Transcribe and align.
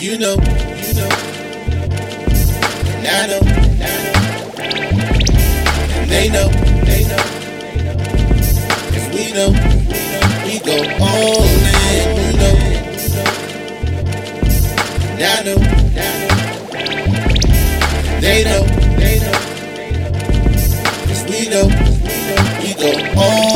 You 0.00 0.16
know, 0.16 0.34
you 0.34 0.94
know. 0.94 1.10
And 2.94 3.06
I 3.08 3.26
know, 3.26 3.40
and 3.42 3.82
I 3.82 3.94
know. 4.04 4.14
And 5.98 6.08
they 6.08 6.28
know, 6.30 6.48
they 6.86 7.02
know. 7.02 7.22
Cause 8.92 9.08
we 9.12 9.32
know, 9.34 9.50
we 10.46 10.54
go 10.60 10.76
all 11.02 11.42
in. 11.42 12.08
You 12.16 12.32
know, 12.38 12.54
and 15.10 15.22
I 15.22 15.42
know, 15.42 15.58
and 15.58 15.98
I 15.98 16.10
know. 16.20 16.34
They 18.20 18.38
know, 18.44 18.62
they 19.00 19.16
know. 19.18 19.38
Cause 21.08 21.22
we 21.28 21.40
know, 21.50 21.66
we 22.62 22.70
go 22.74 22.90
all 23.20 23.47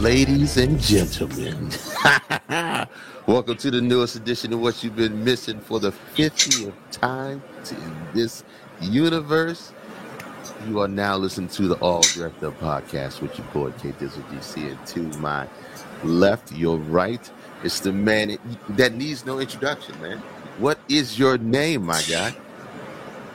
Ladies 0.00 0.56
and 0.56 0.80
gentlemen, 0.80 1.68
welcome 3.26 3.54
to 3.58 3.70
the 3.70 3.82
newest 3.82 4.16
edition 4.16 4.54
of 4.54 4.60
what 4.60 4.82
you've 4.82 4.96
been 4.96 5.22
missing 5.22 5.60
for 5.60 5.78
the 5.78 5.92
50th 6.16 6.72
time 6.90 7.42
in 7.70 8.06
this 8.14 8.42
universe. 8.80 9.74
You 10.66 10.80
are 10.80 10.88
now 10.88 11.18
listening 11.18 11.50
to 11.50 11.68
the 11.68 11.74
All 11.80 11.98
Up 11.98 12.40
podcast 12.40 13.20
with 13.20 13.36
your 13.36 13.46
boy 13.48 13.72
K 13.72 13.92
Dizzle 13.92 14.22
DC. 14.30 14.70
And 14.70 14.86
to 14.86 15.18
my 15.18 15.46
left, 16.02 16.50
your 16.50 16.78
right, 16.78 17.30
it's 17.62 17.80
the 17.80 17.92
man 17.92 18.38
that 18.70 18.94
needs 18.94 19.26
no 19.26 19.38
introduction, 19.38 20.00
man. 20.00 20.16
What 20.56 20.78
is 20.88 21.18
your 21.18 21.36
name, 21.36 21.84
my 21.84 22.00
guy? 22.08 22.34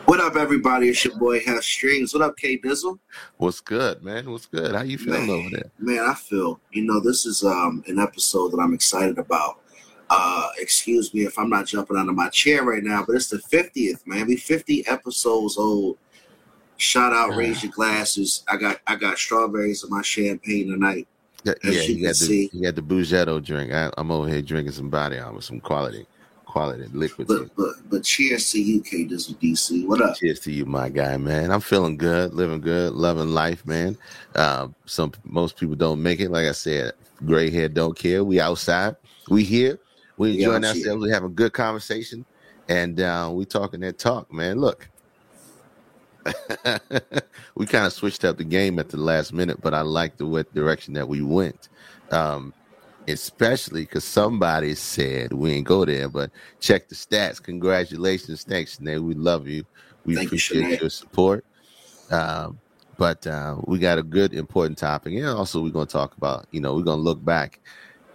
What 0.05 0.19
up, 0.19 0.35
everybody? 0.35 0.89
It's 0.89 1.03
your 1.03 1.17
boy 1.17 1.39
Half 1.43 1.63
Strings. 1.63 2.13
What 2.13 2.21
up, 2.21 2.37
K 2.37 2.57
Dizzle? 2.59 2.99
What's 3.37 3.59
good, 3.59 4.03
man? 4.03 4.29
What's 4.31 4.45
good? 4.45 4.75
How 4.75 4.83
you 4.83 4.97
feeling 4.99 5.29
over 5.29 5.49
there? 5.49 5.71
Man, 5.79 5.99
I 6.07 6.13
feel 6.13 6.59
you 6.71 6.83
know 6.83 6.99
this 6.99 7.25
is 7.25 7.43
um 7.43 7.83
an 7.87 7.97
episode 7.99 8.49
that 8.51 8.59
I'm 8.59 8.73
excited 8.73 9.17
about. 9.17 9.61
Uh, 10.09 10.49
excuse 10.59 11.11
me 11.15 11.21
if 11.25 11.39
I'm 11.39 11.49
not 11.49 11.65
jumping 11.65 11.97
out 11.97 12.07
of 12.07 12.13
my 12.15 12.29
chair 12.29 12.63
right 12.63 12.83
now, 12.83 13.03
but 13.05 13.15
it's 13.15 13.29
the 13.29 13.37
50th, 13.37 14.05
man. 14.05 14.27
We 14.27 14.35
50 14.37 14.87
episodes 14.87 15.57
old. 15.57 15.97
Shout 16.77 17.11
out, 17.11 17.35
raise 17.35 17.63
your 17.63 17.71
glasses. 17.71 18.43
I 18.47 18.57
got 18.57 18.79
I 18.85 18.95
got 18.97 19.17
strawberries 19.17 19.83
in 19.83 19.89
my 19.89 20.03
champagne 20.03 20.69
tonight. 20.69 21.07
Yeah, 21.43 21.53
As 21.63 21.75
yeah, 21.75 21.81
you 21.81 21.87
he 21.87 21.93
can 21.95 22.03
got 22.03 22.09
the 22.09 22.13
see. 22.15 22.47
he 22.53 22.61
got 22.61 22.75
the 22.75 22.81
Bougetto 22.81 23.43
drink. 23.43 23.71
I, 23.73 23.89
I'm 23.97 24.11
over 24.11 24.27
here 24.27 24.41
drinking 24.43 24.73
some 24.73 24.89
body 24.91 25.17
armor, 25.17 25.41
some 25.41 25.59
quality, 25.59 26.05
quality 26.55 26.87
liquid. 26.93 27.27
But 27.27 27.53
but 27.57 27.73
but 27.89 28.03
cheers 28.03 28.49
to 28.51 28.61
you, 28.61 28.81
K 28.81 29.03
Dizzle 29.03 29.35
DC. 29.41 29.85
What 29.85 30.01
up? 30.01 30.15
Cheers 30.15 30.39
to 30.41 30.51
you, 30.53 30.65
my 30.65 30.87
guy, 30.87 31.17
man. 31.17 31.51
I'm 31.51 31.59
feeling 31.59 31.97
good, 31.97 32.33
living 32.33 32.61
good, 32.61 32.93
loving 32.93 33.33
life, 33.33 33.65
man. 33.65 33.97
Uh, 34.33 34.69
some 34.85 35.11
most 35.25 35.57
people 35.57 35.75
don't 35.75 36.01
make 36.01 36.21
it. 36.21 36.31
Like 36.31 36.47
I 36.47 36.53
said, 36.53 36.93
gray 37.25 37.49
hair 37.49 37.67
don't 37.67 37.97
care. 37.97 38.23
We 38.23 38.39
outside, 38.39 38.95
we 39.29 39.43
here, 39.43 39.79
we 40.15 40.35
enjoying 40.35 40.63
here. 40.63 40.71
ourselves. 40.71 41.03
We 41.03 41.09
having 41.11 41.35
good 41.35 41.51
conversation, 41.51 42.25
and 42.69 43.01
uh, 43.01 43.29
we 43.33 43.43
talking 43.43 43.81
that 43.81 43.99
talk, 43.99 44.31
man. 44.31 44.59
Look. 44.59 44.87
we 47.55 47.67
kind 47.67 47.85
of 47.85 47.93
switched 47.93 48.25
up 48.25 48.37
the 48.37 48.43
game 48.43 48.79
at 48.79 48.89
the 48.89 48.97
last 48.97 49.31
minute, 49.31 49.61
but 49.61 49.75
I 49.75 49.81
like 49.81 50.17
the 50.17 50.25
what 50.25 50.51
direction 50.55 50.93
that 50.93 51.07
we 51.07 51.21
went. 51.21 51.69
Um, 52.11 52.51
especially 53.07 53.81
because 53.81 54.03
somebody 54.03 54.75
said 54.75 55.33
we 55.33 55.53
ain't 55.53 55.67
go 55.67 55.85
there, 55.85 56.09
but 56.09 56.31
check 56.59 56.87
the 56.87 56.95
stats. 56.95 57.41
Congratulations, 57.41 58.43
thanks, 58.43 58.77
Sinead. 58.77 59.01
We 59.01 59.13
love 59.13 59.47
you. 59.47 59.63
We 60.05 60.15
Thank 60.15 60.27
appreciate 60.27 60.63
Sinead. 60.63 60.81
your 60.81 60.89
support. 60.89 61.45
Um, 62.11 62.59
but 62.97 63.25
uh, 63.27 63.57
we 63.65 63.79
got 63.79 63.97
a 63.97 64.03
good, 64.03 64.33
important 64.33 64.77
topic, 64.77 65.13
and 65.13 65.25
also 65.25 65.61
we're 65.61 65.69
going 65.69 65.87
to 65.87 65.91
talk 65.91 66.15
about. 66.17 66.47
You 66.51 66.61
know, 66.61 66.75
we're 66.75 66.83
going 66.83 66.99
to 66.99 67.03
look 67.03 67.23
back, 67.23 67.59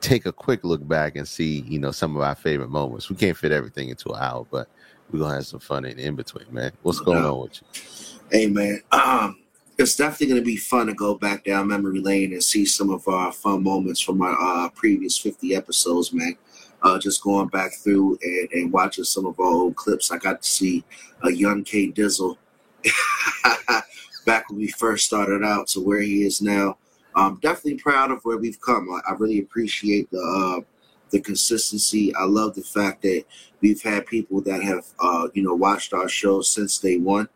take 0.00 0.26
a 0.26 0.32
quick 0.32 0.64
look 0.64 0.86
back, 0.86 1.16
and 1.16 1.28
see. 1.28 1.60
You 1.68 1.78
know, 1.78 1.90
some 1.90 2.16
of 2.16 2.22
our 2.22 2.34
favorite 2.34 2.70
moments. 2.70 3.10
We 3.10 3.16
can't 3.16 3.36
fit 3.36 3.52
everything 3.52 3.90
into 3.90 4.10
an 4.10 4.22
hour, 4.22 4.46
but 4.50 4.68
we're 5.12 5.20
gonna 5.20 5.34
have 5.34 5.46
some 5.46 5.60
fun 5.60 5.84
in, 5.84 5.98
in 5.98 6.16
between, 6.16 6.46
man. 6.50 6.72
What's 6.82 7.00
going 7.00 7.22
doubt. 7.22 7.32
on 7.32 7.40
with 7.40 7.60
you? 7.60 8.18
Hey 8.30 8.46
man, 8.46 8.80
um, 8.92 9.38
it's 9.80 9.96
definitely 9.96 10.26
going 10.26 10.40
to 10.40 10.44
be 10.44 10.56
fun 10.56 10.86
to 10.86 10.94
go 10.94 11.14
back 11.14 11.44
down 11.44 11.68
memory 11.68 12.00
lane 12.00 12.32
and 12.32 12.44
see 12.44 12.66
some 12.66 12.90
of 12.90 13.08
our 13.08 13.32
fun 13.32 13.62
moments 13.62 14.00
from 14.00 14.20
our 14.20 14.36
uh, 14.38 14.68
previous 14.70 15.16
50 15.16 15.54
episodes, 15.54 16.12
man. 16.12 16.36
Uh, 16.82 16.98
just 16.98 17.22
going 17.22 17.48
back 17.48 17.72
through 17.74 18.18
and, 18.22 18.48
and 18.52 18.72
watching 18.72 19.04
some 19.04 19.26
of 19.26 19.38
our 19.38 19.46
old 19.46 19.76
clips. 19.76 20.10
I 20.10 20.18
got 20.18 20.42
to 20.42 20.48
see 20.48 20.84
a 21.22 21.30
young 21.30 21.62
K 21.64 21.90
Dizzle 21.90 22.36
back 24.26 24.48
when 24.48 24.58
we 24.58 24.68
first 24.68 25.06
started 25.06 25.44
out 25.44 25.66
to 25.68 25.80
where 25.80 26.00
he 26.00 26.22
is 26.24 26.40
now. 26.40 26.76
I'm 27.14 27.36
definitely 27.36 27.78
proud 27.78 28.10
of 28.10 28.22
where 28.22 28.38
we've 28.38 28.60
come. 28.60 28.88
I, 28.90 29.10
I 29.10 29.14
really 29.14 29.40
appreciate 29.40 30.10
the 30.10 30.20
uh, 30.20 30.64
the 31.10 31.20
consistency. 31.20 32.14
I 32.14 32.24
love 32.24 32.54
the 32.54 32.62
fact 32.62 33.02
that 33.02 33.24
we've 33.60 33.82
had 33.82 34.06
people 34.06 34.40
that 34.42 34.62
have 34.62 34.86
uh, 35.00 35.28
you 35.34 35.42
know 35.42 35.54
watched 35.54 35.92
our 35.92 36.08
show 36.08 36.40
since 36.40 36.78
day 36.78 36.96
one. 36.98 37.28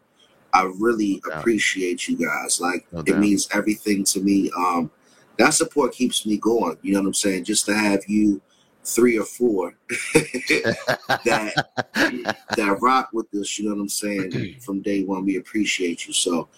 I 0.54 0.70
really 0.78 1.20
No 1.26 1.34
appreciate 1.34 2.08
you 2.08 2.16
guys. 2.16 2.60
Like 2.60 2.86
No 2.92 3.00
it 3.00 3.06
doubt. 3.06 3.20
means 3.20 3.48
everything 3.52 4.04
to 4.04 4.20
me. 4.20 4.50
Um, 4.56 4.90
that 5.38 5.50
support 5.50 5.92
keeps 5.92 6.24
me 6.24 6.38
going. 6.38 6.78
You 6.82 6.94
know 6.94 7.00
what 7.00 7.08
I'm 7.08 7.14
saying? 7.14 7.44
Just 7.44 7.66
to 7.66 7.74
have 7.74 8.04
you 8.06 8.40
three 8.84 9.18
or 9.18 9.24
four 9.24 9.74
that 10.14 11.66
that 12.56 12.78
rock 12.80 13.10
with 13.12 13.26
us. 13.34 13.58
You 13.58 13.68
know 13.68 13.74
what 13.74 13.82
I'm 13.82 13.88
saying? 13.88 14.56
From 14.60 14.80
day 14.80 15.02
one, 15.02 15.24
we 15.24 15.36
appreciate 15.36 16.06
you. 16.06 16.12
So, 16.12 16.48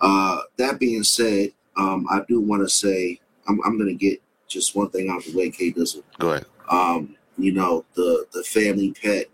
uh, 0.00 0.40
that 0.56 0.80
being 0.80 1.02
said, 1.02 1.50
um, 1.76 2.06
I 2.10 2.22
do 2.28 2.40
want 2.40 2.62
to 2.62 2.68
say 2.68 3.20
I'm, 3.48 3.60
I'm 3.64 3.76
going 3.76 3.90
to 3.90 3.94
get 3.94 4.22
just 4.48 4.74
one 4.74 4.90
thing 4.90 5.10
out 5.10 5.24
the 5.24 5.36
way, 5.36 5.50
K 5.50 5.72
Dizzle. 5.72 6.02
Go 6.18 6.30
ahead. 6.30 6.46
Um, 6.70 7.16
you 7.38 7.52
know 7.52 7.84
the 7.94 8.26
the 8.32 8.42
family 8.44 8.92
pet. 8.92 9.26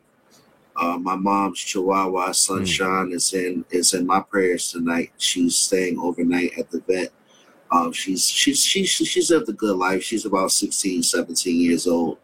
Uh, 0.78 0.96
my 0.96 1.16
mom's 1.16 1.58
Chihuahua 1.58 2.30
Sunshine 2.30 3.10
is 3.10 3.32
in 3.34 3.64
is 3.70 3.94
in 3.94 4.06
my 4.06 4.20
prayers 4.20 4.70
tonight. 4.70 5.10
She's 5.18 5.56
staying 5.56 5.98
overnight 5.98 6.56
at 6.56 6.70
the 6.70 6.80
vet. 6.86 7.10
Um, 7.72 7.92
she's 7.92 8.28
she's 8.28 8.64
she's 8.64 8.88
she's 8.88 9.30
lived 9.30 9.48
a 9.48 9.52
good 9.52 9.76
life. 9.76 10.04
She's 10.04 10.24
about 10.24 10.52
16, 10.52 11.02
17 11.02 11.60
years 11.60 11.88
old, 11.88 12.18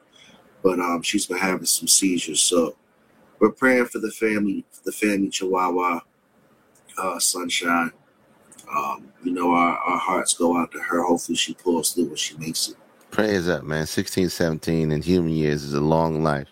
but 0.62 0.78
um, 0.78 1.02
she's 1.02 1.26
been 1.26 1.38
having 1.38 1.66
some 1.66 1.88
seizures. 1.88 2.40
So 2.40 2.76
we're 3.40 3.50
praying 3.50 3.86
for 3.86 3.98
the 3.98 4.12
family, 4.12 4.64
the 4.84 4.92
family 4.92 5.30
Chihuahua, 5.30 6.00
uh, 6.96 7.18
Sunshine. 7.18 7.90
Um, 8.72 9.12
you 9.24 9.32
know, 9.32 9.50
our, 9.52 9.76
our 9.78 9.98
hearts 9.98 10.32
go 10.34 10.56
out 10.56 10.70
to 10.72 10.78
her. 10.78 11.02
Hopefully, 11.02 11.36
she 11.36 11.54
pulls 11.54 11.92
through 11.92 12.06
when 12.06 12.16
she 12.16 12.36
makes 12.38 12.68
it. 12.68 12.76
Prayers 13.10 13.48
up, 13.48 13.64
man. 13.64 13.86
16, 13.86 14.28
17 14.28 14.92
in 14.92 15.02
human 15.02 15.32
years 15.32 15.64
is 15.64 15.74
a 15.74 15.80
long 15.80 16.22
life. 16.22 16.48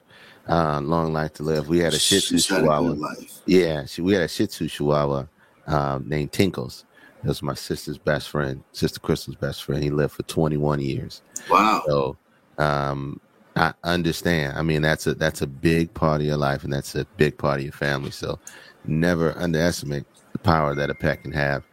Uh, 0.49 0.81
long 0.81 1.13
life 1.13 1.33
to 1.35 1.43
live. 1.43 1.69
We 1.69 1.79
had 1.79 1.95
a 1.95 1.99
Shih 1.99 2.19
Tzu 2.19 2.37
She's 2.37 2.47
Chihuahua. 2.47 3.15
Yeah, 3.47 3.85
she, 3.87 4.03
we 4.03 4.15
had 4.15 4.23
a 4.23 4.29
Shih 4.29 4.47
Tzu 4.47 4.69
Chihuahua 4.69 5.27
um, 5.67 6.09
named 6.09 6.33
Tinkles. 6.33 6.85
That 7.23 7.29
was 7.29 7.43
my 7.43 7.55
sister's 7.55 7.99
best 7.99 8.29
friend, 8.29 8.65
Sister 8.73 8.99
Crystal's 8.99 9.37
best 9.37 9.63
friend. 9.63 9.83
He 9.83 9.91
lived 9.91 10.15
for 10.15 10.25
21 10.25 10.81
years. 10.81 11.23
Wow. 11.49 11.83
So 11.87 12.17
um, 12.59 13.21
I 13.55 13.73
understand. 13.85 14.59
I 14.59 14.63
mean, 14.63 14.83
that's 14.83 15.07
a 15.07 15.15
that's 15.15 15.43
a 15.43 15.47
big 15.47 15.95
part 15.95 16.21
of 16.21 16.27
your 16.27 16.37
life, 16.37 16.65
and 16.65 16.73
that's 16.73 16.95
a 16.97 17.05
big 17.17 17.39
part 17.39 17.61
of 17.61 17.65
your 17.65 17.73
family. 17.73 18.11
So 18.11 18.39
never 18.85 19.37
underestimate 19.39 20.05
the 20.33 20.39
power 20.39 20.75
that 20.75 20.91
a 20.91 20.95
pet 20.95 21.23
can 21.23 21.33
have 21.33 21.65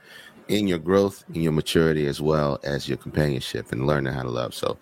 in 0.50 0.68
your 0.68 0.80
growth, 0.80 1.24
in 1.34 1.42
your 1.42 1.52
maturity, 1.52 2.08
as 2.08 2.22
well 2.22 2.60
as 2.64 2.88
your 2.88 2.98
companionship 2.98 3.72
and 3.72 3.88
learning 3.88 4.14
how 4.14 4.24
to 4.24 4.30
love. 4.30 4.54
So 4.54 4.78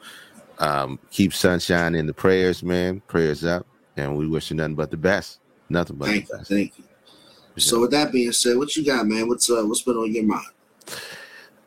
um, 0.60 1.00
keep 1.12 1.34
sunshine 1.34 1.94
in 1.94 2.08
the 2.08 2.14
prayers, 2.14 2.64
man. 2.64 3.02
Prayers 3.08 3.46
up, 3.46 3.68
and 3.98 4.16
we 4.16 4.28
wish 4.28 4.52
you 4.52 4.56
nothing 4.56 4.76
but 4.76 4.92
the 4.92 4.98
best. 4.98 5.40
Nothing 5.70 5.98
but 5.98 6.06
Thank 6.10 6.28
the 6.28 6.34
you. 6.34 6.38
best. 6.38 6.50
Thank 6.50 6.78
you. 6.78 6.84
So 7.58 7.82
with 7.82 7.92
that 7.92 8.12
being 8.12 8.32
said, 8.32 8.58
what 8.58 8.76
you 8.76 8.86
got, 8.86 9.08
man? 9.08 9.28
What's 9.28 9.50
uh 9.50 9.64
what's 9.66 9.82
been 9.82 9.98
on 9.98 10.14
your 10.14 10.24
mind? 10.24 10.46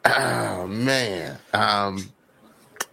Oh 0.05 0.67
man. 0.69 1.39
Um 1.53 2.11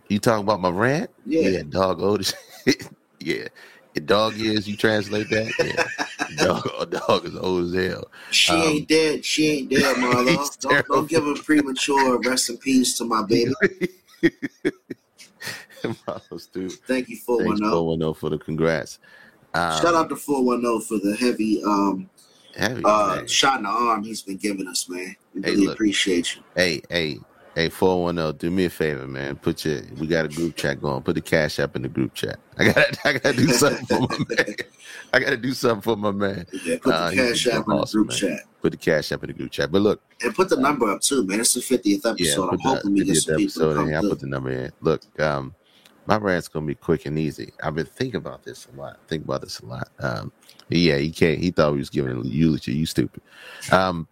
you 0.10 0.20
talking 0.20 0.44
about 0.44 0.62
my 0.62 0.70
rant? 0.70 1.10
Yeah. 1.26 1.62
dog 1.70 2.02
Otis. 2.02 2.34
yeah. 3.20 3.48
The 3.94 4.02
dog 4.02 4.34
is 4.38 4.68
you 4.68 4.76
translate 4.78 5.30
that? 5.30 5.52
Yeah. 5.60 6.36
dog, 6.44 6.92
dog 6.92 7.26
is 7.26 7.36
old 7.36 7.76
as 7.76 7.92
hell. 7.92 8.08
She 8.32 8.54
Um, 8.54 8.62
ain't 8.62 8.88
dead. 8.88 9.26
She 9.26 9.48
ain't 9.50 9.70
dead, 9.70 9.96
Marlo. 9.98 10.60
Don't, 10.60 10.88
don't 10.88 11.10
give 11.10 11.26
a 11.28 11.36
premature 11.36 12.20
rest 12.20 12.50
in 12.50 12.58
peace 12.58 12.98
to 12.98 13.06
my 13.06 13.24
baby. 13.24 13.54
Marlo's 15.84 16.48
dude. 16.48 16.72
Thank 16.88 17.10
you, 17.10 17.16
Thanks 17.16 17.26
410. 17.26 17.70
410 17.70 18.14
for 18.16 18.30
the 18.30 18.38
congrats. 18.38 19.00
Um, 19.54 19.82
Shout 19.82 19.96
out 19.96 20.10
to 20.10 20.16
410 20.16 20.82
for 20.82 21.04
the 21.04 21.16
heavy 21.16 21.64
um 21.64 22.10
heavy, 22.56 22.84
uh 22.84 23.26
shot 23.26 23.58
in 23.58 23.64
the 23.64 23.70
arm 23.70 24.04
he's 24.04 24.22
been 24.22 24.38
giving 24.38 24.68
us, 24.68 24.88
man. 24.90 25.16
We 25.34 25.42
Hey, 25.42 25.52
really 25.52 25.66
look. 25.68 25.76
appreciate 25.76 26.36
you. 26.36 26.44
Hey, 26.56 26.82
hey, 26.90 27.18
hey, 27.56 27.70
410, 27.70 28.38
do 28.38 28.52
me 28.56 28.66
a 28.66 28.70
favor, 28.70 29.08
man. 29.08 29.36
Put 29.38 29.66
your 29.66 29.82
we 29.98 30.08
got 30.08 30.26
a 30.26 30.30
group 30.30 30.56
chat 30.56 30.82
going. 30.82 31.02
Put 31.04 31.16
the 31.16 31.22
cash 31.22 31.60
up 31.60 31.76
in 31.76 31.82
the 31.82 31.90
group 31.90 32.14
chat. 32.14 32.40
I 32.58 32.66
gotta 32.66 32.98
I 33.06 33.14
gotta 33.14 33.34
do 33.34 33.48
something 33.50 33.86
for 33.88 34.02
my 34.02 34.18
man. 34.38 34.56
I 35.14 35.20
gotta 35.20 35.38
do 35.38 35.54
something 35.54 35.82
for 35.82 35.96
my 35.96 36.12
man. 36.12 36.46
Yeah, 36.66 36.78
put 36.82 36.96
Uh, 36.96 37.10
the 37.10 37.16
he's 37.16 37.44
cash 37.44 37.48
app 37.48 37.68
in 37.68 37.78
the 37.78 37.86
group 37.86 38.08
man. 38.10 38.18
chat. 38.18 38.40
put 38.62 38.72
the 38.72 38.78
cash 38.78 39.12
up 39.12 39.24
in 39.24 39.28
the 39.28 39.34
group 39.34 39.52
chat. 39.52 39.72
But 39.72 39.82
look, 39.82 40.02
And 40.24 40.34
put 40.36 40.50
the 40.50 40.58
number 40.58 40.90
up 40.92 41.02
too, 41.02 41.26
man. 41.26 41.40
It's 41.40 41.54
the 41.54 41.62
50th 41.62 42.06
yeah, 42.06 42.12
episode. 42.12 42.50
I'm 42.50 42.58
the, 42.58 42.64
hoping 42.64 42.94
we 42.94 43.04
get 43.06 43.16
50th 43.16 43.22
some 43.24 43.36
people 43.36 43.70
in 43.72 43.76
come 43.76 43.88
here. 43.88 43.96
I'll 43.98 44.04
put 44.10 44.20
the 44.20 44.28
number 44.28 44.52
in. 44.52 44.72
Look, 44.82 45.20
um, 45.20 45.56
my 46.08 46.18
rant's 46.18 46.48
gonna 46.48 46.66
be 46.66 46.76
quick 46.76 47.06
and 47.06 47.20
easy. 47.20 47.54
I've 47.62 47.76
been 47.76 47.86
thinking 47.86 48.18
about 48.18 48.44
this 48.44 48.68
a 48.74 48.80
lot. 48.80 48.98
Think 49.08 49.26
about 49.26 49.42
this 49.42 49.60
a 49.60 49.66
lot. 49.66 49.90
Um, 50.00 50.32
yeah, 50.70 50.98
he 50.98 51.12
can't. 51.12 51.40
He 51.40 51.52
thought 51.52 51.74
he 51.74 51.80
was 51.80 51.90
giving 51.90 52.18
a 52.18 52.24
eulogy. 52.24 52.74
You 52.74 52.86
stupid. 52.86 53.22
Um, 53.72 54.08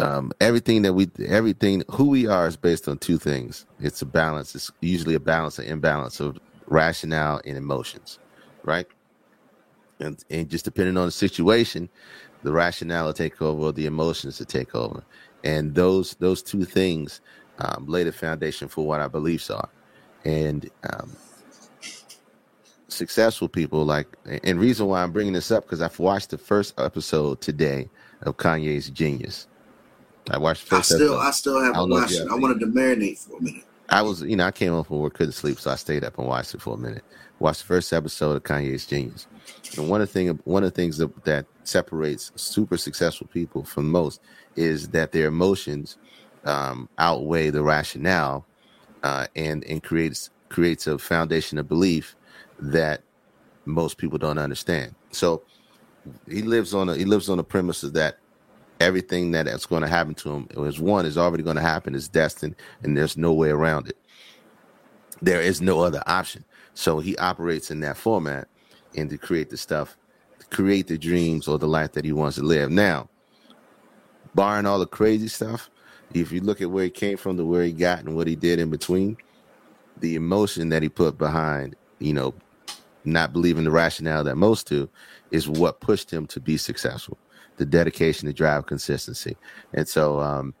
um, 0.00 0.32
everything 0.40 0.82
that 0.82 0.92
we, 0.92 1.08
everything 1.26 1.84
who 1.90 2.08
we 2.08 2.26
are 2.26 2.48
is 2.48 2.56
based 2.56 2.88
on 2.88 2.98
two 2.98 3.18
things. 3.18 3.66
It's 3.78 4.02
a 4.02 4.06
balance. 4.06 4.54
It's 4.54 4.70
usually 4.80 5.14
a 5.14 5.20
balance 5.20 5.58
and 5.58 5.68
imbalance 5.68 6.20
of 6.20 6.38
rationale 6.66 7.40
and 7.44 7.56
emotions, 7.56 8.18
right? 8.64 8.86
And 10.00 10.22
and 10.30 10.48
just 10.48 10.64
depending 10.64 10.96
on 10.96 11.06
the 11.06 11.12
situation, 11.12 11.88
the 12.42 12.52
rationale 12.52 13.06
will 13.06 13.12
take 13.12 13.40
over, 13.40 13.70
the 13.70 13.86
emotions 13.86 14.36
to 14.38 14.44
take 14.44 14.74
over, 14.74 15.04
and 15.44 15.74
those 15.74 16.16
those 16.16 16.42
two 16.42 16.64
things 16.64 17.20
um, 17.58 17.86
lay 17.86 18.02
the 18.02 18.12
foundation 18.12 18.68
for 18.68 18.86
what 18.86 19.00
our 19.00 19.08
beliefs 19.08 19.50
are. 19.50 19.68
And 20.24 20.68
um, 20.92 21.16
successful 22.88 23.48
people 23.48 23.84
like, 23.84 24.06
and 24.44 24.60
reason 24.60 24.86
why 24.86 25.02
I'm 25.02 25.12
bringing 25.12 25.32
this 25.32 25.50
up 25.50 25.64
because 25.64 25.80
I've 25.80 25.98
watched 25.98 26.30
the 26.30 26.38
first 26.38 26.78
episode 26.78 27.40
today 27.40 27.88
of 28.22 28.36
Kanye's 28.36 28.90
Genius. 28.90 29.46
I 30.30 30.38
watched 30.38 30.68
the 30.68 30.76
I 30.76 30.80
still, 30.82 31.14
episode. 31.14 31.18
I 31.18 31.30
still 31.30 31.60
haven't 31.62 31.82
if 31.82 31.90
watched 31.90 32.12
it. 32.12 32.18
have 32.20 32.32
I 32.32 32.34
wanted 32.34 32.60
to 32.60 32.66
marinate 32.66 33.18
for 33.18 33.38
a 33.38 33.42
minute. 33.42 33.64
I 33.88 34.02
was, 34.02 34.22
you 34.22 34.36
know, 34.36 34.46
I 34.46 34.52
came 34.52 34.70
home 34.70 34.84
from 34.84 35.00
work, 35.00 35.14
couldn't 35.14 35.32
sleep, 35.32 35.58
so 35.58 35.70
I 35.70 35.74
stayed 35.74 36.04
up 36.04 36.16
and 36.18 36.28
watched 36.28 36.54
it 36.54 36.62
for 36.62 36.74
a 36.74 36.78
minute. 36.78 37.02
Watched 37.40 37.60
the 37.60 37.66
first 37.66 37.92
episode 37.92 38.36
of 38.36 38.42
Kanye's 38.44 38.86
Genius, 38.86 39.26
and 39.76 39.88
one 39.88 40.00
of 40.00 40.08
the 40.08 40.12
thing, 40.12 40.28
one 40.44 40.62
of 40.62 40.70
the 40.70 40.76
things 40.76 40.98
that, 40.98 41.24
that 41.24 41.46
separates 41.64 42.30
super 42.36 42.76
successful 42.76 43.26
people 43.32 43.64
from 43.64 43.90
most 43.90 44.20
is 44.56 44.88
that 44.90 45.10
their 45.10 45.26
emotions 45.26 45.96
um, 46.44 46.88
outweigh 46.98 47.50
the 47.50 47.62
rationale, 47.62 48.46
uh, 49.02 49.26
and 49.36 49.64
and 49.64 49.82
creates 49.82 50.30
creates 50.48 50.86
a 50.86 50.98
foundation 50.98 51.58
of 51.58 51.68
belief 51.68 52.16
that 52.58 53.02
most 53.64 53.98
people 53.98 54.18
don't 54.18 54.38
understand. 54.38 54.94
So 55.12 55.42
he 56.28 56.42
lives 56.42 56.74
on 56.74 56.88
a 56.88 56.96
he 56.96 57.04
lives 57.04 57.28
on 57.28 57.36
the 57.38 57.44
premise 57.44 57.82
of 57.82 57.92
that 57.94 58.18
everything 58.80 59.30
that 59.32 59.44
that's 59.44 59.66
going 59.66 59.82
to 59.82 59.88
happen 59.88 60.14
to 60.14 60.30
him 60.30 60.48
is 60.56 60.80
one 60.80 61.04
is 61.04 61.18
already 61.18 61.42
going 61.42 61.56
to 61.56 61.62
happen 61.62 61.94
is 61.94 62.08
destined 62.08 62.56
and 62.82 62.96
there's 62.96 63.16
no 63.16 63.32
way 63.32 63.50
around 63.50 63.88
it. 63.88 63.96
There 65.20 65.40
is 65.40 65.60
no 65.60 65.80
other 65.80 66.02
option. 66.06 66.44
So 66.72 66.98
he 66.98 67.16
operates 67.18 67.70
in 67.70 67.80
that 67.80 67.98
format 67.98 68.48
and 68.96 69.10
to 69.10 69.18
create 69.18 69.50
the 69.50 69.56
stuff 69.56 69.96
to 70.38 70.46
create 70.46 70.86
the 70.86 70.96
dreams 70.96 71.46
or 71.46 71.58
the 71.58 71.68
life 71.68 71.92
that 71.92 72.04
he 72.04 72.12
wants 72.12 72.36
to 72.36 72.42
live. 72.42 72.70
Now 72.70 73.08
barring 74.34 74.66
all 74.66 74.78
the 74.78 74.86
crazy 74.86 75.28
stuff 75.28 75.70
if 76.14 76.32
you 76.32 76.40
look 76.40 76.60
at 76.60 76.70
where 76.70 76.84
he 76.84 76.90
came 76.90 77.16
from 77.16 77.36
to 77.36 77.44
where 77.46 77.64
he 77.64 77.72
got 77.72 78.00
and 78.00 78.16
what 78.16 78.26
he 78.26 78.36
did 78.36 78.58
in 78.58 78.70
between 78.70 79.18
the 79.98 80.14
emotion 80.16 80.70
that 80.70 80.82
he 80.82 80.88
put 80.88 81.18
behind 81.18 81.76
you 82.00 82.14
know 82.14 82.34
not 83.04 83.32
believing 83.32 83.64
the 83.64 83.70
rationale 83.70 84.24
that 84.24 84.36
most 84.36 84.68
do 84.68 84.90
is 85.30 85.48
what 85.48 85.80
pushed 85.80 86.12
him 86.12 86.26
to 86.28 86.40
be 86.40 86.56
successful. 86.56 87.18
The 87.56 87.66
dedication 87.66 88.26
the 88.26 88.32
drive 88.32 88.66
consistency. 88.66 89.38
And 89.74 89.88
so 89.88 90.20
um 90.20 90.54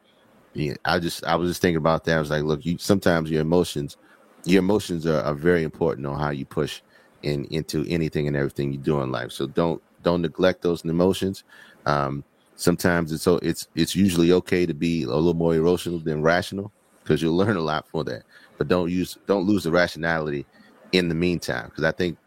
yeah, 0.54 0.74
i 0.84 0.98
just 0.98 1.24
i 1.24 1.36
was 1.36 1.50
just 1.50 1.62
thinking 1.62 1.76
about 1.78 2.04
that. 2.04 2.16
I 2.16 2.20
was 2.20 2.30
like 2.30 2.42
look 2.44 2.64
you 2.64 2.78
sometimes 2.78 3.30
your 3.30 3.42
emotions 3.42 3.96
your 4.44 4.60
emotions 4.60 5.06
are, 5.06 5.22
are 5.22 5.34
very 5.34 5.62
important 5.62 6.06
on 6.06 6.18
how 6.18 6.30
you 6.30 6.46
push 6.46 6.82
in 7.22 7.44
into 7.46 7.84
anything 7.88 8.26
and 8.26 8.36
everything 8.36 8.72
you 8.72 8.78
do 8.78 9.00
in 9.02 9.12
life. 9.12 9.32
So 9.32 9.46
don't 9.46 9.82
don't 10.02 10.22
neglect 10.22 10.62
those 10.62 10.84
emotions. 10.84 11.44
Um 11.86 12.24
sometimes 12.60 13.12
it's 13.12 13.22
so 13.22 13.38
it's 13.42 13.68
it's 13.74 13.94
usually 13.96 14.32
okay 14.32 14.66
to 14.66 14.74
be 14.74 15.02
a 15.04 15.06
little 15.06 15.34
more 15.34 15.54
emotional 15.54 15.98
than 15.98 16.22
rational 16.22 16.72
because 17.02 17.22
you'll 17.22 17.36
learn 17.36 17.56
a 17.56 17.60
lot 17.60 17.86
for 17.88 18.04
that 18.04 18.22
but 18.58 18.68
don't 18.68 18.90
use 18.90 19.18
don't 19.26 19.46
lose 19.46 19.64
the 19.64 19.70
rationality 19.70 20.44
in 20.92 21.08
the 21.08 21.14
meantime 21.14 21.66
because 21.66 21.84
i 21.84 21.92
think 21.92 22.18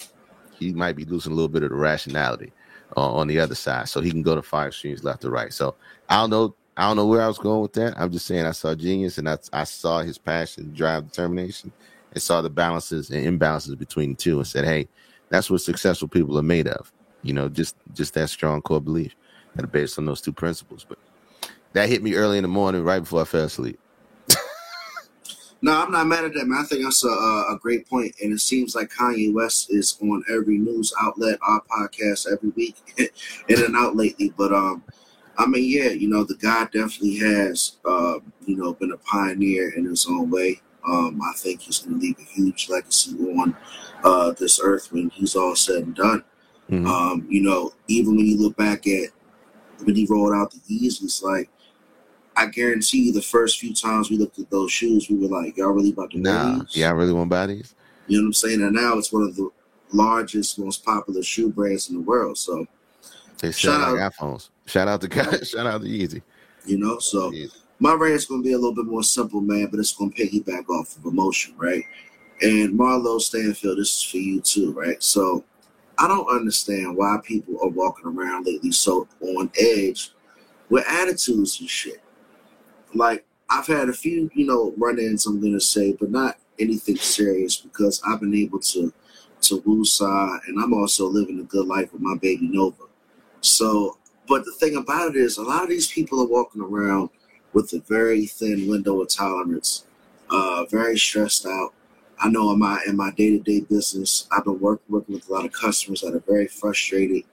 he 0.57 0.73
might 0.73 0.95
be 0.95 1.05
losing 1.05 1.31
a 1.31 1.35
little 1.35 1.49
bit 1.49 1.63
of 1.63 1.69
the 1.69 1.75
rationality 1.75 2.51
uh, 2.95 3.11
on 3.13 3.27
the 3.27 3.39
other 3.39 3.55
side, 3.55 3.89
so 3.89 4.01
he 4.01 4.11
can 4.11 4.21
go 4.21 4.35
to 4.35 4.41
five 4.41 4.73
streams 4.73 5.03
left 5.03 5.25
or 5.25 5.31
right. 5.31 5.53
So 5.53 5.75
I 6.09 6.17
don't 6.17 6.29
know, 6.29 6.55
I 6.77 6.87
don't 6.87 6.97
know 6.97 7.07
where 7.07 7.21
I 7.21 7.27
was 7.27 7.37
going 7.39 7.61
with 7.61 7.73
that. 7.73 7.93
I'm 7.97 8.11
just 8.11 8.25
saying 8.25 8.45
I 8.45 8.51
saw 8.51 8.75
genius, 8.75 9.17
and 9.17 9.29
I, 9.29 9.37
I 9.51 9.63
saw 9.63 10.01
his 10.01 10.17
passion, 10.17 10.73
drive, 10.73 11.09
determination, 11.09 11.71
and 12.11 12.21
saw 12.21 12.41
the 12.41 12.49
balances 12.49 13.09
and 13.09 13.39
imbalances 13.39 13.77
between 13.77 14.11
the 14.11 14.15
two, 14.15 14.37
and 14.37 14.47
said, 14.47 14.65
"Hey, 14.65 14.87
that's 15.29 15.49
what 15.49 15.61
successful 15.61 16.07
people 16.07 16.37
are 16.37 16.43
made 16.43 16.67
of." 16.67 16.91
You 17.23 17.33
know, 17.33 17.49
just 17.49 17.75
just 17.93 18.13
that 18.13 18.29
strong 18.29 18.61
core 18.61 18.81
belief 18.81 19.15
are 19.59 19.67
based 19.67 19.97
on 19.97 20.05
those 20.05 20.21
two 20.21 20.33
principles. 20.33 20.85
But 20.87 20.97
that 21.73 21.89
hit 21.89 22.03
me 22.03 22.15
early 22.15 22.37
in 22.37 22.43
the 22.43 22.47
morning, 22.47 22.83
right 22.83 22.99
before 22.99 23.21
I 23.21 23.25
fell 23.25 23.45
asleep. 23.45 23.79
No, 25.65 25.81
I'm 25.81 25.93
not 25.93 26.07
mad 26.07 26.25
at 26.25 26.33
that, 26.33 26.45
man. 26.45 26.59
I 26.59 26.63
think 26.63 26.83
that's 26.83 27.05
a, 27.05 27.07
a 27.07 27.57
great 27.61 27.87
point, 27.87 28.13
and 28.21 28.33
it 28.33 28.41
seems 28.41 28.75
like 28.75 28.91
Kanye 28.91 29.33
West 29.33 29.71
is 29.73 29.97
on 30.01 30.21
every 30.29 30.57
news 30.57 30.93
outlet, 31.01 31.39
our 31.41 31.61
podcast 31.61 32.29
every 32.29 32.49
week, 32.49 32.75
in 33.47 33.63
and 33.63 33.73
out 33.73 33.95
lately. 33.95 34.33
But 34.37 34.51
um, 34.51 34.83
I 35.37 35.45
mean, 35.45 35.63
yeah, 35.63 35.91
you 35.91 36.09
know, 36.09 36.25
the 36.25 36.35
guy 36.35 36.65
definitely 36.65 37.15
has, 37.19 37.77
uh, 37.85 38.19
you 38.45 38.57
know, 38.57 38.73
been 38.73 38.91
a 38.91 38.97
pioneer 38.97 39.69
in 39.77 39.85
his 39.85 40.05
own 40.05 40.29
way. 40.29 40.61
Um, 40.85 41.21
I 41.21 41.31
think 41.37 41.61
he's 41.61 41.79
going 41.79 41.97
to 41.97 42.05
leave 42.05 42.19
a 42.19 42.23
huge 42.23 42.67
legacy 42.67 43.15
on 43.17 43.55
uh, 44.03 44.31
this 44.33 44.59
earth 44.61 44.91
when 44.91 45.11
he's 45.11 45.33
all 45.33 45.55
said 45.55 45.83
and 45.83 45.95
done. 45.95 46.25
Mhm. 46.69 46.85
Um, 46.85 47.25
you 47.29 47.41
know, 47.41 47.71
even 47.87 48.17
when 48.17 48.25
you 48.25 48.37
look 48.37 48.57
back 48.57 48.85
at 48.85 49.11
when 49.85 49.95
he 49.95 50.05
rolled 50.05 50.33
out 50.33 50.51
the 50.51 50.59
Yeezys, 50.59 51.21
like 51.23 51.49
I 52.35 52.47
guarantee 52.47 53.03
you, 53.03 53.13
the 53.13 53.21
first 53.21 53.59
few 53.59 53.73
times 53.73 54.09
we 54.09 54.17
looked 54.17 54.39
at 54.39 54.49
those 54.49 54.71
shoes, 54.71 55.07
we 55.09 55.17
were 55.17 55.27
like, 55.27 55.55
"Y'all 55.57 55.69
really 55.71 55.91
about 55.91 56.11
to 56.11 56.19
Nah, 56.19 56.59
these?" 56.59 56.75
yeah, 56.75 56.89
I 56.89 56.91
really 56.91 57.13
want 57.13 57.29
bodies?" 57.29 57.75
You 58.07 58.17
know 58.17 58.23
what 58.23 58.27
I'm 58.29 58.33
saying? 58.33 58.61
And 58.61 58.73
now 58.75 58.97
it's 58.97 59.13
one 59.13 59.23
of 59.23 59.35
the 59.35 59.49
largest, 59.91 60.57
most 60.59 60.83
popular 60.83 61.21
shoe 61.23 61.49
brands 61.49 61.89
in 61.89 61.95
the 61.95 62.01
world. 62.01 62.37
So 62.37 62.67
They 63.39 63.51
Shout 63.51 63.93
like 63.95 64.13
iPhones. 64.13 64.49
Shout 64.65 64.87
out 64.87 65.01
to 65.01 65.07
guys. 65.07 65.49
Shout 65.51 65.65
out 65.67 65.81
to 65.81 65.87
Yeezy. 65.87 66.21
you 66.65 66.77
know, 66.77 66.97
so 66.99 67.31
Yeezy. 67.31 67.55
my 67.79 67.93
rant's 67.93 68.25
gonna 68.25 68.41
be 68.41 68.53
a 68.53 68.57
little 68.57 68.73
bit 68.75 68.85
more 68.85 69.03
simple, 69.03 69.41
man, 69.41 69.67
but 69.67 69.79
it's 69.79 69.93
gonna 69.93 70.11
piggyback 70.11 70.67
off 70.69 70.97
of 70.97 71.05
emotion, 71.05 71.53
right? 71.57 71.83
And 72.41 72.77
Marlo 72.77 73.21
Stanfield, 73.21 73.77
this 73.77 73.95
is 73.97 74.03
for 74.03 74.17
you 74.17 74.41
too, 74.41 74.71
right? 74.73 75.01
So 75.03 75.43
I 75.97 76.07
don't 76.07 76.27
understand 76.27 76.95
why 76.97 77.17
people 77.23 77.57
are 77.61 77.69
walking 77.69 78.05
around 78.05 78.45
lately 78.45 78.71
so 78.71 79.07
on 79.21 79.51
edge 79.59 80.11
with 80.69 80.85
attitudes 80.87 81.59
and 81.59 81.69
shit. 81.69 82.01
Like 82.93 83.25
I've 83.49 83.67
had 83.67 83.89
a 83.89 83.93
few, 83.93 84.29
you 84.33 84.45
know, 84.45 84.73
run-ins 84.77 85.25
I'm 85.25 85.41
gonna 85.41 85.59
say, 85.59 85.93
but 85.93 86.09
not 86.09 86.37
anything 86.59 86.97
serious 86.97 87.57
because 87.57 88.01
I've 88.07 88.19
been 88.19 88.35
able 88.35 88.59
to 88.59 88.93
to 89.41 89.61
woosah 89.61 90.39
and 90.47 90.59
I'm 90.61 90.73
also 90.73 91.05
living 91.07 91.39
a 91.39 91.43
good 91.43 91.67
life 91.67 91.91
with 91.93 92.01
my 92.01 92.15
baby 92.15 92.47
Nova. 92.47 92.83
So, 93.41 93.97
but 94.27 94.45
the 94.45 94.53
thing 94.53 94.77
about 94.77 95.09
it 95.09 95.15
is, 95.17 95.37
a 95.37 95.43
lot 95.43 95.63
of 95.63 95.69
these 95.69 95.91
people 95.91 96.21
are 96.21 96.27
walking 96.27 96.61
around 96.61 97.09
with 97.51 97.73
a 97.73 97.79
very 97.87 98.25
thin 98.25 98.69
window 98.69 99.01
of 99.01 99.09
tolerance, 99.09 99.83
uh, 100.29 100.65
very 100.65 100.97
stressed 100.97 101.45
out. 101.45 101.73
I 102.19 102.29
know 102.29 102.51
in 102.51 102.59
my 102.59 102.81
in 102.87 102.95
my 102.95 103.11
day 103.11 103.31
to 103.31 103.39
day 103.39 103.61
business, 103.61 104.27
I've 104.31 104.45
been 104.45 104.59
working 104.59 104.85
working 104.89 105.15
with 105.15 105.27
a 105.29 105.33
lot 105.33 105.45
of 105.45 105.51
customers 105.51 106.01
that 106.01 106.13
are 106.15 106.23
very 106.25 106.47
frustrated, 106.47 107.23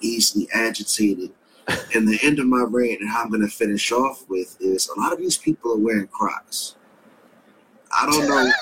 easily 0.00 0.48
agitated. 0.54 1.32
And 1.96 2.06
the 2.06 2.18
end 2.22 2.38
of 2.38 2.46
my 2.46 2.62
rant 2.68 3.00
and 3.00 3.10
how 3.10 3.22
I'm 3.24 3.28
going 3.28 3.40
to 3.40 3.48
finish 3.48 3.90
off 3.90 4.24
with 4.28 4.56
is 4.60 4.88
a 4.88 5.00
lot 5.00 5.12
of 5.12 5.18
these 5.18 5.36
people 5.36 5.72
are 5.72 5.78
wearing 5.78 6.06
Crocs. 6.06 6.76
I 7.90 8.06
don't 8.06 8.28
know. 8.28 8.52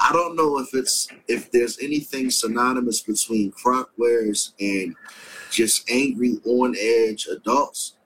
I 0.00 0.10
don't 0.14 0.34
know 0.36 0.58
if 0.58 0.68
it's 0.72 1.08
if 1.28 1.50
there's 1.50 1.78
anything 1.80 2.30
synonymous 2.30 3.02
between 3.02 3.50
Croc 3.52 3.90
wearers 3.98 4.54
and 4.60 4.94
just 5.50 5.90
angry 5.90 6.38
on 6.46 6.74
edge 6.78 7.26
adults. 7.26 7.96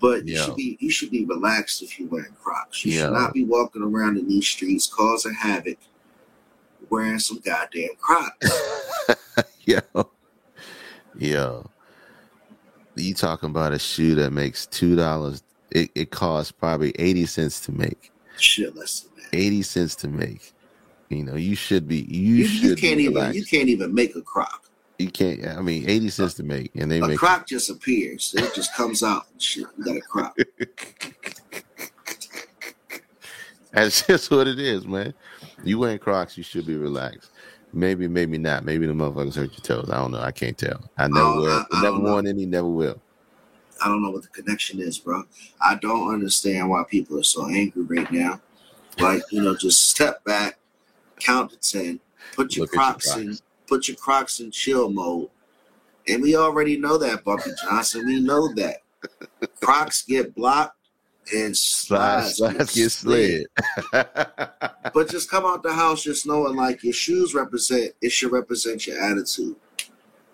But 0.00 0.26
you 0.26 0.34
should 0.46 0.56
be 0.56 0.78
you 0.80 0.90
should 0.90 1.10
be 1.10 1.26
relaxed 1.26 1.82
if 1.82 1.98
you're 2.00 2.08
wearing 2.08 2.34
Crocs. 2.42 2.82
You 2.86 2.92
Yeah. 2.92 3.02
should 3.06 3.12
not 3.12 3.34
be 3.34 3.44
walking 3.44 3.82
around 3.82 4.16
in 4.16 4.26
these 4.26 4.46
streets 4.46 4.86
causing 4.86 5.34
havoc 5.34 5.76
wearing 6.90 7.18
some 7.18 7.38
goddamn 7.44 7.90
Crocs. 7.98 8.50
yo, 9.64 9.80
yo, 11.16 11.70
you 12.96 13.14
talking 13.14 13.48
about 13.50 13.72
a 13.72 13.78
shoe 13.78 14.14
that 14.16 14.32
makes 14.32 14.66
two 14.66 14.96
dollars? 14.96 15.42
It, 15.70 15.90
it 15.94 16.10
costs 16.10 16.50
probably 16.52 16.90
eighty 16.98 17.26
cents 17.26 17.60
to 17.62 17.72
make. 17.72 18.10
Shit, 18.36 18.74
listen, 18.74 19.08
man. 19.16 19.26
Eighty 19.32 19.62
cents 19.62 19.94
to 19.96 20.08
make. 20.08 20.52
You 21.08 21.24
know, 21.24 21.34
you 21.36 21.54
should 21.56 21.88
be. 21.88 21.98
You, 22.02 22.34
You, 22.36 22.44
should. 22.46 22.62
you 22.70 22.76
can't 22.76 23.00
even 23.00 23.14
relaxed. 23.14 23.36
you 23.38 23.44
can't 23.44 23.68
even 23.68 23.94
make 23.94 24.14
a 24.16 24.22
Croc. 24.22 24.64
You 24.98 25.10
can't. 25.10 25.46
I 25.46 25.60
mean, 25.60 25.88
eighty 25.88 26.08
cents 26.10 26.34
to 26.34 26.42
make, 26.42 26.72
and 26.74 26.90
they 26.90 26.98
A 26.98 27.06
make. 27.08 27.18
Croc 27.18 27.46
just 27.46 27.70
appears. 27.70 28.34
It 28.36 28.52
just 28.54 28.74
comes 28.74 29.02
out 29.02 29.26
and 29.32 29.40
shit. 29.40 29.66
You 29.78 29.84
got 29.84 29.96
a 29.96 30.00
Croc. 30.00 30.36
That's 33.72 34.04
just 34.06 34.30
what 34.30 34.48
it 34.48 34.58
is, 34.58 34.84
man. 34.86 35.14
You 35.64 35.78
wearing 35.78 35.98
Crocs, 35.98 36.36
you 36.36 36.42
should 36.42 36.66
be 36.66 36.76
relaxed. 36.76 37.30
Maybe, 37.72 38.08
maybe 38.08 38.38
not. 38.38 38.64
Maybe 38.64 38.86
the 38.86 38.92
motherfuckers 38.92 39.36
hurt 39.36 39.52
your 39.52 39.60
toes. 39.82 39.90
I 39.90 39.98
don't 39.98 40.10
know. 40.12 40.20
I 40.20 40.32
can't 40.32 40.56
tell. 40.58 40.80
I 40.98 41.06
never 41.08 41.20
Oh. 41.20 41.46
I- 41.72 41.76
I 41.78 41.82
never 41.82 41.98
know. 41.98 42.04
worn 42.12 42.26
any. 42.26 42.46
Never 42.46 42.68
will. 42.68 43.00
I 43.82 43.88
don't 43.88 44.02
know 44.02 44.10
what 44.10 44.22
the 44.22 44.28
connection 44.28 44.80
is, 44.80 44.98
bro. 44.98 45.24
I 45.60 45.76
don't 45.76 46.12
understand 46.12 46.68
why 46.68 46.84
people 46.88 47.18
are 47.18 47.22
so 47.24 47.46
angry 47.48 47.82
right 47.84 48.10
now. 48.10 48.40
Like, 48.98 49.22
you 49.30 49.40
know, 49.40 49.54
just 49.56 49.88
step 49.88 50.22
back, 50.24 50.58
count 51.18 51.52
to 51.52 51.56
ten, 51.58 52.00
put 52.34 52.56
your 52.56 52.64
at 52.66 52.72
your 52.72 52.82
crocs 52.82 53.16
in, 53.16 53.38
put 53.66 53.88
your 53.88 53.96
crocs 53.96 54.40
in 54.40 54.50
chill 54.50 54.90
mode. 54.90 55.28
And 56.08 56.22
we 56.22 56.34
already 56.36 56.76
know 56.76 56.98
that, 56.98 57.24
Bumpy 57.24 57.50
Johnson. 57.62 58.04
We 58.06 58.20
know 58.20 58.52
that. 58.54 58.78
Crocs 59.62 60.02
get 60.02 60.34
blocked 60.34 60.76
and 61.34 61.56
slide, 61.56 62.26
slides 62.26 62.74
get 62.74 62.90
slid. 62.90 63.46
But 64.92 65.08
just 65.08 65.30
come 65.30 65.44
out 65.46 65.62
the 65.62 65.72
house 65.72 66.02
just 66.02 66.26
knowing 66.26 66.56
like 66.56 66.82
your 66.82 66.92
shoes 66.92 67.34
represent 67.34 67.92
it 68.00 68.10
should 68.10 68.32
represent 68.32 68.86
your 68.86 69.00
attitude. 69.00 69.54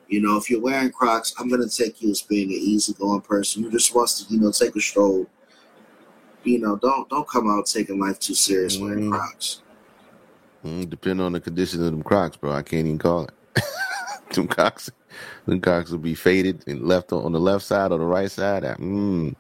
You 0.09 0.21
know, 0.23 0.37
if 0.37 0.49
you're 0.49 0.61
wearing 0.61 0.91
Crocs, 0.91 1.35
I'm 1.39 1.49
gonna 1.49 1.69
take 1.69 2.01
you 2.01 2.11
as 2.11 2.23
being 2.23 2.49
an 2.49 2.59
easygoing 2.59 3.21
person 3.23 3.63
who 3.65 3.71
just 3.71 3.95
wants 3.95 4.23
to, 4.23 4.33
you 4.33 4.41
know, 4.41 4.51
take 4.53 4.75
a 4.77 4.81
stroll. 4.81 5.27
You 6.45 6.61
know, 6.61 6.77
don't 6.77 7.09
don't 7.09 7.29
come 7.29 7.51
out 7.51 7.67
taking 7.67 8.01
life 8.01 8.19
too 8.19 8.35
serious 8.35 8.79
wearing 8.79 9.11
Mm. 9.11 9.13
Crocs. 9.13 9.63
Mm, 10.65 10.89
Depending 10.89 11.27
on 11.27 11.33
the 11.33 11.41
condition 11.41 11.81
of 11.81 11.91
them 11.91 12.03
Crocs, 12.03 12.37
bro, 12.37 12.53
I 12.53 12.63
can't 12.63 12.87
even 12.87 12.99
call 12.99 13.25
it. 13.25 13.65
them 14.35 14.49
Crocs, 14.49 14.91
them 15.45 15.61
Crocs 15.61 15.91
will 15.91 15.99
be 15.99 16.15
faded 16.15 16.65
and 16.67 16.83
left 16.87 17.13
on, 17.13 17.25
on 17.25 17.33
the 17.33 17.41
left 17.41 17.65
side 17.65 17.93
or 17.93 17.99
the 17.99 18.05
right 18.05 18.31
side. 18.31 18.65
I, 18.65 18.75
mm, 18.75 19.35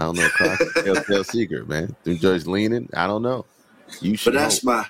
I 0.00 0.04
don't 0.04 0.16
know. 0.16 0.28
Crocs, 0.30 0.60
is 0.76 0.76
a 0.76 0.82
telltale 0.82 1.24
secret, 1.24 1.68
man. 1.68 1.94
Them 2.04 2.16
joints 2.16 2.46
leaning. 2.46 2.88
I 2.94 3.06
don't 3.06 3.22
know. 3.22 3.44
You 4.00 4.16
should. 4.16 4.32
But 4.32 4.40
that's 4.40 4.64
know. 4.64 4.72
my 4.72 4.86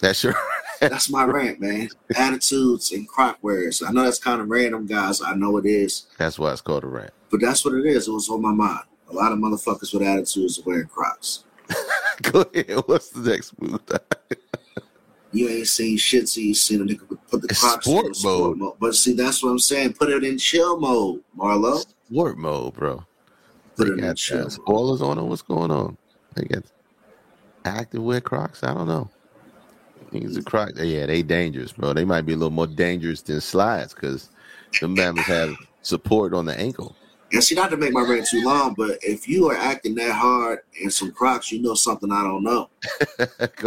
that's 0.00 0.24
your. 0.24 0.34
that's 0.80 1.10
my 1.10 1.24
rant, 1.24 1.60
man. 1.60 1.88
Attitudes 2.16 2.92
and 2.92 3.06
Croc 3.06 3.38
wears. 3.42 3.82
I 3.82 3.90
know 3.90 4.04
that's 4.04 4.18
kind 4.18 4.40
of 4.40 4.48
random, 4.48 4.86
guys. 4.86 5.20
I 5.20 5.34
know 5.34 5.58
it 5.58 5.66
is, 5.66 6.06
That's 6.16 6.38
why 6.38 6.52
it's 6.52 6.60
called 6.60 6.84
a 6.84 6.86
rant. 6.86 7.10
but 7.30 7.40
that's 7.40 7.64
what 7.64 7.74
it 7.74 7.84
is. 7.84 8.08
It 8.08 8.12
was 8.12 8.30
on 8.30 8.40
my 8.40 8.52
mind. 8.52 8.84
A 9.10 9.12
lot 9.12 9.32
of 9.32 9.38
motherfuckers 9.38 9.92
with 9.92 10.02
attitudes 10.02 10.58
are 10.58 10.62
wearing 10.62 10.86
Crocs. 10.86 11.44
Go 12.22 12.42
ahead. 12.54 12.82
What's 12.86 13.10
the 13.10 13.28
next 13.30 13.60
move? 13.60 13.80
You 15.32 15.48
ain't 15.48 15.66
seen 15.66 15.98
shit, 15.98 16.28
so 16.28 16.40
you 16.40 16.54
seen 16.54 16.80
a 16.80 16.84
nigga 16.84 17.18
put 17.30 17.42
the 17.42 17.54
Crocs 17.54 17.84
sport 17.84 18.06
in 18.06 18.14
sport 18.14 18.40
mode. 18.40 18.58
mode. 18.58 18.74
But 18.80 18.94
see, 18.94 19.12
that's 19.12 19.42
what 19.42 19.50
I'm 19.50 19.58
saying. 19.58 19.92
Put 19.94 20.08
it 20.10 20.24
in 20.24 20.38
chill 20.38 20.78
mode, 20.78 21.22
Marlo. 21.36 21.84
Sport 22.08 22.38
mode, 22.38 22.74
bro. 22.74 23.04
They 23.78 23.90
got 23.90 24.30
uh, 24.30 24.48
spoilers 24.48 25.02
on 25.02 25.16
them. 25.16 25.28
What's 25.28 25.42
going 25.42 25.70
on? 25.70 25.96
They 26.34 26.44
got 26.44 26.64
active 27.64 28.02
wear 28.02 28.20
Crocs. 28.20 28.62
I 28.62 28.74
don't 28.74 28.88
know. 28.88 29.08
These 30.10 30.38
are 30.38 30.42
Crocs. 30.42 30.80
Yeah, 30.80 31.06
they 31.06 31.22
dangerous, 31.22 31.72
bro. 31.72 31.92
They 31.92 32.04
might 32.04 32.22
be 32.22 32.32
a 32.32 32.36
little 32.36 32.50
more 32.50 32.66
dangerous 32.66 33.22
than 33.22 33.40
slides 33.40 33.94
because 33.94 34.30
them 34.80 34.94
mammals 34.94 35.26
have 35.26 35.54
support 35.82 36.34
on 36.34 36.46
the 36.46 36.58
ankle. 36.58 36.96
And 37.30 37.44
see, 37.44 37.54
not 37.54 37.70
to 37.70 37.76
make 37.76 37.92
my 37.92 38.00
rant 38.00 38.26
too 38.26 38.42
long, 38.42 38.74
but 38.74 38.98
if 39.02 39.28
you 39.28 39.50
are 39.50 39.56
acting 39.56 39.94
that 39.96 40.12
hard 40.12 40.60
in 40.80 40.90
some 40.90 41.12
Crocs, 41.12 41.52
you 41.52 41.60
know 41.60 41.74
something 41.74 42.10
I 42.10 42.22
don't 42.22 42.42
know. 42.42 42.70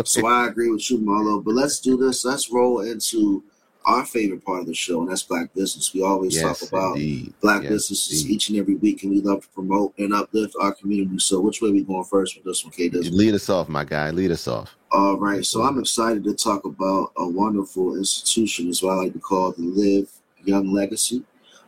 So 0.05 0.25
I 0.25 0.47
agree 0.47 0.69
with 0.71 0.89
you, 0.89 0.97
Marlo. 0.99 1.43
But 1.43 1.53
let's 1.53 1.79
do 1.79 1.97
this. 1.97 2.25
Let's 2.25 2.49
roll 2.49 2.79
into 2.81 3.43
our 3.85 4.05
favorite 4.05 4.45
part 4.45 4.61
of 4.61 4.67
the 4.67 4.73
show, 4.73 5.01
and 5.01 5.09
that's 5.09 5.23
Black 5.23 5.53
Business. 5.53 5.93
We 5.93 6.03
always 6.03 6.35
yes, 6.35 6.59
talk 6.59 6.69
about 6.69 6.95
indeed. 6.97 7.33
Black 7.41 7.63
Yes, 7.63 7.71
businesses 7.71 8.21
indeed. 8.21 8.33
each 8.33 8.49
and 8.49 8.59
every 8.59 8.75
week, 8.75 9.03
and 9.03 9.11
we 9.11 9.21
love 9.21 9.41
to 9.41 9.47
promote 9.49 9.93
and 9.97 10.13
uplift 10.13 10.55
our 10.61 10.73
community. 10.73 11.17
So, 11.19 11.39
which 11.39 11.61
way 11.61 11.71
we 11.71 11.83
going 11.83 12.03
first 12.03 12.35
with 12.35 12.45
this 12.45 12.63
one, 12.63 12.71
K? 12.71 12.89
Lead 12.89 13.33
us 13.33 13.49
off, 13.49 13.69
my 13.69 13.83
guy. 13.83 14.11
Lead 14.11 14.31
us 14.31 14.47
off. 14.47 14.75
All 14.91 15.17
right, 15.17 15.45
so 15.45 15.63
I'm 15.63 15.79
excited 15.79 16.23
to 16.25 16.33
talk 16.33 16.65
about 16.65 17.11
a 17.17 17.27
wonderful 17.27 17.95
institution, 17.95 18.67
is 18.67 18.83
what 18.83 18.91
I 18.91 18.95
like 18.95 19.13
to 19.13 19.19
call 19.19 19.51
the 19.51 19.63
Live 19.63 20.11
Young 20.43 20.71
Legacy. 20.73 21.23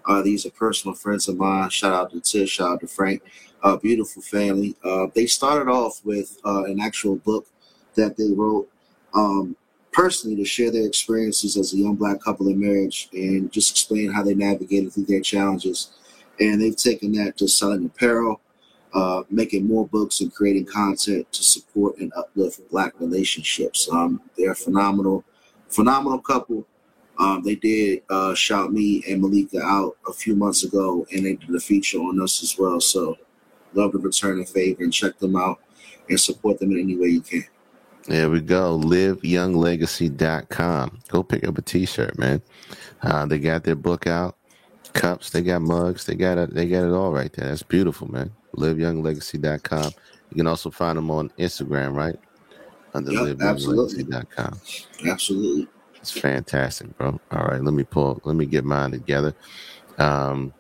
Uh, 0.06 0.22
these 0.22 0.46
are 0.46 0.52
personal 0.52 0.94
friends 0.94 1.28
of 1.30 1.38
mine. 1.38 1.70
Shout 1.70 1.94
out 1.94 2.12
to 2.12 2.20
Tish, 2.20 2.52
shout 2.52 2.72
out 2.74 2.80
to 2.82 2.88
Frank. 2.88 3.24
Uh, 3.64 3.78
beautiful 3.78 4.22
family. 4.22 4.76
Uh, 4.84 5.08
they 5.16 5.26
started 5.26 5.72
off 5.72 6.02
with 6.04 6.38
uh, 6.46 6.66
an 6.66 6.82
actual 6.82 7.16
book 7.16 7.48
that 7.96 8.18
they 8.18 8.30
wrote 8.32 8.70
um, 9.14 9.56
personally 9.94 10.36
to 10.36 10.46
share 10.46 10.72
their 10.72 10.86
experiences 10.86 11.56
as 11.56 11.74
a 11.74 11.78
young 11.78 11.96
black 11.96 12.20
couple 12.22 12.50
in 12.50 12.60
marriage 12.60 13.10
and 13.14 13.52
just 13.52 13.72
explain 13.72 14.12
how 14.12 14.24
they 14.24 14.34
navigated 14.34 14.92
through 14.92 15.06
their 15.06 15.22
challenges. 15.22 15.92
And 16.40 16.60
they've 16.60 16.76
taken 16.76 17.12
that 17.14 17.38
to 17.38 17.48
selling 17.48 17.86
apparel, 17.86 18.42
uh, 18.94 19.24
making 19.30 19.68
more 19.68 19.88
books 19.88 20.22
and 20.22 20.34
creating 20.34 20.66
content 20.66 21.32
to 21.32 21.44
support 21.44 21.98
and 22.00 22.12
uplift 22.18 22.68
black 22.70 23.00
relationships. 23.00 23.88
Um, 23.92 24.22
they're 24.38 24.56
phenomenal, 24.56 25.24
phenomenal 25.70 26.20
couple. 26.20 26.66
Um, 27.20 27.44
they 27.44 27.56
did 27.56 28.02
uh, 28.10 28.34
shout 28.34 28.74
me 28.74 29.04
and 29.08 29.22
Malika 29.22 29.62
out 29.62 29.96
a 30.08 30.14
few 30.14 30.36
months 30.36 30.64
ago, 30.64 31.06
and 31.12 31.26
they 31.26 31.36
did 31.36 31.54
a 31.56 31.60
feature 31.60 32.00
on 32.00 32.20
us 32.20 32.42
as 32.42 32.58
well. 32.58 32.82
So, 32.82 33.18
love 33.76 33.92
to 33.92 34.00
return 34.00 34.42
a 34.42 34.46
favor 34.46 34.84
and 34.84 34.92
check 34.92 35.20
them 35.20 35.36
out 35.36 35.60
and 36.10 36.20
support 36.20 36.60
them 36.60 36.72
in 36.72 36.80
any 36.80 36.98
way 36.98 37.08
you 37.08 37.22
can. 37.22 37.46
There 38.08 38.30
we 38.30 38.42
go. 38.42 38.78
LiveYoungLegacy.com. 38.80 41.00
Go 41.10 41.24
pick 41.24 41.48
up 41.48 41.58
a 41.58 41.62
T-shirt, 41.62 42.18
man. 42.20 42.42
Uh, 43.02 43.26
they 43.26 43.40
got 43.40 43.64
their 43.64 43.76
book 43.76 44.08
out, 44.08 44.38
cups. 44.94 45.30
They 45.30 45.42
got 45.42 45.62
mugs. 45.62 46.06
They 46.06 46.16
got 46.16 46.38
it. 46.38 46.54
They 46.54 46.68
got 46.68 46.84
it 46.86 46.92
all 46.94 47.12
right 47.12 47.32
there. 47.34 47.48
That's 47.50 47.64
beautiful, 47.64 48.12
man. 48.12 48.32
LiveYoungLegacy.com. 48.56 49.92
You 50.32 50.36
can 50.38 50.48
also 50.48 50.70
find 50.70 50.98
them 50.98 51.10
on 51.12 51.30
Instagram, 51.40 51.96
right? 51.96 52.18
Under 52.94 53.12
Yep, 53.12 53.42
absolutely. 53.42 54.04
LiveYoungLegacy.com. 54.04 54.60
Absolutely. 55.08 55.68
It's 55.96 56.12
fantastic, 56.12 56.96
bro. 56.98 57.20
All 57.32 57.46
right, 57.46 57.62
let 57.64 57.74
me 57.74 57.84
pull. 57.84 58.20
Let 58.26 58.36
me 58.36 58.46
get 58.46 58.66
mine 58.66 58.92
together. 58.92 59.34
Um, 59.98 60.54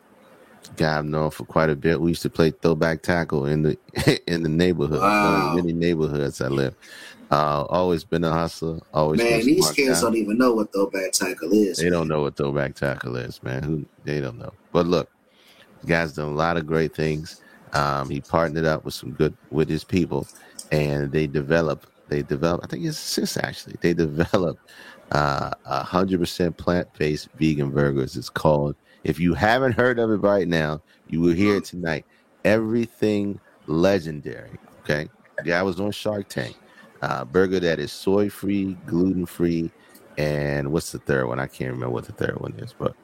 guy 0.77 0.97
I've 0.97 1.03
known 1.05 1.31
for 1.31 1.43
quite 1.43 1.69
a 1.69 1.75
bit. 1.75 1.99
We 1.99 2.11
used 2.11 2.21
to 2.21 2.29
play 2.29 2.51
throwback 2.51 3.01
tackle 3.01 3.45
in 3.47 3.63
the 3.63 3.77
in 4.31 4.43
the 4.43 4.49
neighborhood, 4.49 5.01
one 5.01 5.09
Wow. 5.09 5.49
of 5.49 5.55
the 5.57 5.61
many 5.61 5.73
neighborhoods 5.73 6.39
I 6.39 6.47
live. 6.47 6.75
Uh, 7.33 7.65
always 7.69 8.03
been 8.03 8.23
a 8.23 8.31
hustler. 8.31 8.79
Always 8.93 9.17
Man, 9.17 9.43
these 9.43 9.71
kids 9.71 9.99
guy. 9.99 10.01
don't 10.01 10.15
even 10.15 10.37
know 10.37 10.53
what 10.53 10.71
throwback 10.71 11.13
tackle 11.13 11.51
is. 11.51 11.77
They 11.79 11.89
don't 11.89 12.07
know 12.07 12.21
what 12.21 12.37
throwback 12.37 12.75
tackle 12.75 13.15
is, 13.15 13.41
man. 13.41 13.63
Who 13.63 13.85
they 14.03 14.19
don't 14.19 14.37
know. 14.37 14.53
But 14.71 14.85
look, 14.85 15.09
the 15.81 15.87
guy's 15.87 16.13
done 16.13 16.27
a 16.27 16.35
lot 16.35 16.57
of 16.57 16.67
great 16.67 16.95
things. 16.95 17.41
Um, 17.73 18.07
he 18.07 18.21
partnered 18.21 18.65
up 18.65 18.85
with 18.85 18.93
some 18.93 19.13
good 19.13 19.35
with 19.49 19.67
his 19.67 19.83
people, 19.83 20.27
and 20.71 21.11
they 21.11 21.25
developed. 21.25 21.87
They 22.07 22.21
developed. 22.21 22.65
I 22.65 22.67
think 22.67 22.85
it's 22.85 22.99
sis 22.99 23.35
actually. 23.35 23.77
They 23.81 23.93
developed 23.95 24.69
uh, 25.11 25.49
a 25.65 25.83
hundred 25.83 26.19
percent 26.19 26.55
plant 26.57 26.87
based 26.99 27.29
vegan 27.39 27.71
burgers. 27.71 28.15
It's 28.15 28.29
called. 28.29 28.75
If 29.03 29.19
you 29.19 29.33
haven't 29.33 29.71
heard 29.71 29.97
of 29.97 30.11
it 30.11 30.17
right 30.17 30.47
now, 30.47 30.83
you 31.07 31.19
will 31.19 31.33
hear 31.33 31.55
it 31.55 31.65
tonight. 31.65 32.05
Everything 32.45 33.39
legendary. 33.65 34.51
Okay, 34.81 35.09
the 35.37 35.43
guy 35.45 35.63
was 35.63 35.79
on 35.79 35.91
Shark 35.91 36.29
Tank. 36.29 36.55
Uh, 37.03 37.25
burger 37.25 37.59
that 37.59 37.79
is 37.79 37.91
soy 37.91 38.29
free, 38.29 38.77
gluten 38.85 39.25
free, 39.25 39.69
and 40.17 40.71
what's 40.71 40.93
the 40.93 40.99
third 40.99 41.27
one? 41.27 41.37
I 41.37 41.47
can't 41.47 41.73
remember 41.73 41.93
what 41.93 42.05
the 42.05 42.13
third 42.13 42.39
one 42.39 42.53
is, 42.53 42.73
but 42.77 42.95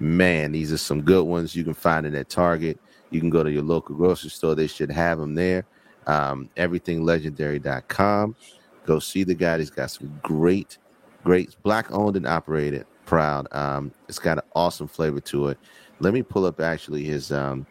man, 0.00 0.50
these 0.50 0.72
are 0.72 0.76
some 0.76 1.00
good 1.00 1.22
ones. 1.22 1.54
You 1.54 1.62
can 1.62 1.72
find 1.72 2.06
it 2.06 2.14
at 2.16 2.28
Target. 2.28 2.76
You 3.10 3.20
can 3.20 3.30
go 3.30 3.44
to 3.44 3.50
your 3.52 3.62
local 3.62 3.94
grocery 3.94 4.30
store. 4.30 4.56
They 4.56 4.66
should 4.66 4.90
have 4.90 5.20
them 5.20 5.36
there. 5.36 5.64
Um, 6.08 6.50
everythinglegendary.com. 6.56 8.34
Go 8.84 8.98
see 8.98 9.22
the 9.22 9.34
guy. 9.36 9.58
He's 9.58 9.70
got 9.70 9.92
some 9.92 10.18
great, 10.24 10.78
great 11.22 11.54
black 11.62 11.92
owned 11.92 12.16
and 12.16 12.26
operated. 12.26 12.84
Proud. 13.04 13.46
Um, 13.52 13.92
it's 14.08 14.18
got 14.18 14.38
an 14.38 14.44
awesome 14.56 14.88
flavor 14.88 15.20
to 15.20 15.50
it. 15.50 15.58
Let 16.00 16.14
me 16.14 16.24
pull 16.24 16.46
up 16.46 16.60
actually 16.60 17.04
his 17.04 17.30
um 17.30 17.64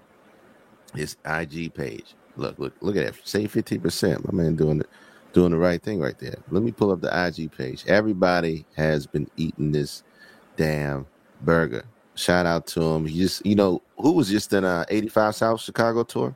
his 0.94 1.18
IG 1.26 1.74
page. 1.74 2.16
Look, 2.38 2.58
look, 2.60 2.74
look 2.80 2.96
at 2.96 3.14
that. 3.14 3.28
Say 3.28 3.46
fifty 3.48 3.78
percent. 3.78 4.26
My 4.26 4.44
man 4.44 4.56
doing 4.56 4.80
it, 4.80 4.88
doing 5.36 5.52
the 5.52 5.58
right 5.58 5.84
thing 5.84 6.00
right 6.00 6.18
there. 6.18 6.38
Let 6.50 6.64
me 6.64 6.72
pull 6.72 6.92
up 6.92 7.02
the 7.02 7.28
IG 7.28 7.52
page. 7.52 7.84
Everybody 7.88 8.66
has 8.78 9.06
been 9.06 9.30
eating 9.36 9.74
this 9.74 10.02
damn 10.56 11.06
burger. 11.42 11.84
Shout 12.16 12.46
out 12.46 12.66
to 12.68 12.82
him. 12.82 13.06
He 13.06 13.20
just, 13.20 13.46
you 13.46 13.54
know, 13.54 13.82
who 13.98 14.14
was 14.14 14.30
just 14.30 14.54
in 14.54 14.64
a 14.64 14.86
85 14.88 15.36
South 15.36 15.62
Chicago 15.62 16.04
tour? 16.04 16.34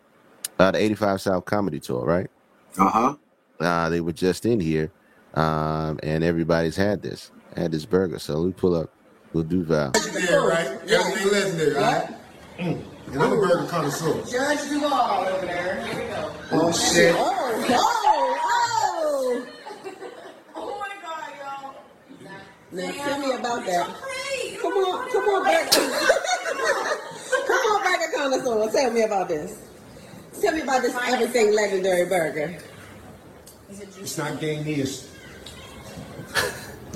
Uh, 0.60 0.72
the 0.72 0.80
85 0.80 1.22
South 1.22 1.46
comedy 1.46 1.80
tour, 1.80 2.04
right? 2.04 2.30
Uh 2.78 2.90
huh. 2.90 3.16
Uh, 3.62 3.88
they 3.88 4.02
were 4.02 4.12
just 4.12 4.46
in 4.46 4.60
here, 4.60 4.92
um, 5.34 5.98
and 6.04 6.22
everybody's 6.22 6.76
had 6.76 7.02
this, 7.02 7.32
had 7.56 7.72
this 7.72 7.86
burger. 7.86 8.20
So 8.20 8.36
let 8.36 8.48
me 8.48 8.54
pull 8.54 8.76
up. 8.76 8.94
We'll 9.32 9.46
do 9.46 9.64
Val. 9.64 9.92
Legendary, 9.96 10.48
right? 10.48 10.68
Everything 10.90 11.32
legendary, 11.32 11.74
right? 11.76 12.16
Mm. 12.58 12.84
And 13.14 13.24
I'm 13.24 13.32
a 13.32 13.36
burger 13.38 13.66
connoisseur. 13.68 14.22
Judge 14.30 14.68
Duval 14.70 15.28
over 15.28 15.46
there. 15.46 15.86
Here 15.86 16.04
we 16.04 16.10
go. 16.10 16.32
Oh 16.52 16.72
shit. 16.72 17.16
Oh, 17.18 17.36
oh, 17.70 19.46
oh 20.56 20.80
my 20.80 20.96
God, 21.02 21.32
y'all. 21.40 21.76
Now 22.72 22.92
tell 22.92 23.20
me 23.20 23.32
about 23.32 23.66
that. 23.66 23.88
Come 24.62 24.74
on, 24.74 25.10
come 25.12 25.24
on 25.24 25.44
back. 25.44 25.72
come 25.72 25.88
on 27.50 27.84
back 27.84 28.00
connoisseur. 28.14 28.72
Tell 28.72 28.92
me 28.92 29.02
about 29.02 29.28
this. 29.28 29.58
Tell 30.40 30.54
me 30.54 30.62
about 30.62 30.82
this 30.84 30.96
everything 30.96 31.54
legendary 31.54 32.08
burger. 32.08 32.58
It's 33.70 34.18
not 34.18 34.40
gamey. 34.40 34.76
It's, 34.76 35.10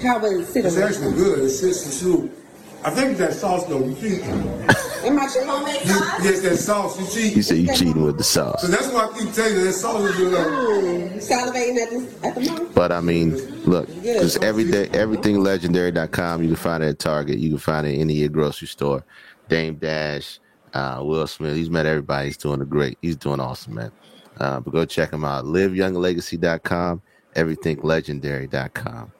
How 0.01 0.19
was 0.19 0.55
it? 0.55 0.65
It's 0.65 0.77
actually 0.77 1.13
good. 1.13 1.39
It's 1.39 1.61
just 1.61 1.85
the 1.85 1.91
soup. 1.91 2.42
I 2.85 2.89
think 2.89 3.17
that 3.17 3.33
sauce 3.33 3.65
though. 3.65 3.83
You 3.85 3.95
see, 3.95 4.21
Am 4.23 5.19
I 5.19 5.27
cheating? 5.27 5.47
Homemade 5.47 5.81
You, 5.85 5.91
sauce? 5.93 6.23
yes, 6.23 6.41
that 6.41 6.57
sauce. 6.57 6.99
You 6.99 7.05
see? 7.05 7.33
You 7.33 7.41
say 7.41 7.55
you 7.57 7.73
cheating 7.73 8.03
with 8.03 8.17
the 8.17 8.23
sauce. 8.23 8.61
So 8.61 8.67
that's 8.67 8.87
why 8.89 9.05
I 9.05 9.17
keep 9.19 9.33
telling 9.33 9.55
you 9.55 9.63
that 9.65 9.73
sauce 9.73 10.01
is 10.01 10.15
good. 10.15 10.33
Mm, 10.33 11.13
salivating 11.15 11.77
at 11.77 11.89
the, 11.89 12.27
at 12.27 12.35
the 12.35 12.41
mouth. 12.51 12.73
But 12.75 12.91
I 12.91 13.01
mean, 13.01 13.35
look, 13.65 13.87
because 14.01 14.37
every 14.37 14.69
day, 14.69 14.87
everythinglegendary.com, 14.89 16.41
you 16.43 16.47
can 16.49 16.55
find 16.57 16.83
it 16.83 16.87
at 16.87 16.99
Target. 16.99 17.39
You 17.39 17.49
can 17.51 17.57
find 17.57 17.87
it 17.87 17.95
in 17.95 18.01
any 18.01 18.27
grocery 18.29 18.67
store. 18.67 19.03
Dame 19.49 19.75
Dash, 19.75 20.39
uh, 20.73 21.01
Will 21.03 21.27
Smith, 21.27 21.55
he's 21.55 21.69
met 21.69 21.85
everybody. 21.85 22.27
He's 22.27 22.37
doing 22.37 22.61
a 22.61 22.65
great. 22.65 22.97
He's 23.01 23.15
doing 23.17 23.39
awesome, 23.39 23.75
man. 23.75 23.91
Uh, 24.39 24.59
but 24.61 24.71
go 24.71 24.85
check 24.85 25.11
him 25.13 25.23
out. 25.25 25.45
LiveYoungLegacy.com, 25.45 27.01
EverythingLegendary.com. 27.35 29.11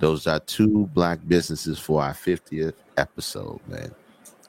Those 0.00 0.26
are 0.26 0.38
two 0.40 0.88
black 0.94 1.18
businesses 1.26 1.78
for 1.78 2.02
our 2.02 2.12
50th 2.12 2.74
episode, 2.98 3.60
man. 3.68 3.94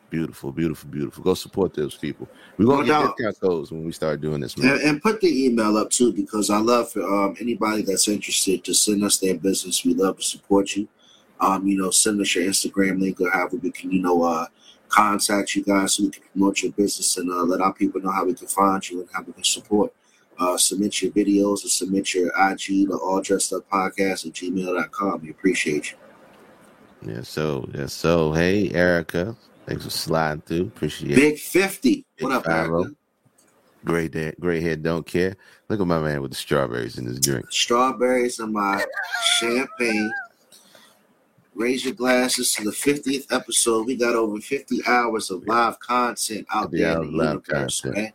Beautiful, 0.09 0.51
beautiful, 0.51 0.89
beautiful. 0.89 1.23
Go 1.23 1.35
support 1.35 1.75
those 1.75 1.95
people. 1.95 2.27
We're 2.57 2.65
gonna 2.65 2.83
get 2.83 2.91
doubt. 2.91 3.17
discount 3.17 3.39
codes 3.39 3.71
when 3.71 3.85
we 3.85 3.91
start 3.91 4.21
doing 4.21 4.41
this, 4.41 4.57
man. 4.57 4.73
And, 4.73 4.81
and 4.81 5.01
put 5.01 5.21
the 5.21 5.45
email 5.45 5.77
up 5.77 5.91
too, 5.91 6.11
because 6.11 6.49
I 6.49 6.57
love 6.57 6.91
for 6.91 7.03
um, 7.03 7.35
anybody 7.39 7.83
that's 7.83 8.07
interested 8.07 8.63
to 8.63 8.73
send 8.73 9.03
us 9.03 9.17
their 9.17 9.35
business. 9.35 9.85
We 9.85 9.93
love 9.93 10.17
to 10.17 10.23
support 10.23 10.75
you. 10.75 10.87
Um, 11.39 11.67
you 11.67 11.77
know, 11.77 11.91
send 11.91 12.19
us 12.21 12.33
your 12.33 12.45
Instagram 12.45 12.99
link 12.99 13.21
or 13.21 13.29
however 13.29 13.57
we 13.57 13.71
can, 13.71 13.91
you 13.91 14.01
know, 14.01 14.23
uh, 14.23 14.47
contact 14.89 15.55
you 15.55 15.63
guys 15.63 15.93
so 15.93 16.03
we 16.03 16.09
can 16.09 16.23
promote 16.31 16.63
your 16.63 16.71
business 16.71 17.15
and 17.17 17.31
uh, 17.31 17.43
let 17.43 17.61
our 17.61 17.73
people 17.73 18.01
know 18.01 18.11
how 18.11 18.25
we 18.25 18.33
can 18.33 18.47
find 18.47 18.89
you 18.89 19.01
and 19.01 19.09
how 19.13 19.21
we 19.21 19.31
can 19.31 19.43
support. 19.43 19.93
Uh, 20.39 20.57
submit 20.57 21.01
your 21.01 21.11
videos 21.11 21.65
or 21.65 21.69
submit 21.69 22.13
your 22.13 22.31
IG 22.51 22.87
to 22.87 22.97
all 22.97 23.21
dressed 23.21 23.53
up 23.53 23.69
podcast 23.69 24.25
at 24.25 24.33
gmail.com. 24.33 25.21
We 25.21 25.29
appreciate 25.29 25.91
you. 25.91 25.97
Yeah, 27.01 27.21
so 27.21 27.69
yeah, 27.73 27.85
so 27.85 28.33
hey 28.33 28.71
Erica, 28.71 29.35
thanks 29.65 29.85
for 29.85 29.89
sliding 29.89 30.41
through. 30.41 30.63
Appreciate 30.63 31.11
it. 31.11 31.15
Big 31.15 31.39
50. 31.39 32.05
What 32.19 32.31
up. 32.33 32.47
Erica? 32.47 32.91
Great 33.85 34.11
day, 34.11 34.33
great 34.39 34.61
head, 34.61 34.83
don't 34.83 35.05
care. 35.05 35.35
Look 35.69 35.79
at 35.79 35.87
my 35.87 35.99
man 35.99 36.21
with 36.21 36.31
the 36.31 36.37
strawberries 36.37 36.97
in 36.97 37.05
his 37.05 37.19
drink. 37.19 37.49
Strawberries 37.49 38.39
in 38.39 38.51
my 38.51 38.83
champagne. 39.37 40.11
Raise 41.55 41.85
your 41.85 41.93
glasses 41.93 42.51
to 42.53 42.63
the 42.63 42.71
50th 42.71 43.31
episode. 43.31 43.85
We 43.87 43.95
got 43.95 44.15
over 44.15 44.39
50 44.39 44.81
hours 44.87 45.31
of 45.31 45.45
live 45.45 45.79
content 45.79 46.45
out 46.53 46.71
there 46.71 46.97
hours 46.97 47.07
in 47.07 47.11
the 47.11 47.17
live 47.17 47.41
universe, 47.47 47.81
content. 47.81 48.03
man. 48.03 48.13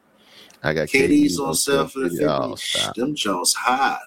I 0.63 0.73
got 0.73 0.89
KD's 0.89 1.39
KD 1.39 1.47
on 1.47 1.55
sale 1.55 1.87
for 1.89 2.01
the 2.01 2.09
50. 2.11 2.25
Oh, 2.25 2.57
Shh, 2.57 2.81
stop. 2.81 2.95
them 2.95 3.15
Jones 3.15 3.55
high. 3.55 3.99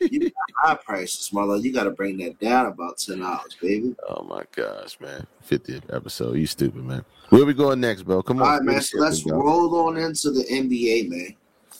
You 0.00 0.20
got 0.20 0.32
high 0.56 0.74
prices, 0.74 1.30
Marlo. 1.32 1.62
You 1.62 1.72
got 1.72 1.84
to 1.84 1.90
bring 1.90 2.16
that 2.18 2.38
down 2.38 2.66
about 2.66 2.98
ten 2.98 3.20
dollars, 3.20 3.56
baby. 3.60 3.94
Oh 4.08 4.22
my 4.24 4.44
gosh, 4.54 4.98
man. 5.00 5.26
50th 5.48 5.94
episode. 5.94 6.36
You 6.36 6.46
stupid, 6.46 6.84
man. 6.84 7.04
Where 7.30 7.44
we 7.44 7.54
going 7.54 7.80
next, 7.80 8.02
bro? 8.02 8.22
Come 8.22 8.42
on. 8.42 8.48
All 8.48 8.54
right, 8.54 8.62
man. 8.62 8.80
So 8.80 8.98
let's 8.98 9.24
roll 9.24 9.74
on 9.86 9.96
into 9.96 10.30
the 10.30 10.44
NBA, 10.44 11.08
man. 11.08 11.34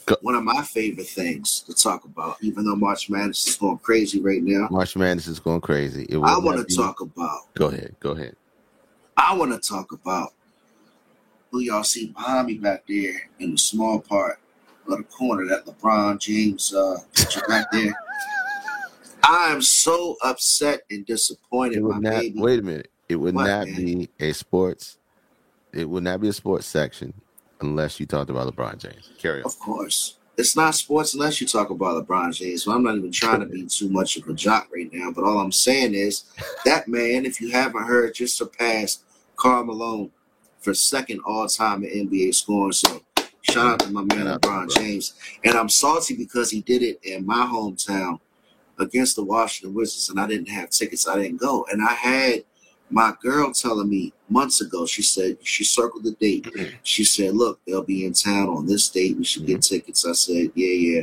Go. 0.06 0.16
One 0.22 0.34
of 0.34 0.42
my 0.42 0.62
favorite 0.62 1.06
things 1.06 1.60
to 1.60 1.74
talk 1.74 2.04
about, 2.04 2.38
even 2.40 2.64
though 2.64 2.76
March 2.76 3.10
Madness 3.10 3.46
is 3.46 3.56
going 3.56 3.78
crazy 3.78 4.20
right 4.20 4.42
now. 4.42 4.68
March 4.70 4.96
Madness 4.96 5.26
is 5.26 5.38
going 5.38 5.60
crazy. 5.60 6.04
It 6.04 6.16
I 6.16 6.38
want 6.38 6.66
to 6.66 6.76
talk 6.76 7.02
about. 7.02 7.52
Go 7.54 7.66
ahead. 7.66 7.94
Go 8.00 8.12
ahead. 8.12 8.34
I 9.16 9.34
want 9.34 9.52
to 9.52 9.68
talk 9.68 9.92
about 9.92 10.32
who 11.50 11.60
y'all 11.60 11.84
see 11.84 12.06
behind 12.06 12.46
me 12.46 12.54
back 12.54 12.84
there 12.88 13.28
in 13.38 13.52
the 13.52 13.58
small 13.58 14.00
part 14.00 14.38
of 14.92 14.98
the 14.98 15.04
corner 15.04 15.46
that 15.46 15.64
LeBron 15.66 16.18
James 16.20 16.74
uh 16.74 16.96
picture 17.14 17.42
back 17.48 17.70
there. 17.72 17.92
I 19.24 19.50
am 19.52 19.60
so 19.60 20.16
upset 20.22 20.82
and 20.90 21.04
disappointed, 21.04 21.78
It 21.78 21.82
would 21.82 22.00
not 22.00 22.20
baby. 22.20 22.40
wait 22.40 22.60
a 22.60 22.62
minute. 22.62 22.90
It 23.08 23.16
would 23.16 23.34
not 23.34 23.66
be 23.66 24.08
a 24.20 24.32
sports 24.32 24.98
it 25.74 25.88
would 25.88 26.02
not 26.02 26.20
be 26.20 26.28
a 26.28 26.32
sports 26.32 26.66
section 26.66 27.12
unless 27.60 28.00
you 28.00 28.06
talked 28.06 28.30
about 28.30 28.54
LeBron 28.54 28.78
James. 28.78 29.10
Carry 29.18 29.40
on. 29.40 29.46
Of 29.46 29.58
course. 29.58 30.16
It's 30.38 30.56
not 30.56 30.74
sports 30.74 31.12
unless 31.14 31.40
you 31.40 31.46
talk 31.46 31.68
about 31.70 32.06
LeBron 32.06 32.34
James. 32.34 32.62
So 32.62 32.72
I'm 32.72 32.82
not 32.84 32.96
even 32.96 33.12
trying 33.12 33.40
to 33.40 33.46
be 33.46 33.66
too 33.68 33.88
much 33.90 34.16
of 34.16 34.26
a 34.28 34.32
jock 34.32 34.68
right 34.74 34.88
now. 34.92 35.10
But 35.10 35.24
all 35.24 35.38
I'm 35.38 35.52
saying 35.52 35.94
is 35.94 36.24
that 36.64 36.88
man, 36.88 37.26
if 37.26 37.40
you 37.40 37.50
haven't 37.50 37.84
heard, 37.84 38.14
just 38.14 38.36
surpassed 38.38 39.02
Karl 39.36 39.64
Malone 39.64 40.10
for 40.60 40.72
second 40.74 41.20
all 41.26 41.46
time 41.48 41.84
in 41.84 42.08
NBA 42.08 42.34
scoring. 42.34 42.72
So 42.72 43.02
shout 43.42 43.66
out 43.66 43.80
to 43.80 43.90
my 43.90 44.02
man 44.02 44.26
Shout 44.26 44.42
LeBron. 44.42 44.70
James. 44.76 45.14
And 45.44 45.54
I'm 45.54 45.68
salty 45.68 46.16
because 46.16 46.50
he 46.50 46.60
did 46.60 46.82
it 46.82 47.00
in 47.02 47.26
my 47.26 47.46
hometown 47.46 48.20
against 48.78 49.16
the 49.16 49.24
Washington 49.24 49.74
Wizards, 49.74 50.08
and 50.08 50.20
I 50.20 50.26
didn't 50.26 50.48
have 50.48 50.70
tickets. 50.70 51.08
I 51.08 51.16
didn't 51.16 51.38
go. 51.38 51.66
And 51.70 51.82
I 51.82 51.94
had 51.94 52.44
my 52.90 53.14
girl 53.22 53.52
telling 53.52 53.88
me 53.88 54.12
months 54.28 54.60
ago, 54.60 54.86
she 54.86 55.02
said, 55.02 55.38
she 55.42 55.64
circled 55.64 56.04
the 56.04 56.12
date. 56.12 56.46
She 56.82 57.04
said, 57.04 57.34
Look, 57.34 57.60
they'll 57.66 57.82
be 57.82 58.06
in 58.06 58.12
town 58.12 58.48
on 58.48 58.66
this 58.66 58.88
date. 58.88 59.16
We 59.16 59.24
should 59.24 59.46
get 59.46 59.62
tickets. 59.62 60.06
I 60.06 60.12
said, 60.12 60.50
Yeah, 60.54 60.68
yeah. 60.68 61.02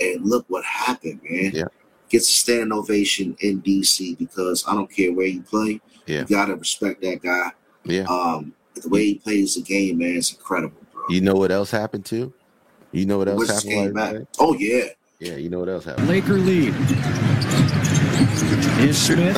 And 0.00 0.24
look 0.24 0.44
what 0.48 0.64
happened, 0.64 1.20
man. 1.28 1.52
Yeah. 1.54 1.64
Gets 2.08 2.28
a 2.28 2.34
standing 2.34 2.72
ovation 2.72 3.36
in 3.40 3.62
DC 3.62 4.18
because 4.18 4.64
I 4.66 4.74
don't 4.74 4.90
care 4.90 5.12
where 5.12 5.26
you 5.26 5.42
play. 5.42 5.80
Yeah. 6.06 6.20
You 6.20 6.26
gotta 6.26 6.56
respect 6.56 7.00
that 7.02 7.22
guy. 7.22 7.52
Yeah. 7.84 8.04
Um, 8.04 8.54
the 8.74 8.88
way 8.88 9.04
he 9.04 9.14
plays 9.14 9.54
the 9.54 9.62
game, 9.62 9.98
man, 9.98 10.16
is 10.16 10.32
incredible. 10.32 10.81
You 11.08 11.20
know 11.20 11.34
what 11.34 11.50
else 11.50 11.70
happened 11.70 12.04
too? 12.04 12.32
You 12.92 13.06
know 13.06 13.18
what 13.18 13.28
else 13.28 13.38
Wizards 13.40 13.64
happened? 13.64 13.72
came 13.72 13.94
while 13.94 14.12
back. 14.14 14.22
Oh 14.38 14.54
yeah. 14.54 14.84
Yeah, 15.18 15.36
you 15.36 15.48
know 15.50 15.58
what 15.60 15.68
else 15.68 15.84
happened? 15.84 16.08
Laker 16.08 16.34
lead. 16.34 16.74
Is 18.80 18.98
Smith. 19.00 19.36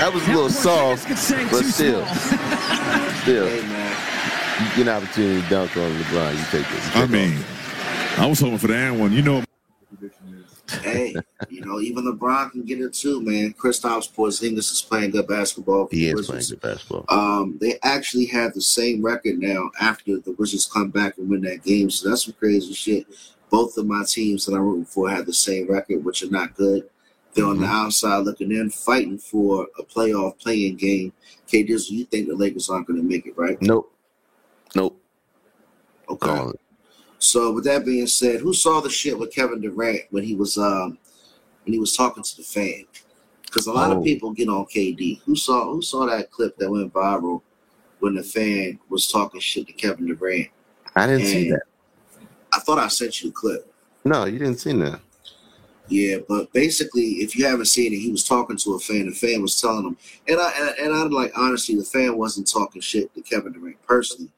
That 0.00 0.12
was 0.12 0.26
a 0.26 0.30
little 0.32 0.50
soft, 0.50 1.08
but 1.08 1.16
still, 1.16 2.04
still, 3.22 3.46
Hey 3.46 3.62
man. 3.68 3.96
you 4.60 4.68
get 4.76 4.78
an 4.82 4.88
opportunity 5.02 5.40
to 5.40 5.48
dunk 5.48 5.76
on 5.76 5.90
LeBron. 5.92 6.32
You 6.32 6.44
take 6.50 6.68
this. 6.70 6.96
I 6.96 7.06
mean, 7.06 7.38
I 8.18 8.26
was 8.26 8.40
hoping 8.40 8.58
for 8.58 8.66
the 8.66 8.74
and 8.76 9.00
one. 9.00 9.12
You 9.12 9.22
know, 9.22 9.44
hey, 10.82 11.14
you 11.48 11.64
know, 11.64 11.80
even 11.80 12.04
LeBron 12.04 12.52
can 12.52 12.62
get 12.62 12.80
it 12.80 12.94
too, 12.94 13.20
man. 13.20 13.52
Kristaps 13.54 14.12
Porzingis 14.12 14.72
is 14.72 14.82
playing 14.82 15.10
good 15.10 15.26
basketball. 15.26 15.86
for 15.86 15.94
he 15.94 16.12
the 16.12 16.18
is 16.18 16.26
playing 16.26 16.44
good 16.48 16.60
basketball. 16.60 17.04
Um, 17.08 17.58
they 17.60 17.78
actually 17.82 18.26
have 18.26 18.54
the 18.54 18.60
same 18.60 19.04
record 19.04 19.38
now 19.38 19.70
after 19.80 20.18
the 20.18 20.32
Wizards 20.32 20.66
come 20.66 20.90
back 20.90 21.18
and 21.18 21.28
win 21.28 21.42
that 21.42 21.64
game. 21.64 21.90
So 21.90 22.08
that's 22.08 22.24
some 22.24 22.34
crazy 22.34 22.72
shit. 22.72 23.06
Both 23.50 23.76
of 23.76 23.86
my 23.86 24.04
teams 24.04 24.46
that 24.46 24.54
I'm 24.54 24.62
rooting 24.62 24.84
for 24.84 25.08
have 25.10 25.26
the 25.26 25.34
same 25.34 25.70
record, 25.70 26.04
which 26.04 26.22
are 26.22 26.30
not 26.30 26.54
good. 26.54 26.88
They're 27.34 27.44
on 27.44 27.60
the 27.60 27.66
outside 27.66 28.18
looking 28.18 28.52
in, 28.52 28.70
fighting 28.70 29.18
for 29.18 29.66
a 29.78 29.82
playoff 29.82 30.38
playing 30.38 30.76
game. 30.76 31.12
K 31.48 31.64
Dizzle, 31.64 31.90
you 31.90 32.04
think 32.04 32.28
the 32.28 32.34
Lakers 32.36 32.70
aren't 32.70 32.86
going 32.86 33.00
to 33.00 33.06
make 33.06 33.26
it, 33.26 33.36
right? 33.36 33.60
Nope. 33.60 33.92
Nope. 34.74 35.00
Okay. 36.08 36.26
Call 36.26 36.50
it. 36.50 36.60
So 37.24 37.52
with 37.52 37.64
that 37.64 37.84
being 37.84 38.06
said, 38.06 38.40
who 38.40 38.52
saw 38.52 38.80
the 38.80 38.90
shit 38.90 39.18
with 39.18 39.34
Kevin 39.34 39.60
Durant 39.60 40.02
when 40.10 40.24
he 40.24 40.34
was 40.34 40.58
um 40.58 40.98
when 41.64 41.72
he 41.72 41.78
was 41.78 41.96
talking 41.96 42.22
to 42.22 42.36
the 42.36 42.42
fan? 42.42 42.84
Because 43.46 43.66
a 43.66 43.72
lot 43.72 43.90
Oh. 43.92 43.98
of 43.98 44.04
people 44.04 44.32
get 44.32 44.48
on 44.48 44.66
KD. 44.66 45.20
Who 45.24 45.34
saw 45.34 45.72
who 45.72 45.80
saw 45.80 46.06
that 46.06 46.30
clip 46.30 46.56
that 46.58 46.70
went 46.70 46.92
viral 46.92 47.40
when 48.00 48.14
the 48.14 48.22
fan 48.22 48.78
was 48.88 49.10
talking 49.10 49.40
shit 49.40 49.66
to 49.66 49.72
Kevin 49.72 50.06
Durant? 50.06 50.48
I 50.94 51.06
didn't 51.06 51.26
see 51.26 51.50
that. 51.50 51.62
I 52.52 52.60
thought 52.60 52.78
I 52.78 52.88
sent 52.88 53.22
you 53.22 53.30
the 53.30 53.34
clip. 53.34 53.72
No, 54.04 54.26
you 54.26 54.38
didn't 54.38 54.58
see 54.60 54.72
that. 54.74 55.00
Yeah, 55.88 56.18
but 56.28 56.52
basically, 56.52 57.04
if 57.24 57.36
you 57.36 57.44
haven't 57.46 57.66
seen 57.66 57.92
it, 57.92 57.98
he 57.98 58.10
was 58.10 58.24
talking 58.24 58.56
to 58.56 58.74
a 58.74 58.78
fan. 58.78 59.06
The 59.06 59.14
fan 59.14 59.42
was 59.42 59.60
telling 59.60 59.86
him, 59.86 59.96
and 60.28 60.38
I 60.40 60.50
and, 60.58 60.78
and 60.78 60.94
I'm 60.94 61.10
like, 61.10 61.32
honestly, 61.36 61.74
the 61.76 61.84
fan 61.84 62.16
wasn't 62.16 62.50
talking 62.50 62.80
shit 62.82 63.14
to 63.14 63.22
Kevin 63.22 63.52
Durant 63.52 63.80
personally, 63.86 64.30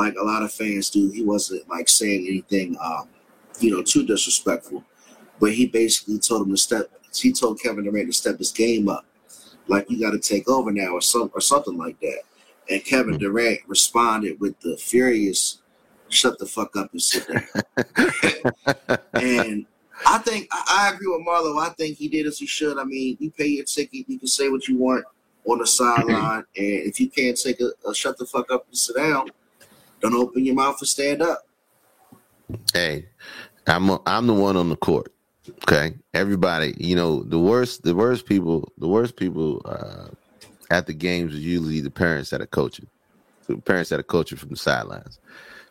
like 0.00 0.16
a 0.16 0.24
lot 0.24 0.42
of 0.42 0.52
fans 0.52 0.88
do. 0.88 1.10
He 1.10 1.22
wasn't 1.22 1.68
like 1.68 1.88
saying 1.88 2.26
anything, 2.26 2.76
um, 2.82 3.08
you 3.60 3.70
know, 3.70 3.82
too 3.82 4.06
disrespectful. 4.06 4.82
But 5.38 5.52
he 5.52 5.66
basically 5.66 6.18
told 6.18 6.46
him 6.46 6.50
to 6.50 6.56
step. 6.56 6.90
He 7.14 7.32
told 7.32 7.60
Kevin 7.60 7.84
Durant 7.84 8.08
to 8.08 8.12
step 8.12 8.38
his 8.38 8.52
game 8.52 8.88
up, 8.88 9.04
like 9.66 9.90
you 9.90 10.00
got 10.00 10.12
to 10.12 10.18
take 10.18 10.48
over 10.48 10.72
now, 10.72 10.92
or 10.92 11.02
some 11.02 11.30
or 11.34 11.40
something 11.40 11.76
like 11.76 12.00
that. 12.00 12.22
And 12.70 12.84
Kevin 12.84 13.18
Durant 13.18 13.60
responded 13.66 14.40
with 14.40 14.58
the 14.60 14.76
furious, 14.76 15.60
"Shut 16.08 16.38
the 16.38 16.46
fuck 16.46 16.76
up 16.76 16.92
and 16.92 17.02
sit 17.02 17.26
down." 17.28 17.44
and 19.14 19.66
I 20.06 20.18
think 20.18 20.48
I, 20.50 20.88
I 20.90 20.94
agree 20.94 21.08
with 21.08 21.26
Marlo. 21.26 21.60
I 21.60 21.70
think 21.70 21.98
he 21.98 22.08
did 22.08 22.26
as 22.26 22.38
he 22.38 22.46
should. 22.46 22.78
I 22.78 22.84
mean, 22.84 23.16
you 23.20 23.30
pay 23.30 23.48
your 23.48 23.64
ticket, 23.64 24.08
you 24.08 24.18
can 24.18 24.28
say 24.28 24.48
what 24.48 24.66
you 24.66 24.78
want 24.78 25.04
on 25.46 25.58
the 25.58 25.66
sideline, 25.66 26.44
and 26.56 26.86
if 26.88 27.00
you 27.00 27.10
can't 27.10 27.38
take 27.38 27.60
a, 27.60 27.70
a 27.88 27.94
shut 27.94 28.16
the 28.18 28.26
fuck 28.26 28.50
up 28.52 28.66
and 28.66 28.76
sit 28.76 28.96
down, 28.96 29.30
don't 30.00 30.14
open 30.14 30.44
your 30.44 30.54
mouth 30.54 30.76
and 30.80 30.88
stand 30.88 31.22
up. 31.22 31.42
Hey, 32.72 33.06
I'm 33.66 33.88
a, 33.90 34.00
I'm 34.06 34.26
the 34.26 34.34
one 34.34 34.56
on 34.56 34.68
the 34.68 34.76
court. 34.76 35.12
Okay, 35.62 35.94
everybody, 36.14 36.74
you 36.78 36.94
know 36.96 37.22
the 37.22 37.38
worst 37.38 37.82
the 37.82 37.94
worst 37.94 38.26
people 38.26 38.72
the 38.78 38.88
worst 38.88 39.16
people 39.16 39.62
uh, 39.64 40.08
at 40.70 40.86
the 40.86 40.94
games 40.94 41.34
is 41.34 41.40
usually 41.40 41.80
the 41.80 41.90
parents 41.90 42.30
that 42.30 42.40
are 42.40 42.46
coaching, 42.46 42.86
the 43.48 43.56
parents 43.58 43.90
that 43.90 44.00
are 44.00 44.04
coaching 44.04 44.38
from 44.38 44.50
the 44.50 44.56
sidelines. 44.56 45.18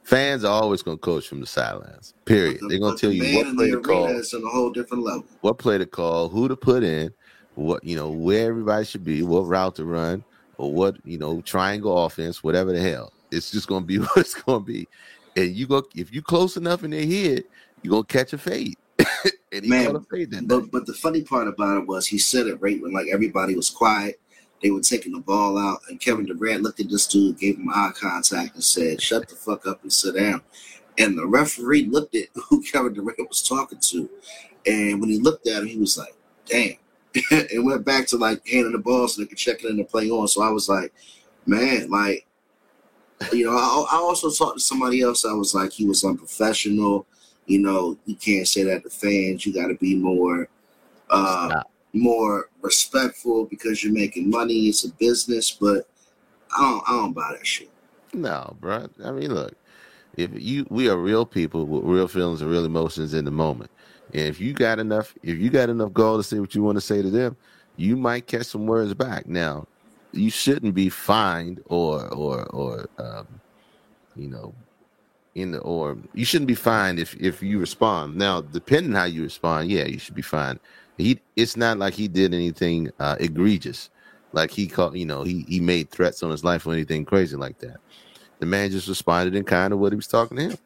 Fans 0.04 0.44
are 0.44 0.52
always 0.62 0.82
going 0.82 0.98
to 0.98 1.02
coach 1.02 1.28
from 1.28 1.40
the 1.40 1.46
sidelines. 1.46 2.14
Period. 2.26 2.60
The- 2.62 2.68
They're 2.70 2.80
going 2.80 2.96
to 2.96 3.00
tell 3.02 3.12
you 3.12 3.38
what 3.38 3.56
play 3.56 3.70
to 3.70 3.80
call, 3.82 4.08
is 4.08 4.34
on 4.34 4.44
a 4.44 4.50
whole 4.50 4.72
different 4.72 5.04
level. 5.04 5.26
what 5.42 5.60
play 5.60 5.78
to 5.78 5.86
call, 5.86 6.30
who 6.30 6.48
to 6.48 6.56
put 6.56 6.84
in, 6.84 7.12
what 7.54 7.84
you 7.84 7.96
know, 7.96 8.10
where 8.10 8.48
everybody 8.50 8.86
should 8.86 9.04
be, 9.04 9.22
what 9.22 9.42
route 9.42 9.76
to 9.76 9.86
run, 9.86 10.24
or 10.58 10.74
what 10.74 10.96
you 11.04 11.20
know, 11.20 11.42
triangle 11.42 12.06
offense, 12.06 12.44
whatever 12.44 12.72
the 12.72 12.82
hell. 12.82 13.14
It's 13.32 13.52
just 13.52 13.68
going 13.68 13.84
to 13.84 13.88
be 13.88 13.98
what 14.00 14.18
it's 14.18 14.34
going 14.34 14.62
to 14.62 14.66
be. 14.66 14.88
And 15.36 15.56
you 15.56 15.68
go 15.68 15.84
if 15.96 16.14
you 16.14 16.22
close 16.22 16.58
enough 16.58 16.84
in 16.84 16.92
their 16.92 17.06
head, 17.06 17.44
you're 17.82 17.92
going 17.92 18.04
to 18.04 18.14
catch 18.14 18.34
a 18.34 18.38
fade. 18.38 18.76
and 19.52 19.64
he 19.64 19.70
Man, 19.70 20.00
fade 20.06 20.32
that. 20.32 20.48
But 20.48 20.72
but 20.72 20.86
the 20.86 20.94
funny 20.94 21.22
part 21.22 21.48
about 21.48 21.82
it 21.82 21.88
was 21.88 22.08
he 22.08 22.18
said 22.18 22.48
it 22.48 22.62
right 22.62 22.82
when 22.82 22.94
like 22.94 23.08
everybody 23.12 23.56
was 23.56 23.70
quiet. 23.70 24.20
They 24.62 24.72
were 24.72 24.82
taking 24.82 25.14
the 25.14 25.20
ball 25.20 25.58
out, 25.58 25.80
and 25.90 26.02
Kevin 26.02 26.26
Durant 26.26 26.64
looked 26.64 26.82
at 26.82 26.90
this 26.90 27.08
dude, 27.08 27.40
gave 27.40 27.58
him 27.58 27.70
eye 27.70 27.92
contact, 27.96 28.56
and 28.56 28.64
said, 28.64 29.02
"Shut 29.02 29.30
the 29.30 29.36
fuck 29.36 29.66
up 29.66 29.82
and 29.84 29.94
sit 29.94 30.16
down." 30.16 30.42
And 30.98 31.18
the 31.18 31.26
referee 31.26 31.86
looked 31.86 32.16
at 32.16 32.28
who 32.50 32.62
Kevin 32.64 32.94
Durant 32.94 33.30
was 33.30 33.42
talking 33.42 33.80
to, 33.80 34.10
and 34.66 35.00
when 35.00 35.10
he 35.10 35.20
looked 35.20 35.48
at 35.48 35.62
him, 35.62 35.68
he 35.68 35.78
was 35.78 35.98
like, 35.98 36.14
"Damn," 36.46 36.76
and 37.32 37.66
went 37.66 37.86
back 37.86 38.08
to 38.08 38.18
like 38.18 38.46
handing 38.46 38.74
the 38.74 38.80
ball 38.80 39.08
so 39.08 39.22
they 39.22 39.28
could 39.28 39.38
check 39.38 39.64
it 39.64 39.70
in 39.70 39.80
and 39.80 39.88
play 39.88 40.10
on. 40.10 40.28
So 40.28 40.42
I 40.42 40.50
was 40.50 40.68
like, 40.68 40.94
"Man, 41.46 41.90
like." 41.90 42.26
You 43.32 43.46
know, 43.46 43.52
I, 43.52 43.86
I 43.92 43.98
also 43.98 44.32
talked 44.32 44.58
to 44.58 44.64
somebody 44.64 45.02
else. 45.02 45.26
I 45.26 45.34
was 45.34 45.54
like, 45.54 45.72
he 45.72 45.86
was 45.86 46.04
unprofessional. 46.04 47.06
You 47.46 47.60
know, 47.60 47.98
you 48.06 48.16
can't 48.16 48.48
say 48.48 48.64
that 48.64 48.84
to 48.84 48.90
fans. 48.90 49.46
You 49.46 49.54
got 49.54 49.68
to 49.68 49.76
be 49.76 49.96
more, 49.96 50.48
uh, 51.10 51.50
Stop. 51.50 51.72
more 51.94 52.50
respectful 52.62 53.46
because 53.46 53.84
you're 53.84 53.94
making 53.94 54.30
money. 54.30 54.68
It's 54.68 54.86
a 54.86 54.94
business, 54.94 55.52
but 55.52 55.88
I 56.56 56.62
don't, 56.62 56.84
I 56.88 56.92
don't 56.94 57.14
buy 57.14 57.34
that 57.38 57.46
shit. 57.46 57.70
No, 58.14 58.56
bro. 58.60 58.88
I 59.04 59.12
mean, 59.12 59.34
look, 59.34 59.54
if 60.16 60.32
you 60.34 60.66
we 60.70 60.90
are 60.90 60.98
real 60.98 61.26
people 61.26 61.66
with 61.66 61.84
real 61.84 62.08
feelings 62.08 62.42
and 62.42 62.50
real 62.50 62.66
emotions 62.66 63.14
in 63.14 63.26
the 63.26 63.32
moment. 63.32 63.72
And 64.14 64.24
if 64.24 64.40
you 64.40 64.54
got 64.54 64.80
enough, 64.80 65.14
if 65.22 65.38
you 65.38 65.50
got 65.50 65.70
enough 65.70 65.94
gall 65.94 66.18
to 66.18 66.24
say 66.24 66.40
what 66.40 66.56
you 66.56 66.64
want 66.64 66.78
to 66.78 66.82
say 66.82 67.02
to 67.02 67.10
them, 67.10 67.38
you 67.78 67.96
might 67.96 68.28
catch 68.28 68.48
some 68.48 68.66
words 68.66 68.94
back. 68.94 69.28
Now, 69.28 69.68
you 70.12 70.30
shouldn't 70.30 70.74
be 70.74 70.90
fined 70.90 71.62
or 71.66 72.08
or 72.14 72.46
or 72.48 72.90
um, 72.98 73.28
you 74.16 74.28
know, 74.28 74.54
in 75.36 75.52
the 75.52 75.60
or 75.60 75.98
you 76.14 76.26
shouldn't 76.26 76.48
be 76.48 76.56
fined 76.56 77.00
if 77.00 77.16
if 77.16 77.42
you 77.42 77.60
respond. 77.60 78.16
Now, 78.16 78.42
depending 78.42 78.94
how 78.94 79.06
you 79.06 79.24
respond, 79.24 79.70
yeah, 79.70 79.86
you 79.86 80.00
should 80.00 80.16
be 80.16 80.22
fined. 80.22 80.60
He 80.98 81.20
it's 81.36 81.56
not 81.56 81.78
like 81.78 81.94
he 81.94 82.08
did 82.08 82.34
anything 82.34 82.92
uh, 83.00 83.16
egregious, 83.20 83.90
like 84.34 84.52
he 84.52 84.68
called 84.68 84.98
you 84.98 85.06
know 85.06 85.24
he 85.24 85.46
he 85.48 85.60
made 85.60 85.90
threats 85.90 86.24
on 86.24 86.32
his 86.32 86.44
life 86.44 86.66
or 86.66 86.74
anything 86.74 87.06
crazy 87.06 87.36
like 87.36 87.60
that. 87.60 87.78
The 88.40 88.46
man 88.46 88.72
just 88.72 88.88
responded 88.88 89.36
in 89.36 89.44
kind 89.44 89.74
of 89.74 89.80
what 89.80 89.92
he 89.92 89.98
was 89.98 90.08
talking 90.08 90.38
to 90.38 90.44
him. 90.44 90.58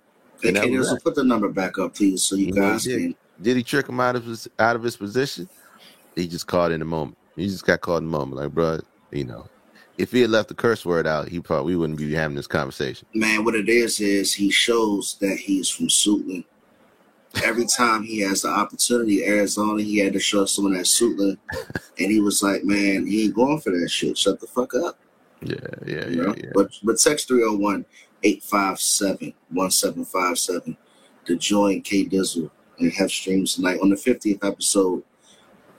Hey, 0.41 0.49
And 0.49 0.57
that 0.57 0.63
Katie, 0.63 0.77
was 0.77 0.89
so 0.89 0.97
put 0.97 1.15
the 1.15 1.23
number 1.23 1.49
back 1.49 1.77
up, 1.79 1.95
please, 1.95 2.23
so 2.23 2.35
you 2.35 2.47
You 2.47 2.53
guys 2.53 2.83
did? 2.83 3.15
Did 3.41 3.57
he 3.57 3.63
trick 3.63 3.89
him 3.89 3.99
out 3.99 4.15
of 4.15 4.25
his 4.25 4.47
out 4.59 4.75
of 4.75 4.83
his 4.83 4.95
position? 4.95 5.49
He 6.15 6.27
just 6.27 6.45
caught 6.45 6.71
in 6.71 6.79
the 6.79 6.85
moment. 6.85 7.17
He 7.35 7.47
just 7.47 7.65
got 7.65 7.81
caught 7.81 7.97
in 7.97 8.05
the 8.05 8.11
moment. 8.11 8.41
Like, 8.41 8.51
bro, 8.51 8.79
you 9.13 9.25
know, 9.25 9.47
if 9.97 10.11
he 10.11 10.21
had 10.21 10.29
left 10.29 10.49
the 10.49 10.55
curse 10.55 10.85
word 10.85 11.05
out, 11.05 11.27
he 11.27 11.39
probably 11.39 11.73
we 11.73 11.77
wouldn't 11.77 11.99
be 11.99 12.13
having 12.13 12.35
this 12.35 12.47
conversation. 12.47 13.07
Man, 13.13 13.43
what 13.43 13.55
it 13.55 13.69
is 13.69 13.99
is 13.99 14.33
he 14.33 14.49
shows 14.49 15.17
that 15.21 15.37
he's 15.37 15.69
from 15.69 15.87
Suitland. 15.87 16.45
Every 17.43 17.65
time 17.65 18.03
he 18.03 18.19
has 18.19 18.43
the 18.43 18.49
opportunity, 18.49 19.25
Arizona, 19.25 19.81
he 19.81 19.97
had 19.97 20.13
to 20.13 20.19
show 20.19 20.45
someone 20.45 20.75
at 20.75 20.85
Suitland, 20.85 21.37
and 21.99 22.11
he 22.11 22.19
was 22.19 22.43
like, 22.43 22.63
"Man, 22.63 23.07
he 23.07 23.25
ain't 23.25 23.33
going 23.33 23.59
for 23.59 23.71
that 23.71 23.89
shit. 23.89 24.17
Shut 24.17 24.39
the 24.39 24.47
fuck 24.47 24.75
up." 24.75 24.99
Yeah, 25.41 25.55
yeah, 25.85 26.07
You 26.07 26.23
yeah, 26.23 26.33
yeah. 26.37 26.51
But 26.53 26.71
but 26.83 26.99
text 26.99 27.27
301 27.27 27.85
857 28.23 29.33
1757 29.49 30.77
to 31.25 31.35
join 31.37 31.81
K 31.81 32.05
Dizzle 32.05 32.49
and 32.79 32.91
have 32.93 33.11
streams 33.11 33.55
tonight 33.55 33.79
on 33.81 33.89
the 33.89 33.95
50th 33.95 34.45
episode. 34.45 35.03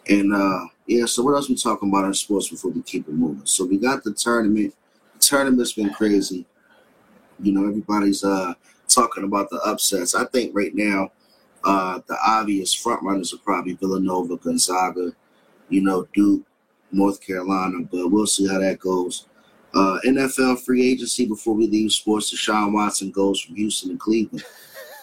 And 0.08 0.34
uh 0.34 0.66
yeah, 0.86 1.06
so 1.06 1.22
what 1.22 1.34
else 1.34 1.48
we 1.48 1.56
talking 1.56 1.88
about 1.88 2.04
in 2.04 2.14
sports 2.14 2.48
before 2.48 2.70
we 2.70 2.82
keep 2.82 3.08
it 3.08 3.14
moving? 3.14 3.46
So 3.46 3.64
we 3.64 3.78
got 3.78 4.04
the 4.04 4.12
tournament. 4.12 4.74
The 5.14 5.20
tournament's 5.20 5.72
been 5.72 5.92
crazy. 5.92 6.44
You 7.40 7.52
know, 7.52 7.66
everybody's 7.66 8.22
uh 8.24 8.54
talking 8.88 9.24
about 9.24 9.50
the 9.50 9.60
upsets. 9.60 10.14
I 10.14 10.26
think 10.26 10.54
right 10.54 10.74
now, 10.74 11.10
uh 11.64 12.00
the 12.06 12.18
obvious 12.24 12.74
front 12.74 13.02
runners 13.02 13.32
are 13.32 13.38
probably 13.38 13.74
Villanova, 13.74 14.36
Gonzaga, 14.36 15.12
you 15.68 15.80
know, 15.80 16.06
Duke, 16.12 16.42
North 16.92 17.20
Carolina, 17.20 17.78
but 17.90 18.08
we'll 18.08 18.26
see 18.26 18.46
how 18.46 18.58
that 18.58 18.78
goes. 18.78 19.26
Uh, 19.74 19.98
NFL 20.06 20.60
free 20.60 20.88
agency 20.88 21.26
before 21.26 21.54
we 21.54 21.66
leave 21.66 21.90
sports. 21.90 22.32
Deshaun 22.32 22.72
Watson 22.72 23.10
goes 23.10 23.40
from 23.40 23.56
Houston 23.56 23.90
to 23.90 23.96
Cleveland. 23.96 24.44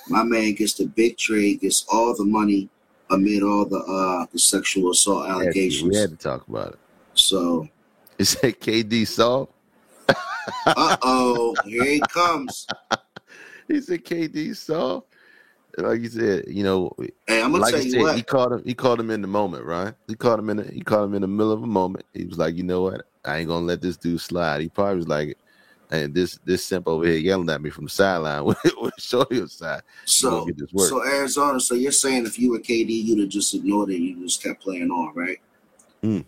My 0.08 0.24
man 0.24 0.54
gets 0.54 0.76
the 0.76 0.86
big 0.86 1.18
trade, 1.18 1.60
gets 1.60 1.86
all 1.92 2.16
the 2.16 2.24
money 2.24 2.70
amid 3.12 3.44
all 3.44 3.66
the 3.66 3.78
uh 3.80 4.26
the 4.32 4.40
sexual 4.40 4.92
assault 4.92 5.28
allegations. 5.30 5.90
we 5.92 5.96
had 5.96 6.10
to 6.12 6.16
talk 6.18 6.48
about 6.48 6.74
it. 6.74 6.80
So, 7.14 7.68
Is 8.18 8.36
that 8.36 8.60
KD 8.60 9.06
soft? 9.08 9.52
uh 10.10 10.98
oh, 11.02 11.56
here 11.66 11.84
he 11.84 12.00
comes. 12.02 12.68
He 13.68 13.82
said 13.82 14.04
KD 14.04 14.56
soft. 14.56 15.08
Like 15.78 16.02
you 16.02 16.10
said, 16.10 16.46
you 16.48 16.64
know, 16.64 16.92
Hey, 17.28 17.42
I'm 17.42 17.52
gonna 17.52 17.62
like 17.64 17.74
tell 17.74 17.82
you 17.84 17.92
said, 17.92 18.02
what. 18.02 18.16
he 18.18 18.24
caught 18.24 18.52
him. 18.52 18.62
He 18.66 18.74
caught 18.74 19.00
him 19.00 19.10
in 19.10 19.22
the 19.22 19.28
moment, 19.28 19.64
right? 19.64 19.94
He 20.08 20.16
caught 20.16 20.40
him 20.40 20.50
in. 20.50 20.58
The, 20.58 20.64
he 20.66 20.82
caught 20.82 21.04
him 21.06 21.14
in 21.14 21.22
the 21.22 21.28
middle 21.28 21.52
of 21.54 21.64
a 21.64 21.68
moment. 21.68 22.06
He 22.14 22.26
was 22.26 22.38
like, 22.38 22.56
you 22.56 22.64
know 22.64 22.82
what? 22.82 23.04
I 23.24 23.38
ain't 23.38 23.48
gonna 23.48 23.66
let 23.66 23.82
this 23.82 23.96
dude 23.98 24.20
slide. 24.20 24.62
He 24.62 24.68
probably 24.70 24.98
was 24.98 25.08
like, 25.08 25.38
and 25.92 26.16
this 26.16 26.40
this 26.46 26.66
simp 26.66 26.88
over 26.88 27.06
here 27.06 27.18
yelling 27.18 27.50
at 27.50 27.62
me 27.62 27.70
from 27.70 27.84
the 27.84 27.90
sideline 27.90 28.46
with, 28.46 28.58
with 28.82 28.94
Shorty 28.98 29.46
side. 29.48 29.82
So, 30.06 30.48
so 30.78 31.06
Arizona. 31.06 31.60
So 31.60 31.76
you're 31.76 31.92
saying 31.92 32.26
if 32.26 32.40
you 32.40 32.52
were 32.52 32.60
KD, 32.60 32.90
you'd 32.90 33.20
have 33.20 33.30
just 33.30 33.54
ignored 33.54 33.90
it. 33.90 33.98
You 33.98 34.24
just 34.24 34.42
kept 34.42 34.64
playing 34.64 34.90
on, 34.90 35.14
right? 35.14 35.38
Hmm. 36.02 36.22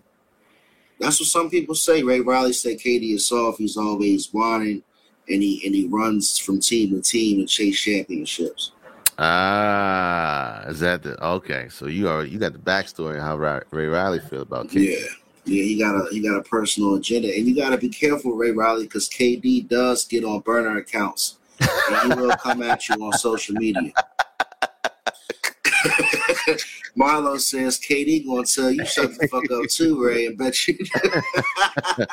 That's 1.00 1.20
what 1.20 1.28
some 1.28 1.50
people 1.50 1.76
say. 1.76 2.04
Ray 2.04 2.20
Riley 2.20 2.54
said 2.54 2.78
KD 2.78 3.16
is 3.16 3.28
soft. 3.28 3.58
He's 3.58 3.78
always 3.78 4.32
whining, 4.32 4.84
and 5.28 5.42
he 5.42 5.62
and 5.66 5.74
he 5.74 5.88
runs 5.88 6.38
from 6.38 6.60
team 6.60 6.92
to 6.92 7.02
team 7.02 7.40
and 7.40 7.50
chase 7.50 7.80
championships. 7.80 8.72
Ah, 9.18 10.64
is 10.68 10.80
that 10.80 11.04
the 11.04 11.24
okay? 11.24 11.68
So 11.70 11.88
you 11.88 12.10
are 12.10 12.26
you 12.26 12.40
got 12.40 12.54
the 12.54 12.60
backstory 12.60 13.16
on 13.16 13.22
how 13.22 13.38
Ray 13.72 13.88
Riley 13.88 14.20
feel 14.20 14.42
about 14.42 14.68
KD. 14.68 14.98
Yeah, 14.98 15.06
yeah. 15.46 15.64
He 15.64 15.78
got 15.78 15.96
a 15.96 16.08
he 16.12 16.22
got 16.22 16.38
a 16.38 16.44
personal 16.44 16.96
agenda, 16.96 17.34
and 17.34 17.46
you 17.48 17.56
got 17.56 17.70
to 17.70 17.78
be 17.78 17.90
careful, 17.90 18.34
Ray 18.34 18.52
Riley, 18.52 18.84
because 18.84 19.10
KD 19.10 19.68
does 19.68 20.06
get 20.06 20.24
on 20.24 20.42
burner 20.42 20.78
accounts, 20.78 21.38
and 21.60 22.14
he 22.14 22.20
will 22.20 22.36
come 22.38 22.62
at 22.62 22.88
you 22.90 23.04
on 23.04 23.14
social 23.14 23.56
media. 23.56 23.92
Marlo 26.98 27.40
says 27.40 27.80
KD 27.80 28.26
gonna 28.26 28.46
tell 28.46 28.72
you 28.72 28.86
shut 28.86 29.18
the 29.18 29.28
fuck 29.28 29.50
up 29.52 29.68
too, 29.70 30.04
Ray, 30.04 30.28
and 30.28 30.38
bet 30.38 30.68
you. 30.68 30.78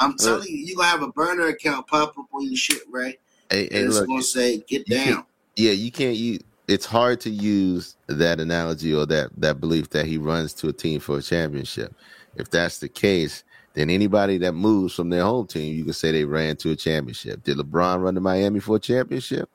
I'm 0.00 0.16
telling 0.16 0.48
you, 0.48 0.56
you 0.56 0.76
gonna 0.76 0.88
have 0.88 1.02
a 1.02 1.08
burner 1.12 1.48
account 1.48 1.86
pop 1.86 2.16
up 2.18 2.26
on 2.32 2.44
your 2.46 2.56
shit, 2.56 2.82
Ray, 2.90 3.18
Hey, 3.50 3.64
and 3.64 3.72
hey, 3.72 3.80
it's 3.82 3.98
look, 3.98 4.08
gonna 4.08 4.22
say 4.22 4.58
get 4.66 4.86
down. 4.86 5.24
yeah, 5.56 5.72
you 5.72 5.92
can't 5.92 6.16
use. 6.16 6.40
It's 6.68 6.86
hard 6.86 7.20
to 7.22 7.30
use 7.30 7.96
that 8.06 8.38
analogy 8.40 8.94
or 8.94 9.04
that 9.06 9.30
that 9.36 9.60
belief 9.60 9.90
that 9.90 10.06
he 10.06 10.18
runs 10.18 10.54
to 10.54 10.68
a 10.68 10.72
team 10.72 11.00
for 11.00 11.18
a 11.18 11.22
championship. 11.22 11.94
If 12.36 12.50
that's 12.50 12.78
the 12.78 12.88
case, 12.88 13.44
then 13.74 13.90
anybody 13.90 14.38
that 14.38 14.52
moves 14.52 14.94
from 14.94 15.10
their 15.10 15.22
home 15.22 15.46
team, 15.46 15.74
you 15.74 15.84
can 15.84 15.92
say 15.92 16.12
they 16.12 16.24
ran 16.24 16.56
to 16.56 16.70
a 16.70 16.76
championship. 16.76 17.42
Did 17.44 17.58
LeBron 17.58 18.02
run 18.02 18.14
to 18.14 18.20
Miami 18.20 18.60
for 18.60 18.76
a 18.76 18.80
championship? 18.80 19.48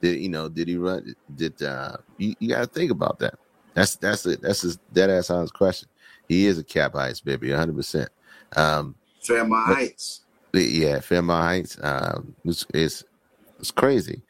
Did 0.00 0.20
you 0.20 0.28
know? 0.28 0.48
Did 0.48 0.68
he 0.68 0.76
run? 0.76 1.14
Did 1.34 1.62
uh, 1.62 1.96
you, 2.18 2.34
you 2.38 2.48
got 2.48 2.60
to 2.60 2.66
think 2.66 2.90
about 2.90 3.18
that? 3.20 3.38
That's 3.74 3.96
that's 3.96 4.26
it. 4.26 4.42
That's 4.42 4.64
a 4.64 4.76
dead 4.92 5.10
ass 5.10 5.30
honest 5.30 5.54
question. 5.54 5.88
He 6.28 6.46
is 6.46 6.58
a 6.58 6.64
cap 6.64 6.94
heights 6.94 7.20
baby, 7.20 7.50
one 7.50 7.58
hundred 7.58 7.76
percent. 7.76 8.08
Um, 8.56 8.94
Fairmont 9.22 9.74
Heights. 9.74 10.22
yeah, 10.52 11.00
Fairmont 11.00 11.44
Heights. 11.44 11.78
Um, 11.82 12.34
it's, 12.44 12.66
it's 12.72 13.04
it's 13.58 13.70
crazy. 13.70 14.22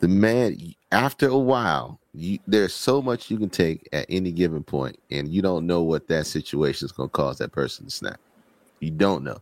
The 0.00 0.08
man, 0.08 0.56
after 0.92 1.26
a 1.28 1.38
while, 1.38 1.98
you, 2.12 2.38
there's 2.46 2.74
so 2.74 3.00
much 3.02 3.30
you 3.30 3.38
can 3.38 3.48
take 3.48 3.88
at 3.92 4.06
any 4.08 4.30
given 4.30 4.62
point, 4.62 4.98
and 5.10 5.28
you 5.28 5.42
don't 5.42 5.66
know 5.66 5.82
what 5.82 6.06
that 6.08 6.26
situation 6.26 6.84
is 6.84 6.92
going 6.92 7.08
to 7.08 7.12
cause 7.12 7.38
that 7.38 7.50
person 7.50 7.86
to 7.86 7.90
snap. 7.90 8.20
You 8.80 8.90
don't 8.90 9.24
know, 9.24 9.38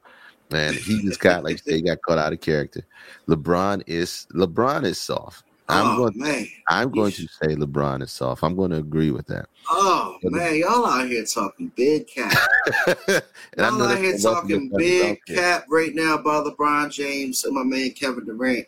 and 0.53 0.77
he 0.77 1.03
just 1.03 1.21
got 1.21 1.45
like 1.45 1.61
he 1.65 1.83
got 1.83 2.01
caught 2.03 2.19
out 2.19 2.33
of 2.33 2.41
character. 2.41 2.83
LeBron 3.29 3.83
is 3.87 4.27
LeBron 4.33 4.85
is 4.85 5.01
soft. 5.01 5.45
I'm 5.69 5.87
oh 5.87 5.97
going. 5.97 6.19
man, 6.19 6.47
I'm 6.69 6.91
going 6.91 7.13
to 7.13 7.23
say 7.23 7.55
LeBron 7.55 8.03
is 8.03 8.13
soft. 8.13 8.45
I'm 8.45 8.55
going 8.55 8.71
to 8.71 8.79
agree 8.79 9.11
with 9.11 9.27
that. 9.27 9.47
oh 9.69 10.19
man, 10.23 10.57
y'all 10.57 10.87
out 10.87 11.09
here 11.09 11.25
talking 11.25 11.73
big 11.75 12.07
cap. 12.07 12.37
and 12.87 13.23
I 13.59 13.69
I'm 13.69 13.79
know 13.79 13.87
out 13.87 13.99
here 13.99 14.19
talking 14.19 14.71
big 14.77 15.19
cap 15.27 15.65
right 15.69 15.95
now 15.95 16.15
about 16.19 16.47
LeBron 16.47 16.93
James 16.93 17.45
and 17.45 17.55
my 17.55 17.65
man 17.65 17.91
Kevin 17.91 18.25
Durant. 18.25 18.67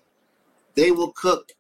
They 0.75 0.91
will 0.91 1.13
cook 1.13 1.53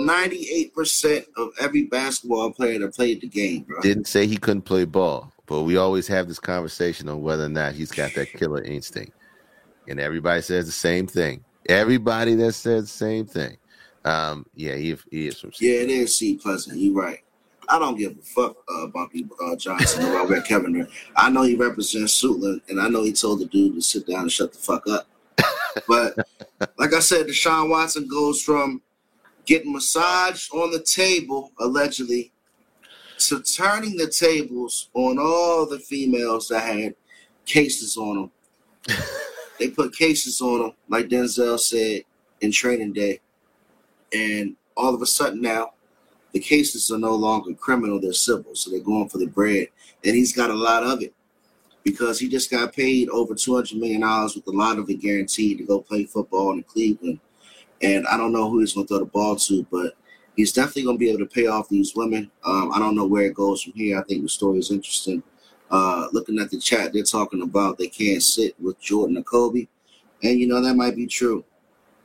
98% 0.00 1.24
of 1.36 1.50
every 1.60 1.84
basketball 1.84 2.50
player 2.50 2.78
that 2.80 2.94
played 2.94 3.20
the 3.20 3.28
game, 3.28 3.62
bro. 3.62 3.80
Didn't 3.80 4.06
say 4.06 4.26
he 4.26 4.36
couldn't 4.36 4.62
play 4.62 4.84
ball, 4.84 5.32
but 5.46 5.62
we 5.62 5.76
always 5.76 6.06
have 6.08 6.28
this 6.28 6.38
conversation 6.38 7.08
on 7.08 7.22
whether 7.22 7.44
or 7.44 7.48
not 7.48 7.74
he's 7.74 7.90
got 7.90 8.14
that 8.14 8.32
killer 8.32 8.62
instinct. 8.62 9.12
And 9.88 10.00
everybody 10.00 10.42
says 10.42 10.66
the 10.66 10.72
same 10.72 11.06
thing. 11.06 11.44
Everybody 11.68 12.34
that 12.34 12.52
says 12.52 12.84
the 12.84 12.88
same 12.88 13.26
thing. 13.26 13.56
Um, 14.04 14.46
yeah, 14.54 14.74
he, 14.74 14.96
he 15.10 15.28
is 15.28 15.40
from. 15.40 15.52
Yeah, 15.60 15.80
it 15.80 15.90
is 15.90 16.16
Seat 16.16 16.40
Pleasant. 16.40 16.78
You're 16.78 16.94
right. 16.94 17.20
I 17.68 17.78
don't 17.78 17.98
give 17.98 18.12
a 18.12 18.22
fuck 18.22 18.56
uh, 18.72 18.84
about 18.84 19.10
people, 19.10 19.36
uh, 19.42 19.56
Johnson 19.56 20.04
or 20.04 20.20
about 20.20 20.44
Kevin. 20.44 20.86
I 21.16 21.30
know 21.30 21.42
he 21.42 21.56
represents 21.56 22.22
Suitland, 22.22 22.60
and 22.68 22.80
I 22.80 22.88
know 22.88 23.02
he 23.02 23.12
told 23.12 23.40
the 23.40 23.46
dude 23.46 23.74
to 23.74 23.80
sit 23.80 24.06
down 24.06 24.22
and 24.22 24.32
shut 24.32 24.52
the 24.52 24.58
fuck 24.58 24.86
up. 24.88 25.08
but 25.88 26.16
like 26.78 26.94
I 26.94 27.00
said, 27.00 27.26
Deshaun 27.26 27.68
Watson 27.68 28.06
goes 28.08 28.40
from 28.42 28.82
getting 29.46 29.72
massaged 29.72 30.52
on 30.52 30.70
the 30.70 30.80
table, 30.80 31.52
allegedly, 31.58 32.32
to 33.18 33.40
turning 33.42 33.96
the 33.96 34.08
tables 34.08 34.90
on 34.92 35.18
all 35.18 35.66
the 35.66 35.78
females 35.78 36.48
that 36.48 36.60
had 36.60 36.94
cases 37.46 37.96
on 37.96 38.30
them. 38.86 38.96
they 39.58 39.70
put 39.70 39.96
cases 39.96 40.40
on 40.40 40.60
them, 40.60 40.72
like 40.88 41.08
Denzel 41.08 41.58
said 41.58 42.02
in 42.40 42.52
training 42.52 42.92
day. 42.92 43.20
And 44.12 44.56
all 44.76 44.94
of 44.94 45.00
a 45.00 45.06
sudden 45.06 45.40
now, 45.40 45.72
the 46.32 46.40
cases 46.40 46.90
are 46.90 46.98
no 46.98 47.14
longer 47.14 47.54
criminal, 47.54 48.00
they're 48.00 48.12
civil. 48.12 48.54
So 48.54 48.70
they're 48.70 48.80
going 48.80 49.08
for 49.08 49.18
the 49.18 49.26
bread. 49.26 49.68
And 50.04 50.14
he's 50.14 50.34
got 50.34 50.50
a 50.50 50.54
lot 50.54 50.84
of 50.84 51.02
it 51.02 51.14
because 51.82 52.18
he 52.18 52.28
just 52.28 52.50
got 52.50 52.74
paid 52.74 53.08
over 53.08 53.34
$200 53.34 53.78
million 53.78 54.00
with 54.00 54.46
a 54.46 54.50
lot 54.50 54.78
of 54.78 54.90
it 54.90 55.00
guaranteed 55.00 55.58
to 55.58 55.64
go 55.64 55.80
play 55.80 56.04
football 56.04 56.52
in 56.52 56.62
Cleveland. 56.64 57.20
And 57.82 58.06
I 58.06 58.16
don't 58.16 58.32
know 58.32 58.50
who 58.50 58.60
he's 58.60 58.72
going 58.72 58.86
to 58.86 58.88
throw 58.88 58.98
the 59.00 59.06
ball 59.06 59.36
to, 59.36 59.66
but 59.70 59.94
he's 60.34 60.52
definitely 60.52 60.84
going 60.84 60.96
to 60.96 61.00
be 61.00 61.10
able 61.10 61.20
to 61.20 61.26
pay 61.26 61.46
off 61.46 61.68
these 61.68 61.94
women. 61.94 62.30
Um, 62.44 62.72
I 62.72 62.78
don't 62.78 62.94
know 62.94 63.06
where 63.06 63.24
it 63.24 63.34
goes 63.34 63.62
from 63.62 63.72
here. 63.74 63.98
I 63.98 64.02
think 64.04 64.22
the 64.22 64.28
story 64.28 64.58
is 64.58 64.70
interesting. 64.70 65.22
Uh, 65.70 66.08
looking 66.12 66.38
at 66.38 66.50
the 66.50 66.58
chat, 66.58 66.92
they're 66.92 67.02
talking 67.02 67.42
about 67.42 67.76
they 67.76 67.88
can't 67.88 68.22
sit 68.22 68.54
with 68.60 68.80
Jordan 68.80 69.18
or 69.18 69.22
Kobe. 69.22 69.66
And, 70.22 70.38
you 70.38 70.46
know, 70.46 70.62
that 70.62 70.74
might 70.74 70.96
be 70.96 71.06
true. 71.06 71.44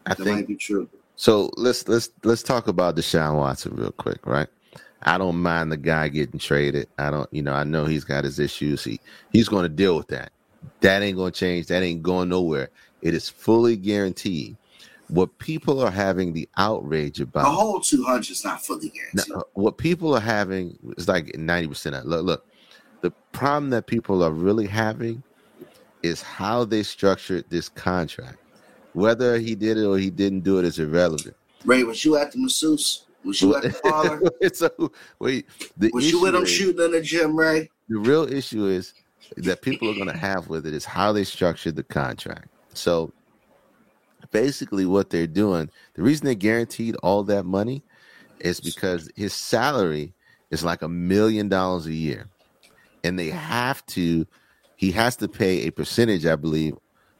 I 0.05 0.09
that 0.09 0.23
think 0.23 0.35
might 0.35 0.47
be 0.47 0.55
true. 0.55 0.89
So 1.15 1.51
let's 1.55 1.87
let's 1.87 2.09
let's 2.23 2.41
talk 2.41 2.67
about 2.67 2.95
Deshaun 2.95 3.37
Watson 3.37 3.75
real 3.75 3.91
quick, 3.91 4.25
right? 4.25 4.47
I 5.03 5.19
don't 5.19 5.39
mind 5.39 5.71
the 5.71 5.77
guy 5.77 6.07
getting 6.07 6.39
traded. 6.39 6.87
I 6.97 7.11
don't, 7.11 7.31
you 7.31 7.43
know, 7.43 7.53
I 7.53 7.63
know 7.63 7.85
he's 7.85 8.03
got 8.03 8.23
his 8.23 8.39
issues. 8.39 8.83
He 8.83 8.99
he's 9.31 9.47
going 9.47 9.63
to 9.63 9.69
deal 9.69 9.95
with 9.95 10.07
that. 10.07 10.31
That 10.79 11.03
ain't 11.03 11.17
going 11.17 11.31
to 11.31 11.39
change. 11.39 11.67
That 11.67 11.83
ain't 11.83 12.01
going 12.01 12.29
nowhere. 12.29 12.69
It 13.01 13.13
is 13.13 13.29
fully 13.29 13.75
guaranteed. 13.75 14.57
What 15.11 15.37
people 15.39 15.81
are 15.81 15.91
having 15.91 16.31
the 16.31 16.47
outrage 16.57 17.19
about, 17.19 17.43
The 17.43 17.49
whole 17.49 17.81
200 17.81 18.29
is 18.31 18.45
not 18.45 18.65
fully 18.65 18.89
guaranteed. 18.89 19.35
No, 19.35 19.43
what 19.53 19.77
people 19.77 20.15
are 20.15 20.21
having 20.21 20.77
is 20.97 21.07
like 21.09 21.35
ninety 21.35 21.67
percent. 21.67 22.05
Look, 22.05 22.25
look, 22.25 22.45
the 23.01 23.11
problem 23.33 23.69
that 23.71 23.87
people 23.87 24.23
are 24.23 24.31
really 24.31 24.67
having 24.67 25.21
is 26.01 26.21
how 26.21 26.63
they 26.63 26.81
structured 26.81 27.43
this 27.49 27.67
contract. 27.67 28.37
Whether 28.93 29.37
he 29.37 29.53
did 29.53 29.77
it 29.77 29.85
or 29.85 29.97
he 29.97 30.09
didn't 30.09 30.41
do 30.41 30.59
it 30.59 30.65
is 30.65 30.79
irrelevant. 30.79 31.35
Ray, 31.65 31.83
was 31.83 32.03
you 32.05 32.15
at 32.17 32.31
the 32.31 32.39
masseuse? 32.39 33.05
Was 33.25 33.41
you 33.41 33.55
at 33.55 33.63
the 33.63 33.79
parlor? 33.83 34.21
so 34.53 34.91
wait, 35.19 35.45
the 35.77 35.91
Was 35.93 36.09
you 36.09 36.21
with 36.21 36.35
is- 36.35 36.49
shooting 36.49 36.83
in 36.85 36.91
the 36.91 37.01
gym, 37.01 37.35
Ray? 37.37 37.69
the 37.89 37.97
real 37.99 38.31
issue 38.31 38.65
is 38.65 38.93
that 39.35 39.61
people 39.61 39.89
are 39.89 39.93
going 39.93 40.07
to 40.07 40.17
have 40.17 40.47
with 40.47 40.65
it 40.65 40.73
is 40.73 40.85
how 40.85 41.11
they 41.11 41.25
structured 41.25 41.75
the 41.75 41.83
contract. 41.83 42.47
So 42.73 43.11
basically 44.31 44.85
what 44.85 45.09
they're 45.09 45.27
doing. 45.27 45.69
The 45.93 46.03
reason 46.03 46.25
they 46.25 46.35
guaranteed 46.35 46.95
all 46.97 47.23
that 47.23 47.45
money 47.45 47.83
is 48.39 48.59
because 48.59 49.09
his 49.15 49.33
salary 49.33 50.13
is 50.49 50.63
like 50.63 50.81
a 50.81 50.89
million 50.89 51.47
dollars 51.49 51.85
a 51.85 51.93
year. 51.93 52.27
And 53.03 53.17
they 53.17 53.29
have 53.29 53.85
to, 53.87 54.25
he 54.75 54.91
has 54.91 55.15
to 55.17 55.27
pay 55.27 55.67
a 55.67 55.71
percentage, 55.71 56.25
I 56.25 56.35
believe, 56.35 56.75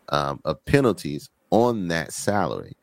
um, 0.10 0.42
of 0.46 0.64
penalties 0.66 1.30
on 1.50 1.88
that 1.88 2.14
salary. 2.14 2.76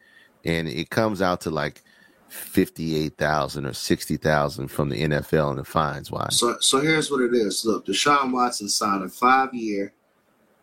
And 0.45 0.69
it 0.69 0.91
comes 0.91 1.21
out 1.21 1.41
to 1.43 1.51
like 1.51 1.83
58,000 2.29 3.67
or 3.67 3.73
60,000 3.73 4.69
from 4.69 4.89
the 4.89 5.03
NFL 5.03 5.51
and 5.51 5.59
the 5.59 5.65
fines 5.65 6.11
Why? 6.11 6.27
So, 6.31 6.57
so 6.61 6.81
here's 6.81 7.11
what 7.11 7.21
it 7.21 7.35
is. 7.35 7.65
Look, 7.65 7.87
Deshaun 7.87 8.33
Watson 8.33 8.69
signed 8.69 9.05
a 9.05 9.09
five 9.09 9.55
year, 9.55 9.93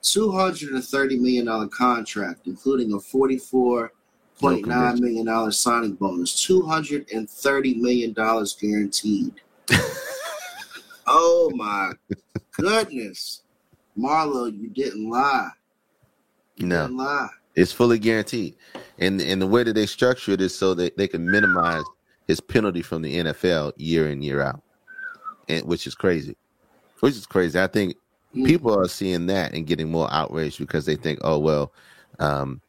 $230 0.05 1.19
million 1.19 1.69
contract, 1.69 2.41
including 2.45 2.93
a 2.93 2.97
$44.9 2.97 4.99
million 4.99 5.51
signing 5.51 5.93
bonus, 5.93 6.47
$230 6.47 7.77
million 7.77 8.13
guaranteed. 8.13 9.33
oh 11.07 11.51
my 11.55 11.91
goodness. 12.51 13.41
Marlo, 13.97 14.55
you 14.55 14.69
didn't 14.69 15.09
lie. 15.09 15.49
You 16.57 16.67
no. 16.67 16.83
didn't 16.83 16.97
lie. 16.97 17.29
It's 17.55 17.71
fully 17.71 17.97
guaranteed. 17.99 18.55
And 18.99 19.21
and 19.21 19.41
the 19.41 19.47
way 19.47 19.63
that 19.63 19.73
they 19.73 19.85
structure 19.85 20.33
it 20.33 20.41
is 20.41 20.55
so 20.55 20.73
that 20.73 20.97
they 20.97 21.07
can 21.07 21.29
minimize 21.29 21.83
his 22.27 22.41
penalty 22.41 22.81
from 22.81 23.01
the 23.01 23.17
NFL 23.17 23.73
year 23.77 24.09
in, 24.09 24.21
year 24.21 24.41
out. 24.41 24.61
And 25.47 25.65
which 25.65 25.87
is 25.87 25.95
crazy. 25.95 26.35
Which 26.99 27.15
is 27.15 27.25
crazy. 27.25 27.59
I 27.59 27.67
think 27.67 27.95
Mm. 28.35 28.45
people 28.45 28.77
are 28.77 28.87
seeing 28.87 29.27
that 29.27 29.53
and 29.53 29.65
getting 29.65 29.89
more 29.89 30.07
outraged 30.11 30.59
because 30.59 30.85
they 30.85 30.95
think, 30.95 31.19
oh 31.21 31.39
well, 31.39 31.71
um, 32.19 32.61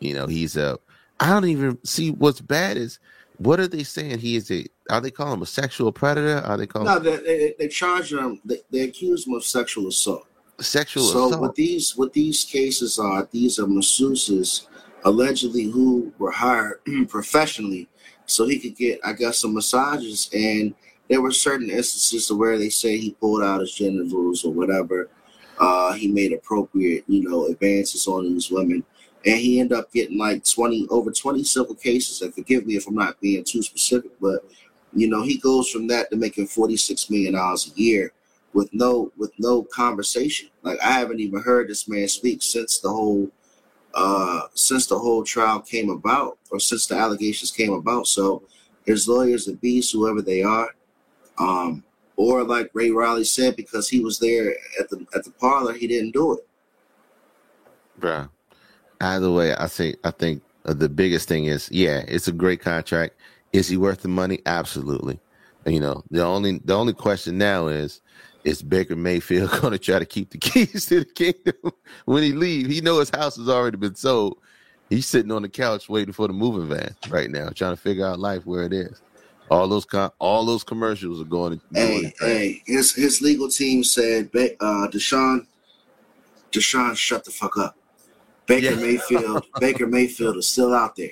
you 0.00 0.14
know, 0.14 0.26
he's 0.26 0.56
a 0.56 0.78
I 1.20 1.30
don't 1.30 1.44
even 1.44 1.78
see 1.84 2.10
what's 2.10 2.40
bad 2.40 2.76
is 2.76 2.98
what 3.38 3.60
are 3.60 3.68
they 3.68 3.82
saying? 3.82 4.18
He 4.18 4.36
is 4.36 4.50
a 4.50 4.66
are 4.90 5.00
they 5.00 5.10
calling 5.10 5.34
him 5.34 5.42
a 5.42 5.46
sexual 5.46 5.92
predator? 5.92 6.38
Are 6.44 6.56
they 6.56 6.66
calling 6.66 6.86
No, 6.86 6.98
they, 6.98 7.16
they, 7.16 7.54
they 7.58 7.68
charge 7.68 8.12
him. 8.12 8.40
They, 8.44 8.58
they 8.70 8.80
accuse 8.80 9.26
him 9.26 9.34
of 9.34 9.44
sexual 9.44 9.88
assault. 9.88 10.26
sexual 10.60 11.04
so 11.04 11.26
assault? 11.26 11.40
what 11.40 11.54
these 11.54 11.96
what 11.96 12.12
these 12.12 12.44
cases 12.44 12.98
are, 12.98 13.28
these 13.30 13.58
are 13.58 13.66
masseuses 13.66 14.66
allegedly 15.04 15.64
who 15.64 16.12
were 16.18 16.30
hired 16.30 16.80
professionally 17.08 17.88
so 18.26 18.46
he 18.46 18.58
could 18.58 18.76
get, 18.76 19.00
I 19.04 19.12
guess, 19.12 19.38
some 19.38 19.54
massages. 19.54 20.30
And 20.32 20.74
there 21.12 21.20
were 21.20 21.30
certain 21.30 21.68
instances 21.68 22.32
where 22.32 22.56
they 22.56 22.70
say 22.70 22.96
he 22.96 23.12
pulled 23.12 23.42
out 23.42 23.60
his 23.60 23.74
genitals 23.74 24.46
or 24.46 24.52
whatever. 24.54 25.10
Uh, 25.58 25.92
he 25.92 26.08
made 26.08 26.32
appropriate, 26.32 27.04
you 27.06 27.22
know, 27.22 27.44
advances 27.48 28.06
on 28.06 28.24
these 28.24 28.50
women. 28.50 28.82
And 29.26 29.38
he 29.38 29.60
ended 29.60 29.76
up 29.76 29.92
getting 29.92 30.16
like 30.16 30.42
20 30.42 30.86
over 30.88 31.12
20 31.12 31.44
civil 31.44 31.74
cases. 31.74 32.22
And 32.22 32.34
forgive 32.34 32.64
me 32.64 32.76
if 32.76 32.86
I'm 32.86 32.94
not 32.94 33.20
being 33.20 33.44
too 33.44 33.62
specific, 33.62 34.10
but 34.22 34.42
you 34.94 35.06
know, 35.06 35.22
he 35.22 35.36
goes 35.36 35.70
from 35.70 35.86
that 35.88 36.08
to 36.10 36.16
making 36.16 36.46
46 36.46 37.10
million 37.10 37.34
dollars 37.34 37.70
a 37.70 37.78
year 37.78 38.14
with 38.54 38.72
no 38.72 39.12
with 39.18 39.32
no 39.38 39.64
conversation. 39.64 40.48
Like 40.62 40.80
I 40.80 40.92
haven't 40.92 41.20
even 41.20 41.42
heard 41.42 41.68
this 41.68 41.88
man 41.88 42.08
speak 42.08 42.40
since 42.40 42.78
the 42.78 42.88
whole 42.88 43.30
uh 43.92 44.44
since 44.54 44.86
the 44.86 44.98
whole 44.98 45.24
trial 45.24 45.60
came 45.60 45.90
about 45.90 46.38
or 46.50 46.58
since 46.58 46.86
the 46.86 46.94
allegations 46.94 47.50
came 47.50 47.74
about. 47.74 48.06
So 48.06 48.44
his 48.86 49.06
lawyers 49.06 49.44
the 49.44 49.56
beasts, 49.56 49.92
whoever 49.92 50.22
they 50.22 50.42
are. 50.42 50.70
Um 51.42 51.84
or 52.16 52.44
like 52.44 52.70
Ray 52.72 52.90
Riley 52.90 53.24
said, 53.24 53.56
because 53.56 53.88
he 53.88 54.00
was 54.00 54.18
there 54.18 54.54
at 54.78 54.88
the 54.90 55.06
at 55.14 55.24
the 55.24 55.30
parlor, 55.32 55.72
he 55.72 55.86
didn't 55.86 56.12
do 56.12 56.34
it. 56.34 56.46
Bruh. 58.00 58.28
Either 59.00 59.30
way, 59.30 59.54
I 59.54 59.66
think 59.66 59.96
I 60.04 60.10
think 60.10 60.42
uh, 60.64 60.74
the 60.74 60.88
biggest 60.88 61.28
thing 61.28 61.46
is, 61.46 61.70
yeah, 61.72 62.04
it's 62.06 62.28
a 62.28 62.32
great 62.32 62.60
contract. 62.60 63.16
Is 63.52 63.68
he 63.68 63.76
worth 63.76 64.02
the 64.02 64.08
money? 64.08 64.40
Absolutely. 64.46 65.20
You 65.66 65.80
know, 65.80 66.02
the 66.10 66.24
only 66.24 66.58
the 66.64 66.74
only 66.74 66.92
question 66.92 67.38
now 67.38 67.68
is, 67.68 68.00
is 68.44 68.62
Baker 68.62 68.96
Mayfield 68.96 69.50
going 69.60 69.72
to 69.72 69.78
try 69.78 69.98
to 69.98 70.06
keep 70.06 70.30
the 70.30 70.38
keys 70.38 70.86
to 70.86 71.00
the 71.00 71.04
kingdom 71.04 71.72
when 72.04 72.22
he 72.22 72.32
leave? 72.32 72.68
He 72.68 72.80
know 72.80 73.00
his 73.00 73.10
house 73.10 73.36
has 73.36 73.48
already 73.48 73.76
been 73.76 73.94
sold. 73.94 74.38
He's 74.90 75.06
sitting 75.06 75.32
on 75.32 75.42
the 75.42 75.48
couch 75.48 75.88
waiting 75.88 76.12
for 76.12 76.26
the 76.26 76.34
moving 76.34 76.68
van 76.68 76.94
right 77.08 77.30
now, 77.30 77.48
trying 77.48 77.74
to 77.74 77.80
figure 77.80 78.06
out 78.06 78.18
life 78.18 78.44
where 78.44 78.64
it 78.64 78.74
is. 78.74 79.00
All 79.52 79.68
those 79.68 79.86
all 80.18 80.46
those 80.46 80.64
commercials 80.64 81.20
are 81.20 81.24
going. 81.26 81.58
To, 81.58 81.64
Hey, 81.74 82.12
hey, 82.20 82.62
his 82.64 82.94
his 82.94 83.20
legal 83.20 83.48
team 83.48 83.84
said, 83.84 84.30
uh, 84.34 84.88
Deshaun, 84.88 85.46
Deshaun, 86.50 86.96
shut 86.96 87.24
the 87.24 87.30
fuck 87.30 87.58
up. 87.58 87.76
Baker 88.46 88.70
Yeah. 88.70 88.76
Mayfield, 88.76 89.44
Baker 89.60 89.86
Mayfield 89.86 90.38
is 90.38 90.48
still 90.48 90.72
out 90.74 90.96
there. 90.96 91.10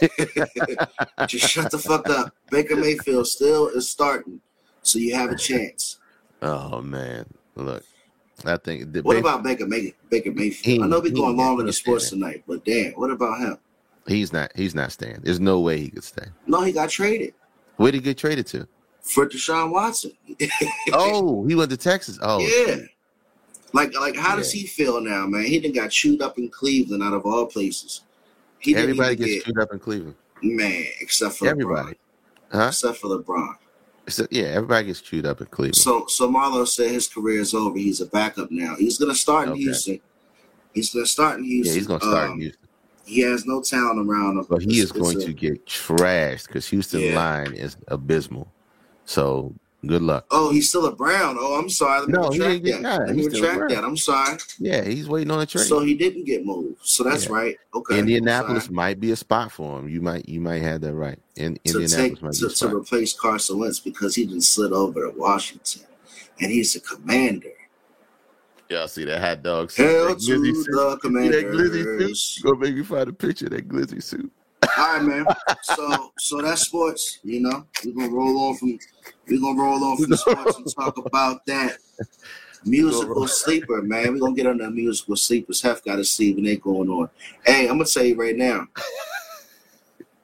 Just 1.26 1.48
shut 1.48 1.72
the 1.72 1.78
fuck 1.78 2.08
up. 2.08 2.32
Baker 2.50 2.76
Mayfield 2.76 3.26
still 3.26 3.66
is 3.68 3.88
starting, 3.88 4.40
so 4.82 5.00
you 5.00 5.14
have 5.16 5.30
a 5.32 5.36
chance. 5.36 5.98
Oh 6.42 6.80
man, 6.80 7.26
look, 7.56 7.82
I 8.44 8.56
think 8.56 8.92
the 8.92 9.02
What 9.02 9.14
Bay- 9.14 9.18
about 9.20 9.42
Baker 9.42 9.66
May- 9.66 9.94
Baker 10.10 10.30
He- 10.30 10.36
Mayfield? 10.36 10.84
I 10.84 10.86
know 10.86 11.00
we're 11.00 11.10
going 11.12 11.36
longer 11.36 11.62
than 11.62 11.68
he- 11.68 11.72
sports 11.72 12.08
tonight, 12.10 12.44
but 12.46 12.64
damn, 12.64 12.92
what 12.92 13.10
about 13.10 13.40
him? 13.40 13.58
he's 14.06 14.32
not 14.32 14.50
he's 14.54 14.74
not 14.76 14.92
staying. 14.92 15.18
There's 15.22 15.40
no 15.40 15.58
way 15.60 15.78
he 15.80 15.90
could 15.90 16.04
stay. 16.04 16.26
No, 16.46 16.62
he 16.62 16.70
got 16.72 16.88
traded 16.88 17.34
Where 17.80 17.90
did 17.92 17.98
he 17.98 18.04
get 18.04 18.18
traded 18.18 18.46
to? 18.48 18.68
for 19.02 19.26
Deshaun 19.26 19.70
Watson. 19.72 20.12
Oh, 20.92 21.46
he 21.46 21.54
went 21.54 21.70
to 21.70 21.76
Texas. 21.78 22.18
Oh, 22.20 22.38
yeah. 22.38 22.76
Like, 23.72 23.94
like, 23.98 24.14
how 24.16 24.36
does 24.36 24.52
he 24.52 24.66
feel 24.66 25.00
now, 25.00 25.26
man? 25.26 25.44
He 25.44 25.58
didn't 25.58 25.74
got 25.76 25.90
chewed 25.90 26.20
up 26.20 26.36
in 26.38 26.50
Cleveland, 26.50 27.02
out 27.02 27.14
of 27.14 27.24
all 27.24 27.46
places. 27.46 28.02
He 28.58 28.76
everybody 28.76 29.16
gets 29.16 29.30
get- 29.30 29.44
chewed 29.44 29.58
up 29.58 29.72
in 29.72 29.78
Cleveland. 29.78 30.14
man, 30.42 30.84
except 31.00 31.36
for 31.36 31.48
Everybody, 31.48 31.92
LeBron. 31.92 31.96
huh? 32.52 32.66
Except 32.68 32.98
for 32.98 33.08
LeBron. 33.18 33.54
So, 34.08 34.26
yeah, 34.30 34.44
everybody 34.44 34.88
gets 34.88 35.00
chewed 35.00 35.24
up 35.24 35.40
in 35.40 35.46
Cleveland. 35.46 35.76
So, 35.76 36.04
so 36.08 36.28
Marlo 36.30 36.68
said 36.68 36.90
his 36.90 37.08
career 37.08 37.40
is 37.40 37.54
over. 37.54 37.78
He's 37.78 38.02
a 38.02 38.06
backup 38.06 38.50
now. 38.50 38.74
He's 38.76 38.98
gonna 38.98 39.14
start 39.14 39.46
in 39.46 39.52
Okay. 39.54 39.62
Houston. 39.62 40.00
He's 40.74 40.92
gonna 40.92 41.06
start 41.06 41.38
in 41.38 41.44
yeah, 41.46 41.50
Houston. 41.54 41.74
he's 41.78 41.86
gonna 41.86 42.00
start 42.00 42.28
Um, 42.28 42.32
in 42.34 42.40
Houston. 42.42 42.59
He 43.10 43.20
has 43.22 43.44
no 43.44 43.60
talent 43.60 44.08
around 44.08 44.38
him. 44.38 44.46
But 44.48 44.62
he 44.62 44.78
is 44.78 44.92
going 44.92 45.20
a- 45.20 45.24
to 45.24 45.32
get 45.32 45.66
trashed 45.66 46.46
because 46.46 46.68
Houston 46.68 47.00
Yeah. 47.00 47.16
line 47.16 47.52
is 47.54 47.76
abysmal. 47.88 48.46
So 49.04 49.52
good 49.84 50.02
luck. 50.02 50.26
Oh, 50.30 50.52
he's 50.52 50.68
still 50.68 50.86
a 50.86 50.94
Brown. 50.94 51.36
Oh, 51.40 51.58
I'm 51.58 51.68
sorry. 51.68 52.00
Let 52.00 52.08
me 52.08 52.12
No, 52.14 52.30
he 52.30 52.38
retract 52.38 52.52
didn't 52.52 52.64
get 52.64 52.82
that. 52.82 52.98
cut. 52.98 53.06
Let 53.08 53.16
me 53.16 53.22
He's 53.22 53.32
still 53.32 53.44
a 53.44 53.48
retract 53.52 53.70
that. 53.74 53.84
I'm 53.84 53.96
sorry. 53.96 54.38
Yeah, 54.60 54.84
he's 54.84 55.08
waiting 55.08 55.30
on 55.32 55.40
a 55.40 55.46
trade. 55.46 55.66
So 55.66 55.80
he 55.80 55.94
didn't 55.94 56.24
get 56.24 56.46
moved. 56.46 56.76
So 56.82 57.02
that's 57.02 57.26
Yeah. 57.26 57.32
right. 57.32 57.56
Okay. 57.74 57.98
Indianapolis 57.98 58.70
might 58.70 59.00
be 59.00 59.10
a 59.10 59.16
spot 59.16 59.50
for 59.50 59.78
him. 59.80 59.88
You 59.88 60.00
might 60.00 60.28
you 60.28 60.40
might 60.40 60.62
have 60.62 60.82
that 60.82 60.94
right. 60.94 61.18
In, 61.34 61.54
to 61.54 61.60
Indianapolis 61.80 61.94
take 61.96 62.22
might 62.22 62.32
be 62.32 62.38
to, 62.38 62.46
a 62.46 62.50
to 62.50 62.76
replace 62.76 63.12
Carson 63.12 63.58
Wentz 63.58 63.80
because 63.80 64.14
he 64.14 64.24
didn't 64.24 64.42
slid 64.44 64.72
over 64.72 65.10
to 65.10 65.18
Washington, 65.18 65.82
and 66.40 66.52
he's 66.52 66.76
a 66.76 66.80
commander. 66.80 67.48
Y'all 68.70 68.86
see 68.86 69.04
that 69.04 69.20
hot 69.20 69.42
dog 69.42 69.68
suit? 69.68 69.84
Hell 69.84 70.08
that 70.10 70.20
to 70.20 70.38
glizzy 70.38 70.54
suit? 70.54 71.02
that 71.02 71.46
glizzy 71.50 72.16
suit? 72.16 72.44
Go 72.44 72.54
make 72.54 72.76
me 72.76 72.84
find 72.84 73.08
a 73.08 73.12
picture 73.12 73.46
of 73.46 73.50
that 73.50 73.68
glizzy 73.68 74.00
suit. 74.00 74.30
All 74.78 74.96
right, 74.96 75.02
man. 75.02 75.26
So 75.62 76.12
so 76.18 76.40
that's 76.40 76.62
sports. 76.62 77.18
You 77.24 77.40
know, 77.40 77.66
we're 77.84 77.94
gonna 77.94 78.10
roll 78.10 78.38
on 78.48 78.56
from 78.56 78.78
we're 79.28 79.40
gonna 79.40 79.60
roll 79.60 79.82
on 79.82 79.96
from 79.96 80.16
sports 80.16 80.56
and 80.56 80.74
talk 80.74 80.98
about 81.04 81.44
that 81.46 81.78
musical 82.64 83.26
sleeper, 83.26 83.82
man. 83.82 84.14
We're 84.14 84.20
gonna 84.20 84.34
get 84.34 84.46
on 84.46 84.58
that 84.58 84.70
musical 84.70 85.16
sleepers. 85.16 85.60
Hef 85.60 85.82
got 85.82 85.96
to 85.96 86.04
see 86.04 86.32
when 86.32 86.44
they 86.44 86.56
going 86.56 86.88
on. 86.88 87.10
Hey, 87.44 87.62
I'm 87.62 87.74
gonna 87.78 87.86
tell 87.86 88.04
you 88.04 88.14
right 88.14 88.36
now. 88.36 88.68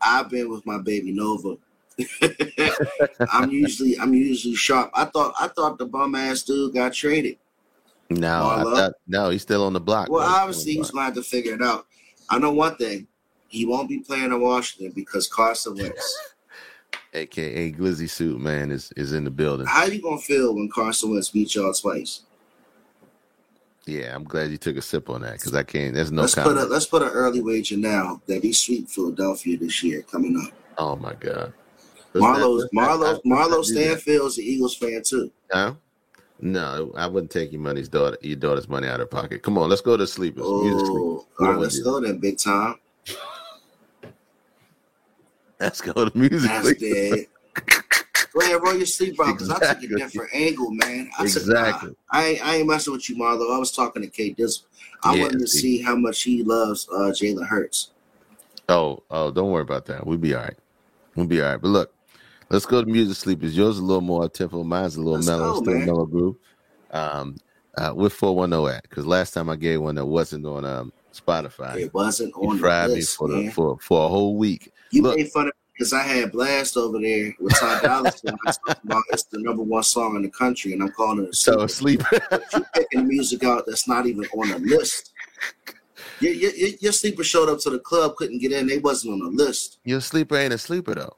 I've 0.01 0.31
been 0.31 0.49
with 0.51 0.65
my 0.65 0.79
baby 0.79 1.13
Nova. 1.13 1.57
I'm 3.33 3.51
usually 3.51 3.99
I'm 3.99 4.15
usually 4.15 4.55
sharp. 4.55 4.91
I 4.95 5.07
thought 5.07 5.35
I 5.41 5.49
thought 5.49 5.79
the 5.79 5.87
bum 5.87 6.15
ass 6.15 6.43
dude 6.43 6.75
got 6.75 6.93
traded. 6.93 7.39
No, 8.09 8.62
thought, 8.75 8.92
no, 9.09 9.31
he's 9.31 9.42
still 9.42 9.64
on 9.64 9.73
the 9.73 9.81
block. 9.81 10.09
Well. 10.09 10.23
Obviously 10.23 10.75
he's 10.75 10.90
gonna 10.90 11.07
have 11.07 11.14
to 11.14 11.23
figure 11.23 11.55
it 11.55 11.62
out. 11.62 11.87
I 12.29 12.38
know 12.38 12.53
one 12.53 12.77
thing. 12.77 13.07
He 13.49 13.64
won't 13.64 13.88
be 13.88 14.01
playing 14.01 14.27
in 14.27 14.40
Washington 14.40 14.92
because 14.95 15.29
Carson 15.29 15.77
Wentz. 15.77 16.33
aka 17.14 17.73
glizzy 17.73 18.09
suit 18.09 18.38
man 18.38 18.71
is 18.71 18.92
is 18.97 19.12
in 19.12 19.25
the 19.25 19.31
building. 19.31 19.66
How 19.66 19.85
you 19.85 20.01
gonna 20.01 20.19
feel 20.19 20.55
when 20.55 20.69
Carson 20.69 21.11
Wentz 21.11 21.31
beat 21.31 21.55
y'all 21.55 21.73
twice? 21.73 22.23
Yeah, 23.87 24.14
I'm 24.14 24.25
glad 24.25 24.51
you 24.51 24.57
took 24.57 24.77
a 24.77 24.83
sip 24.83 25.09
on 25.09 25.23
that 25.23 25.35
because 25.35 25.55
I 25.55 25.62
can't. 25.62 25.95
There's 25.95 26.11
no 26.11 26.23
let's 26.23 26.35
put 26.35 26.57
a 26.57 26.64
let's 26.64 26.87
put 26.87 27.03
an 27.03 27.09
early 27.09 27.40
wager 27.40 27.77
now 27.77 28.21
that 28.27 28.42
he 28.42 28.53
sweep 28.53 28.88
Philadelphia 28.88 29.57
this 29.57 29.83
year 29.83 30.03
coming 30.03 30.37
up. 30.45 30.53
Oh 30.79 30.97
my 30.97 31.14
god. 31.14 31.53
Marlo 32.14 32.62
Marlo 32.75 33.21
Marlo. 33.25 33.64
Stanfield's 33.64 34.38
an 34.38 34.45
Eagles 34.45 34.77
fan 34.77 35.03
too. 35.05 35.31
No, 35.55 35.77
no, 36.40 36.92
I 36.96 37.07
wouldn't 37.07 37.31
take 37.31 37.53
your 37.53 37.61
money's 37.61 37.88
daughter, 37.88 38.18
your 38.20 38.37
daughter's 38.37 38.68
money 38.68 38.88
out 38.88 38.94
of 38.94 39.01
her 39.01 39.07
pocket. 39.07 39.42
Come 39.42 39.59
on, 39.59 39.68
let's 39.68 39.81
go 39.81 39.96
to 39.96 40.07
sleepers. 40.07 40.44
Sleepers. 40.44 40.88
Oh, 40.90 41.03
We 41.03 41.03
all 41.03 41.25
don't 41.38 41.46
right, 41.46 41.51
wanna 41.51 41.61
let's 41.62 41.79
do 41.79 41.85
go 41.85 42.01
then, 42.01 42.18
big 42.18 42.38
time. 42.38 42.77
Let's 45.61 45.81
go 45.81 45.92
to 45.92 46.16
music 46.18 46.51
That's 46.51 46.75
dead. 46.75 47.27
Go 48.33 48.40
ahead, 48.42 48.62
roll 48.62 48.77
your 48.77 48.85
sleep 48.85 49.18
out 49.18 49.38
because 49.38 49.49
I 49.51 49.59
took 49.75 49.83
a 49.85 49.96
different 49.96 50.35
angle, 50.35 50.70
man. 50.70 51.09
I 51.18 51.22
Exactly. 51.22 51.88
nah, 51.90 51.94
I, 52.11 52.25
ain't- 52.27 52.46
I 52.46 52.57
ain't 52.57 52.68
messing 52.68 52.92
with 52.92 53.09
you, 53.09 53.16
Marlo. 53.16 53.55
I 53.55 53.59
was 53.59 53.72
talking 53.72 54.03
to 54.03 54.09
K 54.09 54.35
Dizzle. 54.35 54.64
I 55.03 55.14
Yeah, 55.14 55.22
wanted 55.22 55.38
to 55.40 55.46
see. 55.46 55.61
see 55.61 55.83
how 55.83 55.96
much 55.96 56.22
he 56.22 56.42
loves 56.42 56.87
uh, 56.92 57.12
Jalen 57.12 57.46
Hurts. 57.46 57.92
Oh, 58.68 59.03
oh, 59.11 59.31
don't 59.31 59.51
worry 59.51 59.62
about 59.62 59.87
that. 59.87 60.07
We'll 60.07 60.18
be 60.18 60.35
all 60.35 60.42
right. 60.42 60.57
We'll 61.14 61.27
be 61.27 61.40
all 61.40 61.49
right. 61.53 61.61
But 61.61 61.68
look, 61.68 61.94
let's 62.51 62.67
go 62.67 62.83
to 62.83 62.91
music 62.91 63.17
sleepers. 63.17 63.57
Yours 63.57 63.79
a 63.79 63.83
little 63.83 64.01
more 64.01 64.29
tempo. 64.29 64.63
Mine's 64.63 64.97
a 64.97 65.01
little 65.01 65.15
Let's 65.15 65.27
mellow, 65.27 65.53
go, 65.53 65.61
still 65.61 65.75
man. 65.75 65.87
mellow 65.87 66.07
groove. 66.07 66.37
Um, 66.91 67.37
uh, 67.77 67.93
with 67.95 68.13
410 68.13 68.77
at 68.77 68.83
because 68.83 69.07
last 69.07 69.35
time 69.35 69.51
I 69.51 69.57
gave 69.57 69.81
one 69.81 69.97
that 69.97 70.07
wasn't 70.07 70.47
on 70.47 70.65
um 70.65 70.93
Spotify. 71.13 71.77
It 71.77 71.95
wasn't 71.95 72.35
on 72.35 72.61
me 72.61 72.89
list, 72.95 73.17
for 73.17 73.29
the 73.29 73.51
for 73.51 73.79
for 73.81 74.07
a 74.07 74.09
whole 74.09 74.37
week. 74.37 74.73
You 74.93 75.03
Look. 75.03 75.17
made 75.17 75.31
fun 75.31 75.43
of 75.43 75.47
me 75.49 75.73
because 75.75 75.93
I 75.93 76.03
had 76.03 76.33
Blast 76.33 76.77
over 76.77 76.99
there 77.01 77.35
with 77.39 77.55
Ty 77.59 77.81
Dolla 77.81 78.11
Sign. 78.11 78.33
I 78.33 78.37
was 78.47 78.59
talking 78.67 78.81
about 78.91 79.03
it's 79.11 79.25
the 79.25 79.39
number 79.41 79.63
one 79.63 79.83
song 79.83 80.17
in 80.17 80.23
the 80.23 80.31
country, 80.31 80.73
and 80.73 80.83
I'm 80.83 80.93
calling 80.93 81.25
it 81.25 81.31
a 81.31 81.35
So 81.35 81.63
a 81.63 81.69
sleeper. 81.69 82.07
sleeper. 82.31 82.41
You 82.55 82.65
picking 82.75 83.09
music 83.09 83.45
out 83.45 83.65
that's 83.67 83.87
not 83.89 84.07
even 84.07 84.25
on 84.37 84.49
the 84.49 84.59
list. 84.59 85.13
Your, 86.21 86.33
your 86.33 86.51
your 86.81 86.93
sleeper 86.93 87.25
showed 87.25 87.51
up 87.51 87.59
to 87.61 87.71
the 87.71 87.79
club, 87.79 88.17
couldn't 88.17 88.39
get 88.39 88.53
in. 88.53 88.67
They 88.67 88.79
wasn't 88.79 89.15
on 89.15 89.19
the 89.19 89.45
list. 89.45 89.79
Your 89.85 90.01
sleeper 90.01 90.37
ain't 90.37 90.55
a 90.55 90.59
sleeper 90.59 90.95
though. 90.95 91.17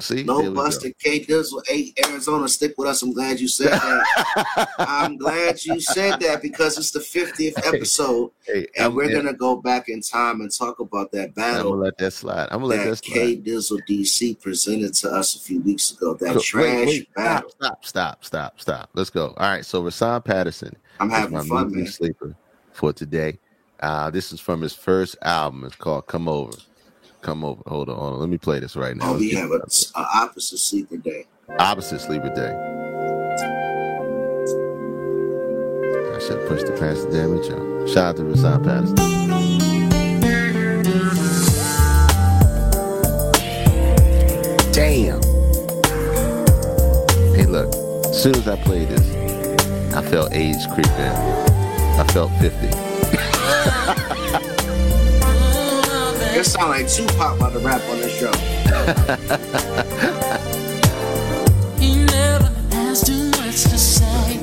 See, 0.00 0.22
No 0.24 0.38
There 0.40 0.50
we 0.50 0.56
go. 0.56 0.62
Buster 0.62 0.90
K. 0.98 1.24
Dizzle, 1.24 1.60
hey 1.66 1.92
Arizona, 2.04 2.48
stick 2.48 2.74
with 2.78 2.88
us. 2.88 3.02
I'm 3.02 3.12
glad 3.12 3.40
you 3.40 3.48
said 3.48 3.70
that. 3.72 4.68
I'm 4.78 5.16
glad 5.16 5.64
you 5.64 5.80
said 5.80 6.20
that 6.20 6.42
because 6.42 6.78
it's 6.78 6.90
the 6.90 7.00
50th 7.00 7.54
episode, 7.66 8.30
Hey, 8.44 8.66
and 8.76 8.86
I'm, 8.86 8.94
we're 8.94 9.12
gonna 9.14 9.32
go 9.34 9.56
back 9.56 9.88
in 9.88 10.00
time 10.00 10.40
and 10.40 10.50
talk 10.54 10.80
about 10.80 11.10
that 11.12 11.34
battle. 11.34 11.60
I'm 11.60 11.68
gonna 11.72 11.82
let 11.82 11.98
that 11.98 12.12
slide. 12.12 12.48
I'm 12.50 12.60
gonna 12.60 12.66
let 12.66 12.84
that 12.84 12.90
that 12.90 13.04
slide. 13.04 13.14
K 13.14 13.36
Dizzle 13.36 13.80
DC 13.88 14.40
presented 14.40 14.94
to 14.94 15.10
us 15.10 15.36
a 15.36 15.40
few 15.40 15.60
weeks 15.60 15.92
ago. 15.92 16.14
That 16.14 16.32
Cool. 16.32 16.40
trash 16.42 16.64
Wait, 16.64 16.86
wait, 16.86 17.14
battle. 17.14 17.50
stop, 17.50 17.84
stop, 17.84 18.24
stop, 18.24 18.60
stop. 18.60 18.90
Let's 18.94 19.10
go. 19.10 19.28
All 19.36 19.50
right, 19.50 19.64
so 19.64 19.82
Rahsaan 19.82 20.24
Patterson 20.24 20.74
I'm 21.00 21.10
having 21.10 21.32
my 21.34 21.44
fun, 21.44 21.74
man. 21.74 21.86
sleeper 21.86 22.34
for 22.72 22.92
today. 22.92 23.38
Uh, 23.80 24.10
this 24.10 24.32
is 24.32 24.40
from 24.40 24.60
his 24.60 24.72
first 24.74 25.16
album. 25.22 25.64
It's 25.64 25.76
called 25.76 26.06
"Come 26.06 26.28
Over." 26.28 26.56
Come 27.22 27.44
over. 27.44 27.62
Hold 27.66 27.88
on, 27.88 27.96
hold 27.96 28.14
on. 28.14 28.20
Let 28.20 28.28
me 28.28 28.38
play 28.38 28.60
this 28.60 28.76
right 28.76 28.96
now. 28.96 29.12
Oh, 29.12 29.18
we 29.18 29.30
have 29.30 29.50
an 29.50 29.62
opposite 29.94 30.58
sleeper 30.58 30.96
day. 30.96 31.26
opposite 31.58 32.00
sleeper 32.00 32.32
day. 32.34 32.54
I 36.14 36.20
should 36.20 36.48
push 36.48 36.62
the 36.62 36.72
past 36.78 37.10
the 37.10 37.16
damage 37.16 37.50
out. 37.50 37.88
Shout 37.88 38.06
out 38.06 38.16
to 38.16 38.22
Rahsaan 38.22 38.64
Patterson. 38.64 38.96
Damn. 44.72 45.22
Hey, 47.34 47.46
look. 47.46 47.74
As 48.06 48.22
soon 48.22 48.34
as 48.36 48.48
I 48.48 48.56
played 48.62 48.88
this, 48.88 49.94
I 49.94 50.02
felt 50.02 50.32
age 50.32 50.56
creep 50.74 50.86
in. 50.86 51.12
I 51.98 52.04
felt 52.12 52.30
50. 52.40 54.14
It 56.38 56.44
sound 56.44 56.70
like 56.70 56.88
Tupac 56.88 57.36
about 57.36 57.52
to 57.52 57.58
rap 57.58 57.82
on 57.90 57.98
this 57.98 58.18
show. 58.18 58.30
He 61.78 62.04
never 62.04 62.44
has 62.72 63.02
too 63.02 63.30
much 63.30 63.62
to 63.64 63.78
say, 63.78 64.38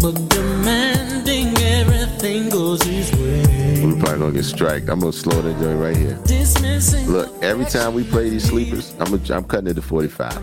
but 0.00 0.12
demanding 0.28 1.56
everything 1.58 2.48
goes 2.50 2.82
his 2.82 3.12
way. 3.12 3.84
We're 3.84 3.98
probably 4.00 4.18
gonna 4.18 4.32
get 4.32 4.44
striked. 4.44 4.88
I'm 4.88 5.00
gonna 5.00 5.12
slow 5.12 5.40
that 5.42 5.58
joint 5.60 5.80
right 5.80 5.96
here. 5.96 6.18
Dismissing 6.24 7.08
Look, 7.08 7.32
every 7.42 7.64
time 7.66 7.94
we 7.94 8.04
play 8.04 8.28
these 8.30 8.44
sleepers, 8.44 8.94
I'm 8.98 9.14
a, 9.14 9.20
I'm 9.34 9.44
cutting 9.44 9.68
it 9.68 9.74
to 9.74 9.82
45. 9.82 10.34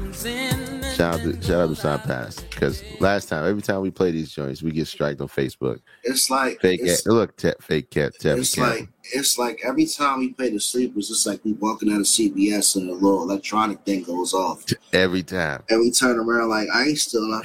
Shout 0.96 1.16
out 1.16 1.22
to 1.22 1.42
shout 1.42 1.62
out 1.62 1.70
to 1.70 1.76
Sean 1.76 2.00
Pass 2.00 2.40
because 2.42 2.84
last 3.00 3.28
time, 3.28 3.46
every 3.46 3.62
time 3.62 3.82
we 3.82 3.92
play 3.92 4.12
these 4.12 4.32
joints, 4.32 4.62
we 4.64 4.72
get 4.72 4.88
striked 4.88 5.20
on 5.22 5.28
Facebook. 5.28 5.80
It's 6.04 6.30
like 6.30 6.62
Fake 6.62 6.82
it's, 6.84 7.02
cat, 7.04 7.12
look, 7.14 7.36
te- 7.36 7.52
fake 7.62 7.90
cat, 7.90 8.14
Tevin 8.20 8.38
it's 8.40 8.56
Campbell. 8.56 8.80
like 8.80 8.90
it's 9.12 9.38
like 9.38 9.62
every 9.66 9.86
time 9.86 10.20
we 10.20 10.34
play 10.34 10.50
the 10.50 10.60
sleepers, 10.60 11.12
it's 11.12 11.26
like 11.26 11.44
we 11.44 11.54
walking 11.54 11.92
out 11.92 12.00
of 12.00 12.06
CBS 12.06 12.76
and 12.76 12.90
a 12.90 12.94
little 12.94 13.24
electronic 13.24 13.80
thing 13.82 14.04
goes 14.04 14.34
off. 14.34 14.64
every 14.94 15.24
time. 15.24 15.64
And 15.70 15.82
we 15.82 15.92
turn 15.92 16.18
around 16.18 16.50
like 16.50 16.70
I 16.74 16.84
ain't 16.86 16.98
still. 16.98 17.42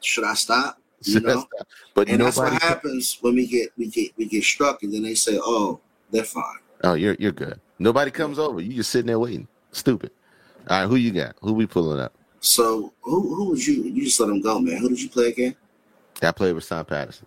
Should 0.00 0.24
I 0.24 0.34
stop? 0.34 0.80
You 1.02 1.20
know? 1.20 1.44
but 1.94 2.08
and 2.08 2.20
that's 2.20 2.36
what 2.36 2.60
happens 2.60 3.18
when 3.20 3.34
we 3.36 3.46
get 3.46 3.70
we 3.76 3.88
get 3.88 4.12
we 4.16 4.26
get 4.26 4.42
struck 4.42 4.82
and 4.82 4.92
then 4.92 5.02
they 5.02 5.14
say, 5.14 5.38
Oh, 5.40 5.80
they're 6.10 6.24
fine. 6.24 6.58
Oh, 6.84 6.94
you're 6.94 7.16
you're 7.18 7.32
good. 7.32 7.60
Nobody 7.78 8.10
comes 8.10 8.38
over. 8.38 8.60
You 8.60 8.74
just 8.74 8.90
sitting 8.90 9.06
there 9.06 9.18
waiting. 9.18 9.46
Stupid. 9.72 10.10
All 10.68 10.80
right, 10.80 10.88
who 10.88 10.96
you 10.96 11.12
got? 11.12 11.36
Who 11.40 11.52
we 11.52 11.66
pulling 11.66 12.00
up? 12.00 12.14
So 12.40 12.92
who 13.02 13.34
who 13.34 13.50
was 13.50 13.66
you 13.66 13.84
you 13.84 14.04
just 14.04 14.18
let 14.20 14.26
them 14.26 14.40
go, 14.40 14.58
man. 14.58 14.78
Who 14.78 14.88
did 14.88 15.00
you 15.00 15.08
play 15.08 15.28
again? 15.28 15.54
I 16.22 16.32
played 16.32 16.54
with 16.54 16.66
Sean 16.66 16.84
Patterson. 16.84 17.26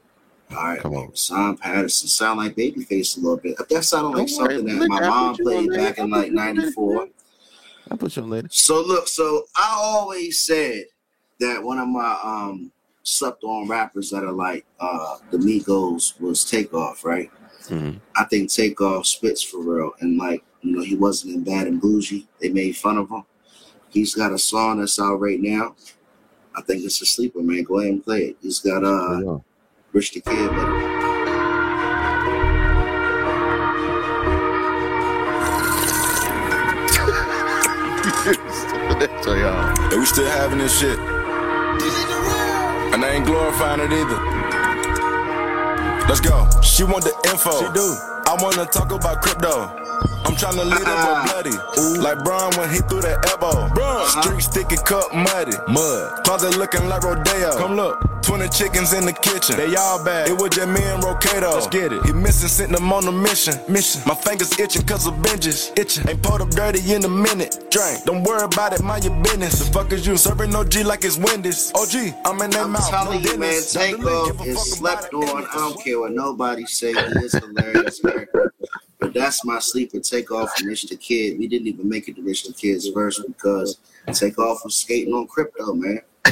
All 0.55 0.63
right, 0.63 0.79
Come 0.81 0.91
man. 0.93 1.01
on. 1.07 1.15
Sam 1.15 1.57
Patterson 1.57 2.07
sound 2.07 2.39
like 2.39 2.55
Babyface 2.55 3.17
a 3.17 3.21
little 3.21 3.37
bit. 3.37 3.55
That 3.69 3.83
sounded 3.83 4.09
like 4.09 4.29
worry, 4.39 4.55
something 4.57 4.65
that 4.79 4.87
my 4.89 4.99
mom 4.99 5.35
you 5.39 5.45
on 5.49 5.65
played 5.67 5.73
back 5.73 5.97
in 5.97 6.09
like 6.09 6.27
put 6.27 6.33
you 6.33 6.39
on 6.39 6.45
there. 6.55 6.55
'94. 6.55 7.07
I'll 7.89 7.97
put 7.97 8.15
you 8.15 8.23
on 8.23 8.29
later. 8.29 8.47
So 8.51 8.81
look, 8.81 9.07
so 9.07 9.45
I 9.55 9.73
always 9.77 10.39
said 10.39 10.85
that 11.39 11.63
one 11.63 11.79
of 11.79 11.87
my 11.87 12.17
um 12.23 12.71
slept 13.03 13.43
on 13.43 13.67
rappers 13.67 14.09
that 14.11 14.23
are 14.23 14.31
like 14.31 14.65
uh 14.79 15.17
the 15.31 15.37
Migos 15.37 16.19
was 16.19 16.43
Takeoff, 16.45 17.03
right? 17.05 17.29
Mhm. 17.67 17.99
I 18.15 18.25
think 18.25 18.51
Takeoff 18.51 19.05
spits 19.07 19.41
for 19.43 19.59
real, 19.61 19.91
and 20.01 20.17
like 20.17 20.43
you 20.61 20.75
know 20.75 20.83
he 20.83 20.95
wasn't 20.95 21.35
in 21.35 21.43
Bad 21.43 21.67
and 21.67 21.81
Boujee. 21.81 22.27
They 22.39 22.49
made 22.49 22.75
fun 22.77 22.97
of 22.97 23.09
him. 23.09 23.23
He's 23.89 24.13
got 24.15 24.31
a 24.31 24.37
song 24.39 24.79
that's 24.79 24.99
out 24.99 25.19
right 25.19 25.39
now. 25.39 25.75
I 26.55 26.61
think 26.61 26.83
it's 26.83 27.01
a 27.01 27.05
sleeper, 27.05 27.41
man. 27.41 27.63
Go 27.63 27.79
ahead 27.79 27.93
and 27.93 28.03
play 28.03 28.19
it. 28.29 28.37
He's 28.41 28.59
got 28.59 28.83
uh 28.83 29.07
Hold 29.15 29.27
on. 29.27 29.43
Rich 29.93 30.13
the 30.13 30.21
Kid 30.21 30.31
with 30.31 30.51
him. 30.51 31.01
so 39.21 39.33
y'all. 39.33 39.77
And 39.91 39.99
we 39.99 40.05
still 40.05 40.29
having 40.29 40.59
this 40.59 40.79
shit. 40.79 40.97
And 42.93 43.03
I 43.03 43.09
ain't 43.15 43.25
glorifying 43.25 43.81
it 43.81 43.91
either. 43.91 44.19
Let's 46.07 46.21
go. 46.21 46.47
She 46.61 46.83
want 46.85 47.03
the 47.03 47.13
info. 47.29 47.51
She 47.51 47.73
do. 47.73 47.95
I 48.27 48.37
wanna 48.39 48.65
talk 48.65 48.93
about 48.93 49.21
crypto. 49.21 49.80
I'm 50.25 50.35
tryna 50.35 50.65
lead 50.65 50.87
up 50.87 51.27
a 51.27 51.31
bloody. 51.31 51.55
Ooh. 51.81 52.01
Like 52.01 52.23
Braun 52.23 52.51
when 52.57 52.69
he 52.69 52.79
threw 52.89 53.01
that 53.01 53.25
elbow. 53.29 53.67
Street 54.21 54.41
sticky 54.41 54.77
cup 54.85 55.13
muddy. 55.13 55.55
Mud. 55.67 56.23
Closet 56.25 56.57
looking 56.57 56.87
like 56.87 57.03
Rodeo. 57.03 57.57
Come 57.57 57.75
look. 57.75 57.99
20 58.23 58.47
chickens 58.49 58.93
in 58.93 59.05
the 59.05 59.13
kitchen. 59.13 59.57
They 59.57 59.75
all 59.75 60.03
bad. 60.05 60.29
It 60.29 60.33
was 60.39 60.51
just 60.51 60.67
me 60.69 60.81
and 60.83 61.01
Rocato. 61.03 61.53
Let's 61.53 61.67
get 61.67 61.91
it. 61.91 62.05
He 62.05 62.13
missing, 62.13 62.47
sent 62.49 62.71
them 62.71 62.91
on 62.93 63.07
a 63.07 63.11
mission. 63.11 63.55
Mission. 63.67 64.01
My 64.05 64.13
fingers 64.15 64.57
itching 64.59 64.83
cause 64.85 65.07
of 65.07 65.15
binges. 65.15 65.77
Itching. 65.77 66.07
Ain't 66.07 66.21
pulled 66.21 66.41
up 66.41 66.49
dirty 66.51 66.79
in 66.93 67.03
a 67.03 67.09
minute. 67.09 67.65
Drink. 67.71 68.05
Don't 68.05 68.23
worry 68.23 68.43
about 68.43 68.73
it, 68.73 68.83
mind 68.83 69.03
your 69.05 69.15
business. 69.23 69.59
The 69.59 69.73
fuck 69.73 69.91
is 69.91 70.05
you? 70.05 70.17
Serving 70.17 70.55
OG 70.55 70.75
like 70.85 71.03
it's 71.03 71.17
Wendy's. 71.17 71.71
OG, 71.75 72.13
I'm 72.25 72.39
in 72.41 72.51
that 72.51 72.65
I'm 72.65 72.71
mouth. 72.71 72.89
telling 72.89 73.21
no 73.23 73.29
you, 73.31 73.37
man, 73.37 73.49
dentist. 73.51 73.73
take 73.73 74.05
off 74.05 74.27
give 74.27 74.39
a 74.41 74.43
is 74.43 74.55
fuck 74.55 74.77
slept 74.77 75.13
about 75.13 75.35
on. 75.35 75.45
I 75.47 75.53
don't 75.55 75.83
care 75.83 75.99
what 75.99 76.11
nobody 76.13 76.65
say. 76.65 76.93
He 76.93 76.99
is 77.25 77.33
hilarious, 77.33 77.99
character. 77.99 78.53
That's 79.13 79.45
my 79.45 79.59
sleeper. 79.59 79.99
takeoff 79.99 80.57
from 80.57 80.67
Rich 80.67 80.89
the 80.89 80.95
Kid. 80.95 81.39
We 81.39 81.47
didn't 81.47 81.67
even 81.67 81.87
make 81.87 82.07
it 82.07 82.15
to 82.15 82.21
Rich 82.21 82.45
the 82.45 82.53
Kid's 82.53 82.87
verse 82.87 83.19
because 83.19 83.77
takeoff 84.13 84.63
was 84.63 84.75
skating 84.75 85.13
on 85.13 85.27
crypto, 85.27 85.73
man. 85.73 86.01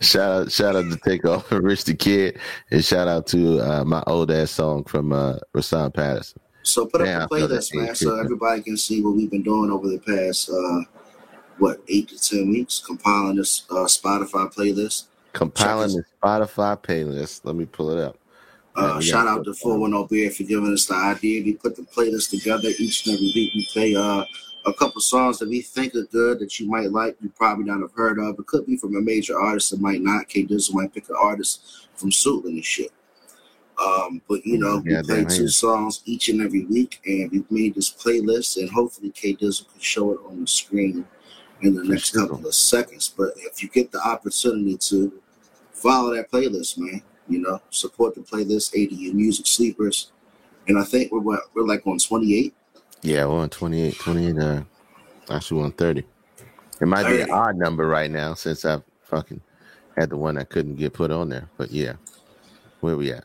shout 0.00 0.32
out, 0.32 0.52
shout 0.52 0.76
out 0.76 0.90
to 0.90 0.98
Takeoff 1.04 1.52
and 1.52 1.64
Rich 1.64 1.84
the 1.84 1.94
Kid, 1.94 2.38
and 2.70 2.84
shout 2.84 3.06
out 3.06 3.26
to 3.28 3.60
uh, 3.60 3.84
my 3.84 4.02
old 4.06 4.30
ass 4.30 4.50
song 4.50 4.84
from 4.84 5.12
uh, 5.12 5.38
Rahsaan 5.54 5.94
Patterson. 5.94 6.40
So 6.64 6.86
put 6.86 7.02
up 7.02 7.06
Damn, 7.06 7.20
a 7.20 7.24
I 7.24 7.28
feel 7.28 7.48
that 7.48 7.60
playlist, 7.60 7.74
man, 7.74 7.94
so 7.94 8.18
everybody 8.18 8.62
can 8.62 8.76
see 8.76 9.02
what 9.02 9.14
we've 9.14 9.30
been 9.30 9.42
doing 9.42 9.70
over 9.70 9.86
the 9.86 9.98
past 9.98 10.50
uh 10.50 10.80
what 11.58 11.80
eight 11.88 12.08
to 12.08 12.18
ten 12.18 12.50
weeks, 12.50 12.82
compiling 12.84 13.36
this 13.36 13.64
uh, 13.70 13.84
Spotify 13.84 14.52
playlist. 14.52 15.04
Compiling 15.32 15.92
the 15.92 16.04
Spotify 16.22 16.80
playlist. 16.80 17.42
Let 17.44 17.54
me 17.54 17.64
pull 17.64 17.90
it 17.90 17.98
up. 17.98 18.18
Uh, 18.76 19.00
shout 19.00 19.28
out 19.28 19.44
to 19.44 19.54
410 19.54 20.06
Beer 20.08 20.30
for 20.30 20.42
giving 20.42 20.72
us 20.72 20.86
the 20.86 20.94
idea. 20.94 21.44
We 21.44 21.54
put 21.54 21.76
the 21.76 21.82
playlist 21.82 22.30
together 22.30 22.68
each 22.78 23.06
and 23.06 23.14
every 23.14 23.32
week. 23.34 23.52
We 23.54 23.68
play 23.72 23.94
uh, 23.94 24.24
a 24.66 24.72
couple 24.74 25.00
songs 25.00 25.38
that 25.38 25.48
we 25.48 25.60
think 25.60 25.94
are 25.94 26.04
good 26.04 26.40
that 26.40 26.58
you 26.58 26.68
might 26.68 26.90
like, 26.90 27.16
you 27.20 27.28
probably 27.30 27.64
not 27.64 27.80
have 27.80 27.92
heard 27.92 28.18
of. 28.18 28.38
It 28.38 28.46
could 28.46 28.66
be 28.66 28.76
from 28.76 28.96
a 28.96 29.00
major 29.00 29.38
artist, 29.38 29.72
it 29.72 29.80
might 29.80 30.00
not. 30.00 30.28
K 30.28 30.44
Dizzle 30.44 30.74
might 30.74 30.92
pick 30.92 31.08
an 31.08 31.16
artist 31.18 31.88
from 31.94 32.10
Suitland 32.10 32.46
and 32.46 32.64
shit. 32.64 32.92
Um, 33.84 34.22
but 34.28 34.44
you 34.46 34.58
know, 34.58 34.82
we 34.84 35.00
play 35.02 35.24
two 35.24 35.42
yeah. 35.44 35.48
songs 35.48 36.02
each 36.04 36.28
and 36.28 36.40
every 36.40 36.64
week, 36.64 37.00
and 37.06 37.30
we've 37.30 37.50
made 37.50 37.74
this 37.74 37.90
playlist, 37.90 38.56
and 38.56 38.70
hopefully 38.70 39.10
K 39.10 39.34
Dizzle 39.34 39.70
can 39.70 39.80
show 39.80 40.12
it 40.12 40.20
on 40.26 40.40
the 40.40 40.46
screen 40.46 41.04
in 41.62 41.74
the 41.74 41.84
next 41.84 42.12
sure. 42.12 42.26
couple 42.26 42.46
of 42.46 42.54
seconds. 42.54 43.12
But 43.16 43.32
if 43.36 43.62
you 43.62 43.68
get 43.68 43.90
the 43.90 44.00
opportunity 44.00 44.76
to 44.76 45.12
follow 45.72 46.14
that 46.14 46.30
playlist, 46.30 46.78
man, 46.78 47.02
you 47.28 47.38
know, 47.40 47.60
support 47.70 48.14
the 48.14 48.20
playlist, 48.20 48.74
ADU 48.74 49.12
Music 49.14 49.46
Sleepers, 49.46 50.12
and 50.68 50.78
I 50.78 50.84
think 50.84 51.12
we're 51.12 51.20
what, 51.20 51.40
we're 51.54 51.66
like 51.66 51.86
on 51.86 51.98
28. 51.98 52.54
Yeah, 53.02 53.26
we're 53.26 53.40
on 53.40 53.50
28, 53.50 53.98
28, 53.98 54.38
uh, 54.38 54.62
actually 55.30 55.58
we're 55.58 55.64
on 55.66 55.72
30. 55.72 56.04
It 56.80 56.86
might 56.86 57.06
be 57.06 57.20
an 57.20 57.30
odd 57.30 57.56
number 57.56 57.86
right 57.86 58.10
now 58.10 58.34
since 58.34 58.64
I 58.64 58.80
fucking 59.02 59.40
had 59.96 60.10
the 60.10 60.16
one 60.16 60.36
I 60.38 60.44
couldn't 60.44 60.76
get 60.76 60.92
put 60.92 61.10
on 61.10 61.28
there. 61.28 61.48
But 61.56 61.70
yeah, 61.70 61.94
where 62.80 62.96
we 62.96 63.12
at? 63.12 63.24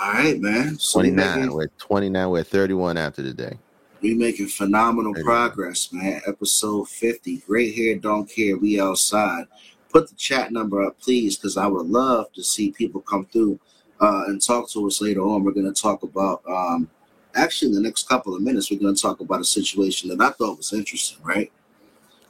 All 0.00 0.12
right, 0.12 0.40
man. 0.40 0.78
So 0.78 1.00
we 1.00 1.10
29. 1.10 1.40
making, 1.40 1.56
We're 1.56 1.66
29. 1.78 2.30
We're 2.30 2.40
at 2.40 2.46
31 2.48 2.96
after 2.96 3.22
the 3.22 3.32
day. 3.32 3.58
we 4.02 4.14
making 4.14 4.48
phenomenal 4.48 5.14
31. 5.14 5.24
progress, 5.24 5.92
man. 5.92 6.20
Episode 6.26 6.88
50. 6.88 7.38
Great 7.46 7.74
hair, 7.74 7.96
don't 7.96 8.28
care. 8.28 8.56
We 8.56 8.80
outside. 8.80 9.46
Put 9.92 10.08
the 10.08 10.14
chat 10.16 10.52
number 10.52 10.82
up, 10.82 10.98
please, 11.00 11.36
because 11.36 11.56
I 11.56 11.66
would 11.66 11.86
love 11.86 12.32
to 12.32 12.42
see 12.42 12.70
people 12.70 13.02
come 13.02 13.26
through 13.26 13.60
uh, 14.00 14.24
and 14.26 14.40
talk 14.40 14.70
to 14.70 14.86
us 14.86 15.02
later 15.02 15.20
on. 15.20 15.44
We're 15.44 15.52
going 15.52 15.72
to 15.72 15.82
talk 15.82 16.02
about, 16.02 16.42
um, 16.48 16.88
actually, 17.34 17.68
in 17.68 17.74
the 17.74 17.80
next 17.80 18.08
couple 18.08 18.34
of 18.34 18.42
minutes, 18.42 18.70
we're 18.70 18.80
going 18.80 18.94
to 18.94 19.00
talk 19.00 19.20
about 19.20 19.40
a 19.40 19.44
situation 19.44 20.08
that 20.08 20.20
I 20.24 20.30
thought 20.30 20.56
was 20.56 20.72
interesting, 20.72 21.22
right? 21.22 21.52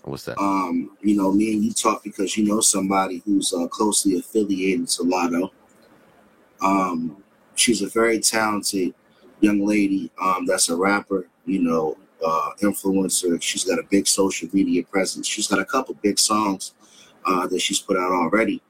What's 0.02 0.24
that? 0.24 0.38
Um, 0.40 0.96
you 1.02 1.16
know, 1.16 1.30
me 1.32 1.52
and 1.52 1.64
you 1.64 1.72
talk 1.72 2.02
because 2.02 2.36
you 2.36 2.44
know 2.44 2.60
somebody 2.60 3.22
who's 3.24 3.52
uh, 3.52 3.68
closely 3.68 4.18
affiliated 4.18 4.88
to 4.88 5.04
Latto. 5.04 5.50
Um, 6.60 7.22
she's 7.54 7.82
a 7.82 7.88
very 7.88 8.18
talented 8.18 8.94
young 9.40 9.64
lady. 9.64 10.10
Um, 10.20 10.46
that's 10.46 10.68
a 10.68 10.76
rapper, 10.76 11.28
you 11.46 11.60
know, 11.60 11.96
uh, 12.26 12.50
influencer. 12.60 13.40
She's 13.40 13.64
got 13.64 13.78
a 13.78 13.84
big 13.84 14.08
social 14.08 14.48
media 14.52 14.82
presence. 14.82 15.28
She's 15.28 15.46
got 15.46 15.60
a 15.60 15.64
couple 15.64 15.94
big 16.02 16.18
songs 16.18 16.72
uh, 17.26 17.46
that 17.46 17.60
she's 17.60 17.80
put 17.80 17.96
out 17.96 18.12
already. 18.12 18.62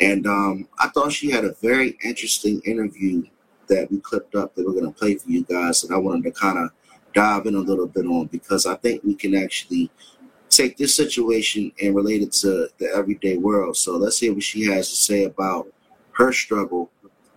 And 0.00 0.26
um, 0.26 0.68
I 0.78 0.88
thought 0.88 1.12
she 1.12 1.30
had 1.30 1.44
a 1.44 1.54
very 1.62 1.96
interesting 2.04 2.60
interview 2.64 3.24
that 3.68 3.90
we 3.90 4.00
clipped 4.00 4.34
up 4.34 4.54
that 4.54 4.66
we're 4.66 4.72
going 4.72 4.92
to 4.92 4.98
play 4.98 5.16
for 5.16 5.30
you 5.30 5.44
guys. 5.44 5.84
And 5.84 5.94
I 5.94 5.98
wanted 5.98 6.24
to 6.24 6.32
kind 6.32 6.58
of 6.58 6.70
dive 7.14 7.46
in 7.46 7.54
a 7.54 7.60
little 7.60 7.86
bit 7.86 8.04
on 8.06 8.26
because 8.26 8.66
I 8.66 8.74
think 8.76 9.04
we 9.04 9.14
can 9.14 9.34
actually 9.34 9.90
take 10.50 10.76
this 10.76 10.94
situation 10.94 11.72
and 11.82 11.94
relate 11.94 12.22
it 12.22 12.32
to 12.32 12.68
the 12.78 12.86
everyday 12.94 13.36
world. 13.36 13.76
So 13.76 13.96
let's 13.96 14.18
hear 14.18 14.34
what 14.34 14.42
she 14.42 14.64
has 14.64 14.88
to 14.90 14.96
say 14.96 15.24
about 15.24 15.66
her 16.12 16.32
struggle 16.32 16.90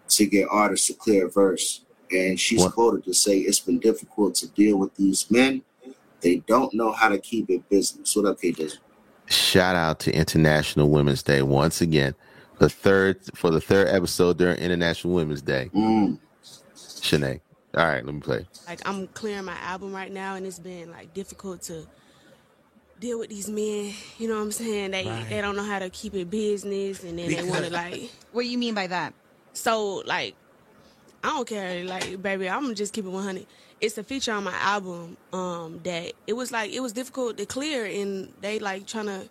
to 0.10 0.26
get 0.26 0.48
artists 0.50 0.88
to 0.88 0.94
clear 0.94 1.28
verse. 1.28 1.86
And 2.12 2.40
she's 2.40 2.62
What? 2.62 2.74
quoted 2.74 3.04
to 3.06 3.14
say, 3.14 3.40
It's 3.40 3.60
been 3.60 3.80
difficult 3.80 4.36
to 4.36 4.48
deal 4.50 4.78
with 4.78 4.96
these 4.96 5.30
men. 5.30 5.64
They 6.22 6.38
don't 6.48 6.74
know 6.74 6.92
how 6.92 7.10
to 7.10 7.20
keep 7.20 7.50
it 7.50 7.68
business. 7.70 8.16
What 8.16 8.26
up, 8.26 8.42
K? 8.42 8.54
Shout 9.30 9.76
out 9.76 10.00
to 10.02 10.12
International 10.14 10.90
Women's 10.90 11.24
Day 11.24 11.42
once 11.42 11.82
again. 11.82 12.16
The 12.60 12.70
third 12.70 13.20
for 13.36 13.52
the 13.52 13.62
third 13.62 13.88
episode 13.90 14.38
during 14.38 14.58
International 14.58 15.14
Women's 15.14 15.42
Day. 15.42 15.70
Mm. 15.74 16.18
Shanae. 16.76 17.42
All 17.76 17.86
right, 17.86 18.04
let 18.04 18.16
me 18.16 18.22
play. 18.22 18.48
like 18.68 18.80
I'm 18.88 19.08
clearing 19.08 19.46
my 19.46 19.58
album 19.58 19.94
right 19.94 20.12
now, 20.12 20.36
and 20.36 20.46
it's 20.46 20.58
been 20.60 20.90
like 20.92 21.14
difficult 21.14 21.62
to 21.64 21.86
deal 23.00 23.20
with 23.20 23.30
these 23.30 23.50
men. 23.50 23.94
You 24.18 24.28
know 24.30 24.36
what 24.36 24.42
I'm 24.42 24.52
saying? 24.52 24.92
They 24.92 25.06
Right. 25.06 25.30
they 25.30 25.42
don't 25.42 25.56
know 25.56 25.64
how 25.64 25.80
to 25.80 25.90
keep 25.90 26.16
it 26.16 26.30
business, 26.30 27.04
and 27.04 27.20
then 27.20 27.30
they 27.30 27.44
want 27.44 27.66
to 27.66 27.72
like. 27.72 28.10
What 28.32 28.44
do 28.44 28.48
you 28.50 28.58
mean 28.58 28.74
by 28.74 28.88
that? 28.88 29.14
So 29.54 30.04
like, 30.06 30.36
I 31.24 31.30
don't 31.30 31.48
care. 31.48 31.84
Like, 31.84 32.22
baby, 32.22 32.50
I'm 32.50 32.62
gonna 32.64 32.76
just 32.76 32.94
keep 32.94 33.06
it 33.06 33.10
100. 33.10 33.46
It's 33.80 33.98
a 33.98 34.04
feature 34.04 34.32
on 34.34 34.44
my 34.44 34.56
album 34.56 35.18
um 35.34 35.80
that 35.84 36.14
it 36.26 36.34
was 36.34 36.52
like 36.52 36.72
it 36.72 36.80
was 36.80 36.94
difficult 36.94 37.38
to 37.38 37.46
clear, 37.46 37.86
and 37.86 38.34
they 38.42 38.60
like 38.60 38.88
trying 38.88 39.06
to 39.06 39.30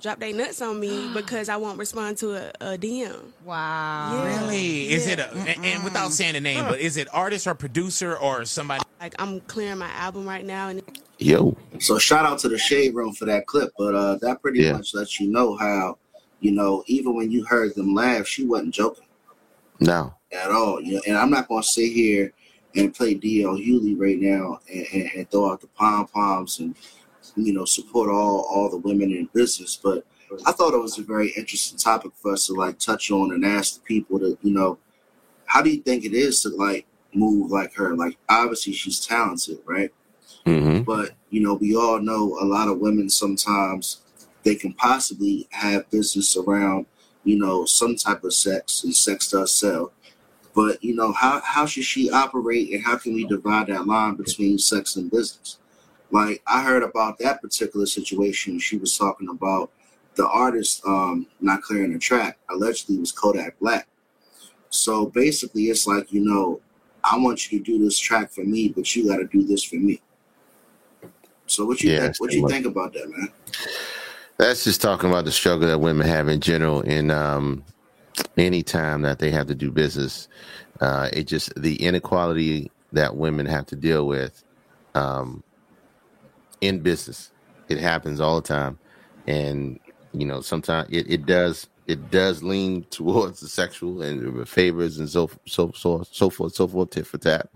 drop 0.00 0.20
their 0.20 0.32
nuts 0.32 0.62
on 0.62 0.78
me 0.78 1.10
because 1.14 1.48
I 1.48 1.56
won't 1.56 1.78
respond 1.78 2.18
to 2.18 2.34
a, 2.34 2.74
a 2.74 2.78
DM. 2.78 3.16
Wow. 3.44 4.22
Yeah. 4.24 4.40
Really? 4.44 4.90
Is 4.90 5.08
it 5.08 5.18
a, 5.18 5.28
and, 5.32 5.64
and 5.64 5.82
without 5.84 6.12
saying 6.12 6.34
the 6.34 6.40
name, 6.40 6.64
but 6.64 6.78
is 6.78 6.96
it 6.96 7.08
artist 7.12 7.46
or 7.48 7.54
producer 7.54 8.16
or 8.16 8.44
somebody? 8.44 8.84
Like 9.00 9.14
I'm 9.18 9.40
clearing 9.40 9.78
my 9.78 9.90
album 9.90 10.26
right 10.26 10.44
now, 10.44 10.68
and 10.68 10.82
Yo. 11.20 11.56
So 11.80 11.98
shout 11.98 12.24
out 12.24 12.38
to 12.40 12.48
the 12.48 12.58
Shade 12.58 12.94
Room 12.94 13.12
for 13.12 13.24
that 13.24 13.46
clip. 13.46 13.72
But 13.76 13.94
uh, 13.96 14.16
that 14.22 14.40
pretty 14.40 14.60
Yeah. 14.60 14.74
much 14.74 14.94
lets 14.94 15.18
you 15.18 15.28
know 15.28 15.56
how, 15.56 15.98
you 16.38 16.52
know, 16.52 16.84
even 16.86 17.16
when 17.16 17.32
you 17.32 17.44
heard 17.44 17.74
them 17.74 17.92
laugh, 17.94 18.26
she 18.28 18.46
wasn't 18.46 18.72
joking. 18.74 19.04
No. 19.80 20.14
at 20.32 20.50
all. 20.52 20.80
You 20.80 20.94
know, 20.94 21.00
and 21.08 21.16
I'm 21.16 21.30
not 21.30 21.48
going 21.48 21.62
to 21.62 21.68
sit 21.68 21.92
here 21.92 22.32
and 22.76 22.94
play 22.94 23.14
DL 23.14 23.58
Hughley 23.58 23.98
right 23.98 24.18
now 24.18 24.60
and, 24.72 24.86
and, 24.92 25.10
and 25.16 25.30
throw 25.30 25.52
out 25.52 25.60
the 25.60 25.68
pom 25.68 26.06
poms 26.06 26.58
and 26.60 26.76
you 27.36 27.52
know 27.52 27.64
support 27.64 28.10
all 28.10 28.46
all 28.50 28.68
the 28.70 28.78
women 28.78 29.10
in 29.10 29.28
business. 29.32 29.78
But 29.82 30.04
I 30.46 30.52
thought 30.52 30.74
it 30.74 30.82
was 30.82 30.98
a 30.98 31.02
very 31.02 31.30
interesting 31.36 31.78
topic 31.78 32.12
for 32.14 32.32
us 32.32 32.46
to 32.46 32.54
like 32.54 32.78
touch 32.78 33.10
on 33.10 33.32
and 33.32 33.44
ask 33.44 33.76
the 33.76 33.80
people 33.80 34.18
to 34.18 34.38
you 34.42 34.52
know 34.52 34.78
how 35.46 35.62
do 35.62 35.70
you 35.70 35.82
think 35.82 36.04
it 36.04 36.12
is 36.12 36.42
to 36.42 36.50
like 36.50 36.86
move 37.14 37.50
like 37.50 37.74
her? 37.74 37.96
Like 37.96 38.18
obviously 38.28 38.72
she's 38.72 39.04
talented, 39.04 39.58
right? 39.64 39.90
Mm-hmm. 40.46 40.82
but 40.82 41.10
you 41.30 41.42
know 41.42 41.54
we 41.54 41.76
all 41.76 42.00
know 42.00 42.38
a 42.40 42.44
lot 42.44 42.68
of 42.68 42.78
women 42.78 43.10
sometimes 43.10 44.02
they 44.44 44.54
can 44.54 44.72
possibly 44.72 45.46
have 45.50 45.90
business 45.90 46.36
around 46.36 46.86
you 47.24 47.38
know 47.38 47.64
some 47.66 47.96
type 47.96 48.24
of 48.24 48.32
sex 48.32 48.84
and 48.84 48.94
sex 48.94 49.30
does 49.30 49.54
sell 49.54 49.92
but 50.54 50.82
you 50.82 50.94
know 50.94 51.12
how, 51.12 51.40
how 51.44 51.66
should 51.66 51.84
she 51.84 52.10
operate 52.10 52.72
and 52.72 52.84
how 52.84 52.96
can 52.96 53.14
we 53.14 53.24
divide 53.26 53.66
that 53.68 53.86
line 53.86 54.14
between 54.14 54.58
sex 54.58 54.96
and 54.96 55.10
business 55.10 55.58
like 56.10 56.42
i 56.46 56.62
heard 56.62 56.82
about 56.82 57.18
that 57.18 57.40
particular 57.40 57.86
situation 57.86 58.58
she 58.58 58.76
was 58.76 58.96
talking 58.96 59.28
about 59.28 59.70
the 60.16 60.26
artist 60.28 60.82
um 60.86 61.26
not 61.40 61.62
clearing 61.62 61.92
the 61.92 61.98
track 61.98 62.38
allegedly 62.50 62.98
was 62.98 63.12
kodak 63.12 63.58
black 63.60 63.86
so 64.70 65.06
basically 65.06 65.64
it's 65.64 65.86
like 65.86 66.12
you 66.12 66.20
know 66.20 66.60
i 67.04 67.16
want 67.16 67.50
you 67.50 67.58
to 67.58 67.64
do 67.64 67.78
this 67.82 67.98
track 67.98 68.30
for 68.30 68.44
me 68.44 68.68
but 68.68 68.94
you 68.94 69.06
got 69.06 69.16
to 69.18 69.26
do 69.26 69.44
this 69.44 69.62
for 69.62 69.76
me 69.76 70.00
so 71.48 71.64
what 71.64 71.82
you 71.82 71.90
Yeah, 71.90 72.00
think? 72.00 72.20
What 72.20 72.32
you 72.32 72.42
too 72.42 72.48
think 72.48 72.66
about 72.66 72.92
that, 72.92 73.08
man? 73.10 73.28
That's 74.36 74.64
just 74.64 74.80
talking 74.80 75.08
about 75.08 75.24
the 75.24 75.32
struggle 75.32 75.66
that 75.66 75.80
women 75.80 76.06
have 76.06 76.28
in 76.28 76.40
general 76.40 76.82
in 76.82 77.10
um, 77.10 77.64
any 78.36 78.62
time 78.62 79.02
that 79.02 79.18
they 79.18 79.30
have 79.30 79.46
to 79.48 79.54
do 79.54 79.70
business. 79.70 80.28
Uh, 80.80 81.08
it 81.12 81.24
just 81.24 81.54
the 81.56 81.76
inequality 81.82 82.70
that 82.92 83.16
women 83.16 83.46
have 83.46 83.66
to 83.66 83.76
deal 83.76 84.06
with 84.06 84.44
um, 84.94 85.42
in 86.60 86.80
business. 86.80 87.32
It 87.68 87.78
happens 87.78 88.20
all 88.20 88.40
the 88.40 88.48
time, 88.48 88.78
and 89.26 89.78
you 90.12 90.26
know 90.26 90.40
sometimes 90.40 90.88
it, 90.90 91.10
it 91.10 91.26
does 91.26 91.68
it 91.86 92.10
does 92.10 92.42
lean 92.42 92.84
towards 92.90 93.40
the 93.40 93.48
sexual 93.48 94.02
and 94.02 94.48
favors 94.48 94.98
and 94.98 95.08
so 95.08 95.30
so 95.46 95.72
so 95.74 96.02
so 96.10 96.30
forth 96.30 96.54
so 96.54 96.66
forth 96.66 96.90
tit 96.90 97.06
for 97.06 97.18
tat, 97.18 97.48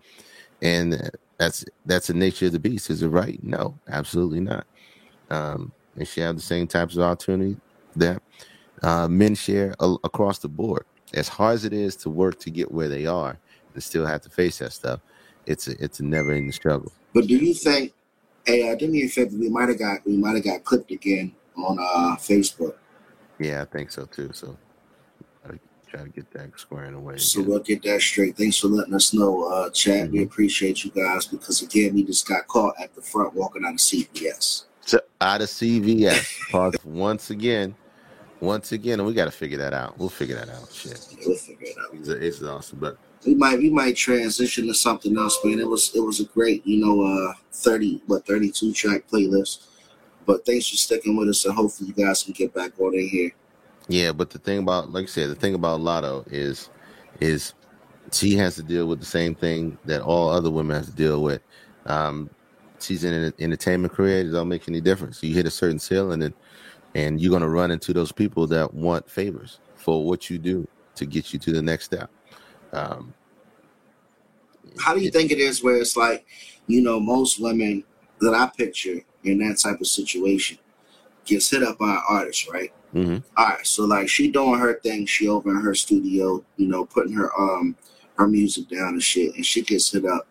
and 0.61 1.11
that's 1.39 1.65
that's 1.87 2.09
the 2.09 2.15
nature 2.15 2.47
of 2.47 2.53
the 2.53 2.59
beast. 2.59 2.91
Is 2.91 3.03
it 3.03 3.09
right? 3.09 3.43
No, 3.43 3.79
absolutely 3.89 4.41
not. 4.41 4.67
Um, 5.31 5.73
and 5.97 6.07
she 6.07 6.21
have 6.21 6.37
the 6.37 6.43
same 6.43 6.67
types 6.67 6.97
of 6.97 7.03
opportunity 7.03 7.57
that 7.97 8.23
uh, 8.83 9.09
men 9.09 9.35
share 9.35 9.75
a- 9.81 9.97
across 10.05 10.39
the 10.39 10.49
board. 10.49 10.85
As 11.15 11.29
hard 11.29 11.55
as 11.55 11.65
it 11.65 11.73
is 11.73 11.97
to 11.97 12.11
work 12.11 12.39
to 12.41 12.51
get 12.51 12.73
where 12.73 12.89
they 12.89 13.07
are 13.07 13.39
and 13.75 13.83
still 13.83 14.07
have 14.07 14.23
to 14.23 14.31
face 14.31 14.59
that 14.59 14.73
stuff, 14.73 15.01
it's 15.47 15.69
a 15.69 15.83
it's 15.83 16.01
a 16.01 16.05
never 16.05 16.33
ending 16.33 16.53
struggle. 16.53 16.93
But 17.13 17.27
do 17.27 17.37
you 17.37 17.55
think? 17.55 17.93
Hey, 18.47 18.75
do 18.77 18.89
me 18.89 19.05
a 19.05 19.09
favor. 19.09 19.37
We 19.37 19.49
might 19.49 19.69
have 19.69 19.79
got 19.79 20.05
we 20.07 20.17
might 20.17 20.35
have 20.37 20.45
got 20.45 20.65
clipped 20.65 20.91
again 20.91 21.35
on 21.57 21.79
uh 21.79 22.17
Facebook. 22.17 22.75
Yeah, 23.39 23.63
I 23.63 23.65
think 23.67 23.91
so 23.91 24.07
too. 24.07 24.31
So 24.33 24.57
I 25.47 25.59
try 25.87 26.03
to 26.03 26.09
get 26.09 26.31
that 26.33 26.59
squaring 26.59 26.95
away. 26.95 27.19
So 27.19 27.41
again. 27.41 27.51
we'll 27.51 27.61
get 27.61 27.83
that 27.83 28.01
straight. 28.01 28.37
Thanks 28.37 28.59
for 28.59 28.69
letting 28.69 28.95
us 28.95 29.13
know, 29.13 29.45
uh, 29.45 29.71
Chad. 29.71 30.09
Mm-hmm. 30.09 30.17
We 30.17 30.23
appreciate 30.25 30.85
you 30.85 30.91
guys 30.91 31.27
because 31.27 31.61
again, 31.63 31.95
we 31.95 32.05
just 32.05 32.27
got 32.27 32.47
caught 32.49 32.75
at 32.81 32.95
the 32.95 33.03
front 33.03 33.35
walking 33.35 33.65
out 33.65 33.73
of 33.75 33.79
CPS. 33.79 34.65
So 34.81 35.01
out 35.21 35.43
of 35.43 35.49
CVS, 35.49 36.85
once 36.85 37.31
again, 37.31 37.75
once 38.43 38.73
again, 38.73 38.99
and 38.99 39.07
we 39.07 39.15
got 39.15 39.27
to 39.27 39.31
figure 39.31 39.59
that 39.59 39.73
out. 39.73 39.97
We'll 39.99 40.09
figure 40.09 40.35
that 40.35 40.49
out. 40.49 40.69
Shit, 40.73 41.07
We'll 41.25 41.37
figure 41.37 41.69
it 41.69 41.77
out. 41.79 41.95
it's, 41.95 42.09
it's 42.09 42.43
awesome, 42.43 42.81
but 42.81 42.99
We 43.25 43.35
might 43.35 43.59
we 43.59 43.71
might 43.71 43.97
transition 43.97 44.67
to 44.67 44.75
something 44.75 45.17
else, 45.17 45.39
man. 45.45 45.61
It 45.61 45.69
was 45.69 45.95
it 45.95 46.01
was 46.01 46.21
a 46.21 46.25
great, 46.25 46.67
you 46.67 46.85
know, 46.85 47.03
uh 47.03 47.35
thirty 47.53 48.03
what 48.07 48.27
thirty 48.27 48.51
two 48.51 48.73
track 48.73 49.05
playlist. 49.11 49.69
But 50.27 50.45
thanks 50.45 50.69
for 50.69 50.77
sticking 50.77 51.17
with 51.17 51.29
us, 51.29 51.45
and 51.45 51.55
hopefully 51.55 51.93
you 51.97 52.05
guys 52.05 52.23
can 52.23 52.33
get 52.33 52.53
back 52.53 52.79
on 52.81 52.95
in 52.95 53.09
here. 53.09 53.31
Yeah, 53.89 54.13
but 54.13 54.31
the 54.31 54.39
thing 54.39 54.59
about, 54.59 54.93
like 54.93 55.05
I 55.05 55.07
said, 55.09 55.31
the 55.31 55.35
thing 55.35 55.55
about 55.55 55.81
Latto 55.81 56.25
is, 56.31 56.71
is 57.21 57.55
she 58.13 58.37
has 58.37 58.55
to 58.55 58.63
deal 58.63 58.87
with 58.87 59.01
the 59.01 59.07
same 59.07 59.35
thing 59.35 59.77
that 59.85 60.01
all 60.01 60.31
other 60.31 60.51
women 60.51 60.77
have 60.77 60.87
to 60.87 60.93
deal 60.93 61.21
with. 61.23 61.43
Um, 61.87 62.31
she's 62.79 63.03
in 63.03 63.13
an 63.13 63.35
entertainment 63.41 63.93
career; 63.93 64.21
it 64.21 64.31
don't 64.31 64.49
make 64.49 64.69
any 64.69 64.81
difference. 64.81 65.23
You 65.23 65.35
hit 65.35 65.47
a 65.47 65.51
certain 65.51 65.81
ceiling, 65.81 66.23
and 66.23 66.35
and 66.95 67.21
you're 67.21 67.33
gonna 67.33 67.49
run 67.49 67.71
into 67.71 67.93
those 67.93 68.13
people 68.13 68.47
that 68.49 68.73
want 68.73 69.09
favors 69.09 69.61
for 69.77 70.05
what 70.05 70.31
you 70.31 70.39
do 70.39 70.67
to 70.95 71.07
get 71.07 71.33
you 71.33 71.39
to 71.39 71.53
the 71.53 71.63
next 71.63 71.85
step. 71.85 72.11
Um, 72.73 73.13
How 74.79 74.95
do 74.95 75.01
you 75.01 75.11
think 75.11 75.31
it 75.31 75.39
is 75.39 75.63
where 75.63 75.77
it's 75.77 75.97
like, 75.97 76.25
you 76.67 76.83
know, 76.83 77.01
most 77.01 77.41
women 77.41 77.85
that 78.21 78.35
I 78.35 78.51
picture 78.57 79.01
in 79.25 79.39
that 79.39 79.59
type 79.59 79.81
of 79.81 79.87
situation 79.87 80.59
gets 81.25 81.51
hit 81.51 81.63
up 81.63 81.79
by 81.79 81.91
an 81.91 82.03
artist, 82.09 82.49
right? 82.51 82.73
mhm. 82.95 83.23
All 83.37 83.47
right, 83.47 83.67
so 83.67 83.85
like 83.85 84.09
she 84.09 84.31
doing 84.31 84.59
her 84.59 84.75
thing, 84.81 85.07
she 85.07 85.29
over 85.29 85.51
in 85.51 85.61
her 85.61 85.75
studio, 85.75 86.45
you 86.57 86.69
know, 86.69 86.85
putting 86.85 87.13
her 87.15 87.31
um 87.39 87.77
her 88.17 88.29
music 88.29 88.69
down 88.69 88.89
and 88.89 89.03
shit, 89.03 89.35
and 89.35 89.45
she 89.45 89.63
gets 89.63 89.91
hit 89.91 90.05
up, 90.05 90.27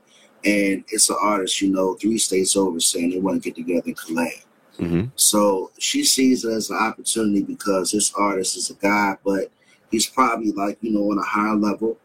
and 0.45 0.83
it's 0.89 1.09
an 1.09 1.17
artist, 1.21 1.61
you 1.61 1.69
know, 1.71 1.95
three 1.95 2.17
states 2.19 2.55
over 2.55 2.79
saying 2.79 3.09
they 3.09 3.19
want 3.19 3.41
to 3.41 3.49
get 3.49 3.55
together 3.55 3.81
and 3.85 3.97
collab. 3.97 4.43
Mm-hmm. 4.81 5.09
So 5.15 5.71
she 5.77 6.03
sees 6.03 6.43
it 6.43 6.51
as 6.51 6.71
an 6.71 6.77
opportunity 6.77 7.43
because 7.43 7.91
this 7.91 8.11
artist 8.15 8.57
is 8.57 8.71
a 8.71 8.73
guy, 8.73 9.15
but 9.23 9.51
he's 9.91 10.07
probably 10.07 10.51
like 10.51 10.79
you 10.81 10.91
know 10.91 11.11
on 11.11 11.19
a 11.19 11.23
higher 11.23 11.55
level, 11.55 11.97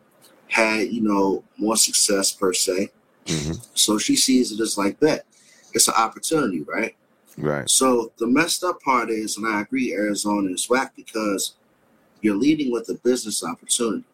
had 0.49 0.89
you 0.89 1.01
know 1.01 1.43
more 1.57 1.77
success 1.77 2.33
per 2.33 2.53
se. 2.53 2.91
Mm-hmm. 3.25 3.55
So 3.75 3.99
she 3.99 4.15
sees 4.15 4.53
it 4.53 4.61
as 4.61 4.77
like 4.77 5.01
that. 5.01 5.25
It's 5.73 5.89
an 5.89 5.95
opportunity, 5.97 6.61
right? 6.63 6.95
Right. 7.39 7.69
So 7.69 8.13
the 8.19 8.27
messed 8.27 8.63
up 8.63 8.81
part 8.83 9.11
is, 9.11 9.37
and 9.37 9.47
I 9.47 9.63
agree, 9.63 9.93
Arizona 9.93 10.51
is 10.51 10.69
whack 10.69 10.95
because 10.97 11.55
you're 12.21 12.37
leading 12.37 12.71
with 12.71 12.89
a 12.89 12.95
business 12.95 13.43
opportunity. 13.43 14.05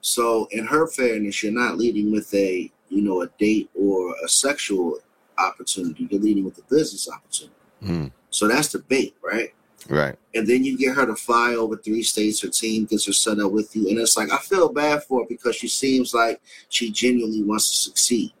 So 0.00 0.46
in 0.50 0.66
her 0.66 0.86
fairness, 0.88 1.42
you're 1.42 1.52
not 1.52 1.78
leading 1.78 2.10
with 2.10 2.32
a 2.34 2.70
you 2.88 3.02
know 3.02 3.22
a 3.22 3.28
date 3.38 3.70
or 3.74 4.14
a 4.24 4.28
sexual 4.28 4.98
opportunity. 5.38 6.08
You're 6.10 6.20
leading 6.20 6.44
with 6.44 6.58
a 6.58 6.62
business 6.62 7.08
opportunity. 7.08 7.56
Mm. 7.82 8.12
So 8.30 8.48
that's 8.48 8.68
the 8.68 8.80
bait, 8.80 9.16
right? 9.22 9.52
Right. 9.88 10.16
And 10.34 10.46
then 10.46 10.64
you 10.64 10.76
get 10.76 10.96
her 10.96 11.06
to 11.06 11.14
fly 11.14 11.54
over 11.54 11.76
three 11.76 12.02
states. 12.02 12.40
Her 12.40 12.48
team 12.48 12.86
gets 12.86 13.06
her 13.06 13.12
set 13.12 13.38
up 13.38 13.52
with 13.52 13.74
you, 13.76 13.88
and 13.88 13.98
it's 13.98 14.16
like 14.16 14.32
I 14.32 14.38
feel 14.38 14.68
bad 14.68 15.04
for 15.04 15.20
her 15.20 15.26
because 15.28 15.56
she 15.56 15.68
seems 15.68 16.12
like 16.12 16.40
she 16.68 16.90
genuinely 16.90 17.42
wants 17.42 17.70
to 17.70 17.76
succeed 17.76 18.32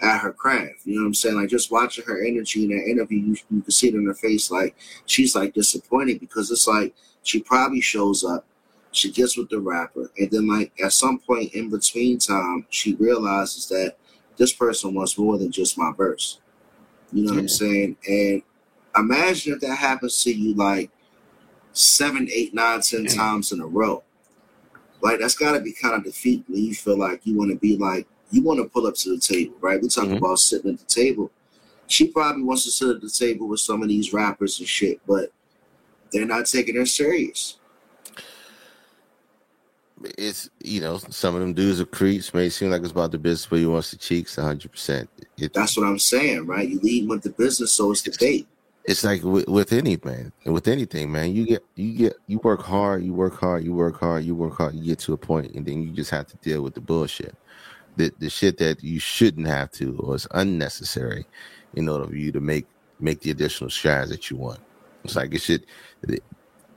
at 0.00 0.20
her 0.20 0.32
craft. 0.32 0.80
You 0.84 0.94
know 0.94 1.02
what 1.02 1.08
I'm 1.08 1.14
saying? 1.14 1.36
Like 1.36 1.48
just 1.48 1.70
watching 1.70 2.04
her 2.04 2.24
energy 2.24 2.64
in 2.64 2.70
that 2.70 2.88
interview, 2.88 3.18
you, 3.18 3.36
you 3.50 3.62
can 3.62 3.70
see 3.70 3.88
it 3.88 3.94
in 3.94 4.06
her 4.06 4.14
face. 4.14 4.50
Like 4.50 4.76
she's 5.06 5.34
like 5.34 5.54
disappointed 5.54 6.20
because 6.20 6.50
it's 6.50 6.68
like 6.68 6.94
she 7.22 7.40
probably 7.42 7.80
shows 7.80 8.24
up, 8.24 8.46
she 8.92 9.10
gets 9.10 9.36
with 9.36 9.48
the 9.50 9.58
rapper, 9.58 10.10
and 10.16 10.30
then 10.30 10.46
like 10.46 10.72
at 10.82 10.92
some 10.92 11.18
point 11.18 11.54
in 11.54 11.70
between 11.70 12.18
time, 12.18 12.66
she 12.70 12.94
realizes 12.94 13.68
that 13.68 13.96
this 14.38 14.52
person 14.52 14.94
wants 14.94 15.18
more 15.18 15.36
than 15.36 15.50
just 15.50 15.76
my 15.76 15.92
verse. 15.96 16.38
You 17.12 17.24
know 17.24 17.32
what 17.32 17.40
I'm 17.40 17.48
saying? 17.48 17.96
And 18.08 18.42
imagine 18.96 19.54
if 19.54 19.60
that 19.60 19.76
happens 19.76 20.22
to 20.24 20.32
you 20.32 20.54
like 20.54 20.90
seven, 21.72 22.28
eight, 22.32 22.54
nine, 22.54 22.80
ten 22.80 23.06
times 23.06 23.52
in 23.52 23.60
a 23.60 23.66
row. 23.66 24.02
Like 25.00 25.20
that's 25.20 25.34
got 25.36 25.52
to 25.52 25.60
be 25.60 25.72
kind 25.72 25.94
of 25.94 26.04
defeat 26.04 26.44
when 26.48 26.64
you 26.64 26.74
feel 26.74 26.98
like 26.98 27.20
you 27.24 27.36
want 27.36 27.50
to 27.50 27.56
be 27.56 27.76
like 27.76 28.06
you 28.30 28.42
want 28.42 28.58
to 28.60 28.68
pull 28.68 28.86
up 28.86 28.94
to 28.94 29.10
the 29.10 29.18
table, 29.20 29.54
right? 29.60 29.80
We 29.80 29.88
talk 29.88 30.04
Mhm. 30.08 30.18
about 30.18 30.38
sitting 30.38 30.72
at 30.72 30.78
the 30.78 30.84
table. 30.84 31.30
She 31.86 32.08
probably 32.08 32.42
wants 32.42 32.64
to 32.64 32.70
sit 32.70 32.88
at 32.88 33.00
the 33.00 33.08
table 33.08 33.48
with 33.48 33.60
some 33.60 33.82
of 33.82 33.88
these 33.88 34.12
rappers 34.12 34.58
and 34.58 34.68
shit, 34.68 35.00
but 35.06 35.32
they're 36.12 36.26
not 36.26 36.46
taking 36.46 36.76
her 36.76 36.84
serious. 36.84 37.57
It's 40.16 40.50
you 40.62 40.80
know 40.80 40.98
some 40.98 41.34
of 41.34 41.40
them 41.40 41.54
dudes 41.54 41.80
are 41.80 41.86
creeps. 41.86 42.32
May 42.34 42.48
seem 42.50 42.70
like 42.70 42.82
it's 42.82 42.92
about 42.92 43.12
the 43.12 43.18
business, 43.18 43.46
but 43.46 43.58
he 43.58 43.66
wants 43.66 43.90
the 43.90 43.96
cheeks. 43.96 44.36
hundred 44.36 44.70
percent. 44.70 45.10
That's 45.54 45.76
what 45.76 45.86
I'm 45.86 45.98
saying, 45.98 46.46
right? 46.46 46.68
You 46.68 46.80
lead 46.80 47.08
with 47.08 47.22
the 47.22 47.30
business, 47.30 47.72
so 47.72 47.90
it's 47.90 48.02
the 48.02 48.14
bait. 48.18 48.46
it's 48.84 49.04
like 49.04 49.22
with, 49.22 49.48
with 49.48 49.72
any 49.72 49.98
man, 50.02 50.32
with 50.46 50.66
anything, 50.68 51.12
man. 51.12 51.34
You 51.34 51.46
get 51.46 51.64
you 51.74 51.92
get 51.94 52.14
you 52.26 52.38
work 52.38 52.62
hard, 52.62 53.04
you 53.04 53.12
work 53.12 53.38
hard, 53.38 53.64
you 53.64 53.74
work 53.74 54.00
hard, 54.00 54.24
you 54.24 54.34
work 54.34 54.56
hard. 54.56 54.74
You 54.74 54.84
get 54.84 54.98
to 55.00 55.12
a 55.12 55.18
point, 55.18 55.52
and 55.54 55.66
then 55.66 55.82
you 55.82 55.90
just 55.90 56.10
have 56.10 56.26
to 56.28 56.36
deal 56.38 56.62
with 56.62 56.74
the 56.74 56.80
bullshit, 56.80 57.34
the 57.96 58.12
the 58.18 58.30
shit 58.30 58.58
that 58.58 58.82
you 58.82 58.98
shouldn't 58.98 59.46
have 59.46 59.70
to, 59.72 59.96
or 59.98 60.14
is 60.14 60.26
unnecessary, 60.30 61.26
in 61.74 61.88
order 61.88 62.06
for 62.06 62.16
you 62.16 62.32
to 62.32 62.40
make 62.40 62.66
make 63.00 63.20
the 63.20 63.30
additional 63.30 63.70
strides 63.70 64.10
that 64.10 64.30
you 64.30 64.36
want. 64.36 64.60
It's 65.04 65.16
like 65.16 65.34
it 65.34 65.40
should 65.42 65.66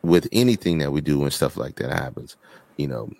with 0.03 0.27
anything 0.31 0.79
that 0.79 0.91
we 0.91 1.01
do 1.01 1.19
when 1.19 1.31
stuff 1.31 1.57
like 1.57 1.75
that 1.75 1.91
happens. 1.91 2.35
You 2.81 2.87
know, 2.87 3.11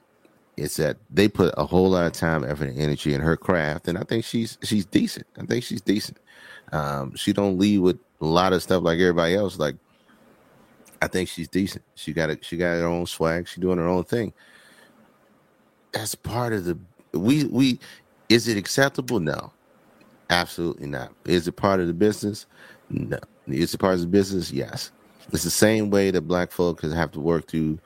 it's 0.58 0.78
that 0.78 0.98
they 1.12 1.28
put 1.28 1.54
a 1.56 1.66
whole 1.68 1.92
lot 1.92 2.08
of 2.08 2.14
time, 2.14 2.44
effort, 2.44 2.70
and 2.70 2.80
energy 2.80 3.14
in 3.14 3.22
her 3.22 3.38
craft, 3.38 3.88
and 3.88 3.96
I 3.96 4.02
think 4.02 4.26
she's 4.26 4.58
she's 4.64 4.88
decent. 4.88 5.28
I 5.38 5.46
think 5.46 5.64
she's 5.64 5.82
decent. 5.82 6.18
Um, 6.72 7.16
she 7.16 7.32
don't 7.32 7.60
lead 7.60 7.78
with 7.78 8.00
a 8.22 8.26
lot 8.26 8.52
of 8.52 8.64
stuff 8.64 8.82
like 8.82 8.98
everybody 8.98 9.36
else. 9.36 9.60
Like, 9.60 9.76
I 11.00 11.08
think 11.08 11.30
she's 11.30 11.48
decent. 11.48 11.84
She 11.94 12.12
got 12.12 12.32
it. 12.32 12.44
She 12.44 12.58
got 12.58 12.74
her 12.80 12.86
own 12.86 13.06
swag. 13.06 13.48
She 13.48 13.62
doing 13.62 13.78
her 13.78 13.88
own 13.88 14.04
thing. 14.04 14.34
That's 15.92 16.16
part 16.16 16.54
of 16.54 16.66
the. 16.66 16.80
We 17.14 17.44
we. 17.44 17.80
Is 18.30 18.48
it 18.48 18.58
acceptable? 18.58 19.20
No, 19.20 19.54
absolutely 20.32 20.88
not. 20.88 21.14
Is 21.26 21.48
it 21.48 21.52
part 21.52 21.80
of 21.82 21.86
the 21.86 21.94
business? 21.94 22.48
No. 22.90 23.20
Is 23.46 23.76
it 23.76 23.78
part 23.78 23.94
of 23.94 24.02
the 24.02 24.08
business? 24.08 24.52
Yes. 24.52 24.92
It's 25.32 25.44
the 25.44 25.52
same 25.52 25.92
way 25.92 26.10
that 26.10 26.22
black 26.22 26.52
folk 26.52 26.82
have 26.82 27.12
to 27.12 27.20
work 27.20 27.48
through 27.48 27.80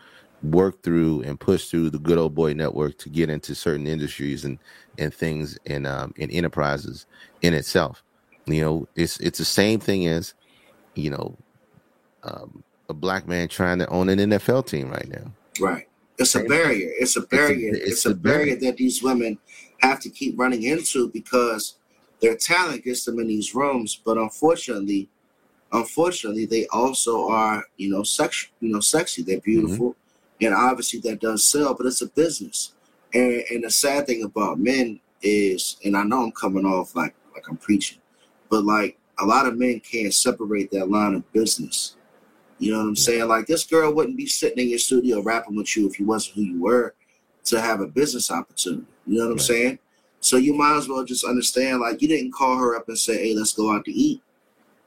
work 0.51 0.81
through 0.83 1.21
and 1.23 1.39
push 1.39 1.67
through 1.69 1.89
the 1.89 1.99
good 1.99 2.17
old 2.17 2.35
boy 2.35 2.53
network 2.53 2.97
to 2.97 3.09
get 3.09 3.29
into 3.29 3.55
certain 3.55 3.87
industries 3.87 4.45
and 4.45 4.59
and 4.97 5.13
things 5.13 5.57
and 5.65 5.85
um 5.87 6.13
and 6.19 6.31
enterprises 6.31 7.05
in 7.41 7.53
itself 7.53 8.03
you 8.45 8.61
know 8.61 8.87
it's 8.95 9.19
it's 9.19 9.39
the 9.39 9.45
same 9.45 9.79
thing 9.79 10.07
as 10.07 10.33
you 10.95 11.09
know 11.09 11.35
um, 12.23 12.63
a 12.89 12.93
black 12.93 13.27
man 13.27 13.47
trying 13.47 13.79
to 13.79 13.87
own 13.89 14.09
an 14.09 14.19
nfl 14.19 14.65
team 14.65 14.89
right 14.89 15.09
now 15.09 15.31
Right. 15.59 15.87
It's 16.17 16.35
a 16.35 16.43
barrier. 16.43 16.91
It's 16.97 17.17
a 17.17 17.21
barrier. 17.21 17.73
it's 17.73 17.91
It's, 17.91 18.05
a 18.05 18.11
a 18.11 18.13
barrier 18.13 18.55
barrier. 18.55 18.71
that 18.71 18.77
these 18.77 19.03
women 19.03 19.37
have 19.79 19.99
to 20.01 20.09
keep 20.09 20.39
running 20.39 20.63
into 20.63 21.09
because 21.09 21.75
their 22.21 22.35
talent 22.35 22.83
gets 22.83 23.03
them 23.03 23.19
in 23.19 23.27
these 23.27 23.53
rooms, 23.53 24.01
but 24.03 24.17
unfortunately, 24.17 25.09
unfortunately, 25.73 26.45
they 26.45 26.67
also 26.67 27.27
are, 27.27 27.65
you 27.77 27.89
know, 27.89 28.03
sex, 28.03 28.47
you 28.61 28.69
know, 28.69 28.79
sexy. 28.79 29.23
They're 29.23 29.41
beautiful, 29.41 29.95
and 30.41 30.53
obviously 30.53 30.99
that 31.01 31.21
does 31.21 31.43
sell, 31.43 31.73
but 31.73 31.85
it's 31.85 32.01
a 32.01 32.07
business. 32.07 32.73
And 33.13 33.43
and 33.49 33.63
the 33.63 33.69
sad 33.69 34.07
thing 34.07 34.23
about 34.23 34.59
men 34.59 34.99
is, 35.21 35.77
and 35.85 35.95
I 35.95 36.03
know 36.03 36.23
I'm 36.23 36.31
coming 36.31 36.65
off 36.65 36.95
like 36.95 37.15
like 37.33 37.47
I'm 37.49 37.57
preaching, 37.57 37.99
but 38.49 38.63
like 38.65 38.97
a 39.19 39.25
lot 39.25 39.45
of 39.45 39.57
men 39.57 39.79
can't 39.79 40.13
separate 40.13 40.71
that 40.71 40.89
line 40.89 41.15
of 41.15 41.31
business. 41.31 41.95
You 42.59 42.71
know 42.71 42.79
what 42.79 42.87
I'm 42.89 42.95
saying? 42.95 43.27
Like 43.27 43.47
this 43.47 43.65
girl 43.65 43.93
wouldn't 43.93 44.17
be 44.17 44.27
sitting 44.27 44.59
in 44.59 44.69
your 44.69 44.79
studio 44.79 45.21
rapping 45.21 45.55
with 45.55 45.75
you 45.75 45.87
if 45.87 45.99
you 45.99 46.05
wasn't 46.05 46.35
who 46.35 46.41
you 46.43 46.61
were 46.61 46.93
to 47.45 47.61
have 47.61 47.81
a 47.81 47.87
business 47.87 48.31
opportunity. 48.31 48.85
You 49.05 49.19
know 49.19 49.25
what 49.25 49.33
I'm 49.33 49.39
saying? 49.39 49.79
So 50.19 50.37
you 50.37 50.53
might 50.53 50.77
as 50.77 50.87
well 50.87 51.03
just 51.05 51.23
understand, 51.23 51.81
like 51.81 52.01
you 52.01 52.07
didn't 52.07 52.33
call 52.33 52.57
her 52.57 52.75
up 52.75 52.87
and 52.87 52.97
say, 52.97 53.17
"Hey, 53.17 53.35
let's 53.35 53.53
go 53.53 53.71
out 53.71 53.85
to 53.85 53.91
eat." 53.91 54.21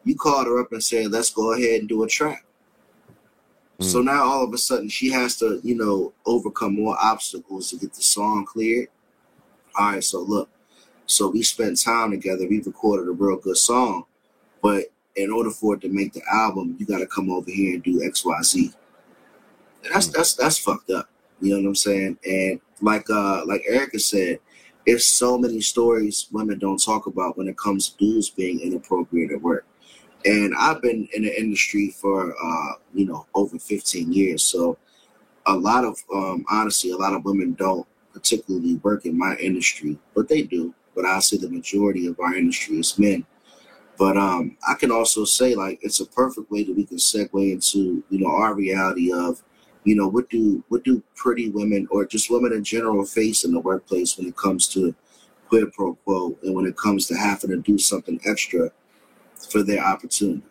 You 0.05 0.17
called 0.17 0.47
her 0.47 0.59
up 0.59 0.73
and 0.73 0.83
said, 0.83 1.13
"Let's 1.13 1.31
go 1.31 1.53
ahead 1.53 1.81
and 1.81 1.89
do 1.89 2.03
a 2.03 2.09
track." 2.09 2.45
So 3.81 4.03
now 4.03 4.25
all 4.25 4.43
of 4.43 4.53
a 4.53 4.59
sudden 4.59 4.89
she 4.89 5.11
has 5.11 5.37
to, 5.37 5.61
you 5.63 5.77
know, 5.77 6.13
overcome 6.27 6.75
more 6.75 6.97
obstacles 7.01 7.71
to 7.71 7.77
get 7.77 7.95
the 7.95 8.03
song 8.03 8.45
cleared. 8.45 8.89
All 9.77 9.93
right, 9.93 10.03
so 10.03 10.21
look, 10.21 10.51
so 11.07 11.29
we 11.31 11.43
spent 11.43 11.81
time 11.81 12.11
together. 12.11 12.49
We 12.49 12.61
recorded 12.61 13.09
a 13.09 13.13
real 13.13 13.37
good 13.37 13.57
song, 13.57 14.05
but 14.61 14.87
in 15.15 15.31
order 15.31 15.51
for 15.51 15.75
it 15.75 15.81
to 15.83 15.89
make 15.89 16.13
the 16.13 16.23
album, 16.33 16.77
you 16.79 16.87
got 16.87 16.99
to 16.99 17.07
come 17.07 17.31
over 17.31 17.51
here 17.51 17.75
and 17.75 17.83
do 17.83 18.03
X, 18.05 18.25
Y, 18.25 18.43
Z. 18.43 18.73
And 19.85 19.95
that's 19.95 20.09
that's 20.09 20.35
that's 20.35 20.59
fucked 20.59 20.91
up. 20.91 21.09
You 21.41 21.51
know 21.55 21.63
what 21.63 21.69
I'm 21.69 21.75
saying? 21.77 22.19
And 22.27 22.61
like 22.81 23.09
uh 23.11 23.45
like 23.47 23.63
Erica 23.69 24.01
said, 24.01 24.41
it's 24.87 25.05
so 25.05 25.39
many 25.39 25.61
stories 25.61 26.27
women 26.33 26.59
don't 26.59 26.83
talk 26.83 27.07
about 27.07 27.39
when 27.39 27.47
it 27.47 27.57
comes 27.57 27.91
to 27.91 27.97
dudes 27.99 28.29
being 28.29 28.59
inappropriate 28.61 29.31
at 29.31 29.41
work. 29.41 29.67
And 30.25 30.55
I've 30.59 30.83
been 30.83 31.09
in 31.15 31.23
the 31.23 31.41
industry 31.41 31.91
for 31.91 32.35
uh, 32.35 32.73
you 32.95 33.07
know, 33.07 33.27
over 33.35 33.59
15 33.59 34.13
years. 34.13 34.43
So 34.43 34.79
a 35.47 35.55
lot 35.55 35.85
of 35.85 35.97
um 36.15 36.45
honestly, 36.51 36.91
a 36.91 36.97
lot 36.97 37.15
of 37.15 37.25
women 37.25 37.55
don't 37.55 37.87
particularly 38.13 38.77
work 38.77 39.07
in 39.07 39.17
my 39.17 39.37
industry, 39.37 39.99
but 40.15 40.29
they 40.29 40.43
do. 40.43 40.75
But 40.95 41.05
I 41.05 41.21
say 41.21 41.37
the 41.37 41.49
majority 41.49 42.07
of 42.07 42.19
our 42.19 42.35
industry 42.35 42.79
is 42.79 42.99
men. 42.99 43.25
But 43.99 44.17
um, 44.17 44.57
I 44.67 44.75
can 44.75 44.93
also 44.93 45.25
say 45.25 45.55
like 45.55 45.81
it's 45.83 46.01
a 46.01 46.07
perfect 46.07 46.51
way 46.51 46.63
that 46.65 46.77
we 46.77 46.85
can 46.85 46.99
segue 46.99 47.53
into 47.53 48.03
you 48.11 48.19
know 48.19 48.29
our 48.29 48.55
reality 48.55 49.13
of 49.13 49.43
you 49.85 49.97
know 49.97 50.09
what 50.09 50.31
do 50.31 50.63
what 50.69 50.85
do 50.85 51.03
pretty 51.17 51.51
women 51.51 51.89
or 51.91 52.05
just 52.05 52.31
women 52.31 52.53
in 52.53 52.63
general 52.63 53.05
face 53.05 53.45
in 53.45 53.53
the 53.53 53.61
workplace 53.61 54.17
when 54.17 54.29
it 54.29 54.37
comes 54.37 54.69
to 54.69 54.95
quid 55.49 55.73
pro 55.73 55.95
quo 55.95 56.37
and 56.43 56.55
when 56.55 56.67
it 56.67 56.77
comes 56.77 57.07
to 57.07 57.17
having 57.17 57.51
to 57.51 57.57
do 57.57 57.79
something 57.79 58.21
extra 58.25 58.71
for 59.47 59.63
their 59.63 59.83
opportunity. 59.85 60.43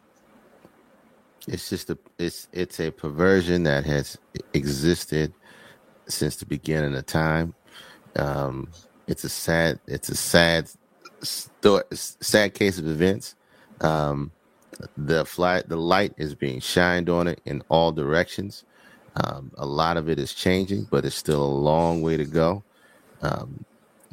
It's 1.48 1.70
just 1.70 1.90
a 1.90 1.98
it's 2.18 2.48
it's 2.52 2.80
a 2.80 2.92
perversion 2.92 3.64
that 3.64 3.86
has 3.86 4.18
existed 4.54 5.34
since 6.08 6.36
the 6.36 6.46
beginning 6.46 6.96
of 6.96 7.06
time. 7.06 7.54
Um, 8.18 8.70
it's 9.08 9.24
a 9.24 9.30
sad 9.30 9.80
it's 9.88 10.10
a 10.10 10.16
sad 10.16 10.70
sto- 11.22 11.84
sad 11.94 12.54
case 12.54 12.80
of 12.80 12.88
events. 12.88 13.36
Um, 13.80 14.32
the 14.98 15.26
fly 15.26 15.64
the 15.66 15.78
light 15.78 16.14
is 16.18 16.36
being 16.36 16.60
shined 16.60 17.10
on 17.10 17.28
it 17.28 17.40
in 17.46 17.64
all 17.70 17.92
directions. 17.92 18.66
Um, 19.24 19.52
a 19.58 19.66
lot 19.66 19.98
of 19.98 20.10
it 20.10 20.20
is 20.20 20.34
changing, 20.34 20.88
but 20.92 21.06
it's 21.06 21.16
still 21.16 21.44
a 21.44 21.46
long 21.46 22.02
way 22.02 22.18
to 22.18 22.26
go. 22.26 22.64
Um, 23.22 23.66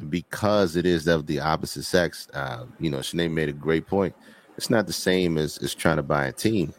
because 0.09 0.75
it 0.75 0.85
is 0.85 1.07
of 1.07 1.27
the 1.27 1.39
opposite 1.39 1.83
sex. 1.83 2.27
Uh, 2.33 2.65
you 2.79 2.89
know, 2.89 2.99
Shanae 2.99 3.31
made 3.31 3.49
a 3.49 3.53
great 3.53 3.87
point. 3.87 4.15
It's 4.57 4.69
not 4.69 4.87
the 4.87 4.93
same 4.93 5.37
as, 5.37 5.57
as 5.59 5.75
trying 5.75 5.97
to 5.97 6.03
buy 6.03 6.25
a 6.27 6.31
team. 6.31 6.73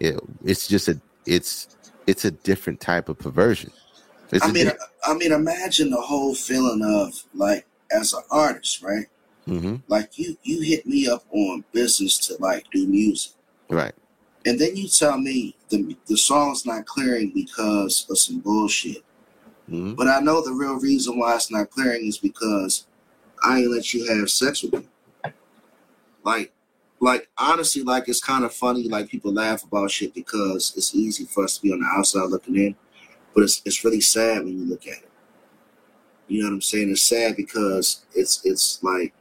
It, 0.00 0.18
it's 0.44 0.68
just 0.68 0.88
a 0.88 1.00
it's 1.24 1.76
it's 2.06 2.24
a 2.24 2.30
different 2.30 2.80
type 2.80 3.08
of 3.08 3.18
perversion. 3.18 3.70
It's 4.32 4.44
I 4.44 4.52
mean, 4.52 4.66
di- 4.66 4.76
I 5.04 5.14
mean, 5.14 5.32
imagine 5.32 5.90
the 5.90 6.00
whole 6.00 6.34
feeling 6.34 6.82
of 6.84 7.14
like 7.34 7.66
as 7.90 8.12
an 8.12 8.22
artist, 8.30 8.82
right? 8.82 9.06
Mhm. 9.48 9.82
Like 9.88 10.18
you, 10.18 10.36
you 10.42 10.60
hit 10.60 10.86
me 10.86 11.08
up 11.08 11.24
on 11.30 11.64
business 11.72 12.18
to 12.26 12.36
like 12.40 12.66
do 12.72 12.86
music, 12.86 13.32
right. 13.68 13.94
and 14.44 14.58
then 14.58 14.76
you 14.76 14.88
tell 14.88 15.18
me 15.18 15.56
the 15.68 15.96
the 16.06 16.16
song's 16.16 16.66
not 16.66 16.84
clearing 16.84 17.30
because 17.32 18.06
of 18.10 18.18
some 18.18 18.40
bullshit. 18.40 19.04
Mhm. 19.70 19.96
But 19.96 20.08
I 20.08 20.20
know 20.20 20.42
the 20.42 20.52
real 20.52 20.78
reason 20.78 21.18
why 21.18 21.36
it's 21.36 21.50
not 21.50 21.70
clearing 21.70 22.06
is 22.06 22.18
because 22.18 22.86
I 23.42 23.60
ain't 23.60 23.70
let 23.70 23.94
you 23.94 24.04
have 24.12 24.30
sex 24.30 24.62
with 24.62 24.74
me. 24.74 24.88
Like, 26.24 26.52
like 27.00 27.28
honestly, 27.36 27.82
like 27.82 28.08
it's 28.08 28.22
kind 28.22 28.44
of 28.44 28.54
funny. 28.54 28.88
Like 28.88 29.08
people 29.08 29.32
laugh 29.32 29.64
about 29.64 29.90
shit 29.90 30.14
because 30.14 30.72
it's 30.76 30.94
easy 30.94 31.24
for 31.24 31.44
us 31.44 31.56
to 31.56 31.62
be 31.62 31.72
on 31.72 31.80
the 31.80 31.86
outside 31.86 32.28
looking 32.30 32.56
in, 32.56 32.76
but 33.34 33.44
it's 33.44 33.62
it's 33.64 33.84
really 33.84 34.00
sad 34.00 34.44
when 34.44 34.58
you 34.58 34.64
look 34.64 34.86
at 34.86 34.98
it. 34.98 35.10
You 36.28 36.42
know 36.42 36.48
what 36.48 36.54
I'm 36.54 36.60
saying? 36.62 36.90
It's 36.90 37.02
sad 37.02 37.36
because 37.36 38.04
it's 38.14 38.44
it's 38.44 38.82
like 38.82 39.12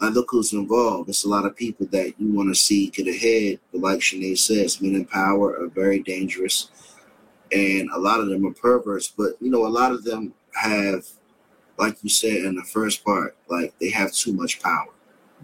like 0.00 0.14
look 0.14 0.28
who's 0.30 0.52
involved. 0.52 1.08
It's 1.08 1.24
a 1.24 1.28
lot 1.28 1.46
of 1.46 1.56
people 1.56 1.86
that 1.92 2.14
you 2.18 2.32
want 2.32 2.48
to 2.48 2.60
see 2.60 2.90
get 2.90 3.08
ahead, 3.08 3.60
but 3.70 3.80
like 3.80 4.00
Shanae 4.00 4.36
says, 4.36 4.80
men 4.80 4.96
in 4.96 5.04
power 5.04 5.62
are 5.62 5.68
very 5.68 6.00
dangerous, 6.00 6.70
and 7.52 7.88
a 7.90 7.98
lot 7.98 8.20
of 8.20 8.28
them 8.28 8.46
are 8.46 8.52
perverts. 8.52 9.08
But 9.08 9.32
you 9.40 9.50
know, 9.50 9.66
a 9.66 9.68
lot 9.68 9.92
of 9.92 10.04
them 10.04 10.34
have, 10.54 11.06
like 11.78 12.02
you 12.02 12.10
said 12.10 12.44
in 12.44 12.56
the 12.56 12.64
first 12.64 13.04
part, 13.04 13.36
like 13.48 13.72
they 13.78 13.90
have 13.90 14.12
too 14.12 14.32
much 14.32 14.60
power. 14.60 14.92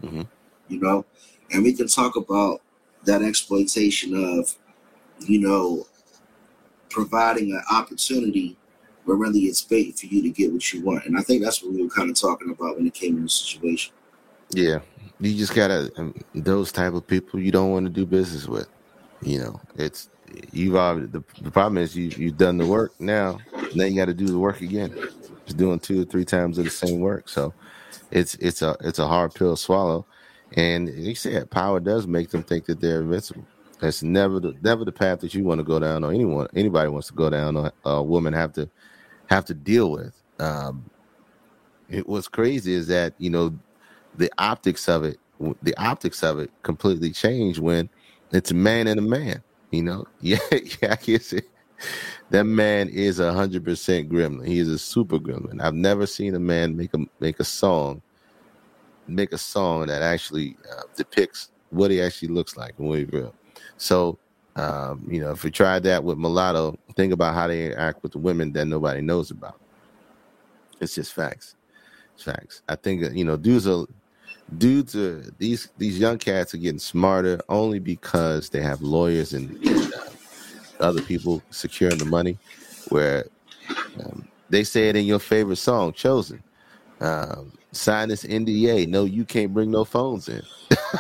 Mhm. 0.03 0.27
You 0.69 0.81
know, 0.81 1.05
and 1.53 1.63
we 1.63 1.73
can 1.73 1.89
talk 1.89 2.17
about 2.17 2.61
that 3.05 3.23
exploitation 3.23 4.15
of, 4.15 4.55
you 5.21 5.41
know, 5.41 5.87
providing 6.91 7.53
an 7.53 7.63
opportunity 7.71 8.57
where 9.05 9.17
really 9.17 9.41
it's 9.41 9.63
bait 9.63 9.99
for 9.99 10.07
you 10.07 10.23
to 10.23 10.31
get 10.31 10.53
what 10.53 10.73
you 10.73 10.83
want. 10.83 11.07
And 11.07 11.19
I 11.19 11.23
think 11.23 11.43
that's 11.43 11.63
what 11.63 11.73
we 11.73 11.83
were 11.83 11.89
kind 11.89 12.11
of 12.11 12.17
talking 12.17 12.51
about 12.51 12.77
when 12.77 12.87
it 12.87 12.95
came 12.95 13.17
to 13.17 13.23
the 13.23 13.29
situation. 13.29 13.95
Yeah, 14.51 14.81
you 15.21 15.35
just 15.35 15.55
gotta 15.55 15.91
um, 15.97 16.15
those 16.35 16.73
type 16.73 16.95
of 16.95 17.07
people 17.07 17.41
you 17.41 17.51
don't 17.51 17.71
want 17.71 17.87
to 17.87 17.91
do 17.91 18.07
business 18.07 18.47
with. 18.47 18.69
You 19.21 19.41
know, 19.41 19.61
it's 19.77 20.09
you've 20.53 20.77
already 20.77 21.07
the, 21.07 21.23
the 21.43 21.51
problem 21.51 21.79
is 21.79 21.97
you 21.97 22.11
you've 22.17 22.39
done 22.39 22.59
the 22.59 22.67
work 22.67 22.93
now. 23.01 23.39
Now 23.75 23.85
you 23.85 23.97
got 23.97 24.07
to 24.07 24.15
do 24.15 24.27
the 24.27 24.39
work 24.39 24.61
again. 24.61 24.95
Just 25.45 25.57
doing 25.57 25.81
two 25.81 26.03
or 26.03 26.05
three 26.05 26.25
times 26.25 26.59
of 26.59 26.65
the 26.65 26.71
same 26.71 27.01
work. 27.01 27.29
So 27.29 27.53
it's 28.11 28.35
it's 28.37 28.63
a 28.63 28.77
it's 28.81 28.99
a 28.99 29.07
hard 29.07 29.35
pill 29.35 29.55
to 29.55 29.61
swallow. 29.61 30.07
And 30.57 30.89
you 30.89 31.15
said 31.15 31.51
power 31.51 31.81
does 31.81 32.07
make 32.07 32.31
them 32.31 32.43
think 32.43 32.67
that 32.67 32.81
they're 32.81 33.03
invincible. 33.03 33.47
That's 33.81 34.03
never 34.03 34.41
the 34.41 34.55
never 34.63 34.85
the 34.85 34.93
path 34.93 35.21
that 35.21 35.35
you 35.35 35.45
want 35.45 35.61
to 35.61 35.65
go 35.65 35.79
down, 35.79 36.05
or 36.05 36.13
anyone 36.13 36.49
anybody 36.55 36.89
wants 36.91 37.09
to 37.09 37.15
go 37.15 37.31
down, 37.31 37.57
or 37.57 37.73
a 37.85 38.03
woman 38.03 38.33
have 38.35 38.53
to 38.55 38.69
have 39.27 39.45
to 39.47 39.55
deal 39.55 39.93
with. 39.93 40.15
Um, 40.41 40.91
it 41.89 42.09
what's 42.09 42.29
crazy 42.29 42.73
is 42.75 42.89
that 42.89 43.15
you 43.19 43.31
know 43.31 43.59
the 44.17 44.31
optics 44.39 44.89
of 44.89 45.05
it 45.05 45.19
the 45.63 45.77
optics 45.79 46.23
of 46.23 46.39
it 46.39 46.51
completely 46.63 47.11
change 47.13 47.59
when 47.59 47.89
it's 48.33 48.51
a 48.51 48.55
man 48.55 48.87
and 48.89 48.99
a 48.99 49.03
man 49.03 49.43
you 49.71 49.83
know 49.83 50.05
yeah 50.21 50.39
yeah 50.53 50.93
i 50.93 50.97
can 50.97 51.21
see 51.21 51.43
that 52.31 52.45
man 52.45 52.89
is 52.89 53.21
a 53.21 53.33
hundred 53.33 53.65
percent 53.65 54.11
gremlin 54.11 54.47
he 54.47 54.59
is 54.59 54.69
a 54.69 54.79
super 54.79 55.19
gremlin 55.19 55.61
i've 55.63 55.75
never 55.75 56.07
seen 56.07 56.35
a 56.35 56.41
man 56.41 56.77
make 56.77 56.93
a 56.95 56.99
make 57.21 57.41
a 57.41 57.45
song 57.45 58.03
make 59.09 59.33
a 59.33 59.39
song 59.39 59.87
that 59.87 60.03
actually 60.03 60.57
uh, 60.71 60.83
depicts 60.97 61.51
what 61.71 61.91
he 61.91 62.01
actually 62.01 62.29
looks 62.29 62.57
like 62.57 62.75
and 62.79 62.89
what 62.89 62.99
he 62.99 63.05
real. 63.07 63.35
So 63.77 64.19
um, 64.57 65.07
you 65.11 65.21
know 65.21 65.31
if 65.31 65.45
we 65.45 65.51
tried 65.51 65.83
that 65.85 66.03
with 66.03 66.19
mulatto 66.19 66.77
think 66.97 67.13
about 67.13 67.35
how 67.35 67.47
they 67.47 67.67
interact 67.67 68.03
with 68.03 68.13
the 68.13 68.19
women 68.19 68.53
that 68.53 68.67
nobody 68.67 69.01
knows 69.01 69.31
about. 69.31 69.61
It's 70.81 70.95
just 70.95 71.13
facts. 71.15 71.57
It's 72.15 72.25
facts. 72.25 72.63
I 72.69 72.77
think 72.77 73.03
that, 73.03 73.15
you 73.15 73.25
know 73.25 73.37
dudes 73.37 73.67
are 73.67 73.87
dudes 74.57 74.97
are 74.97 75.23
these 75.39 75.69
these 75.79 75.99
young 75.99 76.19
cats 76.19 76.55
are 76.55 76.59
getting 76.59 76.79
smarter 76.79 77.41
only 77.49 77.79
because 77.79 78.49
they 78.49 78.61
have 78.61 78.81
lawyers 78.81 79.33
and 79.33 79.59
uh, 79.67 80.01
other 80.81 81.03
people 81.03 81.43
securing 81.51 81.99
the 81.99 82.05
money 82.05 82.39
where 82.89 83.27
um, 84.01 84.27
they 84.49 84.65
say 84.65 84.89
it 84.89 84.97
in 84.97 85.05
your 85.05 85.19
favorite 85.19 85.57
song 85.57 85.93
chosen 85.93 86.43
um, 87.01 87.53
sign 87.73 88.09
this 88.09 88.25
nda 88.25 88.87
no 88.89 89.05
you 89.05 89.25
can't 89.25 89.53
bring 89.55 89.71
no 89.71 89.85
phones 89.85 90.29
in 90.29 90.43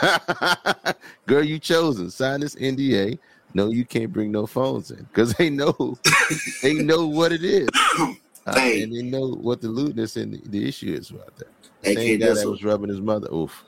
girl 1.26 1.42
you 1.42 1.58
chosen 1.58 2.10
sign 2.10 2.40
this 2.40 2.54
nda 2.56 3.18
no 3.54 3.70
you 3.70 3.84
can't 3.84 4.12
bring 4.12 4.30
no 4.30 4.46
phones 4.46 4.90
in 4.90 5.02
because 5.04 5.32
they 5.34 5.50
know 5.50 5.98
they 6.62 6.74
know 6.74 7.06
what 7.06 7.32
it 7.32 7.42
is 7.44 7.68
uh, 8.46 8.54
Hey. 8.54 8.82
and 8.82 8.94
they 8.94 9.02
know 9.02 9.28
what 9.34 9.60
the 9.60 9.68
lewdness 9.68 10.16
and 10.16 10.34
the, 10.34 10.48
the 10.48 10.68
issue 10.68 10.92
is 10.92 11.10
about 11.10 11.34
that 11.36 11.48
Hey, 11.82 11.94
same 11.94 12.18
guy 12.20 12.34
that 12.34 12.48
was 12.48 12.64
rubbing 12.64 12.88
his 12.88 13.00
mother. 13.00 13.32
Oof. 13.32 13.62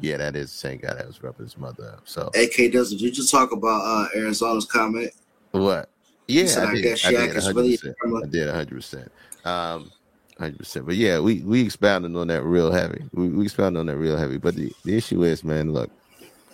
Yeah, 0.00 0.16
that 0.16 0.34
is 0.34 0.50
the 0.50 0.58
same 0.58 0.78
guy 0.78 0.92
that 0.94 1.06
was 1.06 1.22
rubbing 1.22 1.46
his 1.46 1.56
mother 1.56 1.90
up. 1.92 2.00
So 2.04 2.30
AK 2.34 2.72
does 2.72 2.90
did 2.90 3.00
you 3.00 3.12
just 3.12 3.30
talk 3.30 3.52
about 3.52 3.80
uh, 3.84 4.08
Arizona's 4.18 4.64
comment? 4.66 5.12
what? 5.52 5.88
Yeah, 6.26 6.46
said, 6.46 6.64
I 6.64 6.70
I 6.70 6.74
did. 6.74 6.82
guess 6.82 7.06
I 7.06 7.10
did. 7.12 7.36
is 7.36 7.46
100%. 7.48 7.54
really- 7.54 7.78
I 8.24 8.26
did 8.26 8.46
100. 8.48 8.74
percent 8.74 9.12
Um, 9.44 9.92
100. 10.38 10.58
percent 10.58 10.86
But 10.86 10.96
yeah, 10.96 11.20
we 11.20 11.42
we 11.42 11.62
expounded 11.62 12.16
on 12.16 12.28
that 12.28 12.42
real 12.44 12.72
heavy. 12.72 13.04
We, 13.12 13.28
we 13.28 13.44
expounded 13.44 13.80
on 13.80 13.86
that 13.86 13.96
real 13.96 14.16
heavy. 14.16 14.38
But 14.38 14.56
the, 14.56 14.72
the 14.84 14.96
issue 14.96 15.22
is, 15.22 15.44
man, 15.44 15.72
look, 15.72 15.90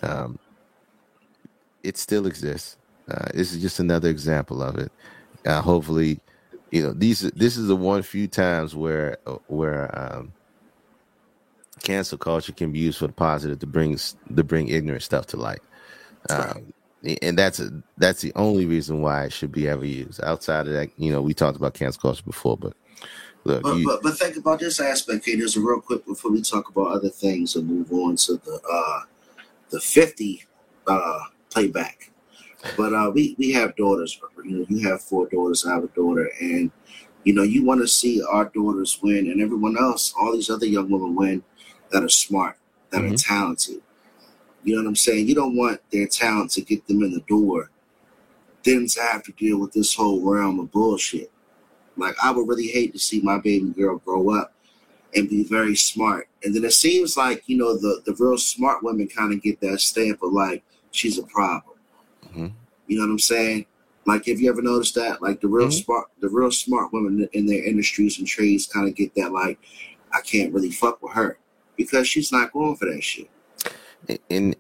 um, 0.03 0.39
it 1.83 1.97
still 1.97 2.27
exists. 2.27 2.77
Uh, 3.11 3.29
this 3.35 3.53
is 3.53 3.63
just 3.63 3.81
another 3.81 4.09
example 4.09 4.63
of 4.63 4.79
it. 4.79 4.93
Uh, 5.47 5.61
hopefully, 5.61 6.21
you 6.71 6.83
know 6.83 6.93
these. 6.93 7.21
This 7.33 7.57
is 7.57 7.69
the 7.69 7.77
one 7.77 8.03
few 8.03 8.29
times 8.29 8.75
where 8.77 9.19
where 9.49 9.91
um, 9.99 10.33
cancel 11.83 12.19
culture 12.19 12.53
can 12.53 12.73
be 12.73 12.79
used 12.81 12.99
for 12.99 13.09
the 13.09 13.13
positive 13.13 13.59
to 13.61 13.67
bring 13.67 13.97
to 13.97 14.45
bring 14.45 14.69
ignorant 14.69 15.03
stuff 15.03 15.27
to 15.29 15.37
light. 15.37 15.61
Um, 16.31 16.73
and 17.23 17.37
that's 17.39 17.61
a, 17.61 17.71
that's 17.99 18.21
the 18.23 18.33
only 18.37 18.67
reason 18.67 19.03
why 19.03 19.25
it 19.25 19.33
should 19.33 19.53
be 19.53 19.69
ever 19.69 19.85
used. 19.85 20.23
Outside 20.23 20.69
of 20.69 20.73
that, 20.75 20.91
you 20.97 21.13
know, 21.13 21.21
we 21.23 21.35
talked 21.35 21.57
about 21.57 21.75
cancel 21.75 22.01
culture 22.01 22.23
before, 22.25 22.57
but 22.57 22.75
look, 23.45 23.63
But, 23.63 23.77
you, 23.77 23.87
but 23.87 24.03
but 24.03 24.19
think 24.19 24.37
about 24.37 24.61
this 24.61 24.81
aspect. 24.81 25.27
There's 25.27 25.57
a 25.57 25.61
real 25.61 25.81
quick 25.81 26.05
before 26.07 26.31
we 26.31 26.43
talk 26.43 26.69
about 26.69 26.93
other 26.93 27.09
things 27.09 27.57
and 27.57 27.69
move 27.69 27.93
on 27.93 28.17
to 28.17 28.35
the 28.35 28.61
uh 28.71 29.01
the 29.71 29.81
50 29.81 30.45
uh 30.87 31.21
playback. 31.51 32.11
But 32.77 32.93
uh, 32.93 33.11
we 33.13 33.35
we 33.39 33.53
have 33.53 33.75
daughters. 33.77 34.21
You 34.45 34.59
know, 34.59 34.67
you 34.69 34.89
have 34.89 35.03
four 35.03 35.27
daughters. 35.29 35.67
I 35.67 35.75
have 35.75 35.85
a 35.85 35.89
daughter, 35.89 36.31
and 36.41 36.71
you 37.25 37.35
know, 37.35 37.43
you 37.43 37.65
want 37.65 37.81
to 37.81 37.89
see 37.89 38.23
our 38.23 38.47
daughters 38.47 38.99
win, 39.03 39.31
and 39.31 39.41
everyone 39.41 39.77
else, 39.77 40.15
all 40.19 40.33
these 40.33 40.51
other 40.51 40.67
young 40.67 40.91
women 40.91 41.15
win 41.15 41.43
that 41.91 42.05
are 42.05 42.09
smart, 42.09 42.57
that 42.91 43.05
are 43.05 43.17
talented. 43.17 43.83
You 44.63 44.77
know 44.77 44.83
what 44.83 44.89
I'm 44.89 44.97
saying? 44.97 45.27
You 45.27 45.35
don't 45.35 45.57
want 45.57 45.81
their 45.91 46.07
talent 46.07 46.53
to 46.53 46.61
get 46.61 46.87
them 46.87 47.03
in 47.03 47.13
the 47.13 47.21
door, 47.21 47.71
then 48.63 48.87
to 48.87 49.03
have 49.03 49.25
to 49.25 49.33
deal 49.33 49.59
with 49.59 49.73
this 49.73 49.95
whole 49.95 50.23
realm 50.23 50.61
of 50.61 50.71
bullshit. 50.71 51.32
Like 52.03 52.17
I 52.23 52.31
would 52.31 52.49
really 52.49 52.67
hate 52.67 52.93
to 52.93 52.99
see 52.99 53.21
my 53.21 53.39
baby 53.39 53.71
girl 53.71 53.99
grow 53.99 54.31
up 54.35 54.53
and 55.15 55.29
be 55.29 55.45
very 55.45 55.77
smart. 55.77 56.29
And 56.43 56.55
then 56.55 56.65
it 56.65 56.73
seems 56.73 57.17
like, 57.17 57.43
you 57.47 57.57
know, 57.57 57.77
the, 57.77 58.03
the 58.05 58.15
real 58.19 58.37
smart 58.39 58.83
women 58.83 59.07
kind 59.09 59.33
of 59.33 59.43
get 59.43 59.61
that 59.61 59.81
stamp 59.81 60.23
of 60.23 60.33
like, 60.33 60.63
she's 60.91 61.19
a 61.19 61.23
problem. 61.25 61.77
Mm-hmm. 62.27 62.47
You 62.89 62.97
know 62.99 63.07
what 63.07 63.13
I'm 63.13 63.19
saying? 63.19 63.67
Like, 64.05 64.27
have 64.27 64.41
you 64.41 64.51
ever 64.51 64.63
noticed 64.63 64.97
that? 64.97 65.23
Like 65.23 65.41
the 65.41 65.49
real 65.49 65.69
Mhm. 65.69 65.85
smart, 65.85 66.07
the 66.21 66.29
real 66.29 66.51
smart 66.51 66.93
women 66.93 67.29
in 67.33 67.47
their 67.47 67.63
industries 67.63 68.19
and 68.19 68.27
trades 68.27 68.67
kind 68.67 68.89
of 68.89 68.95
get 68.97 69.15
that 69.15 69.33
like, 69.33 69.59
I 70.13 70.21
can't 70.23 70.53
really 70.53 70.71
fuck 70.73 71.01
with 71.03 71.13
her 71.13 71.39
because 71.77 72.09
she's 72.09 72.33
not 72.33 72.53
going 72.53 72.77
for 72.77 72.87
that 72.87 73.03
shit. 73.03 73.29
and 74.29 74.57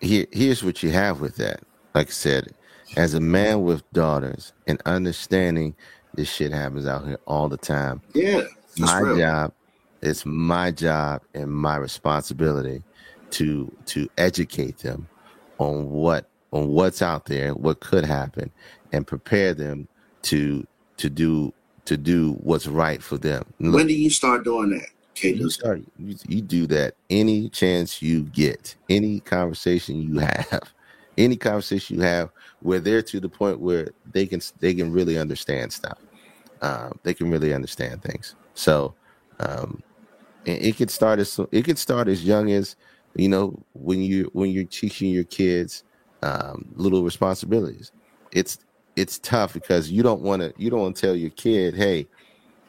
here 0.00 0.26
here's 0.32 0.64
what 0.64 0.82
you 0.82 0.90
have 0.90 1.20
with 1.20 1.36
that. 1.36 1.60
Like 1.94 2.08
I 2.08 2.10
said, 2.10 2.54
as 2.96 3.14
a 3.14 3.20
man 3.20 3.62
with 3.62 3.82
daughters 3.92 4.52
and 4.66 4.80
understanding 4.86 5.74
this 6.16 6.28
shit 6.30 6.52
happens 6.52 6.86
out 6.86 7.06
here 7.06 7.18
all 7.26 7.48
the 7.48 7.58
time. 7.58 8.02
Yeah, 8.14 8.42
that's 8.78 8.80
my 8.80 9.00
real. 9.00 9.16
job 9.18 9.52
it's 10.02 10.26
my 10.26 10.70
job 10.70 11.22
and 11.34 11.50
my 11.50 11.76
responsibility 11.76 12.84
to 13.32 13.72
to 13.86 14.08
educate 14.18 14.78
them 14.78 15.08
on 15.58 15.90
what 15.90 16.30
on 16.52 16.68
what's 16.68 17.02
out 17.02 17.26
there 17.26 17.54
what 17.54 17.80
could 17.80 18.04
happen 18.04 18.52
and 18.92 19.06
prepare 19.06 19.54
them 19.54 19.88
to 20.22 20.64
to 20.98 21.10
do 21.10 21.52
to 21.86 21.96
do 21.96 22.32
what's 22.40 22.66
right 22.66 23.02
for 23.02 23.18
them 23.18 23.44
Look, 23.58 23.74
When 23.76 23.86
do 23.86 23.94
you 23.94 24.10
start 24.10 24.44
doing 24.44 24.70
that, 24.70 24.88
Kate? 25.14 25.36
you 25.36 25.50
start 25.50 25.82
you, 25.98 26.16
you 26.28 26.42
do 26.42 26.66
that 26.68 26.94
any 27.10 27.48
chance 27.50 28.02
you 28.02 28.24
get 28.24 28.76
any 28.88 29.20
conversation 29.20 30.00
you 30.00 30.18
have 30.18 30.72
any 31.18 31.36
conversation 31.36 31.96
you 31.96 32.02
have 32.02 32.30
where 32.60 32.80
they're 32.80 33.02
to 33.02 33.20
the 33.20 33.28
point 33.28 33.60
where 33.60 33.90
they 34.12 34.26
can 34.26 34.40
they 34.60 34.74
can 34.74 34.92
really 34.92 35.18
understand 35.18 35.72
stuff 35.72 35.98
um, 36.62 36.98
they 37.02 37.14
can 37.14 37.30
really 37.30 37.52
understand 37.54 38.02
things. 38.02 38.34
So 38.54 38.94
um, 39.40 39.82
and 40.46 40.58
it 40.58 40.76
could 40.76 40.90
start 40.90 41.18
as 41.18 41.38
it 41.52 41.64
could 41.64 41.78
start 41.78 42.08
as 42.08 42.24
young 42.24 42.50
as 42.52 42.76
you 43.14 43.28
know 43.28 43.58
when 43.74 44.00
you 44.00 44.30
when 44.32 44.50
you're 44.50 44.64
teaching 44.64 45.10
your 45.10 45.24
kids 45.24 45.84
um, 46.22 46.66
little 46.76 47.02
responsibilities. 47.02 47.92
It's 48.32 48.58
it's 48.96 49.18
tough 49.18 49.52
because 49.52 49.90
you 49.90 50.02
don't 50.02 50.22
want 50.22 50.42
to 50.42 50.52
you 50.56 50.70
don't 50.70 50.80
want 50.80 50.96
to 50.96 51.06
tell 51.06 51.16
your 51.16 51.30
kid 51.30 51.74
hey 51.74 52.06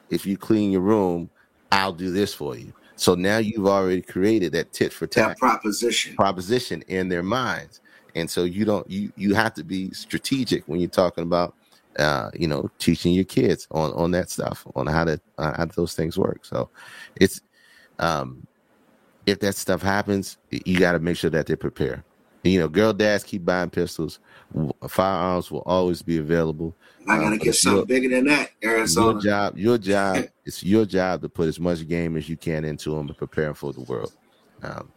if 0.09 0.25
you 0.25 0.37
clean 0.37 0.71
your 0.71 0.81
room 0.81 1.29
i'll 1.71 1.93
do 1.93 2.11
this 2.11 2.33
for 2.33 2.57
you. 2.57 2.73
So 2.95 3.13
now 3.13 3.37
you've 3.37 3.67
already 3.67 4.01
created 4.01 4.51
that 4.53 4.73
tit 4.73 4.91
for 4.91 5.05
tat 5.07 5.29
That 5.29 5.37
proposition. 5.37 6.15
proposition 6.15 6.81
in 6.87 7.09
their 7.09 7.23
minds. 7.23 7.79
And 8.15 8.29
so 8.29 8.43
you 8.43 8.65
don't 8.65 8.89
you 8.89 9.11
you 9.15 9.35
have 9.35 9.53
to 9.55 9.63
be 9.63 9.91
strategic 9.91 10.67
when 10.67 10.79
you're 10.79 10.89
talking 10.89 11.23
about 11.23 11.53
uh 11.97 12.29
you 12.33 12.47
know 12.47 12.69
teaching 12.79 13.13
your 13.13 13.25
kids 13.25 13.67
on 13.71 13.91
on 13.93 14.11
that 14.11 14.29
stuff 14.29 14.65
on 14.75 14.87
how 14.87 15.03
to 15.03 15.19
uh, 15.37 15.55
how 15.57 15.65
those 15.65 15.93
things 15.93 16.17
work. 16.17 16.45
So 16.45 16.69
it's 17.15 17.41
um 17.99 18.45
if 19.25 19.39
that 19.39 19.55
stuff 19.55 19.81
happens 19.81 20.37
you 20.51 20.79
got 20.79 20.93
to 20.93 20.99
make 20.99 21.17
sure 21.17 21.29
that 21.29 21.47
they 21.47 21.55
prepare. 21.55 22.03
You 22.43 22.59
know 22.59 22.67
girl 22.67 22.93
dads 22.93 23.23
keep 23.23 23.43
buying 23.43 23.69
pistols. 23.69 24.19
Firearms 24.87 25.51
will 25.51 25.63
always 25.65 26.01
be 26.01 26.17
available 26.17 26.75
I 27.07 27.17
gotta 27.17 27.25
Um, 27.27 27.37
get 27.39 27.47
it's 27.47 27.63
your- 27.63 27.73
something 27.73 27.87
bigger 27.87 28.09
than 28.15 28.25
that, 28.25 28.51
your 28.61 29.19
job 29.19 29.57
your 29.57 29.77
job 29.77 30.25
it's 30.45 30.63
your 30.63 30.85
job 30.85 31.21
to 31.21 31.29
put 31.29 31.47
as 31.47 31.59
much 31.59 31.87
game 31.87 32.15
as 32.15 32.29
you 32.29 32.37
can 32.37 32.63
into 32.63 32.91
them 32.91 33.07
and 33.07 33.17
prepare 33.17 33.45
them 33.45 33.53
for 33.53 33.73
the 33.73 33.81
world. 33.81 34.13
Um 34.61 34.91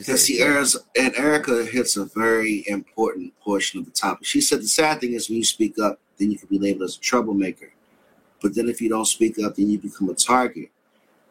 Because 0.00 0.24
see, 0.24 0.40
Erica, 0.40 0.78
and 0.98 1.14
Erica 1.14 1.62
hits 1.66 1.98
a 1.98 2.06
very 2.06 2.64
important 2.66 3.38
portion 3.40 3.80
of 3.80 3.84
the 3.84 3.90
topic. 3.90 4.24
She 4.24 4.40
said 4.40 4.60
the 4.60 4.68
sad 4.68 4.98
thing 4.98 5.12
is 5.12 5.28
when 5.28 5.36
you 5.36 5.44
speak 5.44 5.78
up, 5.78 6.00
then 6.18 6.30
you 6.30 6.38
can 6.38 6.48
be 6.48 6.58
labeled 6.58 6.84
as 6.84 6.96
a 6.96 7.00
troublemaker. 7.00 7.70
But 8.40 8.54
then 8.54 8.70
if 8.70 8.80
you 8.80 8.88
don't 8.88 9.04
speak 9.04 9.38
up, 9.38 9.56
then 9.56 9.68
you 9.68 9.78
become 9.78 10.08
a 10.08 10.14
target. 10.14 10.70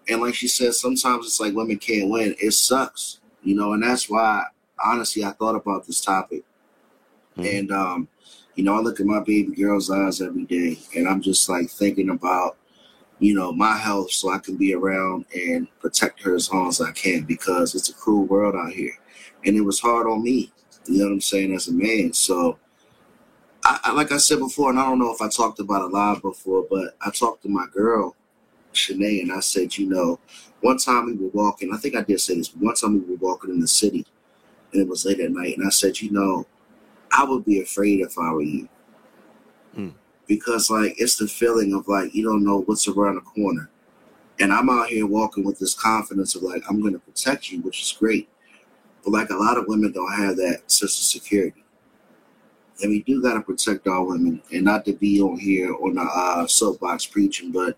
And 0.08 0.22
like 0.22 0.36
she 0.36 0.48
said, 0.48 0.76
sometimes 0.76 1.26
it's 1.26 1.40
like 1.40 1.56
women 1.56 1.80
can't 1.80 2.12
win. 2.12 2.36
It 2.40 2.52
sucks, 2.52 3.22
you 3.42 3.56
know, 3.56 3.74
and 3.74 3.82
that's 3.82 4.08
why 4.08 4.44
honestly 4.86 5.24
I 5.24 5.32
thought 5.32 5.56
about 5.56 5.88
this 5.88 6.02
topic. 6.02 6.44
And 7.38 7.72
um, 7.72 8.08
you 8.54 8.64
know, 8.64 8.76
I 8.76 8.82
look 8.82 9.00
at 9.00 9.08
my 9.08 9.22
baby 9.22 9.56
girl's 9.56 9.90
eyes 9.90 10.22
every 10.22 10.46
day 10.46 10.78
and 10.96 11.08
I'm 11.08 11.22
just 11.22 11.50
like 11.50 11.72
thinking 11.72 12.12
about 12.12 12.58
you 13.20 13.34
know, 13.34 13.52
my 13.52 13.76
health 13.78 14.12
so 14.12 14.30
I 14.30 14.40
can 14.40 14.56
be 14.56 14.74
around 14.74 15.26
and 15.36 15.68
protect 15.80 16.22
her 16.24 16.36
as 16.36 16.52
long 16.52 16.70
as 16.70 16.82
I 16.82 16.92
can 16.92 17.24
because 17.24 17.76
it's 17.76 17.90
a 17.90 17.94
cruel 17.94 18.26
world 18.26 18.56
out 18.56 18.72
here. 18.72 18.98
And 19.46 19.56
it 19.56 19.62
was 19.62 19.80
hard 19.80 20.08
on 20.08 20.24
me, 20.24 20.52
you 20.86 21.00
know 21.00 21.06
what 21.06 21.14
I'm 21.14 21.22
saying, 21.22 21.54
as 21.54 21.68
a 21.68 21.74
man. 21.74 22.14
So, 22.14 22.58
I, 23.64 23.80
I 23.86 23.92
like 23.94 24.12
I 24.12 24.18
said 24.18 24.40
before, 24.40 24.70
and 24.70 24.80
I 24.80 24.86
don't 24.86 25.00
know 25.00 25.14
if 25.14 25.22
I 25.22 25.30
talked 25.30 25.60
about 25.60 25.84
it 25.84 25.94
live 25.94 26.22
before, 26.22 26.66
but 26.70 26.96
I 27.06 27.10
talked 27.12 27.44
to 27.44 27.50
my 27.50 27.66
girl, 27.74 28.16
Shanae, 28.74 29.22
and 29.22 29.32
I 29.32 29.40
said, 29.42 29.78
you 29.78 29.88
know, 29.88 30.20
one 30.62 30.78
time 30.78 31.06
we 31.06 31.14
were 31.14 31.30
walking, 31.30 31.74
I 31.74 31.78
think 31.78 31.96
I 31.96 32.02
did 32.02 32.20
say 32.20 32.36
this, 32.36 32.50
one 32.56 32.76
time 32.76 32.94
we 32.94 33.00
were 33.00 33.20
walking 33.20 33.50
in 33.50 33.60
the 33.60 33.68
city 33.68 34.06
and 34.72 34.82
it 34.82 34.88
was 34.88 35.06
late 35.06 35.20
at 35.20 35.32
night, 35.32 35.58
and 35.58 35.66
I 35.66 35.70
said, 35.70 36.00
you 36.00 36.12
know, 36.12 36.46
I 37.12 37.24
would 37.24 37.44
be 37.44 37.62
afraid 37.62 38.02
if 38.02 38.18
I 38.18 38.32
were 38.32 38.42
you 38.42 38.70
hmm. 39.74 39.90
Because 40.30 40.70
like 40.70 40.94
it's 40.98 41.18
the 41.18 41.28
feeling 41.28 41.74
of 41.74 41.88
like 41.90 42.16
you 42.16 42.24
don't 42.24 42.46
know 42.46 42.62
what's 42.62 42.88
around 42.88 43.16
the 43.16 43.22
corner. 43.22 43.70
And 44.40 44.54
i'm 44.54 44.70
out 44.70 44.88
here 44.88 45.06
walking 45.06 45.44
with 45.44 45.60
this 45.60 45.74
confidence 45.74 46.36
of 46.36 46.44
like 46.44 46.64
i'm 46.70 46.82
to 46.82 47.00
protect 47.00 47.52
you 47.52 47.60
which 47.62 47.82
is 47.82 47.92
great. 47.92 48.30
But 49.04 49.12
like 49.12 49.32
a 49.32 49.36
lot 49.36 49.58
of 49.58 49.66
women 49.68 49.92
don't 49.92 50.14
have 50.14 50.38
that 50.38 50.62
sense 50.68 50.98
of 51.00 51.06
security. 51.06 51.64
And 52.82 52.92
we 52.92 53.02
do 53.02 53.22
got 53.22 53.34
to 53.34 53.42
protect 53.42 53.88
our 53.88 54.04
women 54.06 54.42
and 54.54 54.64
not 54.64 54.86
to 54.86 54.94
be 54.94 55.20
on 55.20 55.38
here 55.38 55.74
on 55.74 55.96
the 55.96 56.02
uh, 56.02 56.48
soapbox 56.48 57.06
preaching 57.08 57.52
but 57.52 57.78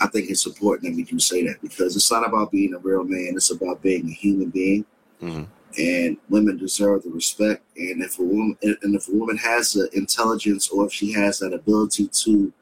i 0.00 0.08
think 0.08 0.28
it's 0.28 0.46
important 0.46 0.90
that 0.90 0.96
we 0.96 1.04
do 1.04 1.20
say 1.20 1.46
that 1.46 1.60
because 1.62 1.94
it's 1.94 2.10
not 2.10 2.26
about 2.26 2.50
being 2.50 2.74
a 2.74 2.78
real 2.78 3.04
man 3.04 3.34
it's 3.36 3.52
about 3.52 3.80
being 3.80 4.08
a 4.08 4.12
human 4.12 4.50
being. 4.50 4.84
Mhm. 5.22 5.46
And 5.78 6.16
women 6.28 6.56
deserve 6.56 7.02
the 7.02 7.10
respect. 7.10 7.62
And 7.76 8.02
if 8.02 8.18
a 8.18 8.22
woman 8.22 8.56
and 8.62 8.94
if 8.94 9.08
a 9.08 9.12
woman 9.12 9.36
has 9.38 9.72
the 9.72 9.88
intelligence 9.92 10.68
or 10.68 10.86
if 10.86 10.92
she 10.92 11.12
has 11.12 11.38
that 11.40 11.52
ability 11.52 12.08
to 12.08 12.52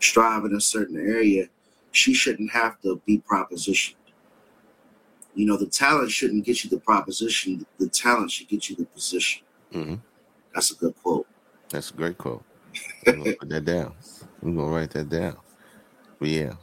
strive 0.00 0.44
in 0.44 0.54
a 0.54 0.60
certain 0.60 0.96
area, 0.96 1.48
she 1.90 2.14
shouldn't 2.14 2.50
have 2.50 2.80
to 2.82 3.00
be 3.06 3.18
propositioned. 3.18 3.96
You 5.34 5.46
know, 5.46 5.56
the 5.56 5.66
talent 5.66 6.10
shouldn't 6.10 6.44
get 6.44 6.64
you 6.64 6.70
the 6.70 6.78
proposition. 6.78 7.66
The 7.78 7.88
talent 7.88 8.30
should 8.30 8.48
get 8.48 8.68
you 8.68 8.76
the 8.76 8.84
position. 8.86 9.42
Mhm. 9.72 10.00
That's 10.54 10.70
a 10.70 10.74
good 10.74 10.94
quote. 11.02 11.26
That's 11.70 11.90
a 11.90 11.94
great 11.94 12.18
quote. 12.18 12.42
I'm 13.06 13.22
gonna 13.22 13.34
put 13.34 13.48
that 13.48 13.64
down. 13.64 13.94
I'm 14.42 14.56
gonna 14.56 14.70
write 14.70 14.90
that 14.90 15.08
down. 15.08 15.36
But 16.18 16.28
yeah, 16.28 16.54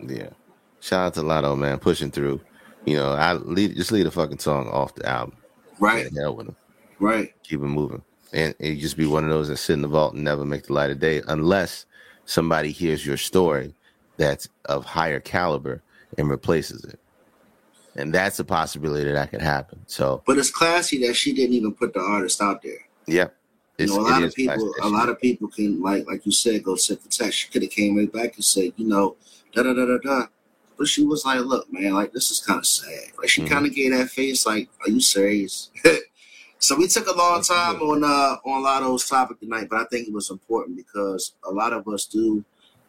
yeah. 0.00 0.30
Shout 0.80 1.06
out 1.06 1.14
to 1.14 1.22
Latto, 1.22 1.58
man, 1.58 1.78
pushing 1.78 2.10
through. 2.10 2.40
You 2.84 2.96
know, 2.96 3.12
I 3.12 3.34
lead 3.34 3.76
just 3.76 3.92
leave 3.92 4.04
the 4.04 4.10
fucking 4.10 4.38
song 4.38 4.68
off 4.68 4.94
the 4.94 5.08
album. 5.08 5.36
Right. 5.78 6.08
Hell 6.16 6.36
with. 6.36 6.54
Right. 6.98 7.32
Keep 7.42 7.60
it 7.60 7.64
moving. 7.64 8.02
And 8.32 8.54
it 8.58 8.76
just 8.76 8.96
be 8.96 9.06
one 9.06 9.24
of 9.24 9.30
those 9.30 9.48
that 9.48 9.56
sit 9.56 9.74
in 9.74 9.82
the 9.82 9.88
vault 9.88 10.14
and 10.14 10.24
never 10.24 10.44
make 10.44 10.64
the 10.64 10.72
light 10.72 10.90
of 10.90 10.98
day 10.98 11.22
unless 11.28 11.86
somebody 12.26 12.70
hears 12.70 13.06
your 13.06 13.16
story 13.16 13.74
that's 14.16 14.48
of 14.66 14.84
higher 14.84 15.20
caliber 15.20 15.82
and 16.18 16.28
replaces 16.28 16.84
it. 16.84 16.98
And 17.96 18.12
that's 18.12 18.38
a 18.38 18.44
possibility 18.44 19.10
that 19.10 19.30
could 19.30 19.40
happen. 19.40 19.80
So 19.86 20.22
But 20.26 20.38
it's 20.38 20.50
classy 20.50 21.06
that 21.06 21.14
she 21.14 21.32
didn't 21.32 21.54
even 21.54 21.74
put 21.74 21.94
the 21.94 22.00
artist 22.00 22.40
out 22.42 22.62
there. 22.62 22.86
yeah. 23.06 23.28
You 23.78 23.86
know, 23.86 24.00
a 24.00 24.02
lot 24.02 24.24
of 24.24 24.34
people, 24.34 24.74
a 24.82 24.88
lot 24.88 25.08
of 25.08 25.20
people 25.20 25.46
can 25.46 25.80
like, 25.80 26.04
like 26.08 26.26
you 26.26 26.32
said, 26.32 26.64
go 26.64 26.74
sit 26.74 27.00
for 27.00 27.08
text. 27.08 27.38
She 27.38 27.48
could 27.48 27.62
have 27.62 27.70
came 27.70 27.96
right 27.96 28.12
back 28.12 28.34
and 28.34 28.44
said, 28.44 28.72
you 28.76 28.88
know, 28.88 29.14
da 29.52 29.62
da 29.62 29.72
da 29.72 29.86
da 29.86 29.98
da. 29.98 30.26
But 30.78 30.86
she 30.88 31.04
was 31.04 31.24
like, 31.24 31.40
look, 31.40 31.70
man, 31.72 31.92
like 31.92 32.12
this 32.12 32.30
is 32.30 32.40
kind 32.40 32.58
of 32.60 32.66
sad. 32.66 33.10
Like 33.18 33.28
she 33.28 33.42
Mhm. 33.42 33.48
kind 33.48 33.66
of 33.66 33.74
gave 33.74 33.90
that 33.92 34.10
face, 34.10 34.46
like, 34.46 34.68
are 34.86 34.90
you 34.90 35.00
serious? 35.00 35.70
so 36.60 36.76
we 36.76 36.86
took 36.86 37.08
a 37.08 37.12
long 37.16 37.42
time 37.42 37.80
on 37.82 38.04
uh 38.04 38.36
on 38.44 38.62
Latto's 38.62 39.08
topic 39.08 39.40
tonight, 39.40 39.68
but 39.68 39.80
I 39.80 39.84
think 39.90 40.06
it 40.08 40.14
was 40.14 40.30
important 40.30 40.76
because 40.76 41.32
a 41.44 41.50
lot 41.50 41.72
of 41.72 41.86
us 41.88 42.06
do, 42.06 42.44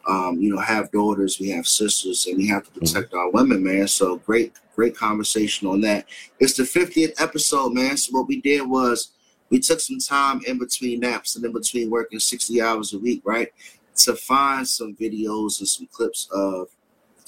um, 0.08 0.40
you 0.40 0.54
know, 0.54 0.62
have 0.62 0.92
daughters, 0.92 1.40
we 1.40 1.50
have 1.50 1.68
sisters, 1.68 2.28
and 2.28 2.38
we 2.38 2.48
have 2.48 2.64
to 2.66 2.72
protect 2.80 3.14
our 3.16 3.30
women, 3.32 3.64
man. 3.64 3.88
So 3.88 4.18
great, 4.18 4.54
great 4.76 4.96
conversation 4.96 5.68
on 5.68 5.82
that. 5.82 6.06
It's 6.40 6.54
the 6.54 6.64
50th 6.64 7.20
episode, 7.20 7.74
man. 7.74 7.98
So 7.98 8.12
what 8.12 8.28
we 8.28 8.40
did 8.40 8.62
was 8.70 9.10
we 9.50 9.60
took 9.60 9.80
some 9.80 9.98
time 10.00 10.42
in 10.46 10.60
between 10.60 11.00
naps 11.00 11.36
and 11.36 11.44
in 11.44 11.52
between 11.52 11.90
working 11.90 12.20
60 12.20 12.62
hours 12.62 12.94
a 12.94 13.00
week, 13.00 13.22
right? 13.26 13.50
To 14.06 14.16
find 14.16 14.68
some 14.68 14.96
videos 14.96 15.60
and 15.60 15.68
some 15.68 15.88
clips 15.92 16.30
of 16.32 16.68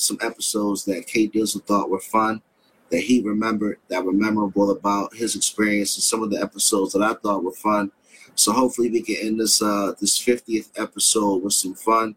some 0.02 0.18
episodes 0.22 0.86
that 0.86 1.08
K 1.08 1.28
Dizzle 1.28 1.66
thought 1.66 1.89
were 1.89 1.99
fun, 1.99 2.41
that 2.89 3.02
he 3.02 3.22
remembered, 3.22 3.78
that 3.88 4.04
were 4.04 4.14
memorable 4.14 4.72
about 4.72 5.16
his 5.16 5.36
experience, 5.36 5.95
and 5.95 6.04
some 6.04 6.24
of 6.24 6.30
the 6.30 6.41
episodes 6.41 6.93
that 6.93 7.02
I 7.02 7.14
thought 7.14 7.43
were 7.43 7.54
fun. 7.54 7.91
So 8.36 8.52
hopefully 8.52 8.89
we 8.89 9.02
can 9.02 9.18
end 9.22 9.39
this 9.39 9.62
uh 9.62 9.93
this 9.99 10.18
50th 10.18 10.70
episode 10.78 11.43
with 11.43 11.54
some 11.54 11.76
fun, 11.76 12.16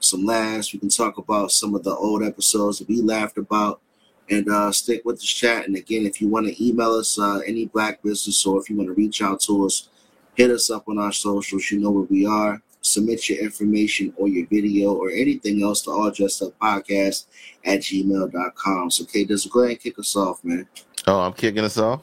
some 0.00 0.24
laughs. 0.24 0.72
We 0.72 0.78
can 0.78 0.88
talk 0.88 1.18
about 1.18 1.52
some 1.52 1.74
of 1.74 1.84
the 1.84 1.94
old 1.94 2.22
episodes 2.22 2.78
that 2.78 2.88
we 2.88 3.00
laughed 3.02 3.38
about 3.38 3.80
and 4.28 4.48
uh 4.48 4.72
stick 4.72 5.02
with 5.04 5.20
the 5.20 5.26
chat. 5.26 5.66
And 5.66 5.76
again, 5.76 6.06
if 6.06 6.20
you 6.20 6.28
want 6.28 6.46
to 6.46 6.64
email 6.64 6.92
us 6.92 7.18
uh 7.18 7.40
any 7.46 7.66
black 7.66 8.02
business 8.02 8.44
or 8.46 8.60
if 8.60 8.68
you 8.70 8.76
want 8.76 8.88
to 8.88 8.94
reach 8.94 9.22
out 9.22 9.40
to 9.42 9.66
us, 9.66 9.88
hit 10.34 10.50
us 10.50 10.70
up 10.70 10.88
on 10.88 10.98
our 10.98 11.12
socials. 11.12 11.70
You 11.70 11.80
know 11.80 11.90
where 11.90 12.04
we 12.04 12.26
are. 12.26 12.62
Submit 12.82 13.28
your 13.28 13.38
information 13.38 14.12
or 14.16 14.28
your 14.28 14.46
video 14.46 14.94
or 14.94 15.10
anything 15.10 15.62
else 15.62 15.82
to 15.82 15.90
all 15.90 16.10
dressed 16.10 16.42
up 16.42 16.58
podcast 16.58 17.26
at 17.64 17.80
gmail.com. 17.80 18.90
So 18.90 19.04
Kate, 19.04 19.28
just 19.28 19.50
go 19.50 19.60
ahead 19.60 19.72
and 19.72 19.80
kick 19.80 19.98
us 19.98 20.16
off, 20.16 20.42
man. 20.42 20.66
Oh, 21.06 21.20
I'm 21.20 21.34
kicking 21.34 21.64
us 21.64 21.76
off. 21.78 22.02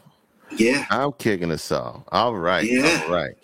Yeah. 0.56 0.86
I'm 0.90 1.14
kicking 1.14 1.52
us 1.52 1.72
off. 1.72 2.04
All 2.12 2.36
right. 2.36 2.64
Yeah. 2.66 3.04
All 3.06 3.14
right. 3.14 3.36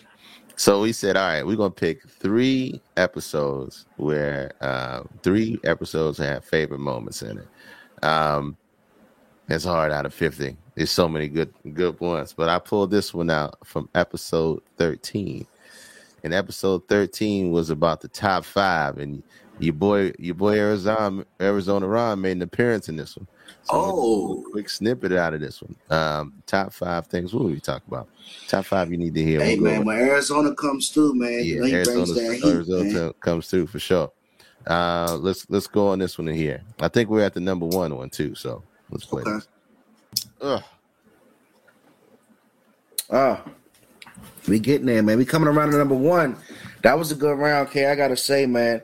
So 0.56 0.82
we 0.82 0.94
said, 0.94 1.18
all 1.18 1.28
right, 1.28 1.46
we're 1.46 1.56
gonna 1.56 1.72
pick 1.72 2.08
three 2.08 2.80
episodes 2.96 3.86
where 3.98 4.52
uh 4.62 5.04
three 5.24 5.60
episodes 5.64 6.18
have 6.20 6.46
favorite 6.46 6.80
moments 6.80 7.22
in 7.24 7.40
it. 7.40 8.06
Um 8.06 8.58
it's 9.50 9.66
hard 9.66 9.92
out 9.92 10.06
of 10.06 10.14
50. 10.14 10.56
There's 10.76 10.92
so 10.92 11.08
many 11.10 11.28
good 11.28 11.54
good 11.74 12.00
ones. 12.00 12.34
But 12.34 12.50
I 12.50 12.60
pulled 12.60 12.92
this 12.92 13.14
one 13.14 13.30
out 13.30 13.58
from 13.66 13.90
episode 13.96 14.62
13. 14.78 15.46
And 16.24 16.34
episode 16.34 16.88
13 16.88 17.52
was 17.52 17.70
about 17.70 18.02
the 18.02 18.08
top 18.08 18.46
five. 18.46 18.98
And 18.98 19.24
your 19.60 19.74
boy, 19.74 20.14
your 20.18 20.36
boy 20.36 20.58
Arizona 20.58 21.26
Arizona 21.42 21.88
Ron 21.88 22.22
made 22.22 22.32
an 22.34 22.42
appearance 22.42 22.90
in 22.90 22.96
this 22.96 23.16
one. 23.18 23.28
So 23.64 23.76
I'm 23.76 23.82
gonna 23.82 23.92
pull 23.94 24.46
a 24.46 24.52
quick 24.52 24.70
snippet 24.70 25.12
out 25.12 25.34
of 25.34 25.42
this 25.42 25.62
one. 25.62 25.76
Um, 25.90 26.34
top 26.46 26.74
five 26.74 27.08
things. 27.08 27.34
What 27.34 27.44
were 27.44 27.50
we 27.52 27.60
talking 27.60 27.88
about? 27.88 28.10
Top 28.48 28.66
five 28.66 28.92
you 28.92 28.98
need 28.98 29.14
to 29.16 29.24
hear. 29.24 29.42
Hey 29.42 29.58
man, 29.58 29.86
when 29.86 29.98
Arizona 29.98 30.54
comes 30.56 30.90
through, 30.90 31.16
man, 31.16 31.42
yeah, 31.44 31.60
know 31.60 31.66
he 31.66 31.72
brings 31.72 31.90
Arizona, 31.90 32.34
heat, 32.34 32.46
Arizona 32.46 32.84
man. 32.84 33.14
comes 33.20 33.48
through 33.48 33.68
for 33.68 33.80
sure. 33.80 34.12
Uh, 34.66 35.18
let's 35.20 35.50
let's 35.50 35.68
go 35.68 35.90
on 35.90 36.00
this 36.00 36.18
one 36.18 36.28
in 36.30 36.36
here. 36.36 36.62
I 36.80 36.88
think 36.88 37.10
we're 37.10 37.24
at 37.24 37.34
the 37.34 37.40
number 37.42 37.66
one 37.66 37.96
one 37.96 38.10
too. 38.10 38.34
So 38.36 38.64
let's 38.90 39.06
play. 39.06 39.22
Okay. 39.22 39.32
This. 39.32 39.48
Ugh. 40.42 40.64
Ah, 43.12 43.44
we 44.48 44.60
getting 44.60 44.88
there, 44.88 45.02
man. 45.04 45.18
We 45.18 45.26
coming 45.26 45.48
around 45.48 45.72
to 45.72 45.78
number 45.78 45.96
one. 45.96 46.38
That 46.82 46.98
was 46.98 47.12
a 47.12 47.16
good 47.16 47.38
round, 47.38 47.72
K. 47.72 47.86
I 47.86 47.96
gotta 47.96 48.18
say, 48.18 48.46
man, 48.46 48.82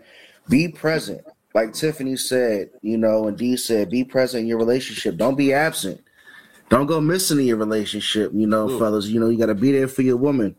be 0.48 0.68
present. 0.68 1.22
Like 1.54 1.74
Tiffany 1.74 2.16
said, 2.16 2.70
you 2.82 2.98
know, 2.98 3.28
and 3.28 3.38
Dee 3.38 3.58
said, 3.58 3.90
be 3.90 4.04
present 4.04 4.42
in 4.42 4.48
your 4.48 4.60
relationship. 4.60 5.18
Don't 5.18 5.36
be 5.36 5.52
absent. 5.54 6.02
Don't 6.70 6.86
go 6.86 7.02
missing 7.02 7.40
in 7.40 7.46
your 7.46 7.58
relationship, 7.58 8.32
you 8.34 8.46
know, 8.46 8.78
fellas. 8.78 9.08
You 9.08 9.20
know, 9.20 9.30
you 9.30 9.38
gotta 9.38 9.56
be 9.56 9.72
there 9.72 9.88
for 9.88 10.04
your 10.04 10.18
woman. 10.18 10.56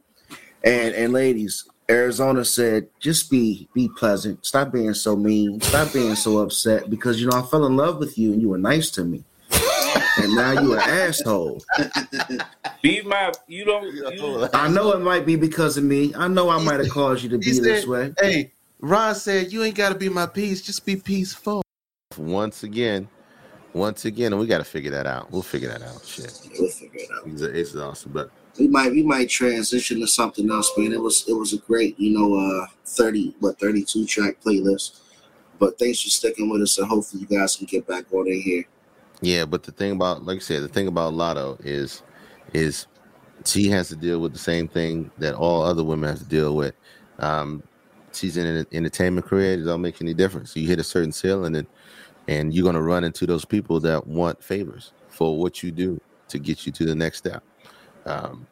And 0.64 0.94
and 0.94 1.12
ladies, 1.12 1.66
Arizona 1.88 2.44
said, 2.44 2.88
just 2.98 3.30
be 3.30 3.68
be 3.72 3.88
pleasant. 3.96 4.44
Stop 4.44 4.72
being 4.72 4.94
so 4.94 5.16
mean. 5.16 5.60
Stop 5.60 5.92
being 5.92 6.14
so 6.14 6.38
upset 6.38 6.90
because 6.90 7.20
you 7.20 7.28
know 7.28 7.38
I 7.38 7.42
fell 7.42 7.66
in 7.66 7.76
love 7.76 7.98
with 7.98 8.18
you 8.18 8.32
and 8.32 8.42
you 8.42 8.48
were 8.48 8.58
nice 8.58 8.90
to 8.92 9.04
me. 9.04 9.24
And 10.18 10.34
now 10.34 10.52
you 10.52 10.74
an 10.74 10.80
asshole. 10.80 11.62
Be 12.82 13.02
my. 13.02 13.32
You 13.46 13.64
don't. 13.64 13.92
You, 13.94 14.48
I 14.54 14.68
know 14.68 14.92
it 14.92 15.00
might 15.00 15.26
be 15.26 15.36
because 15.36 15.76
of 15.76 15.84
me. 15.84 16.14
I 16.14 16.28
know 16.28 16.48
I 16.48 16.62
might 16.62 16.80
have 16.80 16.88
caused 16.90 17.22
you 17.22 17.28
to 17.30 17.38
be 17.38 17.52
He 17.52 17.60
this 17.60 17.86
way. 17.86 18.14
Hey, 18.18 18.52
Ron 18.80 19.14
said 19.14 19.52
you 19.52 19.62
ain't 19.62 19.74
got 19.74 19.90
to 19.90 19.94
be 19.94 20.08
my 20.08 20.26
peace. 20.26 20.62
Just 20.62 20.86
be 20.86 20.96
peaceful. 20.96 21.62
Once 22.16 22.62
again, 22.62 23.06
once 23.74 24.06
again, 24.06 24.32
and 24.32 24.40
we 24.40 24.46
got 24.46 24.58
to 24.58 24.64
figure 24.64 24.90
that 24.90 25.06
out. 25.06 25.30
We'll 25.30 25.42
figure 25.42 25.68
that 25.68 25.82
out. 25.82 26.04
Shit, 26.04 26.40
We'll 26.58 26.70
figure 26.70 27.00
it 27.00 27.10
out. 27.12 27.26
it's, 27.26 27.42
it's 27.42 27.76
awesome, 27.76 28.12
but 28.12 28.30
We 28.58 28.66
might 28.68 28.92
we 28.92 29.02
might 29.02 29.28
transition 29.28 30.00
to 30.00 30.06
something 30.06 30.50
else, 30.50 30.72
man. 30.76 30.92
It 30.92 31.00
was 31.00 31.28
it 31.28 31.34
was 31.34 31.52
a 31.52 31.58
great, 31.58 31.98
you 32.00 32.18
know, 32.18 32.34
uh 32.34 32.66
thirty 32.86 33.34
what 33.40 33.60
thirty 33.60 33.84
two 33.84 34.06
track 34.06 34.40
playlist. 34.44 35.00
But 35.58 35.78
thanks 35.78 36.00
for 36.02 36.08
sticking 36.08 36.48
with 36.48 36.62
us, 36.62 36.78
and 36.78 36.88
hopefully 36.88 37.26
you 37.28 37.38
guys 37.38 37.56
can 37.56 37.66
get 37.66 37.86
back 37.86 38.10
on 38.12 38.26
in 38.26 38.40
here. 38.40 38.64
Yeah, 39.22 39.44
but 39.44 39.62
the 39.62 39.72
thing 39.72 39.92
about, 39.92 40.24
like 40.24 40.36
I 40.36 40.40
said, 40.40 40.62
the 40.62 40.68
thing 40.68 40.88
about 40.88 41.12
Latto 41.12 41.58
is, 41.64 42.02
is 42.54 42.86
she 43.44 43.68
has 43.68 43.88
to 43.88 43.96
deal 43.96 44.20
with 44.20 44.32
the 44.32 44.38
same 44.38 44.68
thing 44.68 45.10
that 45.18 45.34
all 45.34 45.62
other 45.62 45.84
women 45.84 46.08
have 46.08 46.18
to 46.18 46.24
deal 46.24 46.56
with. 46.56 46.74
Um, 47.18 47.62
she's 48.12 48.36
in 48.36 48.46
an 48.46 48.66
entertainment 48.72 49.26
career; 49.26 49.54
it 49.54 49.64
don't 49.64 49.82
make 49.82 50.00
any 50.00 50.14
difference. 50.14 50.56
You 50.56 50.66
hit 50.66 50.78
a 50.78 50.84
certain 50.84 51.12
ceiling, 51.12 51.56
and 51.56 51.66
and 52.28 52.54
you're 52.54 52.64
gonna 52.64 52.82
run 52.82 53.04
into 53.04 53.26
those 53.26 53.44
people 53.44 53.80
that 53.80 54.06
want 54.06 54.42
favors 54.42 54.92
for 55.08 55.38
what 55.38 55.62
you 55.62 55.70
do 55.70 56.00
to 56.28 56.38
get 56.38 56.64
you 56.64 56.72
to 56.72 56.84
the 56.86 56.94
next 56.94 57.18
step. 57.18 57.42
Um, 58.06 58.46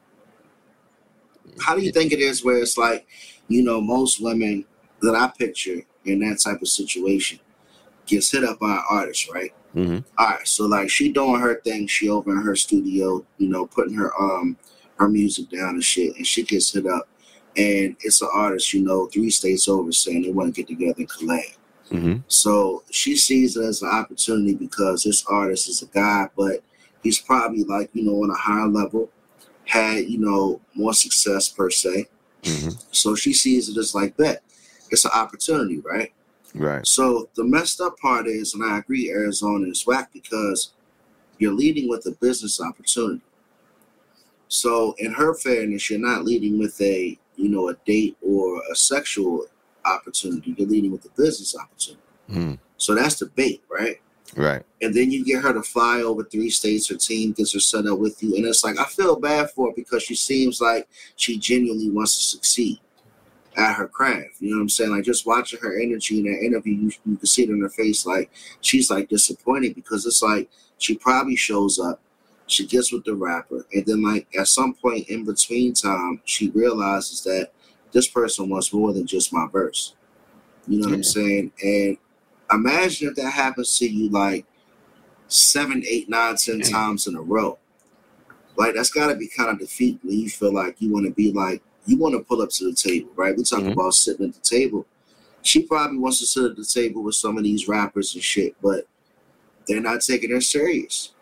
How 1.60 1.74
do 1.74 1.82
you 1.82 1.92
think 1.92 2.12
it 2.12 2.20
is 2.20 2.44
where 2.44 2.58
it's 2.58 2.76
like, 2.76 3.06
you 3.48 3.62
know, 3.62 3.80
most 3.80 4.22
women 4.22 4.64
that 5.00 5.14
I 5.14 5.30
picture 5.38 5.80
in 6.04 6.20
that 6.20 6.40
type 6.40 6.60
of 6.60 6.68
situation 6.68 7.38
gets 8.06 8.30
hit 8.30 8.44
up 8.44 8.58
by 8.58 8.72
an 8.72 8.82
artist, 8.90 9.30
right? 9.32 9.52
Mhm. 9.78 10.04
All 10.16 10.26
right, 10.26 10.46
so 10.46 10.66
like 10.66 10.90
she 10.90 11.10
doing 11.12 11.40
her 11.40 11.60
thing, 11.60 11.86
she 11.86 12.08
over 12.08 12.30
in 12.32 12.42
her 12.42 12.56
studio, 12.56 13.24
you 13.38 13.48
know, 13.48 13.66
putting 13.66 13.94
her 13.94 14.12
um 14.20 14.56
her 14.96 15.08
music 15.08 15.50
down 15.50 15.70
and 15.70 15.84
shit, 15.84 16.16
and 16.16 16.26
she 16.26 16.42
gets 16.42 16.72
hit 16.72 16.86
up, 16.86 17.08
and 17.56 17.96
it's 18.00 18.20
an 18.20 18.28
artist, 18.34 18.72
you 18.74 18.82
know, 18.82 19.06
three 19.06 19.30
states 19.30 19.68
over 19.68 19.92
saying 19.92 20.22
they 20.22 20.32
want 20.32 20.52
to 20.54 20.60
get 20.60 20.68
together 20.68 20.94
and 20.98 21.08
collab. 21.08 21.54
Mhm. 21.90 22.22
So 22.28 22.82
she 22.90 23.16
sees 23.16 23.56
it 23.56 23.64
as 23.64 23.82
an 23.82 23.88
opportunity 23.88 24.54
because 24.54 25.04
this 25.04 25.24
artist 25.26 25.68
is 25.68 25.82
a 25.82 25.86
guy, 25.86 26.28
but 26.36 26.62
he's 27.02 27.18
probably 27.18 27.64
like 27.64 27.90
you 27.92 28.02
know 28.02 28.22
on 28.22 28.30
a 28.30 28.34
higher 28.34 28.68
level, 28.68 29.10
had 29.64 30.04
you 30.08 30.18
know 30.18 30.60
more 30.74 30.94
success 30.94 31.48
per 31.48 31.70
se. 31.70 32.08
Mhm. 32.42 32.76
So 32.90 33.14
she 33.14 33.32
sees 33.32 33.68
it 33.68 33.76
as 33.76 33.94
like 33.94 34.16
that. 34.16 34.42
It's 34.90 35.04
an 35.04 35.10
opportunity, 35.14 35.78
right? 35.80 36.12
Right. 36.54 36.86
So 36.86 37.28
the 37.34 37.44
messed 37.44 37.80
up 37.80 37.98
part 37.98 38.26
is, 38.26 38.54
and 38.54 38.64
I 38.64 38.78
agree, 38.78 39.10
Arizona 39.10 39.68
is 39.68 39.86
whack 39.86 40.10
because 40.12 40.72
you're 41.38 41.52
leading 41.52 41.88
with 41.88 42.06
a 42.06 42.12
business 42.12 42.60
opportunity. 42.60 43.22
So 44.48 44.94
in 44.98 45.12
her 45.12 45.34
fairness, 45.34 45.90
you're 45.90 45.98
not 45.98 46.24
leading 46.24 46.58
with 46.58 46.80
a 46.80 47.18
you 47.36 47.48
know 47.48 47.68
a 47.68 47.74
date 47.86 48.16
or 48.22 48.60
a 48.72 48.74
sexual 48.74 49.46
opportunity. 49.84 50.54
You're 50.56 50.68
leading 50.68 50.90
with 50.90 51.04
a 51.04 51.10
business 51.10 51.54
opportunity. 51.56 52.02
Mm. 52.30 52.58
So 52.78 52.94
that's 52.94 53.16
the 53.16 53.26
bait, 53.26 53.62
right? 53.70 54.00
Right. 54.36 54.62
And 54.82 54.94
then 54.94 55.10
you 55.10 55.24
get 55.24 55.42
her 55.42 55.52
to 55.52 55.62
fly 55.62 56.02
over 56.02 56.24
three 56.24 56.50
states. 56.50 56.88
Her 56.88 56.96
team 56.96 57.32
gets 57.32 57.54
her 57.54 57.60
set 57.60 57.86
up 57.86 57.98
with 57.98 58.22
you, 58.22 58.36
and 58.36 58.46
it's 58.46 58.64
like 58.64 58.78
I 58.78 58.84
feel 58.84 59.16
bad 59.16 59.50
for 59.50 59.68
her 59.68 59.74
because 59.76 60.02
she 60.02 60.14
seems 60.14 60.60
like 60.60 60.88
she 61.16 61.38
genuinely 61.38 61.90
wants 61.90 62.16
to 62.16 62.36
succeed 62.36 62.80
at 63.58 63.74
her 63.74 63.88
craft. 63.88 64.36
You 64.40 64.50
know 64.50 64.56
what 64.56 64.62
I'm 64.62 64.68
saying? 64.68 64.92
Like 64.92 65.04
just 65.04 65.26
watching 65.26 65.58
her 65.60 65.78
energy 65.78 66.18
in 66.18 66.24
that 66.24 66.44
interview, 66.44 66.74
you, 66.74 66.92
you 67.04 67.16
can 67.16 67.26
see 67.26 67.42
it 67.42 67.50
in 67.50 67.60
her 67.60 67.68
face. 67.68 68.06
Like 68.06 68.30
she's 68.60 68.90
like 68.90 69.08
disappointed 69.08 69.74
because 69.74 70.06
it's 70.06 70.22
like 70.22 70.48
she 70.78 70.96
probably 70.96 71.36
shows 71.36 71.78
up, 71.78 72.00
she 72.46 72.66
gets 72.66 72.92
with 72.92 73.04
the 73.04 73.14
rapper, 73.14 73.66
and 73.72 73.84
then 73.84 74.02
like 74.02 74.28
at 74.38 74.46
some 74.46 74.74
point 74.74 75.08
in 75.08 75.24
between 75.24 75.74
time, 75.74 76.20
she 76.24 76.50
realizes 76.50 77.22
that 77.24 77.50
this 77.92 78.06
person 78.06 78.48
wants 78.48 78.72
more 78.72 78.92
than 78.92 79.06
just 79.06 79.32
my 79.32 79.46
verse. 79.50 79.94
You 80.68 80.80
know 80.80 80.88
what 80.88 80.94
I'm 80.94 81.02
saying? 81.02 81.52
And 81.62 81.96
imagine 82.52 83.08
if 83.08 83.16
that 83.16 83.30
happens 83.30 83.76
to 83.78 83.88
you 83.88 84.08
like 84.10 84.46
seven, 85.26 85.82
eight, 85.86 86.08
nine, 86.08 86.36
ten 86.36 86.60
times 86.60 87.06
in 87.06 87.16
a 87.16 87.20
row. 87.20 87.58
Like 88.56 88.74
that's 88.74 88.90
got 88.90 89.08
to 89.08 89.16
be 89.16 89.28
kind 89.28 89.50
of 89.50 89.58
defeat 89.58 89.98
when 90.02 90.18
you 90.18 90.28
feel 90.28 90.52
like 90.52 90.80
you 90.80 90.92
want 90.92 91.06
to 91.06 91.12
be 91.12 91.32
like 91.32 91.62
you 91.88 91.96
want 91.96 92.14
to 92.14 92.20
pull 92.20 92.42
up 92.42 92.50
to 92.50 92.64
the 92.64 92.74
table, 92.74 93.10
right? 93.16 93.36
We 93.36 93.42
talk 93.42 93.60
mm-hmm. 93.60 93.72
about 93.72 93.94
sitting 93.94 94.28
at 94.28 94.34
the 94.34 94.40
table. 94.40 94.86
She 95.42 95.62
probably 95.62 95.98
wants 95.98 96.18
to 96.20 96.26
sit 96.26 96.50
at 96.50 96.56
the 96.56 96.64
table 96.64 97.02
with 97.02 97.14
some 97.14 97.38
of 97.38 97.44
these 97.44 97.66
rappers 97.66 98.14
and 98.14 98.22
shit, 98.22 98.54
but 98.62 98.86
they're 99.66 99.80
not 99.80 100.02
taking 100.02 100.30
her 100.30 100.40
serious. 100.40 101.12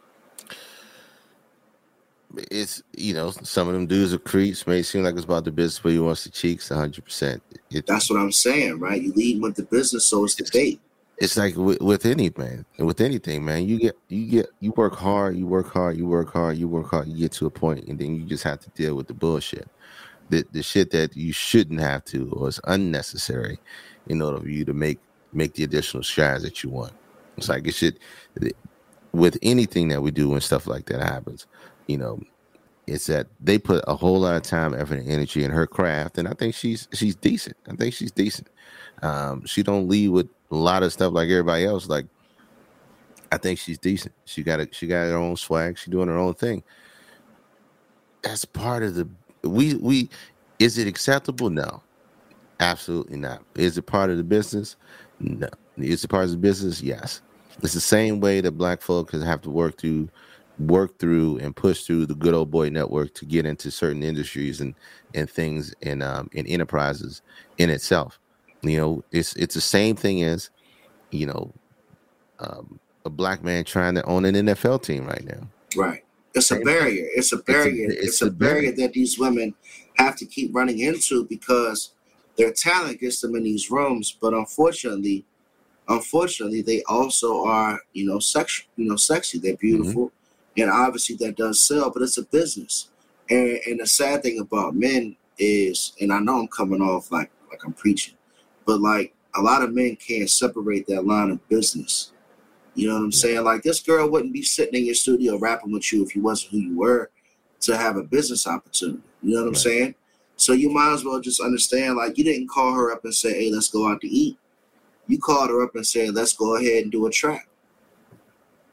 It's 2.51 2.83
you 2.95 3.14
know 3.14 3.31
some 3.31 3.69
of 3.69 3.75
them 3.75 3.87
dudes 3.87 4.12
are 4.12 4.19
creeps. 4.19 4.67
May 4.67 4.83
seem 4.83 5.05
like 5.05 5.14
it's 5.14 5.25
about 5.25 5.45
the 5.45 5.53
business, 5.53 5.79
but 5.79 5.93
he 5.93 5.99
wants 6.01 6.25
the 6.25 6.31
cheeks. 6.31 6.69
hundred 6.69 7.05
percent. 7.05 7.43
That's 7.87 8.11
what 8.11 8.19
I'm 8.19 8.33
saying, 8.33 8.81
right? 8.81 9.01
You 9.01 9.12
lead 9.12 9.41
with 9.41 9.55
the 9.55 9.62
business, 9.62 10.05
so 10.05 10.25
it's 10.25 10.35
the 10.35 10.49
bait. 10.53 10.81
It's 11.19 11.39
like 11.39 11.57
with, 11.57 11.81
with 11.81 12.05
any 12.05 12.31
man, 12.37 12.67
with 12.79 13.01
anything, 13.01 13.43
man. 13.45 13.67
You 13.67 13.79
get, 13.79 13.97
you 14.09 14.27
get, 14.27 14.47
you 14.61 14.73
work 14.73 14.97
hard, 14.97 15.37
you 15.37 15.47
work 15.47 15.73
hard, 15.73 15.97
you 15.97 16.07
work 16.07 16.33
hard, 16.33 16.59
you 16.59 16.69
work 16.69 16.91
hard. 16.91 17.09
You 17.09 17.17
get 17.17 17.33
to 17.33 17.47
a 17.47 17.51
point, 17.51 17.87
and 17.87 17.99
then 17.99 18.17
you 18.17 18.25
just 18.25 18.45
have 18.45 18.61
to 18.61 18.71
deal 18.71 18.97
with 18.97 19.07
the 19.07 19.14
bullshit, 19.14 19.67
the 20.29 20.45
the 20.53 20.62
shit 20.62 20.91
that 20.91 21.16
you 21.16 21.33
shouldn't 21.33 21.81
have 21.81 22.05
to, 22.07 22.31
or 22.33 22.49
is 22.49 22.61
unnecessary, 22.64 23.59
in 24.09 24.22
order 24.22 24.41
for 24.41 24.49
you 24.49 24.64
to 24.64 24.72
make 24.72 24.99
make 25.33 25.55
the 25.55 25.64
additional 25.64 26.03
strides 26.03 26.43
that 26.43 26.62
you 26.62 26.70
want. 26.70 26.93
It's 27.37 27.49
like 27.49 27.66
it 27.66 27.74
should, 27.74 27.99
with 29.12 29.39
anything 29.43 29.89
that 29.89 30.03
we 30.03 30.11
do 30.11 30.31
when 30.31 30.41
stuff 30.41 30.66
like 30.66 30.87
that 30.87 31.03
happens, 31.03 31.47
you 31.87 31.99
know, 31.99 32.20
it's 32.87 33.07
that 33.07 33.27
they 33.41 33.59
put 33.59 33.85
a 33.87 33.95
whole 33.95 34.20
lot 34.20 34.37
of 34.37 34.43
time, 34.43 34.74
effort, 34.74 34.99
and 34.99 35.11
energy 35.11 35.45
in 35.45 35.51
her 35.51 35.66
craft, 35.66 36.18
and 36.18 36.29
I 36.29 36.33
think 36.33 36.55
she's 36.55 36.89
she's 36.93 37.16
decent. 37.16 37.57
I 37.68 37.74
think 37.74 37.95
she's 37.95 38.12
decent. 38.12 38.49
Um, 39.03 39.45
she 39.45 39.62
don't 39.62 39.89
lead 39.89 40.09
with 40.09 40.29
a 40.51 40.55
lot 40.55 40.83
of 40.83 40.93
stuff 40.93 41.12
like 41.12 41.29
everybody 41.29 41.64
else. 41.64 41.89
Like, 41.89 42.07
I 43.33 43.39
think 43.39 43.59
she's 43.59 43.79
decent. 43.79 44.14
She 44.24 44.43
got 44.43 44.61
it. 44.61 44.74
She 44.74 44.87
got 44.87 45.05
her 45.11 45.16
own 45.16 45.37
swag. 45.37 45.79
She 45.79 45.91
doing 45.91 46.09
her 46.09 46.16
own 46.16 46.35
thing. 46.35 46.62
That's 48.22 48.45
part 48.45 48.83
of 48.83 48.95
the 48.95 49.09
we 49.45 49.74
we 49.76 50.11
Is 50.59 50.78
it 50.78 50.89
acceptable? 50.89 51.51
No, 51.51 51.82
absolutely 52.61 53.18
not. 53.18 53.45
Is 53.57 53.78
it 53.78 53.82
part 53.84 54.11
of 54.11 54.18
the 54.18 54.24
business? 54.24 54.76
No. 55.20 55.49
Is 55.78 56.05
it 56.05 56.09
part 56.09 56.24
of 56.24 56.32
the 56.32 56.39
business? 56.39 56.82
Yes. 56.82 57.22
It's 57.62 57.74
the 57.74 57.80
same 57.80 58.20
way 58.20 58.41
that 58.43 58.53
black 58.53 58.82
folk 58.82 59.12
have 59.12 59.43
to 59.43 59.51
work 59.51 59.78
through, 59.80 60.11
work 60.59 60.99
through, 60.99 61.39
and 61.39 61.57
push 61.57 61.84
through 61.84 62.07
the 62.07 62.14
good 62.16 62.34
old 62.34 62.51
boy 62.51 62.70
network 62.70 63.14
to 63.14 63.26
get 63.26 63.47
into 63.47 63.70
certain 63.70 64.03
industries 64.03 64.61
and 64.61 64.74
and 65.14 65.30
things 65.30 65.74
and 65.82 66.03
um 66.03 66.30
and 66.37 66.49
enterprises 66.49 67.22
in 67.59 67.70
itself. 67.70 68.20
You 68.62 68.78
know, 68.78 69.05
it's 69.12 69.37
it's 69.37 69.55
the 69.55 69.62
same 69.62 69.97
thing 69.97 70.22
as, 70.24 70.51
you 71.12 71.26
know, 71.26 71.53
um, 72.41 72.80
a 73.07 73.11
black 73.11 73.45
man 73.45 73.64
trying 73.64 73.97
to 73.97 74.05
own 74.07 74.26
an 74.26 74.37
NFL 74.37 74.82
team 74.84 75.07
right 75.07 75.24
now. 75.24 75.49
Right. 75.76 76.05
It's 76.37 76.51
a 76.51 76.61
barrier. 76.61 77.09
It's 77.14 77.32
a 77.32 77.39
barrier. 77.39 77.91
It's, 77.91 78.07
it's 78.07 78.22
a, 78.22 78.26
a 78.26 78.30
barrier 78.30 78.72
barrier. 78.72 78.76
that 78.76 78.93
these 78.93 79.18
women 79.18 79.55
have 79.95 80.16
to 80.16 80.26
keep 80.26 80.55
running 80.55 80.80
into 80.80 81.24
because 81.24 81.93
their 82.37 82.53
talent 82.53 83.01
gets 83.01 83.20
them 83.20 83.34
in 83.34 83.45
these 83.45 83.70
rooms. 83.70 84.16
But 84.20 84.34
unfortunately, 84.34 85.24
unfortunately, 85.89 86.62
they 86.62 86.82
also 86.84 87.45
are, 87.45 87.80
you 87.93 88.07
know, 88.07 88.18
sex, 88.18 88.64
you 88.76 88.89
know, 88.89 88.97
sexy. 88.97 89.39
They're 89.39 89.55
mm-hmm. 89.55 89.66
beautiful, 89.66 90.12
and 90.57 90.70
obviously 90.70 91.16
that 91.16 91.37
does 91.37 91.61
sell. 91.61 91.91
But 91.91 92.03
it's 92.03 92.18
a 92.18 92.24
business. 92.24 92.91
And 93.30 93.59
and 93.66 93.80
the 93.80 93.87
sad 93.87 94.22
thing 94.22 94.39
about 94.41 94.74
men 94.74 95.16
is, 95.39 95.93
and 96.01 96.12
I 96.12 96.20
know 96.20 96.41
I'm 96.41 96.49
coming 96.49 96.82
off 96.82 97.11
like 97.11 97.30
like 97.51 97.64
I'm 97.64 97.72
preaching, 97.72 98.14
but 98.66 98.80
like 98.80 99.14
a 99.34 99.41
lot 99.41 99.62
of 99.62 99.74
men 99.74 99.97
can't 99.97 100.30
separate 100.30 100.87
that 100.87 101.07
line 101.07 101.30
of 101.30 101.49
business. 101.49 102.12
You 102.77 102.89
know 102.89 102.95
what 102.95 103.05
I'm 103.05 103.12
saying? 103.12 103.43
Like 103.43 103.62
this 103.62 103.81
girl 103.81 104.09
wouldn't 104.09 104.35
be 104.35 104.43
sitting 104.43 104.74
in 104.74 104.85
your 104.85 104.95
studio 104.95 105.39
rapping 105.39 105.72
with 105.72 105.91
you 105.93 106.05
if 106.05 106.14
you 106.14 106.22
wasn't 106.22 106.53
who 106.53 106.59
you 106.59 106.77
were 106.77 107.11
to 107.61 107.77
have 107.77 107.97
a 107.97 108.03
business 108.03 108.47
opportunity. 108.47 109.01
You 109.22 109.35
know 109.35 109.43
what 109.43 109.49
I'm 109.49 109.55
saying? 109.55 109.95
So 110.37 110.53
you 110.53 110.68
might 110.68 110.93
as 110.93 111.03
well 111.03 111.18
just 111.18 111.41
understand, 111.41 111.97
like 111.97 112.18
you 112.18 112.24
didn't 112.24 112.49
call 112.49 112.74
her 112.74 112.93
up 112.93 113.03
and 113.05 113.14
say, 113.14 113.33
"Hey, 113.33 113.51
let's 113.51 113.70
go 113.70 113.89
out 113.89 114.03
to 114.03 114.09
eat." 114.09 114.39
You 115.09 115.18
called 115.18 115.49
her 115.49 115.62
up 115.62 115.74
and 115.74 115.87
said, 115.87 116.14
"Let's 116.14 116.35
go 116.35 116.57
ahead 116.57 116.83
and 116.83 116.93
do 116.93 117.07
a 117.07 117.11
track." 117.11 117.49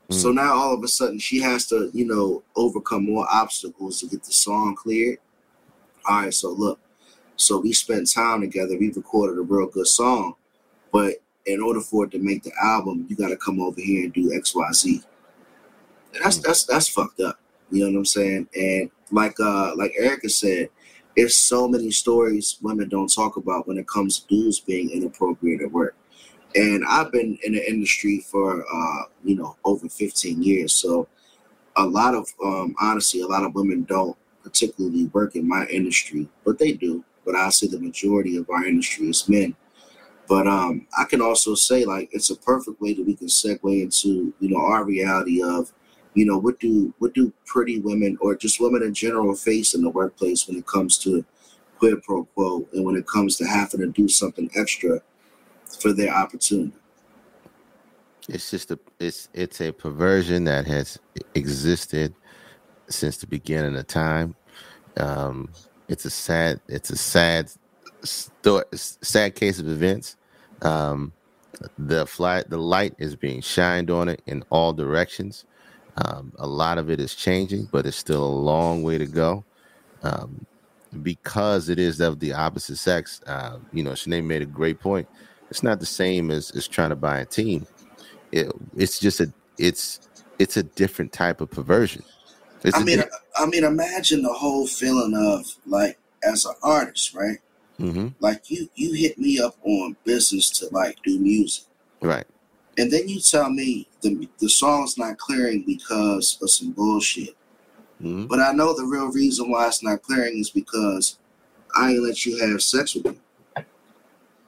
So 0.10 0.32
Mm. 0.32 0.36
now 0.36 0.54
all 0.54 0.74
of 0.74 0.84
a 0.84 0.88
sudden 0.90 1.18
she 1.18 1.40
has 1.40 1.66
to, 1.68 1.90
you 1.94 2.06
know, 2.06 2.44
overcome 2.58 3.06
more 3.06 3.26
obstacles 3.32 4.02
to 4.02 4.08
get 4.08 4.24
the 4.24 4.34
song 4.34 4.76
cleared. 4.76 5.20
All 6.06 6.24
right, 6.24 6.34
so 6.34 6.50
look, 6.50 6.80
so 7.38 7.60
we 7.60 7.72
spent 7.72 8.12
time 8.12 8.42
together. 8.42 8.78
We 8.78 8.92
recorded 8.92 9.40
a 9.40 9.42
real 9.42 9.68
good 9.68 9.88
song, 9.88 10.36
but 10.92 11.16
in 11.46 11.62
order 11.62 11.82
for 11.82 12.06
it 12.06 12.12
to 12.12 12.20
make 12.20 12.44
the 12.44 12.52
album, 12.62 13.06
you 13.10 13.16
got 13.16 13.30
to 13.30 13.38
come 13.38 13.60
over 13.60 13.80
here 13.80 14.06
and 14.06 14.14
do 14.14 14.34
X, 14.34 14.56
Y, 14.56 14.72
Z. 14.74 15.02
And 16.14 16.24
that's 16.24 16.38
that's 16.38 16.66
that's 16.66 16.88
fucked 16.88 17.20
up. 17.22 17.40
You 17.72 17.86
know 17.86 17.92
what 17.92 17.98
I'm 18.00 18.06
saying? 18.06 18.48
And 18.56 18.92
like 19.12 19.40
uh 19.40 19.74
like 19.76 19.94
Erica 19.98 20.30
said, 20.30 20.70
there's 21.18 21.36
so 21.36 21.68
many 21.68 21.92
stories 21.92 22.58
women 22.62 22.90
don't 22.90 23.14
talk 23.14 23.38
about 23.38 23.68
when 23.68 23.78
it 23.78 23.88
comes 23.88 24.20
to 24.20 24.28
dudes 24.28 24.60
being 24.60 24.90
inappropriate 24.92 25.62
at 25.62 25.72
work. 25.72 25.96
And 26.56 26.84
I've 26.88 27.12
been 27.12 27.38
in 27.44 27.54
the 27.54 27.68
industry 27.68 28.20
for 28.20 28.64
uh, 28.64 29.06
you 29.24 29.36
know, 29.36 29.56
over 29.66 29.90
15 29.90 30.44
years. 30.44 30.72
So 30.72 31.08
a 31.76 31.86
lot 31.86 32.14
of 32.14 32.28
um 32.44 32.76
honestly, 32.80 33.22
a 33.22 33.28
lot 33.28 33.44
of 33.44 33.56
women 33.56 33.84
don't 33.84 34.16
particularly 34.44 35.06
work 35.08 35.36
in 35.36 35.48
my 35.48 35.66
industry, 35.66 36.28
but 36.46 36.60
they 36.60 36.74
do. 36.74 37.04
But 37.26 37.36
I 37.36 37.50
say 37.50 37.68
the 37.68 37.80
majority 37.80 38.38
of 38.38 38.50
our 38.50 38.66
industry 38.66 39.08
is 39.08 39.28
men. 39.30 39.56
But 40.28 40.48
um, 40.48 40.88
I 40.98 41.04
can 41.06 41.22
also 41.22 41.54
say 41.56 41.86
like 41.86 42.10
it's 42.12 42.30
a 42.30 42.36
perfect 42.36 42.80
way 42.82 42.94
that 42.94 43.06
we 43.06 43.16
can 43.16 43.28
segue 43.28 43.82
into 43.82 44.34
you 44.40 44.50
know 44.50 44.60
our 44.60 44.84
reality 44.84 45.44
of 45.44 45.72
you 46.14 46.26
know 46.26 46.38
what 46.38 46.60
do 46.60 46.94
what 47.00 47.14
do 47.14 47.34
pretty 47.46 47.80
women 47.80 48.18
or 48.22 48.36
just 48.36 48.60
women 48.60 48.84
in 48.84 48.94
general 48.94 49.36
face 49.36 49.74
in 49.74 49.82
the 49.82 49.90
workplace 49.90 50.48
when 50.48 50.58
it 50.58 50.66
comes 50.66 50.98
to 51.00 51.26
quid 51.78 52.02
pro 52.04 52.24
quo 52.24 52.68
and 52.74 52.86
when 52.86 52.96
it 52.96 53.06
comes 53.08 53.36
to 53.38 53.46
having 53.46 53.82
to 53.82 53.88
do 53.88 54.08
something 54.08 54.50
extra 54.56 55.02
for 55.80 55.92
their 55.92 56.14
opportunity. 56.14 56.74
It's 58.30 58.50
just 58.52 58.72
a 58.72 58.80
it's 59.00 59.28
it's 59.34 59.60
a 59.60 59.72
perversion 59.72 60.46
that 60.46 60.66
has 60.68 60.98
existed 61.36 62.14
since 62.88 63.18
the 63.18 63.28
beginning 63.28 63.76
of 63.76 63.88
time. 63.88 64.36
Um, 64.98 65.52
it's 65.90 66.06
a 66.06 66.10
sad 66.10 66.62
it's 66.70 66.90
a 66.90 66.96
sad 66.96 67.52
sto- 68.04 68.64
sad 68.74 69.36
case 69.36 69.60
of 69.60 69.68
events. 69.68 70.18
Um, 70.62 71.14
the 71.78 72.06
the 72.50 72.58
light 72.58 72.94
is 72.98 73.16
being 73.16 73.42
shined 73.42 73.90
on 73.90 74.10
it 74.10 74.22
in 74.26 74.44
all 74.50 74.74
directions. 74.74 75.46
Um, 75.98 76.34
a 76.38 76.48
lot 76.48 76.78
of 76.78 76.90
it 76.90 77.00
is 77.00 77.14
changing, 77.14 77.70
but 77.72 77.86
it's 77.86 77.98
still 77.98 78.24
a 78.24 78.26
long 78.26 78.84
way 78.84 78.98
to 78.98 79.06
go. 79.06 79.44
Um, 80.02 80.46
because 81.02 81.70
it 81.70 81.80
is 81.80 82.00
of 82.00 82.20
the 82.20 82.34
opposite 82.34 82.78
sex. 82.78 83.22
Uh, 83.26 83.58
you 83.72 83.84
know, 83.84 83.92
Shanae 83.92 84.24
made 84.24 84.42
a 84.42 84.46
great 84.46 84.80
point. 84.80 85.08
It's 85.50 85.64
not 85.64 85.80
the 85.80 85.86
same 85.86 86.32
as, 86.32 86.52
as 86.52 86.68
trying 86.68 86.90
to 86.90 86.96
buy 86.96 87.20
a 87.20 87.26
team. 87.26 87.66
It, 88.32 88.52
it's 88.76 89.00
just 89.00 89.20
a 89.20 89.32
it's 89.58 90.10
it's 90.40 90.58
a 90.58 90.64
different 90.64 91.12
type 91.12 91.42
of 91.42 91.52
perversion. 91.52 92.04
It's 92.64 92.76
I 92.76 92.84
mean, 92.84 93.00
di- 93.00 93.10
I 93.38 93.46
mean, 93.46 93.64
imagine 93.64 94.24
the 94.24 94.34
whole 94.34 94.66
feeling 94.68 95.14
of 95.16 95.46
like 95.66 96.00
as 96.24 96.46
an 96.46 96.56
artist, 96.64 97.14
right? 97.14 97.38
Mhm. 97.84 98.14
Like 98.22 98.50
you, 98.50 98.70
you 98.76 98.94
hit 98.94 99.20
me 99.20 99.40
up 99.42 99.58
on 99.64 99.98
business 100.06 100.50
to 100.52 100.70
like 100.72 100.98
do 101.04 101.20
music, 101.20 101.66
right. 102.02 102.26
and 102.78 102.90
then 102.90 103.10
you 103.10 103.20
tell 103.20 103.50
me 103.50 103.88
the 104.02 104.30
the 104.40 104.48
song's 104.48 104.98
not 104.98 105.18
clearing 105.18 105.64
because 105.68 106.38
of 106.42 106.50
some 106.50 106.72
bullshit. 106.72 107.36
Mhm. 108.02 108.30
But 108.30 108.40
I 108.40 108.54
know 108.54 108.74
the 108.74 108.86
real 108.86 109.12
reason 109.12 109.52
why 109.52 109.68
it's 109.68 109.84
not 109.84 110.02
clearing 110.02 110.40
is 110.40 110.50
because 110.50 111.18
I 111.76 111.92
ain't 111.92 112.04
let 112.04 112.26
you 112.26 112.38
have 112.48 112.62
sex 112.64 112.96
with 112.96 113.06
me. 113.06 113.20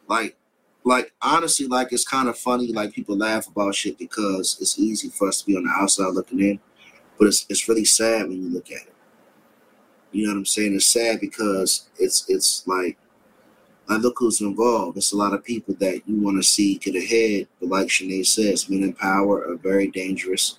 Like, 0.07 0.37
like 0.85 1.11
honestly, 1.21 1.67
like 1.67 1.91
it's 1.91 2.05
kind 2.07 2.29
of 2.29 2.37
funny. 2.37 2.71
Like 2.71 2.93
people 2.93 3.17
laugh 3.17 3.47
about 3.47 3.75
shit 3.75 3.97
because 3.97 4.57
it's 4.61 4.79
easy 4.79 5.09
for 5.09 5.27
us 5.27 5.41
to 5.41 5.45
be 5.45 5.57
on 5.57 5.63
the 5.65 5.71
outside 5.71 6.13
looking 6.13 6.39
in, 6.39 6.59
but 7.19 7.27
it's 7.27 7.45
it's 7.49 7.67
really 7.67 7.85
sad 7.85 8.29
when 8.29 8.41
you 8.43 8.49
look 8.49 8.71
at 8.71 8.83
it. 8.87 8.93
You 10.13 10.27
know 10.27 10.33
what 10.33 10.37
I'm 10.39 10.45
saying? 10.45 10.73
It's 10.73 10.85
sad 10.85 11.19
because 11.19 11.89
it's 11.97 12.23
it's 12.29 12.65
like 12.65 12.97
like 13.87 14.01
look 14.01 14.15
who's 14.17 14.41
involved. 14.41 14.97
It's 14.97 15.11
a 15.11 15.17
lot 15.17 15.33
of 15.33 15.43
people 15.43 15.75
that 15.79 16.01
you 16.07 16.21
want 16.21 16.37
to 16.37 16.43
see 16.43 16.75
get 16.75 16.95
ahead, 16.95 17.47
but 17.59 17.69
like 17.69 17.87
Shanae 17.87 18.25
says, 18.25 18.69
men 18.69 18.83
in 18.83 18.93
power 18.93 19.47
are 19.47 19.55
very 19.55 19.87
dangerous, 19.87 20.57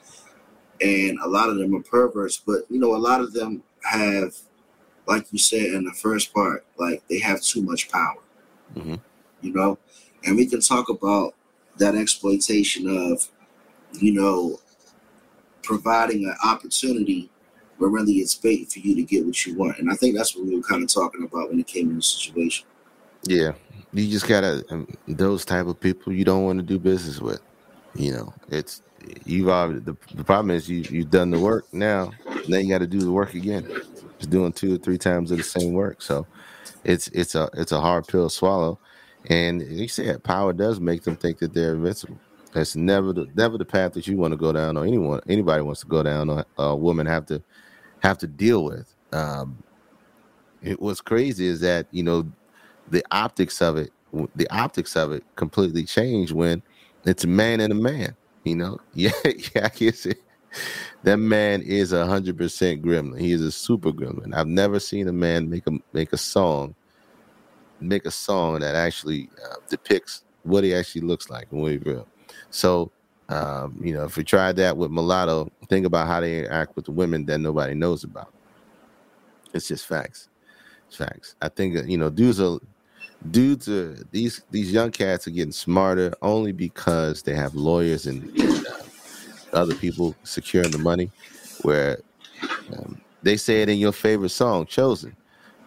and 0.80 1.18
a 1.20 1.28
lot 1.28 1.48
of 1.48 1.56
them 1.56 1.74
are 1.74 1.82
perverts. 1.82 2.36
But 2.44 2.62
you 2.70 2.78
know, 2.78 2.94
a 2.94 2.98
lot 2.98 3.20
of 3.20 3.32
them 3.32 3.62
have, 3.82 4.36
like 5.06 5.32
you 5.32 5.38
said 5.38 5.66
in 5.66 5.84
the 5.84 5.92
first 5.92 6.32
part, 6.32 6.64
like 6.78 7.02
they 7.08 7.18
have 7.18 7.40
too 7.40 7.62
much 7.62 7.90
power. 7.90 8.22
Mhm. 8.76 9.00
You 9.42 9.52
know, 9.52 9.78
and 10.24 10.36
we 10.36 10.46
can 10.46 10.60
talk 10.60 10.88
about 10.88 11.34
that 11.78 11.94
exploitation 11.94 12.88
of, 12.88 13.28
you 14.00 14.12
know, 14.12 14.60
providing 15.62 16.24
an 16.24 16.34
opportunity 16.44 17.30
but 17.78 17.88
really 17.88 18.14
it's 18.14 18.34
bait 18.34 18.70
for 18.72 18.78
you 18.78 18.94
to 18.94 19.02
get 19.02 19.24
what 19.24 19.44
you 19.46 19.54
want. 19.54 19.78
And 19.78 19.90
I 19.90 19.94
think 19.94 20.16
that's 20.16 20.34
what 20.34 20.46
we 20.46 20.56
were 20.56 20.62
kind 20.62 20.82
of 20.82 20.88
talking 20.88 21.22
about 21.22 21.50
when 21.50 21.60
it 21.60 21.66
came 21.66 21.88
to 21.90 21.96
the 21.96 22.02
situation. 22.02 22.66
Yeah, 23.26 23.52
you 23.92 24.08
just 24.08 24.28
gotta 24.28 24.64
um, 24.70 24.86
those 25.08 25.44
type 25.44 25.66
of 25.66 25.80
people 25.80 26.12
you 26.12 26.24
don't 26.24 26.44
want 26.44 26.58
to 26.60 26.64
do 26.64 26.78
business 26.78 27.20
with. 27.20 27.40
You 27.94 28.12
know, 28.12 28.34
it's 28.48 28.82
you've 29.24 29.48
already 29.48 29.80
the, 29.80 29.96
the 30.14 30.24
problem 30.24 30.50
is 30.52 30.68
you 30.68 30.86
you've 30.88 31.10
done 31.10 31.30
the 31.30 31.40
work 31.40 31.66
now. 31.72 32.12
Now 32.48 32.58
you 32.58 32.68
got 32.68 32.78
to 32.78 32.86
do 32.86 33.00
the 33.00 33.12
work 33.12 33.34
again. 33.34 33.68
Just 34.18 34.30
doing 34.30 34.52
two 34.52 34.74
or 34.74 34.78
three 34.78 34.98
times 34.98 35.30
of 35.32 35.38
the 35.38 35.44
same 35.44 35.72
work. 35.72 36.02
So 36.02 36.28
it's 36.84 37.08
it's 37.08 37.34
a 37.34 37.50
it's 37.54 37.72
a 37.72 37.80
hard 37.80 38.06
pill 38.06 38.28
to 38.28 38.34
swallow. 38.34 38.78
And 39.28 39.62
you 39.62 39.88
said 39.88 40.22
power 40.22 40.52
does 40.52 40.78
make 40.78 41.02
them 41.02 41.16
think 41.16 41.38
that 41.38 41.52
they're 41.52 41.74
invincible. 41.74 42.20
That's 42.52 42.76
never 42.76 43.12
the 43.12 43.26
never 43.34 43.58
the 43.58 43.64
path 43.64 43.94
that 43.94 44.06
you 44.06 44.16
want 44.16 44.32
to 44.32 44.38
go 44.38 44.52
down, 44.52 44.76
or 44.76 44.86
anyone 44.86 45.20
anybody 45.28 45.62
wants 45.62 45.80
to 45.80 45.86
go 45.88 46.02
down, 46.04 46.30
or 46.30 46.44
a 46.58 46.76
woman 46.76 47.06
have 47.06 47.26
to 47.26 47.42
have 48.00 48.18
to 48.18 48.28
deal 48.28 48.64
with. 48.64 48.94
Um, 49.12 49.64
it 50.62 50.80
what's 50.80 51.00
crazy 51.00 51.46
is 51.46 51.60
that 51.60 51.88
you 51.90 52.02
know 52.04 52.30
the 52.90 53.04
optics 53.10 53.60
of 53.60 53.76
it 53.76 53.90
the 54.34 54.48
optics 54.50 54.96
of 54.96 55.12
it 55.12 55.24
completely 55.36 55.84
change 55.84 56.32
when 56.32 56.62
it's 57.04 57.24
a 57.24 57.28
man 57.28 57.60
and 57.60 57.72
a 57.72 57.76
man 57.76 58.14
you 58.44 58.56
know? 58.56 58.78
Yeah 58.94 59.10
yeah 59.24 59.66
i 59.66 59.68
can 59.68 59.92
say 59.92 60.14
that 61.02 61.18
man 61.18 61.60
is 61.62 61.92
a 61.92 62.06
hundred 62.06 62.38
percent 62.38 62.82
gremlin. 62.82 63.20
He 63.20 63.32
is 63.32 63.42
a 63.42 63.52
super 63.52 63.92
gremlin. 63.92 64.34
I've 64.34 64.46
never 64.46 64.80
seen 64.80 65.06
a 65.08 65.12
man 65.12 65.50
make 65.50 65.66
a 65.66 65.72
make 65.92 66.12
a 66.12 66.16
song 66.16 66.74
make 67.80 68.06
a 68.06 68.10
song 68.10 68.60
that 68.60 68.74
actually 68.74 69.28
uh, 69.44 69.56
depicts 69.68 70.24
what 70.44 70.64
he 70.64 70.74
actually 70.74 71.02
looks 71.02 71.28
like 71.28 71.46
when 71.50 71.72
he's 71.72 71.84
real 71.84 72.06
so 72.50 72.90
um, 73.28 73.78
you 73.82 73.92
know 73.92 74.04
if 74.04 74.16
we 74.16 74.24
tried 74.24 74.56
that 74.56 74.76
with 74.76 74.90
mulatto 74.90 75.50
think 75.68 75.84
about 75.84 76.06
how 76.06 76.20
they 76.20 76.38
interact 76.38 76.74
with 76.76 76.86
the 76.86 76.92
women 76.92 77.26
that 77.26 77.38
nobody 77.38 77.74
knows 77.74 78.04
about. 78.04 78.32
It's 79.52 79.68
just 79.68 79.86
facts. 79.86 80.28
It's 80.88 80.96
facts. 80.96 81.34
I 81.42 81.48
think 81.48 81.88
you 81.88 81.98
know 81.98 82.10
dudes 82.10 82.40
are 82.40 82.58
dudes 83.30 83.68
are 83.68 83.94
these 84.10 84.42
these 84.50 84.72
young 84.72 84.90
cats 84.90 85.26
are 85.26 85.30
getting 85.30 85.52
smarter 85.52 86.12
only 86.22 86.52
because 86.52 87.22
they 87.22 87.34
have 87.34 87.54
lawyers 87.54 88.06
and, 88.06 88.30
uh, 88.40 88.82
other 89.52 89.74
people 89.74 90.14
securing 90.24 90.70
the 90.70 90.78
money 90.78 91.10
where 91.62 91.98
um, 92.72 93.00
they 93.22 93.36
say 93.36 93.62
it 93.62 93.68
in 93.68 93.78
your 93.78 93.92
favorite 93.92 94.30
song 94.30 94.66
chosen 94.66 95.16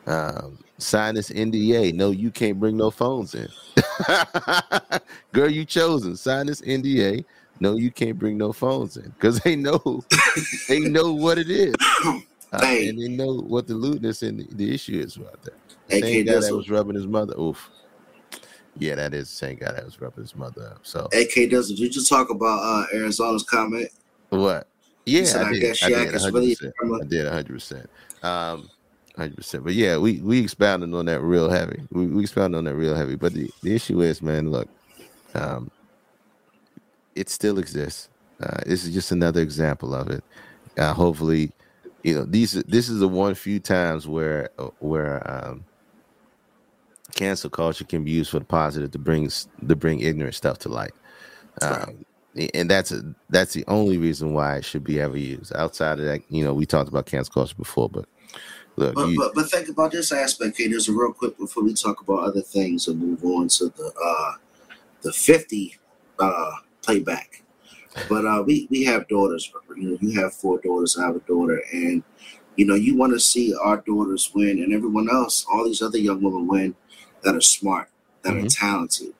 Um, 0.05 0.57
sign 0.77 1.15
this 1.15 1.29
NDA. 1.29 1.93
No, 1.93 2.11
you 2.11 2.31
can't 2.31 2.59
bring 2.59 2.77
no 2.77 2.89
phones 2.89 3.35
in. 3.35 3.47
Girl, 5.33 5.49
you 5.49 5.65
chosen. 5.65 6.15
Sign 6.15 6.47
this 6.47 6.61
NDA. 6.61 7.25
No, 7.59 7.75
you 7.75 7.91
can't 7.91 8.17
bring 8.17 8.37
no 8.37 8.53
phones 8.53 8.97
in 8.97 9.09
because 9.09 9.39
they 9.41 9.55
know 9.55 10.03
they 10.67 10.79
know 10.79 11.13
what 11.13 11.37
it 11.37 11.49
is, 11.49 11.75
uh, 12.53 12.59
and 12.63 12.99
they 13.01 13.09
know 13.09 13.33
what 13.35 13.67
the 13.67 13.73
lewdness 13.75 14.23
and 14.23 14.39
the, 14.39 14.55
the 14.55 14.73
issue 14.73 14.97
is 14.97 15.17
about 15.17 15.41
that. 15.43 15.53
The 15.89 16.01
same 16.01 16.25
guy 16.25 16.33
that's 16.33 16.47
that 16.49 16.55
was 16.55 16.69
rubbing 16.69 16.95
his 16.95 17.07
mother. 17.07 17.37
Oof. 17.39 17.69
Yeah, 18.77 18.95
that 18.95 19.13
is 19.13 19.29
the 19.29 19.35
same 19.35 19.57
guy 19.57 19.71
that 19.73 19.83
was 19.83 19.99
rubbing 19.99 20.23
his 20.23 20.35
mother 20.35 20.71
up. 20.75 20.79
So 20.83 21.09
AK 21.13 21.49
doesn't. 21.49 21.75
Did 21.77 21.95
you 21.95 22.03
talk 22.03 22.29
about 22.29 22.59
uh, 22.63 22.85
Arizona's 22.95 23.43
comment? 23.43 23.89
what? 24.29 24.67
Yeah, 25.05 25.23
said, 25.23 25.41
I 25.45 25.49
I 25.49 25.53
did. 25.53 25.61
guess 25.61 25.83
I 25.83 25.89
did. 25.89 26.13
is 26.13 26.25
100%. 26.25 26.33
really- 26.33 26.57
I 27.01 27.05
did 27.05 27.25
100. 27.25 27.47
percent 27.53 27.89
Um, 28.21 28.69
100. 29.15 29.35
percent 29.37 29.63
But 29.63 29.73
yeah, 29.73 29.97
we 29.97 30.19
we 30.21 30.39
expounded 30.39 30.93
on 30.93 31.05
that 31.05 31.21
real 31.21 31.49
heavy. 31.49 31.81
We, 31.91 32.07
we 32.07 32.21
expounded 32.21 32.57
on 32.59 32.63
that 32.65 32.75
real 32.75 32.93
heavy. 32.95 33.15
But 33.15 33.33
the, 33.33 33.49
the 33.63 33.73
issue 33.73 34.01
is, 34.01 34.21
man, 34.21 34.51
look, 34.51 34.67
um, 35.33 35.71
it 37.15 37.29
still 37.29 37.57
exists. 37.59 38.09
Uh, 38.41 38.61
this 38.65 38.85
is 38.85 38.93
just 38.93 39.11
another 39.11 39.41
example 39.41 39.93
of 39.95 40.09
it. 40.09 40.23
Uh, 40.77 40.93
hopefully, 40.93 41.51
you 42.03 42.13
know 42.15 42.23
these. 42.23 42.51
This 42.53 42.87
is 42.87 42.99
the 42.99 43.07
one 43.07 43.33
few 43.33 43.59
times 43.59 44.07
where 44.07 44.49
where 44.79 45.23
um, 45.29 45.65
cancel 47.15 47.49
culture 47.49 47.83
can 47.83 48.03
be 48.03 48.11
used 48.11 48.31
for 48.31 48.39
the 48.39 48.45
positive 48.45 48.91
to 48.91 48.99
bring 48.99 49.29
to 49.29 49.75
bring 49.75 49.99
ignorant 50.01 50.35
stuff 50.35 50.59
to 50.59 50.69
light. 50.69 50.93
Um, 51.61 52.05
and 52.53 52.69
that's 52.69 52.91
a, 52.91 53.01
that's 53.29 53.53
the 53.53 53.65
only 53.67 53.97
reason 53.97 54.33
why 54.33 54.57
it 54.57 54.65
should 54.65 54.83
be 54.83 54.99
ever 54.99 55.17
used. 55.17 55.53
Outside 55.55 55.99
of 55.99 56.05
that, 56.05 56.21
you 56.29 56.43
know, 56.43 56.53
we 56.53 56.65
talked 56.65 56.89
about 56.89 57.05
cancel 57.05 57.33
culture 57.33 57.55
before, 57.55 57.89
but 57.89 58.05
look, 58.75 58.95
But, 58.95 59.07
you, 59.07 59.17
but 59.17 59.33
but 59.35 59.49
think 59.49 59.69
about 59.69 59.91
this 59.91 60.11
aspect. 60.11 60.57
There's 60.57 60.87
a 60.87 60.93
real 60.93 61.11
quick 61.11 61.37
before 61.37 61.63
we 61.63 61.73
talk 61.73 62.01
about 62.01 62.23
other 62.23 62.41
things 62.41 62.87
and 62.87 62.99
move 62.99 63.23
on 63.23 63.47
to 63.49 63.65
the 63.69 63.91
uh 64.03 64.33
the 65.01 65.11
50 65.11 65.77
uh 66.19 66.51
playback. 66.81 67.43
But 68.07 68.25
uh 68.25 68.43
we 68.45 68.67
we 68.69 68.83
have 68.85 69.07
daughters. 69.07 69.51
You 69.75 69.91
know, 69.91 69.97
you 69.99 70.19
have 70.21 70.33
four 70.33 70.59
daughters. 70.59 70.97
I 70.97 71.05
have 71.07 71.15
a 71.15 71.19
daughter, 71.21 71.61
and 71.73 72.03
you 72.55 72.65
know, 72.65 72.75
you 72.75 72.95
want 72.95 73.13
to 73.13 73.19
see 73.19 73.55
our 73.55 73.77
daughters 73.77 74.31
win, 74.35 74.61
and 74.61 74.73
everyone 74.73 75.09
else, 75.09 75.45
all 75.51 75.65
these 75.65 75.81
other 75.81 75.97
young 75.97 76.21
women 76.21 76.47
win 76.47 76.75
that 77.23 77.35
are 77.35 77.41
smart, 77.41 77.89
that 78.23 78.33
are 78.33 78.47
talented. 78.49 79.13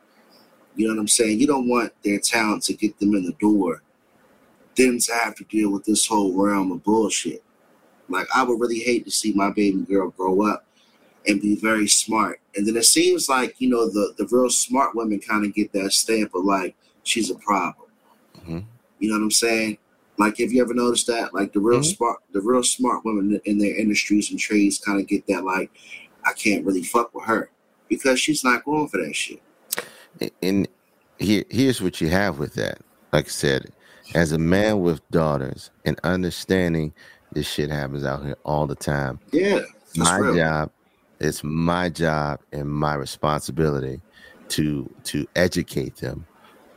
You 0.76 0.88
know 0.88 0.94
what 0.96 1.02
I'm 1.02 1.08
saying? 1.08 1.40
You 1.40 1.48
don't 1.48 1.68
want 1.68 1.92
their 2.04 2.20
talent 2.20 2.64
to 2.64 2.74
get 2.74 2.98
them 3.00 3.16
in 3.16 3.24
the 3.26 3.34
door, 3.34 3.82
then 4.76 4.98
to 5.00 5.14
have 5.14 5.36
to 5.36 5.44
deal 5.46 5.72
with 5.72 5.84
this 5.86 6.08
whole 6.08 6.34
realm 6.34 6.72
of 6.72 6.84
bullshit. 6.84 7.44
Like 8.08 8.28
I 8.34 8.44
would 8.44 8.60
really 8.60 8.80
hate 8.80 9.06
to 9.06 9.12
see 9.12 9.34
my 9.34 9.50
baby 9.50 9.82
girl 9.82 10.10
grow 10.12 10.46
up 10.48 10.66
and 11.28 11.42
be 11.42 11.56
very 11.56 11.88
smart. 11.88 12.40
And 12.56 12.66
then 12.68 12.78
it 12.78 12.86
seems 12.86 13.28
like, 13.30 13.56
you 13.60 13.70
know, 13.70 13.90
the, 13.90 14.14
the 14.18 14.28
real 14.32 14.50
smart 14.50 14.96
women 14.96 15.20
kind 15.20 15.46
of 15.46 15.54
get 15.54 15.72
that 15.74 15.92
stamp 15.92 16.34
of 16.34 16.46
like 16.46 16.76
she's 17.04 17.30
a 17.30 17.36
problem. 17.36 17.88
Mhm. 18.48 18.64
You 19.00 19.10
know 19.10 19.16
what 19.16 19.24
I'm 19.24 19.32
saying? 19.32 19.78
Like 20.18 20.38
have 20.40 20.52
you 20.52 20.62
ever 20.62 20.74
noticed 20.74 21.08
that? 21.08 21.34
Like 21.34 21.54
the 21.54 21.60
real 21.60 21.80
Mhm. 21.80 21.96
smart 21.96 22.20
the 22.32 22.42
real 22.42 22.64
smart 22.64 23.04
women 23.06 23.40
in 23.46 23.58
their 23.58 23.76
industries 23.76 24.32
and 24.32 24.40
trades 24.40 24.78
kind 24.78 25.00
of 25.00 25.08
get 25.08 25.28
that 25.28 25.44
like 25.44 25.72
I 26.26 26.34
can't 26.34 26.66
really 26.66 26.84
fuck 26.84 27.14
with 27.14 27.26
her 27.26 27.50
because 27.90 28.20
she's 28.20 28.44
not 28.44 28.64
going 28.64 28.88
for 28.88 28.98
that 28.98 29.16
shit. 29.16 29.42
and 30.42 30.68
here 31.18 31.44
here's 31.50 31.82
what 31.82 32.00
you 32.00 32.08
have 32.10 32.40
with 32.40 32.54
that. 32.56 32.80
Like 33.12 33.26
I 33.26 33.30
said, 33.30 33.72
as 34.16 34.32
a 34.32 34.38
man 34.38 34.82
with 34.82 35.08
daughters 35.10 35.72
and 35.86 36.00
understanding 36.04 36.94
this 37.32 37.48
shit 37.48 37.70
happens 37.70 38.06
out 38.06 38.24
here 38.24 38.38
all 38.46 38.68
the 38.68 38.76
time. 38.76 39.20
Yeah. 39.32 39.62
My 39.96 40.18
real. 40.18 40.36
job 40.36 40.72
it's 41.20 41.44
my 41.44 41.90
job 41.90 42.40
and 42.52 42.70
my 42.70 42.96
responsibility 42.96 44.02
to 44.50 44.90
to 45.04 45.28
educate 45.36 45.98
them 45.98 46.26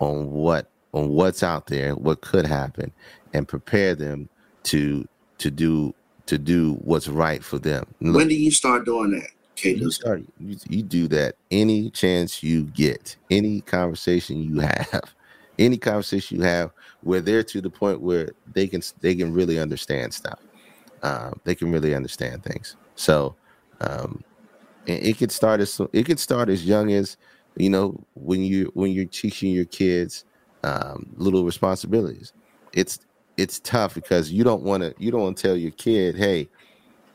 on 0.00 0.30
what 0.30 0.70
on 0.92 1.10
what's 1.10 1.42
out 1.42 1.66
there 1.66 1.94
what 1.94 2.20
could 2.20 2.46
happen 2.46 2.92
and 3.32 3.48
prepare 3.48 3.94
them 3.94 4.28
to 4.64 5.06
to 5.38 5.50
do 5.50 5.94
to 6.26 6.38
do 6.38 6.74
what's 6.82 7.08
right 7.08 7.42
for 7.42 7.58
them 7.58 7.84
Look, 8.00 8.16
When 8.16 8.28
do 8.28 8.34
you 8.34 8.50
start 8.50 8.84
doing 8.84 9.12
that, 9.12 9.28
Kate? 9.56 9.78
you 9.78 9.90
start 9.90 10.22
you, 10.38 10.56
you 10.68 10.82
do 10.82 11.08
that 11.08 11.36
any 11.50 11.90
chance 11.90 12.42
you 12.42 12.64
get 12.64 13.16
any 13.30 13.60
conversation 13.62 14.42
you 14.42 14.60
have 14.60 15.14
any 15.58 15.76
conversation 15.76 16.38
you 16.38 16.42
have 16.42 16.70
where 17.02 17.20
they're 17.20 17.42
to 17.42 17.60
the 17.60 17.70
point 17.70 18.00
where 18.00 18.30
they 18.52 18.66
can 18.66 18.82
they 19.00 19.14
can 19.14 19.32
really 19.32 19.58
understand 19.58 20.12
stuff 20.12 20.40
um, 21.02 21.40
they 21.44 21.54
can 21.54 21.70
really 21.70 21.94
understand 21.94 22.42
things 22.42 22.76
so 22.94 23.34
um, 23.80 24.22
and 24.86 25.04
it 25.04 25.18
could 25.18 25.32
start 25.32 25.60
as 25.60 25.80
it 25.92 26.04
could 26.06 26.18
start 26.18 26.48
as 26.48 26.64
young 26.64 26.92
as 26.92 27.16
you 27.56 27.70
know 27.70 28.02
when 28.14 28.42
you 28.42 28.70
when 28.74 28.92
you're 28.92 29.04
teaching 29.04 29.52
your 29.52 29.64
kids 29.66 30.24
um, 30.64 31.06
little 31.16 31.44
responsibilities 31.44 32.32
it's 32.72 33.00
it's 33.36 33.60
tough 33.60 33.94
because 33.94 34.30
you 34.30 34.44
don't 34.44 34.62
want 34.62 34.82
to 34.82 34.94
you 34.98 35.10
don't 35.10 35.22
want 35.22 35.36
to 35.36 35.42
tell 35.42 35.56
your 35.56 35.70
kid 35.72 36.16
hey 36.16 36.48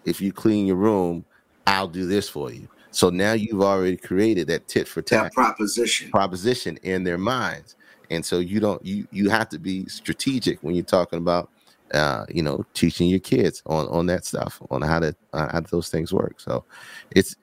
if 0.06 0.22
you 0.22 0.32
clean 0.32 0.66
your 0.66 0.76
room 0.76 1.26
i'll 1.68 1.88
do 1.88 2.08
this 2.08 2.28
for 2.28 2.52
you. 2.52 2.68
So 2.92 3.10
now 3.12 3.34
you've 3.34 3.62
already 3.62 3.98
created 3.98 4.48
that 4.48 4.68
tit 4.68 4.88
for 4.88 5.04
tat 5.04 5.34
proposition. 5.34 6.10
proposition 6.10 6.78
in 6.84 7.04
their 7.04 7.18
minds. 7.20 7.76
And 8.10 8.26
so 8.26 8.40
you 8.40 8.60
don't 8.60 8.84
you 8.86 9.08
you 9.12 9.30
have 9.30 9.50
to 9.50 9.60
be 9.60 9.86
strategic 9.88 10.64
when 10.64 10.76
you're 10.76 10.86
talking 10.86 11.20
about 11.20 11.52
uh 11.94 12.26
you 12.30 12.42
know 12.42 12.66
teaching 12.74 13.10
your 13.10 13.20
kids 13.20 13.62
on 13.68 13.88
on 13.90 14.08
that 14.08 14.26
stuff 14.26 14.62
on 14.72 14.82
how 14.82 15.00
to 15.00 15.16
uh, 15.34 15.50
how 15.52 15.62
those 15.62 15.90
things 15.90 16.14
work. 16.14 16.40
So 16.40 16.66
it's 17.12 17.36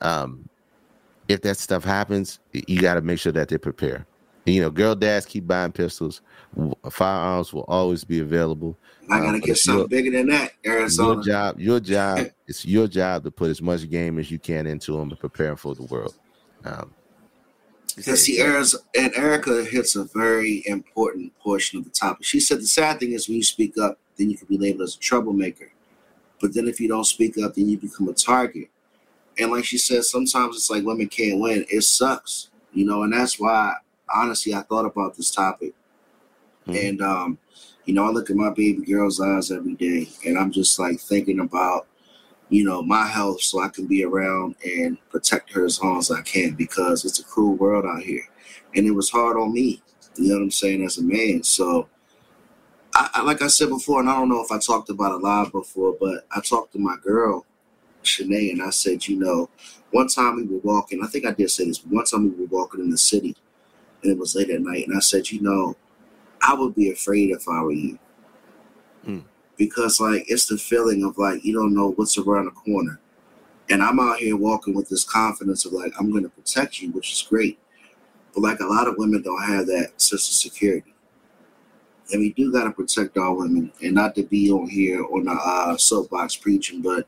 um 0.00 0.48
if 1.28 1.42
that 1.42 1.56
stuff 1.58 1.84
happens 1.84 2.40
you 2.52 2.80
got 2.80 2.94
to 2.94 3.02
make 3.02 3.18
sure 3.18 3.32
that 3.32 3.48
they 3.48 3.58
prepare 3.58 4.06
you 4.46 4.60
know 4.60 4.70
girl 4.70 4.94
dads 4.94 5.26
keep 5.26 5.46
buying 5.46 5.72
pistols 5.72 6.20
firearms 6.90 7.52
will 7.52 7.64
always 7.68 8.04
be 8.04 8.20
available 8.20 8.76
I 9.10 9.18
Uh, 9.18 9.22
gotta 9.22 9.40
get 9.40 9.50
it's 9.50 9.66
your- 9.66 9.74
something 9.76 9.88
bigger 9.88 10.10
than 10.10 10.28
that, 10.28 10.52
Arizona. 10.66 11.14
your 11.14 11.22
job 11.24 11.60
your 11.60 11.80
job 11.80 12.26
it's 12.46 12.64
your 12.64 12.86
job 12.86 13.24
to 13.24 13.30
put 13.30 13.50
as 13.50 13.60
much 13.62 13.88
game 13.88 14.18
as 14.18 14.30
you 14.30 14.38
can 14.38 14.66
into 14.66 14.92
them 14.92 15.10
and 15.10 15.18
prepare 15.18 15.48
'em 15.50 15.56
for 15.56 15.74
the 15.74 15.82
world 15.84 16.14
um 16.64 16.92
Because 17.96 18.22
see, 18.24 18.40
Erica, 18.40 18.76
and 18.98 19.14
Erica 19.14 19.64
hits 19.64 19.94
a 19.94 20.04
very 20.04 20.64
important 20.66 21.32
portion 21.38 21.78
of 21.78 21.84
the 21.84 21.90
topic. 21.90 22.26
She 22.26 22.40
said 22.40 22.58
the 22.60 22.66
sad 22.66 22.98
thing 22.98 23.12
is 23.12 23.28
when 23.28 23.36
you 23.36 23.44
speak 23.44 23.78
up, 23.78 23.98
then 24.16 24.30
you 24.30 24.36
can 24.36 24.48
be 24.48 24.58
labeled 24.58 24.82
as 24.82 24.96
a 24.96 24.98
troublemaker. 24.98 25.70
But 26.40 26.54
then 26.54 26.66
if 26.66 26.80
you 26.80 26.88
don't 26.88 27.04
speak 27.04 27.38
up, 27.38 27.54
then 27.54 27.68
you 27.68 27.78
become 27.78 28.08
a 28.08 28.12
target. 28.12 28.68
And 29.38 29.52
like 29.52 29.64
she 29.64 29.78
said, 29.78 30.04
sometimes 30.04 30.56
it's 30.56 30.70
like 30.70 30.84
women 30.84 31.06
can't 31.08 31.38
win. 31.40 31.64
It 31.70 31.82
sucks, 31.82 32.48
you 32.72 32.84
know, 32.84 33.04
and 33.04 33.12
that's 33.12 33.38
why 33.38 33.74
honestly 34.12 34.54
I 34.54 34.62
thought 34.62 34.86
about 34.86 35.16
this 35.16 35.30
topic. 35.30 35.74
And 36.66 37.02
um, 37.02 37.38
you 37.84 37.94
know, 37.94 38.06
I 38.06 38.10
look 38.10 38.30
at 38.30 38.36
my 38.36 38.50
baby 38.50 38.84
girl's 38.84 39.20
eyes 39.20 39.50
every 39.50 39.74
day 39.74 40.08
and 40.24 40.38
I'm 40.38 40.50
just 40.50 40.78
like 40.78 40.98
thinking 40.98 41.40
about 41.40 41.86
you 42.48 42.64
know, 42.64 42.82
my 42.82 43.06
health 43.06 43.40
so 43.40 43.60
I 43.60 43.68
can 43.68 43.86
be 43.86 44.04
around 44.04 44.56
and 44.64 44.98
protect 45.10 45.52
her 45.52 45.64
as 45.64 45.82
long 45.82 45.98
as 45.98 46.10
I 46.10 46.20
can 46.22 46.54
because 46.54 47.04
it's 47.04 47.18
a 47.18 47.24
cruel 47.24 47.54
world 47.54 47.84
out 47.86 48.02
here. 48.02 48.22
And 48.74 48.86
it 48.86 48.92
was 48.92 49.10
hard 49.10 49.36
on 49.36 49.52
me, 49.52 49.82
you 50.16 50.28
know 50.28 50.36
what 50.36 50.42
I'm 50.42 50.50
saying, 50.50 50.84
as 50.84 50.98
a 50.98 51.02
man. 51.02 51.42
So, 51.42 51.88
I, 52.94 53.10
I 53.14 53.22
like 53.22 53.42
I 53.42 53.48
said 53.48 53.70
before, 53.70 54.00
and 54.00 54.08
I 54.08 54.14
don't 54.16 54.28
know 54.28 54.42
if 54.42 54.52
I 54.52 54.58
talked 54.58 54.90
about 54.90 55.12
it 55.12 55.22
live 55.22 55.52
before, 55.52 55.96
but 55.98 56.26
I 56.30 56.40
talked 56.40 56.72
to 56.72 56.78
my 56.78 56.96
girl, 57.02 57.44
Shanae, 58.02 58.52
and 58.52 58.62
I 58.62 58.70
said, 58.70 59.06
you 59.08 59.18
know, 59.18 59.48
one 59.90 60.08
time 60.08 60.36
we 60.36 60.44
were 60.44 60.60
walking, 60.62 61.02
I 61.02 61.06
think 61.06 61.26
I 61.26 61.32
did 61.32 61.50
say 61.50 61.66
this, 61.66 61.78
but 61.78 61.92
one 61.92 62.04
time 62.04 62.24
we 62.24 62.40
were 62.40 62.50
walking 62.50 62.80
in 62.80 62.90
the 62.90 62.98
city 62.98 63.36
and 64.04 64.12
it 64.12 64.18
was 64.18 64.36
late 64.36 64.50
at 64.50 64.60
night, 64.60 64.86
and 64.86 64.96
I 64.96 65.00
said, 65.00 65.30
you 65.30 65.40
know, 65.40 65.76
I 66.42 66.54
would 66.54 66.74
be 66.74 66.90
afraid 66.90 67.30
if 67.30 67.48
I 67.48 67.62
were 67.62 67.72
you. 67.72 67.98
Because 69.56 70.00
like 70.00 70.24
it's 70.28 70.46
the 70.46 70.58
feeling 70.58 71.04
of 71.04 71.16
like 71.16 71.44
you 71.44 71.54
don't 71.54 71.74
know 71.74 71.92
what's 71.92 72.18
around 72.18 72.46
the 72.46 72.50
corner. 72.50 73.00
And 73.70 73.82
i'm 73.82 73.98
out 73.98 74.18
here 74.18 74.36
walking 74.36 74.74
with 74.74 74.88
this 74.88 75.04
confidence 75.04 75.64
of 75.64 75.72
like 75.72 75.92
i'm 75.98 76.10
going 76.10 76.24
to 76.24 76.28
protect 76.28 76.80
you 76.80 76.90
which 76.90 77.12
is 77.12 77.22
great. 77.22 77.58
But 78.34 78.42
like 78.42 78.60
a 78.60 78.66
lot 78.66 78.88
of 78.88 78.96
women 78.98 79.22
don't 79.22 79.42
have 79.42 79.66
that 79.66 80.00
sense 80.00 80.28
of 80.28 80.34
security. 80.34 80.92
And 82.12 82.20
we 82.20 82.32
do 82.32 82.52
got 82.52 82.64
to 82.64 82.72
protect 82.72 83.16
our 83.16 83.32
women 83.32 83.72
and 83.82 83.94
not 83.94 84.14
to 84.16 84.22
be 84.24 84.50
on 84.50 84.68
here 84.68 85.02
on 85.04 85.24
the 85.24 85.32
uh, 85.32 85.76
soapbox 85.76 86.36
preaching 86.36 86.82
but 86.82 87.06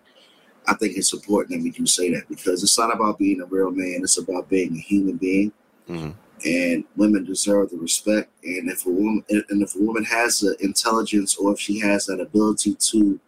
i 0.66 0.74
think 0.74 0.96
it's 0.96 1.12
important 1.12 1.50
that 1.58 1.62
we 1.62 1.70
do 1.70 1.84
say 1.84 2.10
that 2.14 2.28
because 2.28 2.62
it's 2.62 2.78
not 2.78 2.94
about 2.94 3.18
being 3.18 3.40
a 3.42 3.46
real 3.46 3.70
man 3.70 4.00
it's 4.02 4.18
about 4.18 4.48
being 4.48 4.74
a 4.74 4.80
human 4.80 5.16
being. 5.16 5.52
Mhm. 5.88 6.14
And 6.44 6.84
women 6.96 7.24
deserve 7.24 7.70
the 7.70 7.78
respect. 7.78 8.30
And 8.44 8.68
if 8.68 8.84
a 8.86 8.90
woman 8.90 9.24
and 9.28 9.62
if 9.62 9.74
a 9.74 9.78
woman 9.78 10.04
has 10.04 10.40
the 10.40 10.56
intelligence 10.60 11.36
or 11.36 11.52
if 11.52 11.58
she 11.58 11.78
has 11.80 12.06
that 12.06 12.20
ability 12.20 12.74
to 12.74 13.18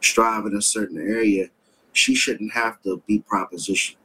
strive 0.00 0.46
in 0.46 0.56
a 0.56 0.62
certain 0.62 0.98
area, 0.98 1.48
she 1.92 2.14
shouldn't 2.14 2.52
have 2.52 2.80
to 2.82 3.02
be 3.06 3.24
propositioned. 3.30 3.96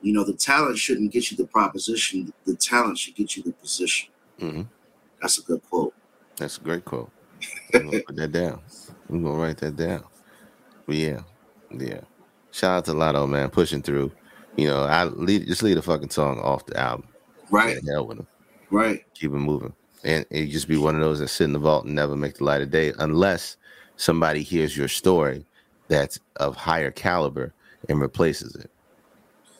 You 0.00 0.12
know, 0.12 0.22
the 0.22 0.34
talent 0.34 0.78
shouldn't 0.78 1.12
get 1.12 1.30
you 1.30 1.36
the 1.36 1.46
proposition. 1.46 2.32
The 2.46 2.54
talent 2.54 2.98
should 2.98 3.16
get 3.16 3.36
you 3.36 3.42
the 3.42 3.52
position. 3.52 4.10
Mhm. 4.38 4.68
That's 5.20 5.38
a 5.38 5.42
good 5.42 5.62
quote. 5.68 5.94
That's 6.36 6.58
a 6.58 6.60
great 6.60 6.84
quote. 6.84 7.10
I'm 7.74 7.86
gonna 7.90 8.02
put 8.02 8.16
that 8.16 8.32
down. 8.32 8.60
I'm 9.08 9.22
gonna 9.22 9.38
write 9.38 9.58
that 9.58 9.76
down. 9.76 10.04
But 10.86 10.96
yeah, 10.96 11.22
yeah. 11.70 12.00
Shout 12.52 12.78
out 12.78 12.84
to 12.84 12.92
Latto, 12.92 13.28
man, 13.28 13.50
pushing 13.50 13.82
through. 13.82 14.12
You 14.56 14.68
know, 14.68 14.84
I 14.84 15.04
lead, 15.04 15.46
just 15.46 15.62
leave 15.62 15.76
the 15.76 15.82
fucking 15.82 16.10
song 16.10 16.38
off 16.38 16.66
the 16.66 16.78
album. 16.78 17.08
Right. 17.50 17.78
Hell 17.86 18.06
with. 18.06 18.26
Right. 18.70 19.04
Keep 19.14 19.32
it 19.32 19.36
moving. 19.36 19.72
And 20.04 20.26
it 20.30 20.46
just 20.46 20.68
be 20.68 20.76
one 20.76 20.94
of 20.94 21.00
those 21.00 21.18
that 21.20 21.28
sit 21.28 21.44
in 21.44 21.52
the 21.52 21.58
vault 21.58 21.86
and 21.86 21.94
never 21.94 22.16
make 22.16 22.34
the 22.36 22.44
light 22.44 22.60
of 22.62 22.70
day 22.70 22.92
unless 22.98 23.56
somebody 23.96 24.42
hears 24.42 24.76
your 24.76 24.88
story 24.88 25.46
that's 25.88 26.18
of 26.36 26.56
higher 26.56 26.90
caliber 26.90 27.52
and 27.88 28.00
replaces 28.00 28.54
it. 28.56 28.70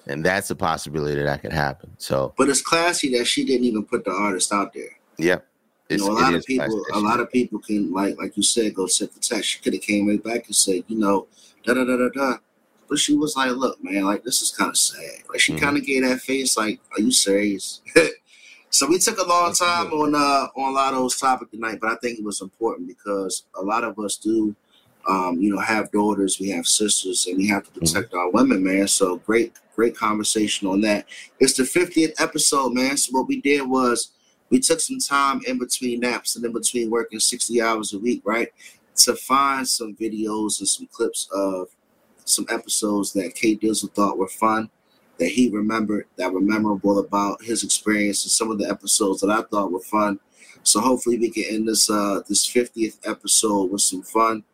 And 0.07 0.25
that's 0.25 0.51
a 0.51 0.55
possibility 0.55 1.23
that 1.23 1.41
could 1.41 1.53
happen. 1.53 1.91
So, 1.99 2.35
But 2.37 2.51
it's 2.51 2.61
classy 2.61 3.17
that 3.17 3.27
she 3.27 3.45
didn't 3.45 3.65
even 3.65 3.85
put 3.85 4.05
the 4.05 4.11
artist 4.11 4.53
out 4.53 4.73
there. 4.75 4.99
yeah. 5.19 5.39
You 5.91 5.99
know, 5.99 6.09
a 6.09 6.13
lot 6.13 6.35
of 6.35 6.45
people, 6.47 6.85
a 6.95 6.99
lot 6.99 7.21
of 7.21 7.31
people 7.31 7.59
can 7.59 7.93
like, 7.93 8.17
like 8.17 8.37
you 8.39 8.43
said, 8.43 8.75
go 8.75 8.87
sit 8.87 9.13
the 9.13 9.21
text. 9.21 9.51
She 9.51 9.61
could 9.61 9.75
have 9.75 9.83
came 9.83 10.09
right 10.09 10.23
back 10.23 10.47
and 10.47 10.57
said, 10.57 10.83
you 10.89 10.97
know, 10.99 11.27
da 11.63 11.75
da 11.75 11.85
da 11.85 11.97
da 11.97 12.09
da. 12.09 12.37
But 12.89 12.99
she 12.99 13.17
was 13.17 13.37
like, 13.37 13.51
look, 13.53 13.83
man, 13.83 14.05
like 14.05 14.25
this 14.25 14.43
is 14.43 14.51
kind 14.51 14.71
of 14.71 14.77
sad. 14.77 15.23
Like 15.29 15.41
she 15.41 15.53
Mhm. 15.55 15.61
kind 15.61 15.77
of 15.77 15.85
gave 15.85 16.03
that 16.05 16.21
face, 16.21 16.57
like, 16.57 16.81
are 16.97 17.01
you 17.01 17.11
serious? 17.11 17.81
so 18.71 18.87
we 18.87 18.99
took 18.99 19.19
a 19.19 19.25
long 19.25 19.53
time 19.55 19.93
on 19.93 20.15
uh 20.15 20.49
on 20.57 20.73
a 20.73 20.75
lot 20.75 20.93
of 20.95 21.01
those 21.01 21.19
topic 21.19 21.51
tonight, 21.51 21.79
but 21.81 21.91
I 21.91 21.97
think 21.97 22.19
it 22.19 22.25
was 22.25 22.41
important 22.41 22.89
because 22.89 23.45
a 23.57 23.63
lot 23.63 23.85
of 23.85 23.99
us 23.99 24.17
do, 24.17 24.55
um, 25.09 25.41
you 25.41 25.51
know, 25.55 25.61
have 25.61 25.91
daughters, 25.93 26.39
we 26.41 26.49
have 26.51 26.67
sisters, 26.67 27.27
and 27.27 27.37
we 27.39 27.49
have 27.49 27.65
to 27.65 27.71
protect 27.81 28.15
our 28.15 28.31
women, 28.31 28.63
man. 28.65 28.89
So 28.89 29.17
great, 29.19 29.53
great 29.77 29.97
conversation 29.97 30.69
on 30.69 30.81
that. 30.83 31.07
It's 31.41 31.55
the 31.55 31.63
50th 31.65 32.15
episode, 32.21 32.75
man. 32.75 32.97
So 32.97 33.13
what 33.13 33.29
we 33.29 33.41
did 33.41 33.63
was 33.69 34.11
we 34.51 34.61
took 34.61 34.81
some 34.81 34.99
time 34.99 35.41
in 35.47 35.59
between 35.59 36.01
naps 36.01 36.37
and 36.37 36.45
in 36.45 36.53
between 36.53 36.91
working 36.91 37.19
60 37.19 37.61
hours 37.63 37.93
a 37.93 37.99
week, 37.99 38.23
right? 38.25 38.49
To 38.97 39.17
find 39.17 39.67
some 39.67 39.95
videos 39.97 40.61
and 40.61 40.69
some 40.69 40.87
clips 40.93 41.29
of 41.33 41.69
some 42.25 42.47
episodes 42.51 43.13
that 43.13 43.35
K 43.35 43.57
Dizzle 43.57 43.93
thought 43.93 44.19
were 44.19 44.29
fun, 44.29 44.71
that 45.19 45.29
he 45.29 45.51
remembered, 45.51 46.07
that 46.17 46.33
were 46.33 46.41
memorable 46.41 46.99
about 46.99 47.43
his 47.43 47.63
experience, 47.63 48.25
and 48.25 48.33
some 48.33 48.51
of 48.51 48.59
the 48.59 48.69
episodes 48.69 49.21
that 49.21 49.31
I 49.31 49.43
thought 49.43 49.73
were 49.73 49.81
fun. 49.81 50.19
So 50.63 50.81
hopefully 50.81 51.19
we 51.19 51.31
can 51.31 51.45
end 51.45 51.69
this 51.69 51.91
uh 51.91 52.23
this 52.29 52.47
50th 52.47 52.99
episode 53.05 53.71
with 53.71 53.83
some 53.83 54.03
fun, 54.03 54.45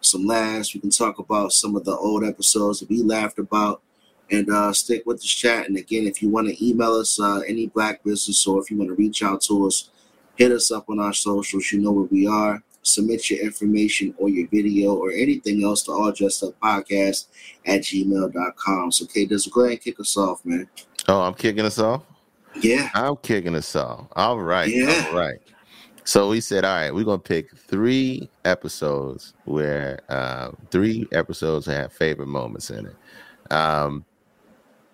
some 0.00 0.26
laughs. 0.26 0.74
We 0.74 0.80
can 0.80 0.90
talk 0.90 1.18
about 1.18 1.52
some 1.52 1.76
of 1.76 1.84
the 1.84 1.96
old 1.96 2.24
episodes 2.24 2.80
that 2.80 2.88
we 2.88 3.02
laughed 3.02 3.38
about 3.38 3.82
and 4.30 4.48
uh, 4.50 4.72
stick 4.72 5.04
with 5.06 5.20
this 5.20 5.30
chat. 5.30 5.68
And 5.68 5.76
again, 5.76 6.06
if 6.06 6.22
you 6.22 6.28
want 6.28 6.48
to 6.48 6.66
email 6.66 6.94
us 6.94 7.20
uh, 7.20 7.40
any 7.46 7.68
black 7.68 8.02
business 8.02 8.46
or 8.46 8.60
if 8.60 8.70
you 8.70 8.76
want 8.76 8.90
to 8.90 8.94
reach 8.94 9.22
out 9.22 9.40
to 9.42 9.66
us, 9.66 9.90
hit 10.36 10.52
us 10.52 10.70
up 10.70 10.88
on 10.88 10.98
our 10.98 11.12
socials. 11.12 11.70
You 11.72 11.80
know 11.80 11.92
where 11.92 12.04
we 12.04 12.26
are. 12.26 12.62
Submit 12.86 13.30
your 13.30 13.40
information 13.40 14.14
or 14.18 14.28
your 14.28 14.48
video 14.48 14.94
or 14.94 15.10
anything 15.10 15.64
else 15.64 15.82
to 15.84 15.92
all 15.92 16.12
dressed 16.12 16.42
up 16.42 16.58
podcast 16.60 17.26
at 17.66 17.80
gmail.com. 17.80 18.92
So, 18.92 19.06
Kate, 19.06 19.28
just 19.28 19.50
go 19.50 19.62
ahead 19.62 19.72
and 19.72 19.80
kick 19.80 20.00
us 20.00 20.16
off, 20.16 20.44
man. 20.44 20.68
Oh, 21.08 21.20
I'm 21.20 21.34
kicking 21.34 21.64
us 21.64 21.78
off? 21.78 22.02
Yeah. 22.60 22.90
I'm 22.94 23.16
kicking 23.16 23.54
us 23.54 23.74
off. 23.76 24.06
All 24.12 24.40
right. 24.40 24.68
Yeah. 24.68 25.08
All 25.10 25.18
right. 25.18 25.38
So 26.04 26.28
we 26.28 26.40
said, 26.40 26.64
all 26.64 26.72
right, 26.72 26.94
we're 26.94 27.04
gonna 27.04 27.18
pick 27.18 27.56
three 27.56 28.30
episodes 28.44 29.34
where 29.44 29.98
uh 30.08 30.52
three 30.70 31.08
episodes 31.10 31.66
have 31.66 31.92
favorite 31.92 32.28
moments 32.28 32.70
in 32.70 32.86
it. 32.86 33.52
Um 33.52 34.04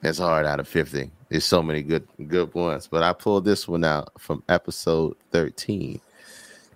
it's 0.03 0.19
hard 0.19 0.47
out 0.47 0.59
of 0.59 0.67
50. 0.67 1.11
There's 1.29 1.45
so 1.45 1.63
many 1.63 1.83
good 1.83 2.09
good 2.29 2.53
ones. 2.55 2.89
But 2.91 3.03
I 3.03 3.13
pulled 3.13 3.45
this 3.45 3.69
one 3.69 3.85
out 3.85 4.11
from 4.19 4.43
episode 4.49 5.17
13. 5.33 6.01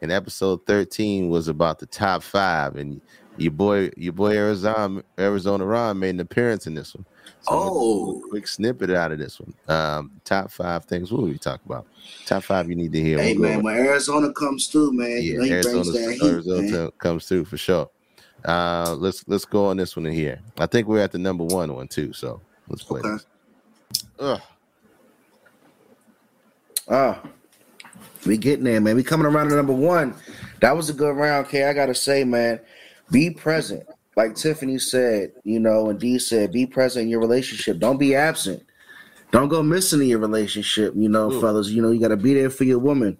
And 0.07 0.13
episode 0.13 0.65
13 0.69 1.31
was 1.31 1.49
about 1.49 1.81
the 1.81 1.87
top 1.87 2.23
five. 2.23 2.77
And 2.77 3.01
your 3.39 3.51
boy, 3.51 3.91
your 3.97 4.13
boy 4.13 4.37
Arizona 4.37 5.03
Arizona 5.19 5.67
Ron 5.67 5.99
made 5.99 6.11
an 6.11 6.21
appearance 6.21 6.69
in 6.69 6.75
this 6.75 6.95
one. 6.95 7.05
So 7.41 7.51
I'm 7.51 7.59
gonna 7.59 7.71
do 7.71 7.77
Oh. 7.77 8.23
quick 8.31 8.47
snippet 8.47 8.91
out 8.91 9.11
of 9.11 9.19
this 9.19 9.41
one. 9.41 9.53
Um, 9.67 10.13
top 10.25 10.53
five 10.53 10.85
things. 10.85 11.11
What 11.11 11.23
were 11.23 11.29
we 11.29 11.39
talking 11.39 11.67
about? 11.67 11.89
Top 12.25 12.45
five 12.45 12.69
you 12.69 12.77
need 12.77 12.93
to 12.93 13.03
hear. 13.03 13.19
Hey, 13.19 13.33
We'll 13.33 13.49
man, 13.51 13.65
when 13.65 13.75
Arizona 13.75 14.33
comes 14.33 14.69
through, 14.69 14.93
man, 14.93 15.21
he 15.21 15.35
Arizona, 15.35 15.83
heat, 16.13 16.23
Arizona 16.23 16.63
man. 16.71 16.91
comes 16.99 17.27
through 17.27 17.47
for 17.47 17.57
sure. 17.57 17.91
Uh, 18.45 18.95
let's 19.01 19.25
let's 19.27 19.45
go 19.45 19.67
on 19.67 19.77
this 19.77 19.97
one 19.97 20.07
in 20.07 20.13
here. 20.13 20.39
I 20.57 20.67
think 20.67 20.87
we're 20.87 21.01
at 21.03 21.11
the 21.11 21.19
number 21.19 21.43
one 21.43 21.75
one 21.75 21.89
too. 21.89 22.13
So 22.13 22.41
let's 22.69 22.85
play 22.85 23.01
Okay. 23.01 23.09
this. 23.11 23.27
Ugh. 24.21 24.41
Ah, 26.89 27.21
we 28.27 28.37
getting 28.37 28.65
there, 28.65 28.81
man. 28.81 28.97
We 28.97 29.03
coming 29.03 29.27
around 29.27 29.49
to 29.49 29.57
number 29.57 29.73
one. 29.73 30.15
That 30.61 30.77
was 30.77 30.91
a 30.91 30.93
good 30.93 31.17
round, 31.17 31.49
K. 31.49 31.65
I 31.65 31.73
gotta 31.73 31.95
say, 31.95 32.25
man, 32.25 32.61
be 33.11 33.31
present. 33.31 33.85
Like 34.17 34.35
Tiffany 34.35 34.79
said, 34.79 35.33
you 35.45 35.61
know, 35.61 35.91
and 35.91 36.01
Dee 36.01 36.19
said, 36.19 36.53
be 36.53 36.67
present 36.67 37.05
in 37.05 37.09
your 37.11 37.21
relationship. 37.21 37.79
Don't 37.79 37.99
be 37.99 38.15
absent. 38.15 38.63
Don't 39.31 39.49
go 39.49 39.63
missing 39.63 40.01
in 40.01 40.09
your 40.09 40.19
relationship, 40.19 40.95
you 40.97 41.09
know, 41.09 41.31
Ooh. 41.31 41.41
fellas. 41.41 41.69
You 41.69 41.83
know, 41.83 41.91
you 41.91 42.01
gotta 42.01 42.17
be 42.17 42.35
there 42.35 42.51
for 42.51 42.65
your 42.65 42.79
woman. 42.79 43.19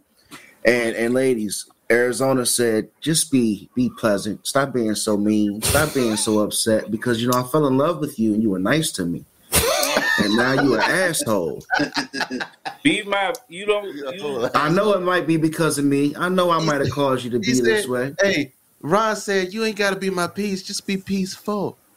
And 0.65 0.97
and 0.97 1.15
ladies, 1.15 1.67
Arizona 1.91 2.47
said, 2.47 2.89
just 3.01 3.31
be 3.31 3.69
be 3.75 3.91
pleasant. 3.99 4.47
Stop 4.47 4.73
being 4.73 4.95
so 4.95 5.17
mean. 5.17 5.63
Stop 5.63 5.95
being 5.95 6.17
so 6.17 6.41
upset 6.41 6.91
because 6.91 7.23
you 7.23 7.29
know 7.29 7.39
I 7.39 7.43
fell 7.45 7.67
in 7.67 7.77
love 7.77 8.01
with 8.01 8.19
you 8.19 8.35
and 8.35 8.43
you 8.43 8.51
were 8.51 8.59
nice 8.59 8.91
to 8.93 9.05
me. 9.05 9.25
And 10.19 10.37
now 10.37 10.53
you 10.63 10.75
an 10.75 10.81
asshole. 10.81 11.65
Be 12.83 13.03
my. 13.03 13.33
You 13.49 13.67
don't. 13.67 13.95
You, 13.95 14.49
I 14.55 14.69
know 14.69 14.93
it 14.93 15.03
might 15.03 15.27
be 15.27 15.37
because 15.37 15.79
of 15.79 15.85
me. 15.85 16.15
I 16.17 16.29
know 16.29 16.51
I 16.51 16.65
might 16.65 16.81
have 16.81 16.91
caused 16.91 17.25
you 17.25 17.31
to 17.33 17.39
be 17.39 17.53
He 17.53 17.61
this 17.61 17.87
way. 17.87 18.15
Hey, 18.21 18.53
Ron 18.81 19.17
said 19.17 19.53
you 19.53 19.65
ain't 19.65 19.77
got 19.77 19.91
to 19.91 19.97
be 19.97 20.11
my 20.11 20.27
peace. 20.29 20.63
Just 20.63 20.87
be 20.87 20.97
peaceful. 20.97 21.79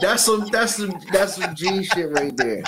that's 0.00 0.24
some 0.24 0.46
that's 0.48 0.76
some 0.76 0.98
that's 1.12 1.36
some 1.36 1.54
G 1.54 1.84
shit 1.84 2.10
right 2.10 2.36
there. 2.36 2.62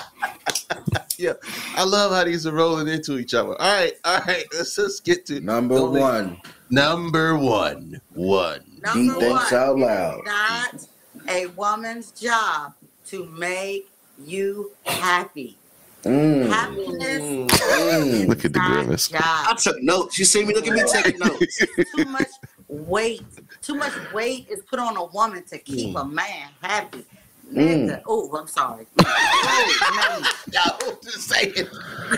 Yeah, 1.19 1.35
I 1.75 1.85
love 1.85 2.13
how 2.13 2.25
these 2.25 2.47
are 2.47 2.53
rolling 2.53 2.89
into 2.89 3.19
each 3.19 3.35
other. 3.35 3.61
All 3.61 3.75
right, 3.75 3.93
all 4.05 4.21
right. 4.21 4.45
Let's 4.55 4.77
just 4.77 5.05
get 5.05 5.27
to 5.27 5.41
Number 5.41 5.75
Only- 5.75 6.01
one. 6.01 6.41
Number 6.71 7.37
one. 7.37 8.01
One. 8.15 8.61
He 8.95 9.09
thinks 9.11 9.51
one, 9.53 9.55
out 9.55 9.77
it 9.77 9.81
is 9.81 9.87
loud. 9.87 10.23
not 10.25 10.87
a 11.29 11.47
woman's 11.49 12.13
job 12.13 12.75
to 13.07 13.27
make 13.27 13.90
you 14.27 14.73
happy. 14.85 15.57
Mm. 16.05 16.49
Happiness 16.49 17.21
Mm. 17.21 18.29
Look 18.29 18.45
at 18.47 18.53
the 18.55 18.59
grimace. 18.61 19.09
job. 19.09 19.21
I 19.23 19.55
took 19.61 19.83
notes. 19.83 20.19
You 20.19 20.25
see 20.25 20.45
me? 20.45 20.55
Look 20.55 20.67
at 20.67 20.73
me 20.73 20.83
taking 20.91 21.19
notes. 21.19 21.59
too 21.97 22.05
much 22.07 22.29
weight. 22.69 23.23
Too 23.61 23.75
much 23.75 23.93
weight 24.15 24.49
is 24.49 24.63
put 24.63 24.79
on 24.79 24.97
a 24.97 25.05
woman 25.05 25.43
to 25.51 25.59
keep 25.59 25.95
a 25.97 26.05
man 26.05 26.49
happy. 26.63 27.05
Nigga. 27.53 28.01
Oh, 28.07 28.35
I'm 28.37 28.47
sorry. 28.47 28.87
Oh, 29.03 30.21
man. 30.23 30.31
No, 30.55 30.97
just 31.03 31.29
saying. 31.29 31.53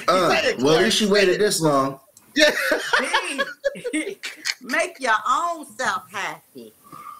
Uh, 0.06 0.52
well, 0.60 0.76
at 0.76 0.82
least 0.84 1.00
you 1.00 1.08
waited 1.10 1.40
this 1.40 1.60
long. 1.60 1.98
Be- 2.34 2.44
Make 4.62 5.00
your 5.00 5.14
own 5.28 5.66
self 5.76 6.10
happy. 6.10 6.72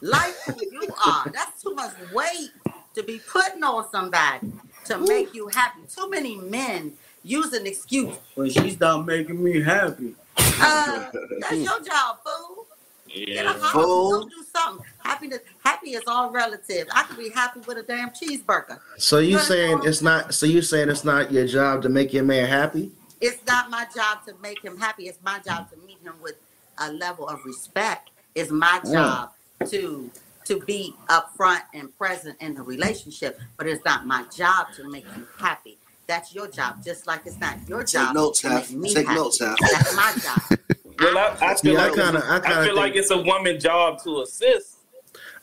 Like 0.03 0.35
who 0.47 0.55
you 0.71 0.89
are. 1.07 1.31
That's 1.33 1.63
too 1.63 1.75
much 1.75 1.93
weight 2.13 2.51
to 2.95 3.03
be 3.03 3.21
putting 3.31 3.63
on 3.65 3.89
somebody 3.91 4.53
to 4.85 4.99
make 4.99 5.35
you 5.35 5.49
happy. 5.49 5.81
Too 5.95 6.09
many 6.11 6.37
men 6.37 6.93
use 7.23 7.53
an 7.53 7.67
excuse. 7.67 8.17
Well, 8.37 8.49
she's 8.49 8.79
not 8.81 9.07
making 9.07 9.43
me 9.43 9.61
happy. 9.63 10.15
Uh, 10.37 11.11
that's 11.41 11.57
your 11.57 11.81
job, 11.83 12.19
fool. 12.25 12.67
Get 13.15 13.45
a 13.45 13.51
house, 13.51 13.73
Fool. 13.73 14.11
go 14.23 14.29
do 14.29 14.45
something. 14.55 14.85
Happiness, 15.05 15.41
happy 15.63 15.91
is 15.91 16.03
all 16.07 16.31
relative. 16.31 16.87
I 16.95 17.03
could 17.03 17.19
be 17.19 17.29
happy 17.29 17.61
with 17.61 17.77
a 17.77 17.83
damn 17.83 18.11
cheeseburger. 18.11 18.79
So 18.97 19.19
you 19.19 19.39
saying 19.39 19.81
it's 19.85 20.01
not? 20.01 20.33
So 20.35 20.47
you 20.47 20.63
saying 20.63 20.89
it's 20.89 21.05
not 21.05 21.31
your 21.31 21.47
job 21.47 21.83
to 21.83 21.89
make 21.91 22.13
your 22.13 22.25
man 22.25 22.49
happy? 22.49 22.91
It's 23.21 23.45
not 23.47 23.71
my 23.71 23.87
job 23.95 24.25
to 24.27 24.35
make 24.43 24.65
him 24.65 24.79
happy. 24.79 25.09
It's 25.09 25.19
my 25.23 25.39
job 25.41 25.71
to 25.71 25.77
meet 25.87 25.99
him 26.03 26.15
with 26.23 26.37
a 26.79 26.91
level 26.93 27.29
of 27.29 27.45
respect. 27.45 28.11
It's 28.35 28.51
my 28.51 28.81
Mm. 28.85 28.93
job 28.93 29.31
to 29.69 30.11
to 30.45 30.61
be 30.61 30.95
upfront 31.09 31.63
and 31.75 31.97
present 31.99 32.37
in 32.41 32.55
the 32.55 32.63
relationship. 32.63 33.41
But 33.57 33.67
it's 33.67 33.85
not 33.85 34.07
my 34.07 34.25
job 34.35 34.69
to 34.77 34.89
make 34.91 35.05
you 35.17 35.27
happy. 35.39 35.79
That's 36.07 36.35
your 36.35 36.49
job. 36.49 36.83
Just 36.85 37.07
like 37.07 37.23
it's 37.27 37.39
not 37.39 37.57
your 37.69 37.85
job 37.85 38.09
Take 38.09 38.15
notes, 38.15 38.41
to 38.41 38.49
Hef. 38.49 38.71
make 38.71 38.79
me 38.81 38.95
Take 38.95 39.07
happy. 39.07 39.19
notes, 39.19 39.39
Hef. 39.41 39.57
That's 39.61 39.97
my 39.97 40.13
job. 40.23 40.59
well, 41.01 41.19
I, 41.19 41.51
I 41.51 41.55
feel 41.55 41.73
Yeah, 41.75 41.79
I 41.81 41.89
like 41.89 41.95
kinda- 41.95 42.25
I 42.27 42.37
I, 42.37 42.41
kinda 42.41 42.65
feel 42.65 42.77
like 42.77 42.97
it's 42.97 43.11
a 43.11 43.23
woman's 43.23 43.63
job 43.63 44.03
to 44.05 44.23
assist. 44.23 44.77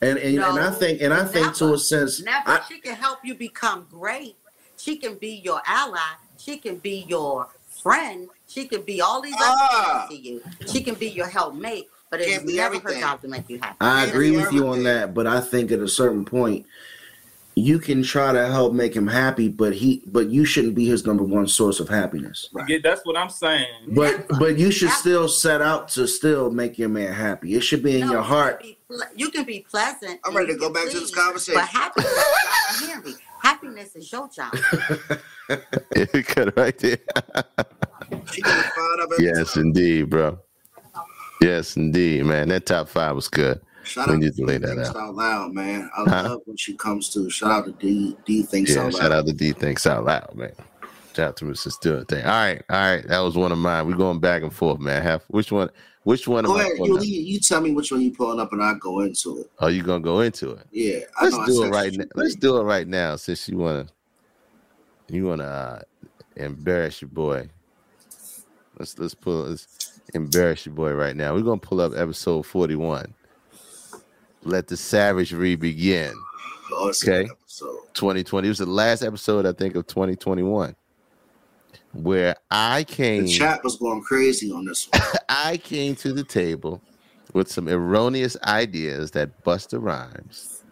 And 0.01 0.17
and, 0.17 0.39
and 0.39 0.59
I 0.59 0.71
think 0.71 1.01
and 1.01 1.13
I 1.13 1.25
think 1.25 1.55
to 1.55 1.73
a 1.73 1.77
sense, 1.77 2.21
Never. 2.21 2.49
I, 2.51 2.61
she 2.69 2.79
can 2.79 2.95
help 2.95 3.19
you 3.23 3.35
become 3.35 3.87
great. 3.89 4.35
She 4.77 4.95
can 4.97 5.15
be 5.15 5.41
your 5.43 5.61
ally. 5.65 5.99
She 6.37 6.57
can 6.57 6.77
be 6.77 7.05
your 7.07 7.49
friend. 7.83 8.29
She 8.47 8.65
can 8.67 8.81
be 8.83 9.01
all 9.01 9.21
these 9.21 9.35
other 9.35 9.45
Ah. 9.59 10.05
things 10.09 10.21
to 10.21 10.27
you. 10.29 10.41
She 10.67 10.81
can 10.83 10.95
be 10.95 11.09
your 11.09 11.27
helpmate. 11.27 11.89
But 12.09 12.21
it's 12.21 12.43
never 12.43 12.75
everything. 12.75 12.95
her 12.95 13.01
job 13.01 13.21
to 13.21 13.27
make 13.27 13.49
you 13.49 13.59
happy. 13.61 13.77
I 13.81 14.05
It 14.05 14.09
agree 14.09 14.35
is 14.35 14.43
with 14.43 14.53
you 14.53 14.67
on 14.67 14.83
that. 14.83 15.13
But 15.13 15.27
I 15.27 15.41
think 15.41 15.71
at 15.71 15.79
a 15.79 15.87
certain 15.87 16.25
point, 16.25 16.65
you 17.55 17.77
can 17.79 18.03
try 18.03 18.31
to 18.31 18.47
help 18.47 18.73
make 18.73 18.95
him 18.95 19.07
happy, 19.07 19.49
but 19.49 19.73
he 19.73 20.01
but 20.07 20.29
you 20.29 20.45
shouldn't 20.45 20.75
be 20.75 20.85
his 20.85 21.05
number 21.05 21.23
one 21.23 21.47
source 21.47 21.79
of 21.79 21.89
happiness. 21.89 22.49
Yeah, 22.67 22.77
that's 22.81 23.01
what 23.05 23.17
I'm 23.17 23.29
saying. 23.29 23.67
But 23.89 24.27
but 24.39 24.57
you 24.57 24.71
should 24.71 24.91
still 24.91 25.27
set 25.27 25.61
out 25.61 25.89
to 25.89 26.07
still 26.07 26.51
make 26.51 26.77
your 26.77 26.89
man 26.89 27.13
happy. 27.13 27.55
It 27.55 27.61
should 27.61 27.83
be 27.83 27.99
in 27.99 28.09
your 28.09 28.21
heart. 28.21 28.65
You 29.15 29.29
can 29.29 29.43
be 29.43 29.65
pleasant. 29.69 30.19
I'm 30.25 30.35
ready 30.35 30.53
to 30.53 30.59
go 30.59 30.67
can 30.71 30.73
back 30.85 30.91
to 30.91 30.99
this 30.99 31.13
conversation. 31.13 31.59
But 31.59 31.69
happiness, 31.69 32.13
y'all 32.15 32.79
don't 32.79 32.89
hear 32.89 33.01
me. 33.01 33.15
Happiness 33.41 33.95
is 33.95 34.11
your 34.11 34.29
job. 34.29 34.51
Cut 35.47 36.47
it 36.47 36.53
right 36.57 36.77
there. 36.77 36.97
She 38.31 38.41
gonna 38.41 38.63
find 38.63 39.01
up 39.01 39.09
every 39.13 39.25
yes, 39.25 39.55
indeed, 39.57 40.09
bro. 40.09 40.39
Yes, 41.41 41.77
indeed, 41.77 42.25
man. 42.25 42.49
That 42.49 42.65
top 42.65 42.89
five 42.89 43.15
was 43.15 43.27
good. 43.27 43.61
Shout 43.83 44.07
we 44.09 44.15
out 44.15 44.19
need 44.19 44.35
to 44.35 44.45
lay 44.45 44.57
D 44.57 44.65
that 44.65 44.75
Thinks 44.75 44.89
out. 44.89 44.95
Out 44.97 45.15
Loud, 45.15 45.53
man. 45.53 45.89
I 45.97 46.03
Huh? 46.09 46.29
love 46.29 46.41
when 46.45 46.57
she 46.57 46.75
comes 46.75 47.09
to. 47.13 47.29
Shout 47.29 47.51
out 47.51 47.65
to 47.65 47.71
D 47.71 48.15
D 48.25 48.43
Thinks 48.43 48.71
Yeah, 48.75 48.81
Out 48.81 48.93
loud. 48.93 49.01
shout 49.01 49.11
out 49.11 49.25
to 49.27 49.33
D 49.33 49.53
Thinks 49.53 49.87
Out 49.87 50.05
Loud, 50.05 50.35
man. 50.35 50.51
Shout 51.15 51.29
out 51.29 51.37
to 51.37 51.45
Mr. 51.45 51.71
Stewart 51.71 52.07
thing. 52.07 52.23
All 52.23 52.31
right, 52.31 52.61
all 52.69 52.77
right. 52.77 53.07
That 53.07 53.19
was 53.19 53.35
one 53.35 53.51
of 53.51 53.57
mine. 53.57 53.87
We're 53.87 53.95
going 53.95 54.19
back 54.19 54.43
and 54.43 54.53
forth, 54.53 54.79
man. 54.79 55.01
Have 55.01 55.23
which 55.29 55.51
one 55.51 55.69
which 56.03 56.27
one 56.27 56.45
Go 56.45 56.57
ahead, 56.57 56.71
you, 56.77 56.97
you, 57.01 57.39
tell 57.39 57.61
me 57.61 57.71
which 57.71 57.91
one 57.91 58.01
you 58.01 58.11
pulling 58.11 58.39
up, 58.39 58.53
and 58.53 58.63
I 58.63 58.73
go 58.75 59.01
into 59.01 59.39
it. 59.41 59.51
Are 59.59 59.69
you 59.69 59.83
gonna 59.83 59.99
go 59.99 60.21
into 60.21 60.51
it? 60.51 60.65
Yeah, 60.71 60.99
Let's 61.21 61.37
do 61.45 61.63
it 61.65 61.69
right 61.69 61.93
now. 61.93 62.05
Let's 62.15 62.35
do 62.35 62.57
it 62.57 62.63
right 62.63 62.87
now 62.87 63.15
since 63.15 63.49
you 63.49 63.57
wanna 63.57 63.87
you 65.09 65.25
wanna 65.25 65.43
uh, 65.43 65.79
embarrass 66.37 67.01
your 67.01 67.09
boy. 67.09 67.49
Let's 68.77 68.97
let's 68.97 69.13
pull 69.13 69.43
let's 69.43 69.67
embarrass 70.13 70.65
your 70.65 70.75
boy 70.75 70.93
right 70.93 71.15
now. 71.15 71.33
We're 71.33 71.41
gonna 71.41 71.57
pull 71.59 71.81
up 71.81 71.93
episode 71.95 72.45
41. 72.45 73.13
Let 74.43 74.67
the 74.67 74.77
savagery 74.77 75.55
begin. 75.55 76.13
Oh, 76.71 76.89
Okay. 76.89 77.25
good 77.25 77.35
2020. 77.93 78.47
It 78.47 78.51
was 78.51 78.57
the 78.59 78.65
last 78.65 79.01
episode, 79.03 79.45
I 79.45 79.51
think, 79.51 79.75
of 79.75 79.87
2021. 79.87 80.75
Where 81.93 82.35
I 82.51 82.83
came 82.83 83.25
The 83.25 83.31
chat 83.31 83.63
was 83.63 83.75
going 83.77 84.01
crazy 84.01 84.51
on 84.51 84.63
this 84.65 84.87
one. 84.91 85.01
I 85.29 85.57
came 85.57 85.95
to 85.97 86.13
the 86.13 86.23
table 86.23 86.81
with 87.33 87.51
some 87.51 87.67
erroneous 87.67 88.37
ideas 88.43 89.11
that 89.11 89.43
Busta 89.43 89.81
Rhymes 89.81 90.63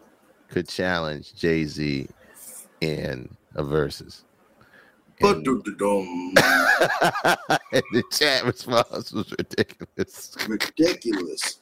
could 0.50 0.70
challenge 0.70 1.34
Jay 1.36 1.66
Z 1.66 2.08
in 2.82 3.36
a 3.56 3.64
versus. 3.64 4.24
But 5.20 5.38
And 5.38 5.46
the 7.92 8.04
chat 8.12 8.44
response 8.46 9.12
was 9.12 9.34
ridiculous. 9.38 10.36
ridiculous. 10.48 11.60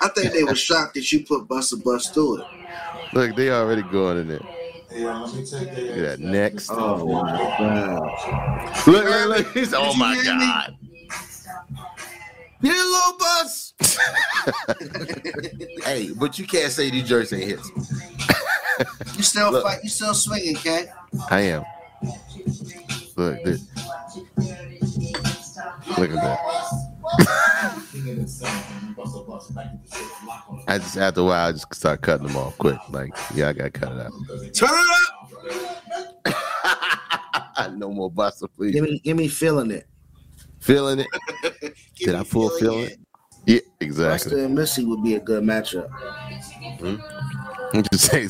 I 0.00 0.08
think 0.08 0.32
they 0.32 0.44
were 0.44 0.56
shocked 0.56 0.94
that 0.94 1.12
you 1.12 1.24
put 1.24 1.46
Busta 1.46 1.82
Bust 1.82 2.14
through 2.14 2.40
it. 2.40 2.46
Look, 3.12 3.36
they 3.36 3.50
already 3.50 3.82
going 3.82 4.18
in 4.18 4.28
there. 4.28 4.40
Yeah, 4.94 5.20
let 5.20 5.34
me 5.34 5.44
take 5.44 5.68
Look 5.68 5.78
at 5.78 5.96
that 5.96 6.20
next. 6.20 6.70
Oh 6.70 7.06
my 7.06 7.36
god. 7.58 8.86
Look, 8.86 9.04
look, 9.04 9.28
look. 9.28 9.52
He's, 9.52 9.74
oh 9.74 9.94
my 9.94 10.14
hear 10.14 10.34
me? 10.34 10.46
god. 10.46 10.76
Here, 12.60 12.72
little 12.72 13.18
bus. 13.18 13.74
Hey, 15.84 16.10
but 16.18 16.38
you 16.38 16.46
can't 16.46 16.72
say 16.72 16.90
these 16.90 17.08
jerks 17.08 17.32
ain't 17.32 17.44
hits. 17.44 17.70
You 19.16 19.22
still 19.22 19.52
Look. 19.52 19.62
fight. 19.64 19.78
You 19.82 19.90
still 19.90 20.14
swinging, 20.14 20.56
Ken. 20.56 20.88
I 21.30 21.40
am. 21.42 21.64
Look, 23.16 23.44
look, 23.44 23.60
look 25.98 26.10
at 26.10 26.22
that. 26.22 26.38
I 30.68 30.78
just 30.78 30.96
after 30.96 31.20
a 31.20 31.24
while 31.24 31.48
I 31.48 31.52
just 31.52 31.74
start 31.74 32.02
cutting 32.02 32.26
them 32.26 32.36
off 32.36 32.56
quick. 32.58 32.78
Like, 32.90 33.14
yeah, 33.34 33.48
I 33.48 33.52
gotta 33.52 33.70
cut 33.70 33.92
it 33.92 34.00
out. 34.00 34.12
Turn 34.54 34.68
it 34.72 34.88
up. 36.26 37.72
no 37.76 37.90
more 37.90 38.10
Busta, 38.10 38.48
please. 38.54 38.72
Give 38.72 38.84
me 38.84 38.98
give 39.00 39.16
me 39.16 39.28
feeling 39.28 39.70
it. 39.70 39.86
Feeling 40.60 41.00
it? 41.00 41.74
Did 41.96 42.14
I 42.14 42.22
pull 42.24 42.50
feeling 42.58 42.84
it? 42.84 42.98
Yeah, 43.46 43.60
exactly. 43.80 44.32
Busta 44.32 44.44
and 44.44 44.54
Missy 44.54 44.84
would 44.84 45.02
be 45.02 45.14
a 45.14 45.20
good 45.20 45.42
matchup. 45.42 45.90
I'm 47.74 47.82
just 47.84 48.10
saying. 48.10 48.28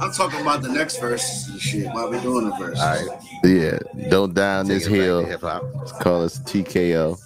I'm 0.00 0.12
talking 0.12 0.40
about 0.40 0.62
the 0.62 0.68
next 0.68 0.98
verse 0.98 1.48
and 1.48 1.60
shit. 1.60 1.86
Why 1.86 2.06
we 2.06 2.20
doing 2.20 2.48
the 2.48 2.56
verse? 2.56 2.80
All 2.80 2.86
right. 3.08 3.20
Yeah, 3.44 3.78
don't 4.08 4.34
down 4.34 4.66
this 4.68 4.84
Take 4.84 4.92
it 4.94 4.96
back 4.98 5.04
hill. 5.04 5.22
to 5.22 5.28
hip-hop. 5.28 5.64
Let's 5.76 5.92
call 5.92 6.22
us 6.24 6.38
TKO. 6.40 7.18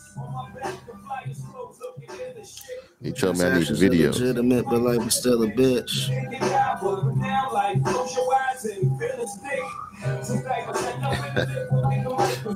You 3.00 3.12
told 3.12 3.38
me 3.38 3.44
I 3.44 3.54
need 3.54 3.60
Sasha's 3.60 3.80
videos. 3.80 4.14
Legitimate, 4.14 4.64
but 4.64 4.80
like 4.80 4.98
we 5.00 5.08
still 5.10 5.42
a 5.44 5.46
bitch. 5.46 6.08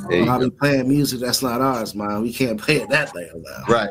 There 0.08 0.30
I'll 0.30 0.38
go. 0.40 0.50
be 0.50 0.56
playing 0.56 0.88
music 0.88 1.20
that's 1.20 1.42
not 1.42 1.60
ours, 1.60 1.94
man. 1.94 2.22
We 2.22 2.32
can't 2.32 2.60
play 2.60 2.76
it 2.76 2.88
that 2.88 3.12
damn 3.14 3.42
loud. 3.42 3.68
Right. 3.68 3.90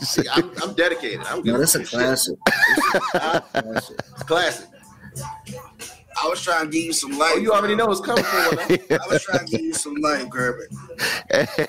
See, 0.00 0.28
I'm, 0.30 0.50
I'm 0.62 0.74
dedicated. 0.74 1.22
I'm 1.26 1.42
No, 1.44 1.58
that's 1.58 1.74
a 1.74 1.80
you 1.80 1.84
shit. 1.84 1.98
classic. 1.98 2.38
classic. 3.12 3.98
It's 4.12 4.22
classic. 4.24 4.68
I 6.22 6.28
was 6.28 6.40
trying 6.42 6.66
to 6.66 6.70
give 6.70 6.84
you 6.84 6.92
some 6.92 7.18
light. 7.18 7.34
Oh, 7.36 7.38
you 7.40 7.52
already 7.52 7.74
know 7.74 7.90
it's 7.90 8.00
coming 8.00 8.22
for 8.24 8.36
one. 8.56 8.58
huh? 8.60 8.98
I 9.02 9.06
was 9.12 9.22
trying 9.22 9.46
to 9.46 9.50
give 9.50 9.60
you 9.60 9.74
some 9.74 9.94
light, 9.96 10.28
Gerben. 10.30 10.68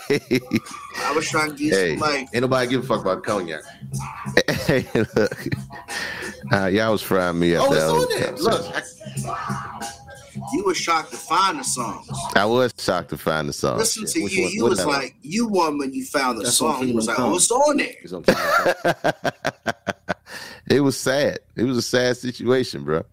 hey, 0.08 0.40
I 1.04 1.12
was 1.14 1.28
trying 1.28 1.50
to 1.50 1.56
give 1.56 1.68
you 1.68 1.74
hey, 1.74 1.92
some 1.98 2.00
light. 2.00 2.28
ain't 2.34 2.42
nobody 2.42 2.70
give 2.70 2.84
a 2.84 2.88
fuck 2.88 3.02
about 3.02 3.24
cognac. 3.24 3.62
Hey, 4.50 4.86
look. 5.16 5.48
Uh, 6.52 6.68
y'all 6.68 6.92
was 6.92 7.02
frying 7.02 7.40
me 7.40 7.56
up. 7.56 7.66
Oh, 7.68 7.74
that 7.74 7.78
it's 7.78 7.86
on 7.86 8.08
there. 8.10 8.54
conversation. 8.60 8.74
Look, 9.26 10.05
you 10.54 10.64
were 10.66 10.74
shocked 10.76 11.12
to 11.12 11.18
find 11.18 11.60
the 11.60 11.64
songs. 11.64 12.08
I 12.36 12.46
was 12.46 12.74
shocked 12.78 13.10
to 13.10 13.18
find 13.18 13.48
the 13.50 13.54
song. 13.54 13.78
Listen 13.78 14.06
to 14.06 14.24
which 14.24 14.34
you. 14.34 14.44
one- 14.44 14.52
You 14.54 14.64
was 14.66 14.78
that 14.80 14.88
like, 14.88 15.16
you 15.22 15.48
won 15.48 15.78
when 15.78 15.94
you 15.94 16.06
found 16.06 16.40
the 16.40 16.44
That's 16.44 16.58
song. 16.58 16.88
You 16.88 16.94
was 16.96 17.08
like, 17.08 17.18
Kingdom 17.18 17.34
oh, 17.34 17.38
it's 17.38 17.52
on 17.52 17.78
there. 17.78 17.94
It's 18.02 18.14
on 18.14 18.24
it 20.70 20.80
was 20.82 20.98
sad. 20.98 21.40
It 21.56 21.64
was 21.64 21.78
a 21.78 21.82
sad 21.82 22.18
situation, 22.18 22.84
bro. 22.84 23.04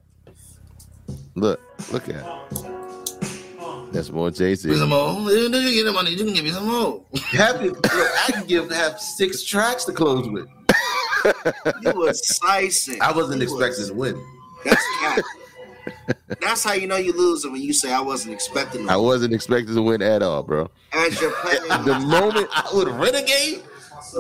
Look, 1.35 1.61
look 1.93 2.09
at 2.09 2.17
it. 2.17 3.93
That's 3.93 4.11
more 4.11 4.31
Jay 4.31 4.55
Z. 4.55 4.69
Give 4.69 4.77
me 4.77 4.81
some 4.81 4.89
more. 4.89 5.31
You 5.31 5.51
didn't 5.51 5.73
get 5.75 5.85
the 5.85 5.93
money. 5.93 6.11
You 6.13 6.17
didn't 6.17 6.33
give 6.35 6.45
me 6.45 6.51
some 6.51 6.67
more. 6.67 7.05
Happy, 7.31 7.69
look, 7.69 7.87
I 7.87 8.33
can 8.33 8.47
give 8.47 8.71
have 8.71 8.99
six 9.01 9.43
tracks 9.43 9.85
to 9.85 9.93
close 9.93 10.27
with. 10.29 10.49
You 11.83 11.93
was 11.95 12.27
slicing. 12.27 13.01
I 13.03 13.13
wasn't 13.13 13.43
You 13.43 13.49
expecting 13.49 13.83
was- 13.83 13.89
to 13.91 13.95
win. 13.95 14.27
That's 14.65 14.83
cat. 15.01 15.23
That's 16.41 16.65
how 16.65 16.73
you 16.73 16.87
know 16.87 16.97
you 16.97 17.13
losing 17.13 17.53
when 17.53 17.63
you 17.63 17.73
say 17.73 17.93
I 17.93 18.01
wasn't 18.01 18.35
expecting. 18.35 18.89
I 18.89 18.97
win. 18.97 19.05
wasn't 19.07 19.35
expecting 19.35 19.75
to 19.75 19.83
win 19.83 20.03
at 20.03 20.23
all, 20.23 20.43
bro. 20.43 20.71
As 20.93 21.21
you're 21.21 21.33
playing, 21.33 21.63
The 21.85 21.99
moment 21.99 22.49
I 22.55 22.69
would 22.75 22.89
Renegade. 22.89 23.63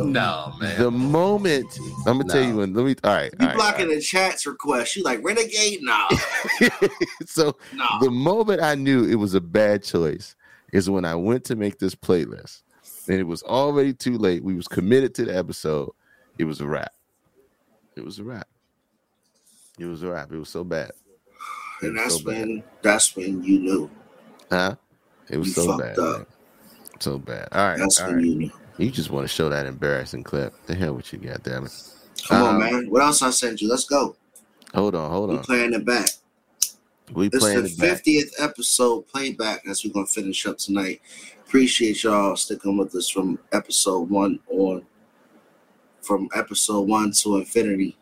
No, 0.01 0.55
man. 0.59 0.81
The 0.81 0.91
moment 0.91 1.67
I'm 2.07 2.19
gonna 2.19 2.25
tell 2.33 2.43
you 2.43 2.57
when. 2.57 2.73
Let 2.73 2.87
me. 2.87 2.95
All 3.05 3.15
right. 3.15 3.33
You 3.33 3.39
all 3.41 3.47
right, 3.49 3.57
blocking 3.57 3.89
the 3.89 4.01
chat's 4.01 4.47
request. 4.47 4.97
You 4.97 5.03
like 5.03 5.23
Renegade? 5.23 5.81
Nah. 5.83 6.09
so 7.27 7.57
the 8.01 8.11
moment 8.11 8.63
I 8.63 8.75
knew 8.75 9.05
it 9.05 9.17
was 9.17 9.35
a 9.35 9.41
bad 9.41 9.83
choice 9.83 10.35
is 10.73 10.89
when 10.89 11.05
I 11.05 11.15
went 11.15 11.45
to 11.45 11.57
make 11.57 11.79
this 11.79 11.95
playlist, 11.95 12.63
and 13.09 13.19
it 13.19 13.27
was 13.27 13.43
already 13.43 13.93
too 13.93 14.17
late. 14.17 14.43
We 14.43 14.55
was 14.55 14.69
committed 14.69 15.15
to 15.17 15.25
the 15.27 15.37
episode. 15.37 15.91
It 16.39 16.45
was 16.45 16.61
a 16.61 16.67
wrap. 16.67 16.93
It 17.97 18.05
was 18.05 18.19
a 18.19 18.25
wrap. 18.25 18.49
It 19.79 19.87
was 19.87 20.03
a 20.03 20.11
wrap. 20.11 20.33
It 20.33 20.39
was 20.39 20.49
so 20.49 20.65
bad. 20.65 20.93
And 21.83 21.99
that's 21.99 22.19
so 22.19 22.25
bad. 22.25 22.39
when 22.47 22.63
that's 22.83 23.17
when 23.17 23.43
you 23.43 23.59
knew. 23.61 23.91
Huh? 24.51 24.77
It 25.31 25.37
was 25.39 25.49
You 25.49 25.53
so 25.55 25.79
bad. 25.79 25.99
up. 25.99 26.29
So 27.01 27.19
bad. 27.19 27.49
All 27.53 27.69
right. 27.69 27.79
That's 27.79 28.01
all 28.01 28.07
when 28.09 28.17
right. 28.17 28.25
you 28.25 28.35
knew. 28.37 28.51
You 28.79 28.91
just 28.91 29.11
want 29.11 29.25
to 29.25 29.29
show 29.29 29.49
that 29.49 29.67
embarrassing 29.67 30.25
clip. 30.25 30.55
The 30.67 30.75
hell 30.75 30.95
with 30.95 31.13
you, 31.13 31.19
goddamn 31.19 31.67
it. 31.67 31.73
Come 32.27 32.43
on, 32.43 32.55
Um, 32.55 32.61
man. 32.61 32.91
What 32.91 33.03
else 33.03 33.23
I 33.23 33.31
sent 33.31 33.61
you? 33.61 33.69
Let's 33.69 33.85
go. 33.85 34.17
Hold 34.75 34.95
on, 34.95 35.11
hold 35.11 35.31
on. 35.31 35.35
We 35.35 35.39
on. 35.39 35.45
playing 35.45 35.73
it 35.75 35.85
back. 35.85 36.09
We 37.13 37.29
This 37.29 37.43
playing 37.43 37.63
the 37.65 37.69
50th 37.69 38.33
episode 38.39 39.07
playback 39.09 39.67
as 39.69 39.85
we're 39.85 39.93
gonna 39.93 40.07
finish 40.07 40.47
up 40.47 40.57
tonight. 40.57 41.01
Appreciate 41.47 42.03
y'all 42.05 42.37
sticking 42.37 42.79
with 42.79 42.95
us 42.95 43.09
from 43.11 43.39
episode 43.53 44.09
one 44.09 44.39
on 44.49 44.87
from 46.01 46.29
episode 46.35 46.89
one 46.89 47.13
to 47.13 47.37
infinity. 47.37 47.97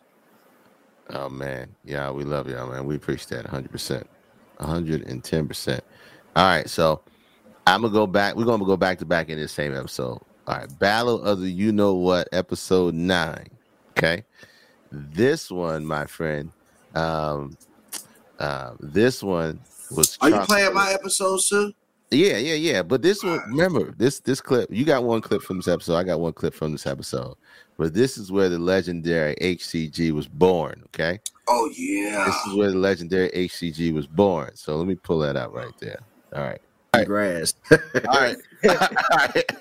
Oh 1.11 1.29
man, 1.29 1.75
yeah, 1.83 2.09
we 2.11 2.23
love 2.23 2.47
y'all, 2.49 2.69
man. 2.69 2.85
We 2.85 2.95
appreciate 2.95 3.29
that 3.29 3.43
100, 3.45 3.71
percent 3.71 4.09
110 4.57 5.47
percent. 5.47 5.83
All 6.35 6.45
right, 6.45 6.69
so 6.69 7.01
I'm 7.67 7.81
gonna 7.81 7.93
go 7.93 8.07
back. 8.07 8.35
We're 8.35 8.45
gonna 8.45 8.65
go 8.65 8.77
back 8.77 8.99
to 8.99 9.05
back 9.05 9.29
in 9.29 9.37
this 9.37 9.51
same 9.51 9.75
episode. 9.75 10.21
All 10.47 10.57
right, 10.57 10.79
Battle 10.79 11.21
of 11.21 11.39
the 11.39 11.49
You 11.49 11.71
Know 11.71 11.95
What, 11.95 12.29
episode 12.31 12.93
nine. 12.93 13.47
Okay, 13.91 14.23
this 14.91 15.51
one, 15.51 15.85
my 15.85 16.05
friend, 16.05 16.51
um, 16.95 17.57
uh, 18.39 18.73
this 18.79 19.21
one 19.21 19.59
was. 19.91 20.17
Are 20.21 20.29
you 20.29 20.39
playing 20.39 20.73
my 20.73 20.91
episode, 20.93 21.39
too? 21.47 21.73
Yeah, 22.09 22.37
yeah, 22.37 22.55
yeah. 22.55 22.83
But 22.83 23.01
this 23.01 23.23
one, 23.23 23.39
remember 23.47 23.91
this 23.91 24.19
this 24.19 24.41
clip. 24.41 24.69
You 24.71 24.83
got 24.83 25.03
one 25.03 25.21
clip 25.21 25.41
from 25.41 25.57
this 25.57 25.67
episode. 25.67 25.95
I 25.95 26.03
got 26.03 26.19
one 26.19 26.33
clip 26.33 26.53
from 26.53 26.71
this 26.71 26.85
episode. 26.85 27.35
But 27.81 27.95
this 27.95 28.19
is 28.19 28.31
where 28.31 28.47
the 28.47 28.59
legendary 28.59 29.35
HCG 29.41 30.11
was 30.11 30.27
born. 30.27 30.83
Okay. 30.89 31.19
Oh 31.47 31.67
yeah. 31.75 32.25
This 32.27 32.35
is 32.45 32.53
where 32.53 32.69
the 32.69 32.77
legendary 32.77 33.31
HCG 33.31 33.91
was 33.91 34.05
born. 34.05 34.51
So 34.53 34.75
let 34.75 34.85
me 34.85 34.93
pull 34.93 35.17
that 35.21 35.35
out 35.35 35.51
right 35.51 35.73
there. 35.79 35.99
All 36.35 36.43
right. 36.43 36.61
All 36.93 36.99
right. 36.99 37.07
Grass. 37.07 37.55
All 37.71 37.77
right. 38.05 38.37
All 38.69 38.77
right. 39.17 39.51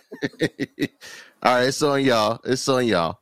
All 1.42 1.54
right. 1.54 1.68
It's 1.68 1.82
on 1.82 2.04
y'all. 2.04 2.38
It's 2.44 2.68
on 2.68 2.86
y'all. 2.86 3.06
All 3.06 3.20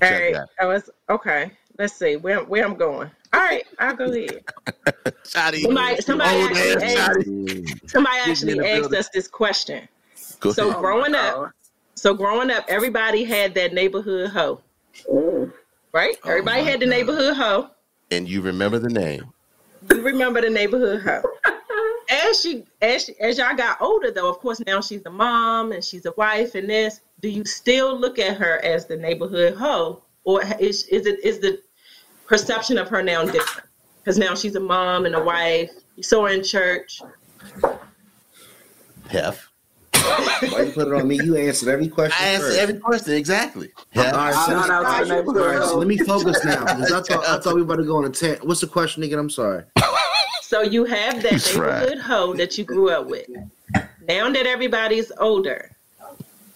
Check 0.00 0.34
right. 0.34 0.46
I 0.60 0.66
was 0.66 0.90
okay. 1.08 1.50
Let's 1.78 1.94
see 1.94 2.16
where 2.16 2.44
where 2.44 2.62
I'm 2.62 2.74
going. 2.74 3.10
All 3.32 3.40
right, 3.40 3.64
I'll 3.78 3.96
go 3.96 4.04
ahead. 4.04 4.44
Shotty. 5.24 5.62
Somebody, 5.62 6.00
somebody 6.02 6.40
actually, 6.40 6.96
asked, 6.96 7.90
somebody 7.90 8.18
actually 8.18 8.68
asked 8.68 8.92
us 8.92 9.08
this 9.08 9.28
question. 9.28 9.88
Go 10.40 10.52
so 10.52 10.68
ahead. 10.68 10.80
growing 10.80 11.14
up, 11.14 11.52
so 11.96 12.14
growing 12.14 12.50
up, 12.50 12.64
everybody 12.68 13.24
had 13.24 13.54
that 13.54 13.72
neighborhood 13.72 14.30
hoe, 14.30 14.60
mm. 15.10 15.52
right? 15.92 16.16
Oh 16.24 16.30
everybody 16.30 16.62
had 16.62 16.80
the 16.80 16.86
neighborhood 16.86 17.36
hoe. 17.36 17.70
And 18.10 18.28
you 18.28 18.42
remember 18.42 18.78
the 18.78 18.90
name. 18.90 19.32
You 19.90 20.02
remember 20.02 20.40
the 20.42 20.50
neighborhood 20.50 21.02
hoe. 21.02 21.22
As 22.08 22.40
she, 22.40 22.64
as 22.80 23.04
she, 23.04 23.18
as 23.18 23.36
y'all 23.36 23.56
got 23.56 23.80
older, 23.80 24.12
though, 24.12 24.30
of 24.30 24.38
course, 24.38 24.62
now 24.64 24.80
she's 24.80 25.04
a 25.06 25.10
mom 25.10 25.72
and 25.72 25.82
she's 25.82 26.06
a 26.06 26.12
wife, 26.16 26.54
and 26.54 26.70
this. 26.70 27.00
Do 27.20 27.28
you 27.28 27.44
still 27.44 27.98
look 27.98 28.20
at 28.20 28.36
her 28.36 28.64
as 28.64 28.86
the 28.86 28.96
neighborhood 28.96 29.54
hoe, 29.54 30.04
or 30.22 30.42
is 30.60 30.84
is 30.84 31.06
it 31.06 31.18
is 31.24 31.40
the 31.40 31.60
perception 32.26 32.78
of 32.78 32.88
her 32.90 33.02
now 33.02 33.24
different? 33.24 33.68
Because 33.98 34.18
now 34.18 34.36
she's 34.36 34.54
a 34.54 34.60
mom 34.60 35.04
and 35.04 35.16
a 35.16 35.22
wife. 35.22 35.72
You 35.96 36.04
saw 36.04 36.26
her 36.26 36.32
in 36.32 36.44
church. 36.44 37.02
Hef. 39.08 39.45
Why 40.52 40.62
you 40.62 40.72
put 40.72 40.88
it 40.88 40.92
on 40.94 41.08
me? 41.08 41.16
You 41.22 41.36
answered 41.36 41.68
every 41.68 41.88
question. 41.88 42.16
I 42.20 42.28
answered 42.28 42.46
first. 42.48 42.58
every 42.58 42.78
question 42.78 43.14
exactly. 43.14 43.70
All 43.96 44.02
right, 44.04 44.32
so, 44.46 44.54
out 44.54 44.70
all 44.70 44.82
right, 44.82 45.08
neighborhood 45.08 45.36
all 45.42 45.46
right, 45.48 45.68
so 45.68 45.78
let 45.78 45.88
me 45.88 45.98
focus 45.98 46.44
now 46.44 46.64
because 46.64 46.92
I 46.92 47.00
thought 47.02 47.28
I 47.28 47.38
thought 47.40 47.54
we 47.54 47.62
were 47.62 47.74
about 47.74 47.76
to 47.82 47.84
go 47.84 47.96
on 47.96 48.04
a 48.04 48.10
tent. 48.10 48.44
What's 48.46 48.60
the 48.60 48.66
question 48.66 49.02
again? 49.02 49.18
I'm 49.18 49.30
sorry. 49.30 49.64
So 50.42 50.62
you 50.62 50.84
have 50.84 51.22
that 51.22 51.32
He's 51.32 51.56
right. 51.56 51.98
hoe 51.98 52.32
that 52.34 52.56
you 52.56 52.64
grew 52.64 52.90
up 52.90 53.06
with. 53.08 53.26
Now 54.08 54.30
that 54.30 54.46
everybody's 54.46 55.10
older, 55.18 55.72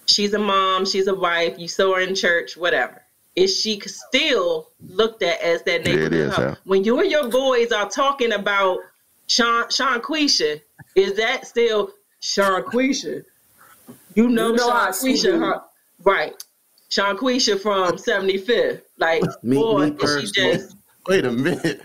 she's 0.07 0.33
a 0.35 0.39
mom, 0.39 0.87
she's 0.87 1.09
a 1.09 1.15
wife, 1.15 1.59
you 1.59 1.67
saw 1.67 1.97
her 1.97 2.01
in 2.01 2.15
church, 2.15 2.57
whatever. 2.57 3.03
Is 3.35 3.59
she 3.61 3.81
still 3.81 4.69
looked 4.89 5.23
at 5.23 5.41
as 5.41 5.63
that 5.65 5.85
There 5.85 5.95
it 5.95 6.13
neighborhood 6.13 6.13
is, 6.13 6.35
hoe? 6.35 6.49
huh? 6.51 6.55
When 6.65 6.85
you 6.85 7.01
and 7.01 7.11
your 7.11 7.29
boys 7.29 7.73
are 7.73 7.89
talking 7.89 8.33
about 8.33 8.79
Sean 9.27 9.69
Sean 9.71 10.01
Quisha, 10.01 10.61
is 10.95 11.17
that 11.17 11.47
still 11.47 11.91
Sean 12.21 12.63
Quisha? 12.63 13.25
You 14.15 14.29
know, 14.29 14.49
You 14.51 14.57
know 14.57 14.71
I 14.71 14.91
Sean 14.93 15.11
Quisha, 15.11 15.39
huh? 15.39 15.61
right? 16.05 16.33
Sean 16.89 17.17
Quisha 17.17 17.61
from 17.61 17.97
75th. 17.97 18.83
Like, 18.99 19.23
Me, 19.43 19.57
boy, 19.57 19.91
me 19.91 20.07
she 20.21 20.27
just 20.33 20.77
Wait 21.09 21.25
a 21.25 21.33
minute. 21.33 21.83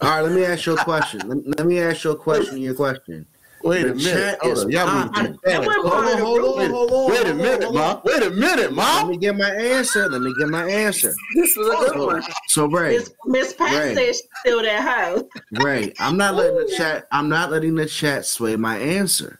All 0.00 0.10
right, 0.10 0.20
let 0.22 0.32
me 0.32 0.44
ask 0.44 0.66
you 0.66 0.74
a 0.74 0.78
question. 0.78 1.26
Let, 1.28 1.58
let 1.58 1.66
me 1.66 1.80
ask 1.80 2.04
you 2.04 2.10
a 2.10 2.16
question. 2.16 2.58
Your 2.58 2.74
question. 2.74 3.26
Wait 3.62 3.82
a 3.82 3.94
minute. 3.94 4.02
chat 4.02 4.38
Hold 4.40 4.58
on. 4.58 4.70
Y'all 4.70 4.86
hot. 4.86 5.12
moving 5.16 5.38
too 5.44 5.50
Hold 5.52 5.66
on, 5.66 5.74
hold 5.74 5.92
on, 5.92 6.18
hold 6.18 6.38
on, 6.40 6.58
Wait- 6.58 6.70
hold 6.70 6.92
on. 6.92 7.10
Wait 7.10 7.26
a 7.26 7.34
minute, 7.34 7.62
hold 7.62 7.74
mom. 7.74 8.00
Wait 8.04 8.22
a 8.22 8.30
minute, 8.30 8.72
mom. 8.72 8.96
Let 8.96 9.06
me 9.08 9.16
get 9.18 9.36
my 9.36 9.50
answer. 9.50 10.08
Let 10.08 10.22
me 10.22 10.34
get 10.38 10.48
my 10.48 10.64
answer. 10.70 11.14
This 11.34 11.56
was 11.56 11.68
a 11.68 11.70
good 11.70 11.94
So, 11.94 12.06
one. 12.06 12.22
so 12.48 12.66
Ray, 12.66 12.98
Miss 12.98 13.12
Miss 13.26 13.52
Pat 13.54 13.72
Right. 13.72 13.96
said 13.96 14.06
she's 14.06 14.22
still 14.40 14.62
that 14.62 14.80
house. 14.82 15.22
Ray, 15.52 15.92
I'm 15.98 16.16
not 16.16 16.34
letting 16.36 16.56
the 16.56 16.74
chat. 16.76 17.06
I'm 17.12 17.28
not 17.28 17.50
letting 17.50 17.74
the 17.74 17.86
chat 17.86 18.24
sway 18.26 18.56
my 18.56 18.78
answer. 18.78 19.39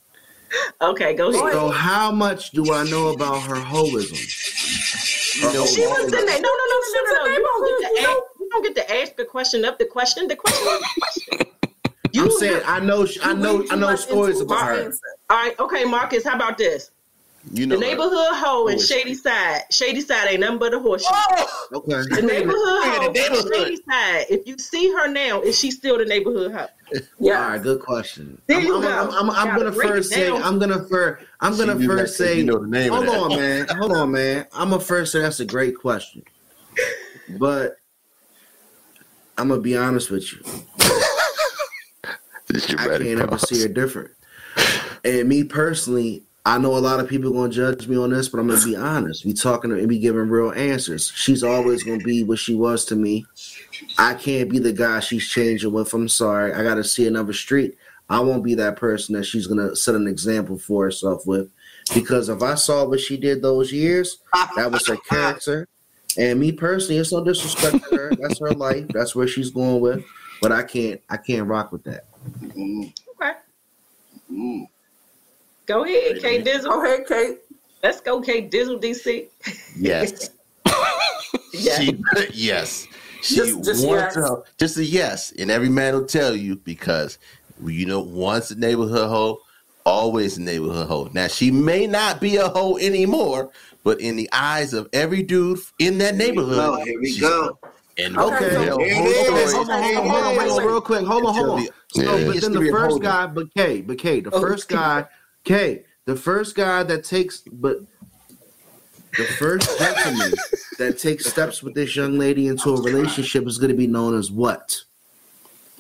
Okay, 0.81 1.15
go 1.15 1.31
ahead. 1.31 1.53
So 1.53 1.71
how 1.71 2.11
much 2.11 2.51
do 2.51 2.73
I 2.73 2.85
know 2.85 3.09
about 3.09 3.43
her 3.43 3.57
holism? 3.57 4.19
Her 5.43 5.53
She 5.53 5.57
was 5.57 5.77
in 5.77 5.85
holism. 5.85 6.11
there. 6.11 6.41
No, 6.41 6.49
no, 6.49 6.65
no, 6.71 6.77
no, 6.95 7.03
no, 7.03 7.13
no. 7.13 7.27
You 7.27 7.43
don't 7.43 7.65
get 7.69 7.79
to 7.81 8.01
ask, 8.01 8.19
you 8.41 8.49
don't 8.51 8.63
get 8.63 8.75
to 8.75 9.01
ask 9.01 9.17
the 9.17 9.25
question 9.25 9.65
of 9.65 9.79
the 9.79 9.85
question. 9.85 10.29
The 10.29 10.37
question 10.37 10.67
is 10.67 10.81
the 10.81 10.95
question. 11.01 11.47
I'm 12.17 12.31
saying 12.33 12.63
I 12.67 12.81
know. 12.81 13.07
I 13.23 13.35
know. 13.35 13.65
I 13.71 13.77
know 13.77 13.95
stories 13.97 14.41
about 14.41 14.67
her. 14.67 14.93
All 15.31 15.37
right, 15.37 15.59
okay, 15.61 15.85
Marcus. 15.85 16.25
How 16.25 16.35
about 16.35 16.59
this? 16.59 16.91
You 17.53 17.67
The 17.67 17.75
know. 17.75 17.81
her. 17.81 17.81
neighborhood 17.81 18.13
hoe 18.13 18.67
in 18.69 18.75
Who 18.75 18.81
is 18.81 18.87
Shady 18.89 19.15
Side. 19.15 19.63
Shady 19.71 20.01
Side 20.01 20.29
ain't 20.29 20.41
nothing 20.41 20.59
but 20.59 20.75
a 20.75 20.79
horseshoe. 20.79 21.09
Oh! 21.13 21.67
Okay. 21.75 22.03
The 22.15 22.23
neighborhood 22.23 22.57
hoe 22.57 23.07
in 23.07 23.13
neighborhood. 23.13 23.53
Shady 23.55 23.77
Side. 23.89 24.27
If 24.29 24.47
you 24.47 24.59
see 24.59 24.93
her 24.93 25.09
now, 25.09 25.41
is 25.41 25.59
she 25.59 25.71
still 25.71 25.99
the 25.99 26.05
neighborhood 26.05 26.53
hoe? 26.53 26.67
Yeah. 27.21 27.45
All 27.45 27.51
right, 27.51 27.63
good 27.63 27.81
question. 27.81 28.41
There 28.49 28.59
I'm, 28.59 28.67
you 28.67 28.75
I'm, 28.77 28.83
go. 28.83 28.89
I'm, 28.89 29.11
I'm, 29.11 29.31
I'm 29.31 29.47
Gotta 29.47 29.71
gonna 29.71 29.73
first 29.73 30.11
say. 30.11 30.29
down. 30.29 30.43
I'm 30.43 30.59
gonna 30.59 30.85
first. 30.89 31.25
I'm 31.41 31.57
gonna 31.57 31.77
knew 31.77 31.95
that 31.95 32.09
say. 32.09 32.39
you 32.39 32.45
know 32.45 32.59
the 32.59 32.67
name 32.67 32.93
hold 32.93 33.09
on, 33.09 33.37
man. 33.39 33.67
Hold 33.69 33.93
on, 33.93 34.11
man. 34.11 34.47
I'm 34.53 34.71
gonna 34.71 34.83
first 34.83 35.13
say 35.13 35.21
that's 35.21 35.39
a 35.39 35.45
great 35.45 35.77
question, 35.77 36.25
but 37.39 37.77
I'm 39.39 39.49
gonna 39.49 39.61
be 39.61 39.77
honest 39.77 40.11
with 40.11 40.33
you. 40.33 40.41
This 42.49 42.69
your 42.69 42.81
I 42.81 42.89
better 42.89 43.05
can't 43.05 43.21
ever 43.21 43.39
see 43.39 43.61
her 43.63 43.69
different. 43.69 44.11
And 45.05 45.29
me 45.29 45.45
personally, 45.45 46.25
I 46.47 46.57
know 46.59 46.77
a 46.77 46.79
lot 46.79 47.01
of 47.01 47.09
people 47.09 47.33
gonna 47.33 47.53
judge 47.53 47.87
me 47.87 47.97
on 47.99 48.11
this, 48.11 48.29
but 48.29 48.41
I'm 48.41 48.49
gonna 48.49 48.65
be 48.65 48.77
honest. 48.77 49.25
We 49.25 49.35
talking 49.35 49.73
and 49.73 49.89
be 49.89 49.99
giving 49.99 50.29
real 50.29 50.53
answers. 50.53 51.13
She's 51.15 51.45
always 51.45 51.83
gonna 51.83 51.99
be 51.99 52.25
what 52.25 52.39
she 52.39 52.55
was 52.55 52.85
to 52.87 52.97
me. 52.97 53.27
I 53.99 54.15
can't 54.15 54.51
be 54.51 54.59
the 54.59 54.73
guy 54.73 55.01
she's 55.01 55.29
changing 55.29 55.73
with. 55.73 55.93
I'm 55.93 56.09
sorry. 56.09 56.55
I 56.55 56.63
gotta 56.63 56.85
see 56.85 57.07
another 57.07 57.35
street. 57.35 57.77
I 58.09 58.21
won't 58.21 58.43
be 58.43 58.55
that 58.55 58.77
person 58.77 59.15
that 59.15 59.25
she's 59.25 59.47
gonna 59.47 59.77
set 59.77 59.95
an 59.95 60.07
example 60.07 60.59
for 60.59 60.85
herself 60.85 61.27
with. 61.27 61.51
Because 61.95 62.29
if 62.29 62.43
I 62.43 62.55
saw 62.55 62.85
what 62.87 63.01
she 63.01 63.17
did 63.17 63.43
those 63.43 63.73
years, 63.73 64.19
that 64.57 64.71
was 64.71 64.87
her 64.89 64.97
character. 64.97 65.69
And 66.19 66.41
me 66.41 66.53
personally, 66.53 66.99
it's 66.99 67.13
no 67.13 67.23
disrespect 67.23 67.89
to 67.89 67.97
her. 67.97 68.11
That's 68.17 68.41
her 68.41 68.53
life. 68.53 68.87
That's 68.89 69.15
where 69.15 69.29
she's 69.29 69.51
going 69.51 69.81
with. 69.81 70.05
But 70.41 70.53
I 70.53 70.63
can't 70.63 71.01
I 71.11 71.19
can't 71.19 71.47
rock 71.47 71.71
with 71.71 71.85
that. 71.85 72.07
Mm-hmm. 72.41 72.83
Okay. 73.11 73.33
Mm-hmm. 74.33 74.65
Go 75.71 75.85
ahead, 75.85 76.21
K 76.21 76.43
Dizzle. 76.43 76.65
Go 76.65 76.85
ahead, 76.85 77.07
Kate. 77.07 77.39
Let's 77.81 78.01
go, 78.01 78.21
K 78.21 78.49
Dizzle 78.49 78.83
DC. 78.83 79.29
Yes. 79.77 80.31
Yeah. 81.53 81.79
She, 81.79 82.01
yes. 82.33 82.87
She 83.23 83.35
Just- 83.37 83.65
just 83.65 83.87
wants 83.87 84.15
yes. 84.17 84.29
to- 84.29 84.43
just 84.57 84.77
a 84.79 84.85
yes. 84.85 85.33
And 85.37 85.51
every 85.51 85.69
man 85.69 85.95
will 85.95 86.07
tell 86.07 86.35
you 86.35 86.57
because 86.57 87.19
you 87.65 87.87
know, 87.87 88.01
once 88.01 88.51
a 88.51 88.59
neighborhood 88.59 89.09
hoe, 89.09 89.41
always 89.85 90.39
a 90.39 90.43
neighborhood 90.43 90.87
hoe. 90.89 91.11
Now 91.13 91.27
she 91.27 91.51
may 91.51 91.87
not 91.87 92.21
be 92.21 92.37
a 92.37 92.49
hoe 92.49 92.79
anymore, 92.79 93.51
but 93.85 94.01
in 94.01 94.17
the 94.17 94.29
eyes 94.33 94.73
of 94.73 94.89
every 94.93 95.23
dude 95.23 95.59
in 95.79 95.99
that 95.99 96.15
neighborhood, 96.17 96.57
go, 96.57 96.85
here 96.85 97.01
we 97.01 97.07
she's 97.13 97.21
go. 97.21 97.59
And 97.99 98.17
Okay, 98.17 98.51
they'll 98.51 98.71
hold 98.71 98.83
it 98.83 98.87
is. 98.87 99.53
Hold 99.53 99.71
on, 99.71 99.83
hold 99.83 99.97
on, 99.97 100.37
hold 100.39 100.61
on, 100.61 100.67
real 100.67 100.81
quick. 100.81 101.05
Hold 101.05 101.25
on, 101.27 101.35
hold 101.35 101.51
on. 101.61 101.67
So, 101.93 102.17
Yeah. 102.17 102.27
but 102.27 102.41
then 102.41 102.53
the 102.53 102.71
first 102.71 103.03
guy, 103.03 103.27
but 103.27 103.53
K, 103.55 103.81
but 103.83 103.99
K, 103.99 104.21
the 104.21 104.31
oh, 104.31 104.41
first 104.41 104.69
guy, 104.69 105.05
K, 105.45 105.85
the 106.07 106.17
first 106.17 106.55
guy 106.55 106.83
that 106.83 107.05
takes, 107.05 107.41
but 107.41 107.79
the 109.17 109.25
first 109.25 109.79
gentleman 109.79 110.33
that 110.79 110.99
takes 110.99 111.27
steps 111.27 111.63
with 111.63 111.75
this 111.75 111.97
young 111.97 112.19
lady 112.19 112.47
into 112.47 112.71
a 112.71 112.81
relationship 112.83 113.47
is 113.47 113.59
going 113.59 113.71
to 113.71 113.77
be 113.77 113.87
known 113.87 114.17
as 114.19 114.31
what? 114.31 114.77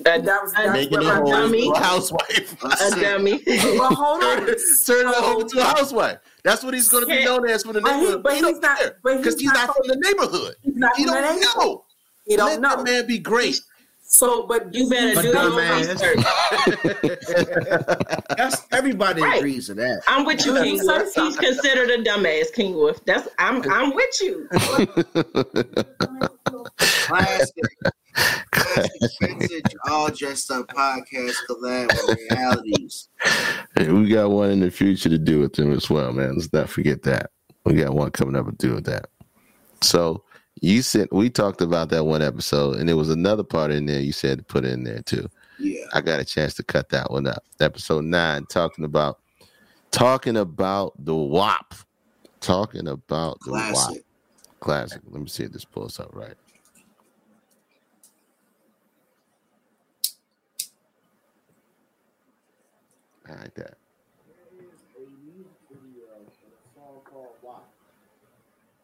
That, 0.00 0.24
That 0.24 0.42
was 0.42 0.52
that's 0.54 0.72
Making 0.72 1.00
what 1.04 1.28
a 1.28 1.30
dummy. 1.30 1.70
housewife. 1.78 2.56
A 2.62 3.00
dummy. 3.00 3.42
Well, 3.46 3.94
hold 3.94 4.24
on. 4.24 4.38
Turn 4.86 5.06
it 5.08 5.22
over 5.22 5.44
to 5.46 5.58
a 5.60 5.64
housewife. 5.64 6.18
That's 6.42 6.64
what 6.64 6.72
he's 6.72 6.88
going 6.88 7.04
to 7.04 7.06
be 7.10 7.22
known 7.22 7.46
as 7.46 7.64
for 7.64 7.74
the 7.74 7.82
But 7.82 7.92
he- 7.96 8.00
neighborhood. 8.00 8.22
but 8.22 8.32
He 8.32 8.36
he's 8.38 8.44
don't 8.46 8.62
not- 8.62 8.78
care 8.78 8.96
but 9.02 9.10
he's 9.12 9.18
because 9.20 9.40
he's 9.40 9.52
not 9.52 9.66
not 9.66 9.76
from 9.76 9.88
the 9.88 9.96
neighborhood. 9.96 10.54
He's 10.62 10.76
not 10.76 10.96
He 10.96 11.04
from 11.04 11.12
don't 11.14 11.22
that 11.22 11.34
neighborhood. 11.34 11.56
know. 11.58 11.84
He 12.26 12.36
don't 12.36 12.46
Let 12.48 12.60
know. 12.62 12.76
that 12.76 12.84
man 12.84 13.06
be 13.06 13.18
great. 13.18 13.60
So, 14.12 14.44
but 14.44 14.74
You 14.74 14.90
better 14.90 15.20
A 15.20 15.22
do 15.22 15.28
your 15.28 15.36
dumbass. 15.36 15.88
research. 15.88 16.18
That's 18.36 18.60
everybody 18.72 19.22
Right. 19.22 19.38
agrees 19.38 19.68
to 19.68 19.74
that. 19.74 20.02
I'm 20.08 20.24
with 20.26 20.44
you, 20.44 20.52
King 20.54 20.62
me 20.72 20.78
say 20.78 20.84
Wolf. 20.84 21.14
He's 21.14 21.36
considered 21.36 21.90
a 21.90 22.02
dumbass, 22.02 22.52
King 22.52 22.74
Wolf. 22.74 23.02
That's 23.04 23.28
I'm 23.38 23.62
I'm 23.70 23.94
with 23.94 24.20
you. 24.20 24.48
Classic. 26.76 27.64
Classic 28.50 29.64
all 29.88 30.10
dressed 30.10 30.50
up 30.50 30.66
podcast 30.68 31.36
collab 31.48 31.86
with 32.08 32.18
realities. 32.30 33.08
Hey, 33.76 33.92
we 33.92 34.08
got 34.08 34.30
one 34.32 34.50
in 34.50 34.58
the 34.58 34.72
future 34.72 35.08
to 35.08 35.18
do 35.18 35.38
with 35.38 35.52
them 35.52 35.72
as 35.72 35.88
well, 35.88 36.12
man. 36.12 36.34
Let's 36.34 36.52
not 36.52 36.68
forget 36.68 37.04
that. 37.04 37.30
We 37.64 37.74
got 37.74 37.94
one 37.94 38.10
coming 38.10 38.34
up 38.34 38.46
to 38.46 38.52
do 38.56 38.74
with 38.74 38.86
that. 38.86 39.06
So 39.82 40.24
you 40.60 40.82
said 40.82 41.08
we 41.10 41.30
talked 41.30 41.60
about 41.60 41.88
that 41.90 42.04
one 42.04 42.22
episode, 42.22 42.76
and 42.76 42.88
there 42.88 42.96
was 42.96 43.10
another 43.10 43.42
part 43.42 43.70
in 43.70 43.86
there 43.86 44.00
you 44.00 44.12
said 44.12 44.38
to 44.38 44.44
put 44.44 44.64
in 44.64 44.84
there 44.84 45.02
too. 45.02 45.28
Yeah. 45.58 45.84
I 45.92 46.00
got 46.00 46.20
a 46.20 46.24
chance 46.24 46.54
to 46.54 46.62
cut 46.62 46.88
that 46.90 47.10
one 47.10 47.26
up. 47.26 47.44
Episode 47.60 48.04
nine, 48.04 48.46
talking 48.46 48.84
about 48.84 49.20
talking 49.90 50.36
about 50.36 50.92
the 50.98 51.14
WAP. 51.14 51.74
Talking 52.40 52.88
about 52.88 53.38
the 53.44 53.52
WAP. 53.52 53.72
Classic. 53.72 54.04
Classic. 54.60 55.02
Let 55.10 55.22
me 55.22 55.28
see 55.28 55.44
if 55.44 55.52
this 55.52 55.64
pulls 55.64 56.00
up 56.00 56.14
right. 56.14 56.34
I 63.28 63.32
like 63.42 63.54
that. 63.54 63.76
WAP, 67.42 67.68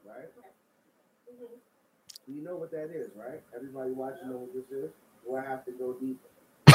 right? 0.07 0.29
You 2.27 2.35
know 2.47 2.57
what 2.57 2.71
that 2.71 2.91
is, 2.95 3.11
right? 3.17 3.41
Everybody 3.55 3.91
watching 3.91 4.31
know 4.31 4.37
what 4.37 4.55
this 4.55 4.71
is. 4.71 4.91
Do 5.27 5.35
I 5.37 5.45
have 5.45 5.65
to 5.65 5.73
go 5.73 5.95
deeper? 5.95 6.29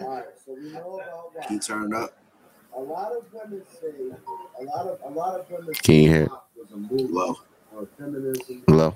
All 0.00 0.10
right, 0.14 0.24
so 0.44 0.54
we 0.54 0.70
know 0.72 1.00
about 1.00 1.34
WAP. 1.34 1.50
You 1.50 1.58
turn 1.58 1.94
up. 1.94 2.16
A 2.76 2.80
lot 2.80 3.12
of 3.12 3.24
women 3.32 3.62
say, 3.80 3.88
a 4.60 4.64
lot 4.64 4.86
of 4.86 4.98
a 5.04 5.08
lot 5.08 5.40
of 5.40 5.50
women 5.50 5.74
Can 5.82 5.94
you 5.94 6.08
hear? 6.08 6.26
WAP 6.26 6.44
was 6.56 6.70
a 6.72 6.76
movement 6.76 7.12
Low. 7.12 7.36
for 7.72 7.86
feminism. 7.98 8.62
Hello? 8.68 8.94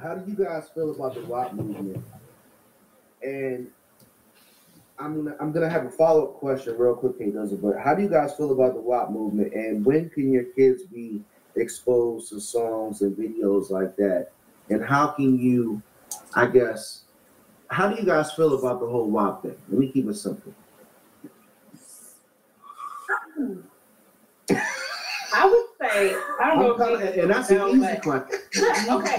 How 0.00 0.14
do 0.14 0.30
you 0.30 0.36
guys 0.36 0.68
feel 0.74 0.90
about 0.94 1.14
the 1.14 1.22
WAP 1.22 1.54
movement? 1.54 2.04
And 3.22 3.68
I'm 5.00 5.14
gonna 5.24 5.36
I'm 5.40 5.52
gonna 5.52 5.68
have 5.68 5.84
a 5.86 5.90
follow 5.90 6.24
up 6.24 6.34
question 6.40 6.76
real 6.76 6.94
quick, 6.94 7.18
K 7.18 7.26
Dizzle, 7.26 7.60
but 7.62 7.78
how 7.78 7.94
do 7.94 8.02
you 8.02 8.08
guys 8.08 8.34
feel 8.34 8.52
about 8.52 8.74
the 8.74 8.80
WAP 8.80 9.10
movement 9.10 9.52
and 9.54 9.84
when 9.84 10.10
can 10.10 10.32
your 10.32 10.44
kids 10.44 10.82
be 10.84 11.22
exposed 11.56 12.30
to 12.30 12.40
songs 12.40 13.02
and 13.02 13.16
videos 13.16 13.70
like 13.70 13.96
that? 13.96 14.28
And 14.70 14.84
how 14.84 15.08
can 15.08 15.38
you, 15.38 15.80
I 16.34 16.46
guess, 16.46 17.02
how 17.68 17.88
do 17.88 17.96
you 18.00 18.04
guys 18.06 18.32
feel 18.32 18.58
about 18.58 18.80
the 18.80 18.86
whole 18.86 19.08
WAP 19.08 19.42
thing? 19.42 19.56
Let 19.68 19.78
me 19.78 19.88
keep 19.92 20.06
it 20.08 20.14
simple. 20.14 20.52
I 25.34 25.46
would 25.46 25.66
say 25.90 26.16
I 26.40 26.54
don't 26.54 26.58
know. 26.60 26.74
I'm 26.84 26.92
if 26.94 27.00
kinda- 27.14 27.22
and 27.22 27.30
that's 27.30 27.50
an 27.50 27.68
easy 27.68 28.00
question. 28.00 28.40
okay. 28.90 29.16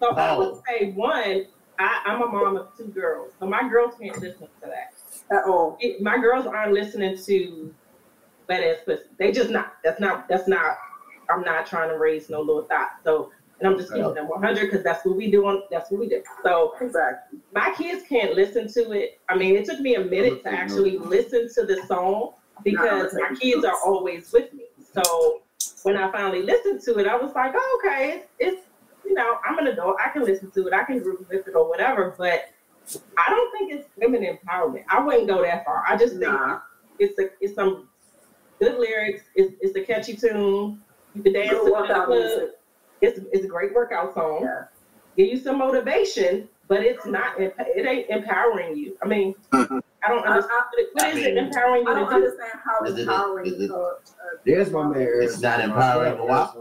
So 0.00 0.08
I 0.10 0.36
would 0.36 0.48
Oh. 0.48 0.62
say 0.68 0.92
one. 0.92 1.46
I, 1.80 2.02
I'm 2.06 2.22
a 2.22 2.26
mom 2.26 2.56
of 2.56 2.68
two 2.76 2.84
girls, 2.88 3.32
so 3.40 3.46
my 3.46 3.68
girls 3.68 3.94
can't 4.00 4.18
listen 4.20 4.46
to 4.62 4.66
that. 4.66 4.92
At 5.36 5.44
all. 5.48 5.76
It- 5.80 6.00
my 6.02 6.18
girls 6.18 6.46
aren't 6.46 6.72
listening 6.72 7.16
to 7.24 7.74
wet 8.48 8.62
ass 8.62 8.78
pussy. 8.84 9.04
They 9.18 9.32
just 9.32 9.50
not. 9.50 9.74
That's 9.82 10.00
not. 10.00 10.28
That's 10.28 10.46
not. 10.46 10.76
I'm 11.30 11.42
not 11.42 11.66
trying 11.66 11.88
to 11.88 11.96
raise 11.98 12.28
no 12.28 12.40
little 12.40 12.64
thought. 12.64 12.90
So, 13.04 13.30
and 13.60 13.68
I'm 13.68 13.78
just 13.78 13.90
keeping 13.90 14.14
them 14.14 14.28
100 14.28 14.62
because 14.64 14.82
that's 14.82 15.04
what 15.04 15.16
we 15.16 15.30
do. 15.30 15.46
On, 15.46 15.62
that's 15.70 15.90
what 15.90 16.00
we 16.00 16.08
do. 16.08 16.22
So, 16.42 16.74
exactly. 16.80 17.38
My 17.54 17.72
kids 17.76 18.02
can't 18.08 18.34
listen 18.34 18.66
to 18.74 18.90
it. 18.92 19.20
I 19.28 19.36
mean, 19.36 19.54
it 19.54 19.64
took 19.64 19.78
me 19.80 19.94
a 19.94 20.00
minute 20.04 20.42
to 20.42 20.50
actually 20.52 20.98
listen 20.98 21.48
to 21.54 21.64
the 21.66 21.80
song 21.86 22.32
because 22.64 23.14
my 23.14 23.34
kids 23.40 23.64
are 23.64 23.76
always 23.84 24.32
with 24.32 24.52
me. 24.52 24.64
So 24.92 25.42
when 25.84 25.96
I 25.96 26.10
finally 26.10 26.42
listened 26.42 26.80
to 26.82 26.98
it, 26.98 27.06
I 27.06 27.14
was 27.16 27.32
like, 27.34 27.52
oh, 27.54 27.80
okay, 27.84 28.10
it's, 28.14 28.26
it's 28.38 28.66
you 29.10 29.16
know, 29.16 29.38
I'm 29.44 29.58
an 29.58 29.66
adult. 29.66 29.96
I 30.04 30.08
can 30.10 30.22
listen 30.22 30.52
to 30.52 30.66
it. 30.68 30.72
I 30.72 30.84
can 30.84 31.00
groove 31.00 31.18
with 31.28 31.48
it 31.48 31.54
or 31.54 31.68
whatever. 31.68 32.14
But 32.16 32.44
I 33.18 33.28
don't 33.28 33.50
think 33.52 33.72
it's 33.72 33.88
women 33.96 34.22
empowerment. 34.22 34.84
I 34.88 35.02
wouldn't 35.02 35.26
go 35.26 35.42
that 35.42 35.64
far. 35.64 35.82
I 35.86 35.96
just 35.96 36.16
think 36.16 36.32
it's 37.00 37.18
a, 37.18 37.24
it's 37.40 37.56
some 37.56 37.88
good 38.60 38.78
lyrics. 38.78 39.22
It's, 39.34 39.52
it's 39.60 39.76
a 39.76 39.80
catchy 39.82 40.14
tune. 40.14 40.80
You 41.14 41.22
can 41.24 41.32
dance 41.32 41.50
Good 41.50 41.56
to 41.56 41.62
it 41.62 41.64
the 41.64 41.72
workout 41.72 42.06
club. 42.06 42.48
It's 43.02 43.18
it's 43.32 43.44
a 43.44 43.48
great 43.48 43.74
workout 43.74 44.14
song. 44.14 44.48
Give 45.16 45.26
you 45.26 45.38
some 45.38 45.58
motivation, 45.58 46.48
but 46.68 46.84
it's 46.84 47.04
not. 47.04 47.40
emp- 47.40 47.54
It 47.58 47.84
ain't 47.84 48.08
empowering 48.10 48.76
you. 48.76 48.96
I 49.02 49.08
mean, 49.08 49.34
mm-hmm. 49.52 49.78
I 50.04 50.08
don't 50.08 50.24
understand. 50.24 50.62
What 50.92 51.16
is 51.16 51.26
it 51.26 51.36
empowering 51.36 51.82
you 51.82 51.90
I 51.90 51.94
to 51.94 52.00
don't 52.00 52.08
do? 52.10 52.14
understand 52.14 52.52
how 52.64 52.84
Is 52.84 52.94
it- 52.96 53.00
empowering 53.00 53.46
is 53.46 53.60
it- 53.62 53.70
There's 54.46 54.70
my 54.70 54.84
man. 54.86 55.08
It's 55.20 55.40
not 55.40 55.58
empowering 55.60 56.16
the 56.16 56.24
WAP. 56.24 56.56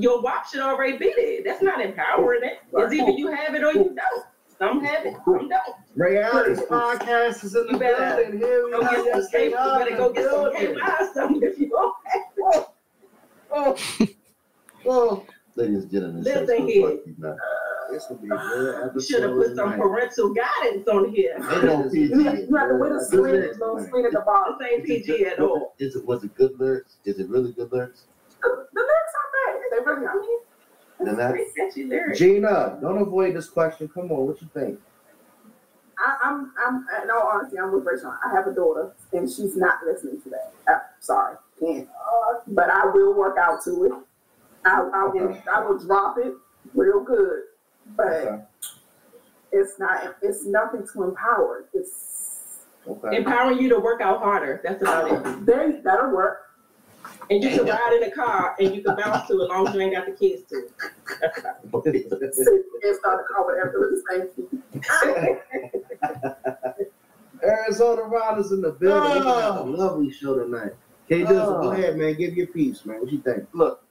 Your 0.00 0.22
WAP 0.22 0.46
should 0.48 0.60
already 0.60 0.96
be 0.96 1.12
there. 1.16 1.40
That's 1.44 1.62
not 1.62 1.80
empowering 1.80 2.42
it. 2.42 2.58
It's 2.72 2.92
either 2.92 3.10
you 3.10 3.30
have 3.30 3.54
it 3.54 3.62
or 3.62 3.72
you 3.72 3.94
don't. 3.94 4.24
Some 4.58 4.84
have 4.84 5.06
it, 5.06 5.14
some 5.24 5.48
don't. 5.48 5.76
Reality's 5.94 6.60
podcast 6.60 7.44
is 7.44 7.54
in 7.54 7.66
the 7.66 7.72
You 7.72 7.78
better 7.78 8.22
building. 8.30 8.40
Here 8.40 8.64
we 8.64 8.70
go 8.72 8.80
get 8.80 9.14
some 9.14 9.30
cake. 9.30 9.50
You 9.50 9.56
better 9.56 9.96
go 9.96 10.12
get 10.12 10.30
some 10.30 10.52
cake. 10.52 10.68
building. 10.68 10.82
Buy 10.84 11.10
some 11.14 11.42
if 11.42 11.58
you 11.58 11.68
don't 11.70 11.94
have 12.04 12.22
it. 12.36 12.66
Oh, 13.52 13.76
oh. 14.86 15.26
Ladies 15.56 15.82
and 15.82 15.90
gentlemen, 15.90 16.22
Listen 16.22 16.46
so- 16.46 16.56
so 16.58 16.66
here. 16.66 16.90
fuck 16.90 17.06
you. 17.06 17.36
This 17.90 18.06
will 18.08 18.16
be 18.18 18.28
good 18.28 19.02
should 19.02 19.22
have 19.24 19.32
put 19.32 19.56
some 19.56 19.72
parental 19.72 20.32
guidance 20.32 20.86
on 20.86 21.10
here. 21.12 21.34
Ain't 21.50 21.64
no 21.64 21.90
PG. 21.90 22.14
You 22.14 22.20
have, 22.56 22.68
to 22.68 22.76
win 22.76 22.92
a 22.92 23.04
screen, 23.04 23.24
little 23.24 23.84
screen 23.84 24.06
at 24.06 24.12
the 24.12 24.20
bottom. 24.20 24.56
This 24.60 24.68
ain't 24.72 24.84
PG 24.84 25.26
at 25.26 25.40
all. 25.40 25.74
Is 25.80 25.96
it 25.96 26.04
was 26.06 26.22
it 26.22 26.34
good 26.36 26.58
lyrics? 26.60 26.98
Is 27.04 27.18
it 27.18 27.28
really 27.28 27.52
good 27.52 27.72
lyrics? 27.72 27.72
Lyrics 27.72 28.06
are 30.06 30.14
bad. 30.14 30.14
They 30.14 30.18
really 30.18 30.36
are. 31.00 31.06
Then 31.06 31.16
that 31.16 31.30
Pretty 31.30 31.50
catchy 31.56 31.84
lyrics. 31.84 32.18
Gina, 32.18 32.78
don't 32.80 32.98
avoid 33.00 33.34
this 33.34 33.48
question. 33.48 33.88
Come 33.88 34.10
on, 34.12 34.26
what 34.26 34.40
you 34.42 34.48
think? 34.52 34.78
I, 35.98 36.16
I'm, 36.24 36.52
I'm, 36.66 36.86
in 37.02 37.10
all 37.10 37.30
honesty, 37.32 37.58
I'm 37.58 37.72
with 37.72 37.84
Rachel. 37.84 38.14
I 38.24 38.34
have 38.34 38.46
a 38.46 38.54
daughter, 38.54 38.92
and 39.12 39.28
she's 39.30 39.56
not 39.56 39.76
listening 39.86 40.20
to 40.22 40.30
that. 40.30 40.52
Uh, 40.66 40.78
sorry, 41.00 41.36
can't. 41.58 41.88
Uh, 41.88 42.40
but 42.48 42.70
I 42.70 42.86
will 42.86 43.14
work 43.14 43.36
out 43.38 43.62
to 43.64 43.84
it. 43.84 43.92
I, 44.64 44.80
I 44.94 45.08
will, 45.12 45.42
I 45.54 45.60
will 45.64 45.78
drop 45.78 46.16
it 46.18 46.32
real 46.74 47.02
good. 47.02 47.42
But 47.96 48.48
it's 49.52 49.78
not, 49.78 50.16
it's 50.22 50.44
nothing 50.46 50.86
to 50.92 51.02
empower. 51.04 51.64
It's 51.74 52.06
Okay. 52.88 53.18
Empowering 53.18 53.58
you 53.60 53.68
to 53.68 53.78
work 53.78 54.00
out 54.00 54.20
harder. 54.20 54.60
That's 54.64 54.80
about 54.82 55.10
it. 55.10 55.46
there. 55.46 55.80
That'll 55.84 56.14
work. 56.14 56.49
And 57.30 57.42
you 57.44 57.50
can 57.50 57.66
ride 57.66 57.98
in 58.02 58.08
the 58.08 58.14
car 58.14 58.56
and 58.58 58.74
you 58.74 58.82
can 58.82 58.96
bounce 58.96 59.28
to 59.28 59.40
it 59.40 59.44
as 59.44 59.48
long 59.48 59.68
as 59.68 59.74
you 59.74 59.80
ain't 59.80 59.94
got 59.94 60.06
the 60.06 60.12
kids 60.12 60.42
to. 60.50 60.68
That's 61.20 61.38
about 61.38 61.86
it. 61.86 62.06
and 62.12 62.96
start 62.96 63.18
the 63.18 63.24
car 63.32 63.44
whatever 63.46 63.78
with 63.78 64.02
the. 64.74 65.40
Arizona 67.42 68.02
Riders 68.02 68.52
in 68.52 68.60
the 68.60 68.72
building. 68.72 69.14
We 69.14 69.20
gonna 69.20 69.40
have 69.42 69.56
a 69.56 69.60
Oh. 69.60 69.64
lovely 69.64 70.10
show 70.10 70.34
tonight. 70.38 70.72
K 71.08 71.22
Dizzle, 71.22 71.58
Oh. 71.58 71.62
go 71.62 71.70
ahead, 71.70 71.96
man. 71.96 72.14
Give 72.14 72.36
your 72.36 72.48
piece, 72.48 72.84
man. 72.84 73.00
What 73.00 73.10
you 73.10 73.20
think? 73.20 73.46
Look, 73.52 73.82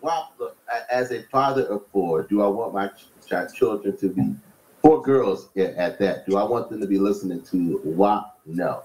well, 0.00 0.32
look. 0.38 0.56
As 0.90 1.10
a 1.12 1.22
father 1.24 1.64
of 1.66 1.86
four, 1.92 2.22
do 2.24 2.42
I 2.42 2.46
want 2.48 2.74
my 2.74 2.88
ch- 2.88 3.06
ch- 3.26 3.54
children 3.54 3.96
to 3.98 4.08
be 4.08 4.34
four 4.82 5.00
girls 5.02 5.48
a- 5.56 5.78
at 5.78 5.98
that? 6.00 6.26
Do 6.26 6.36
I 6.36 6.44
want 6.44 6.68
them 6.70 6.80
to 6.80 6.86
be 6.86 6.98
listening 6.98 7.42
to 7.44 7.80
WAP? 7.84 8.38
No. 8.46 8.82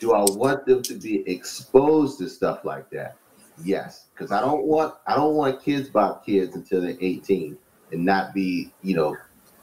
Do 0.00 0.12
I 0.12 0.24
want 0.30 0.66
them 0.66 0.82
to 0.82 0.94
be 0.94 1.22
exposed 1.30 2.18
to 2.18 2.28
stuff 2.28 2.64
like 2.64 2.90
that? 2.90 3.16
Yes, 3.56 4.08
because 4.14 4.32
I 4.32 4.40
don't 4.40 4.64
want 4.64 4.94
I 5.06 5.14
don't 5.14 5.34
want 5.34 5.62
kids 5.62 5.88
about 5.88 6.24
kids 6.24 6.56
until 6.56 6.80
they're 6.80 6.96
18 7.00 7.58
and 7.90 8.04
not 8.04 8.34
be 8.34 8.72
you 8.82 8.94
know 8.94 9.16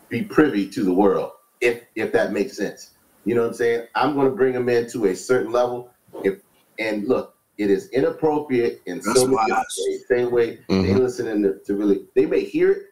be 0.10 0.24
privy 0.24 0.70
to 0.70 0.84
the 0.84 0.94
world 0.94 1.32
if 1.62 1.84
if 1.96 2.12
that 2.12 2.32
makes 2.32 2.56
sense. 2.58 2.92
You 3.26 3.36
know 3.36 3.42
what 3.42 3.50
I'm 3.50 3.54
saying? 3.56 3.88
I'm 3.96 4.16
going 4.16 4.30
to 4.30 4.36
bring 4.36 4.54
them 4.54 4.70
in 4.70 4.90
to 4.92 5.06
a 5.08 5.16
certain 5.16 5.52
level. 5.52 5.92
If 6.24 6.42
and 6.78 7.08
look, 7.08 7.36
it 7.58 7.70
is 7.70 7.90
inappropriate 7.90 8.82
in 8.86 8.98
That's 8.98 9.14
so 9.14 9.26
many 9.28 9.38
ways. 9.38 10.06
Same 10.08 10.32
way 10.32 10.60
they 10.68 10.94
Mhm. 10.94 11.00
listening 11.00 11.44
to, 11.44 11.60
to 11.66 11.76
really 11.76 12.08
they 12.16 12.26
may 12.26 12.44
hear 12.44 12.72
it, 12.72 12.84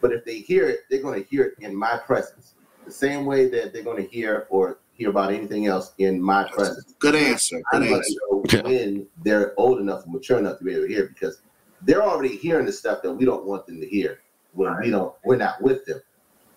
but 0.00 0.12
if 0.12 0.24
they 0.24 0.38
hear 0.38 0.68
it, 0.68 0.80
they're 0.90 1.02
going 1.02 1.22
to 1.22 1.28
hear 1.28 1.44
it 1.44 1.54
in 1.60 1.74
my 1.74 1.98
presence. 1.98 2.54
The 2.86 2.92
same 2.92 3.24
way 3.26 3.48
that 3.50 3.72
they're 3.72 3.84
going 3.84 4.02
to 4.02 4.08
hear 4.10 4.46
or 4.50 4.79
hear 5.00 5.08
about 5.08 5.32
anything 5.32 5.66
else 5.66 5.94
in 5.96 6.20
my 6.20 6.46
presence. 6.50 6.94
Good 6.98 7.14
answer. 7.14 7.62
I'm 7.72 7.80
Good 7.80 7.88
going 7.88 8.00
answer. 8.00 8.12
to 8.48 8.62
know 8.62 8.68
when 8.68 9.06
they're 9.24 9.58
old 9.58 9.80
enough 9.80 10.04
and 10.04 10.12
mature 10.12 10.38
enough 10.38 10.58
to 10.58 10.64
be 10.64 10.72
able 10.72 10.82
to 10.82 10.88
hear 10.92 11.06
because 11.06 11.40
they're 11.80 12.02
already 12.02 12.36
hearing 12.36 12.66
the 12.66 12.72
stuff 12.72 13.00
that 13.02 13.10
we 13.10 13.24
don't 13.24 13.46
want 13.46 13.66
them 13.66 13.80
to 13.80 13.86
hear 13.86 14.20
when 14.52 14.76
we 14.78 14.90
don't 14.90 15.14
we're 15.24 15.36
not 15.36 15.62
with 15.62 15.86
them, 15.86 16.02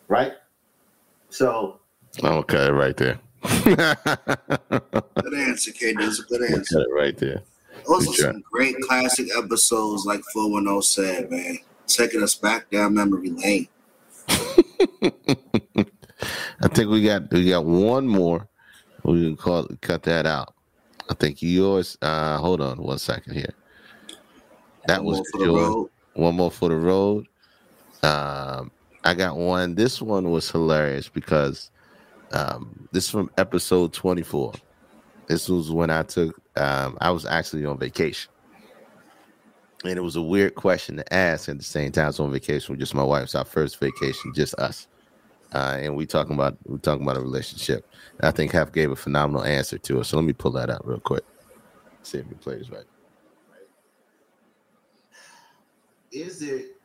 right? 0.10 0.34
So 1.30 1.80
okay, 2.22 2.70
right 2.70 2.98
there. 2.98 3.18
Good 3.64 5.34
answer, 5.34 5.72
K. 5.72 5.94
That's 5.94 6.20
a 6.20 6.24
good 6.24 6.44
answer. 6.44 6.76
Got 6.80 6.88
it 6.88 6.94
right 6.94 7.18
there. 7.18 7.44
Those 7.88 8.06
Good 8.07 8.14
are 8.14 8.24
job. 8.24 8.34
some 8.34 8.44
great 8.52 8.76
classic 8.82 9.30
episodes, 9.38 10.06
like 10.06 10.22
410 10.34 10.82
said, 10.82 11.32
man. 11.32 11.60
Taking 11.88 12.24
us 12.24 12.36
back 12.36 12.70
down 12.70 12.94
memory 12.94 13.30
lane. 13.30 13.68
I 16.64 16.69
think 16.69 16.90
we 16.90 17.03
got 17.03 17.30
we 17.30 17.49
got 17.49 17.65
one 17.65 18.07
more. 18.07 18.48
We 19.03 19.22
can 19.22 19.35
call 19.35 19.68
cut 19.81 20.03
that 20.03 20.26
out. 20.26 20.56
I 21.10 21.14
think 21.14 21.41
yours. 21.41 21.98
Uh, 22.02 22.38
hold 22.38 22.61
on 22.61 22.81
one 22.81 22.99
second 22.99 23.34
here. 23.34 23.53
That 24.88 25.03
One 25.03 25.18
was 25.18 25.31
yours. 25.35 25.90
One 26.14 26.35
more 26.35 26.52
for 26.52 26.69
the 26.69 26.77
road. 26.77 27.27
Um, 28.02 28.72
I 29.03 29.14
got 29.14 29.35
one. 29.35 29.76
This 29.76 30.02
one 30.02 30.31
was 30.31 30.49
hilarious 30.49 31.10
because 31.10 31.69
um, 32.31 32.88
this 32.94 33.06
is 33.06 33.10
from 33.10 33.30
episode 33.38 33.91
twenty 33.91 34.23
four. 34.23 34.53
This 35.27 35.49
was 35.49 35.69
when 35.69 35.90
I 35.90 36.03
took. 36.03 36.41
Um, 36.56 36.98
I 37.02 37.11
was 37.11 37.26
actually 37.26 37.65
on 37.65 37.77
vacation, 37.77 38.31
and 39.84 39.98
it 39.98 40.02
was 40.02 40.15
a 40.15 40.22
weird 40.22 40.56
question 40.56 40.95
to 40.95 41.14
ask. 41.14 41.49
At 41.49 41.57
the 41.57 41.64
same 41.65 41.91
time, 41.91 42.06
I 42.06 42.07
was 42.07 42.22
on 42.22 42.31
vacation 42.31 42.72
with 42.72 42.80
just 42.80 42.95
my 42.95 43.03
wife. 43.03 43.23
It's 43.23 43.35
our 43.35 43.44
first 43.44 43.81
vacation, 43.81 44.34
just 44.34 44.56
us 44.56 44.88
uh, 45.54 45.78
and 45.80 45.96
we 45.96 46.06
talking 46.06 46.34
about 46.34 46.58
we 46.66 46.78
talking 46.80 47.04
about 47.04 47.18
a 47.18 47.22
relationship. 47.22 47.88
And 48.20 48.28
I 48.28 48.32
think 48.32 48.52
Hef 48.52 48.72
gave 48.72 48.92
a 48.92 48.96
phenomenal 48.96 49.44
answer 49.44 49.78
to 49.78 50.00
it. 50.00 50.06
So 50.06 50.18
let 50.18 50.26
me 50.26 50.34
pull 50.34 50.52
that 50.52 50.70
out 50.70 50.86
real 50.88 51.00
quick. 51.00 51.24
See 52.02 52.18
if 52.18 52.28
he 52.28 52.36
plays 52.36 52.70
right. 52.70 52.86
Is 56.12 56.42
it 56.42 56.78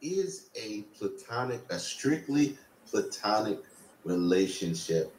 is 0.00 0.50
a 0.54 0.82
platonic, 0.98 1.60
a 1.70 1.78
strictly 1.78 2.56
platonic 2.88 3.58
relationship 4.04 5.14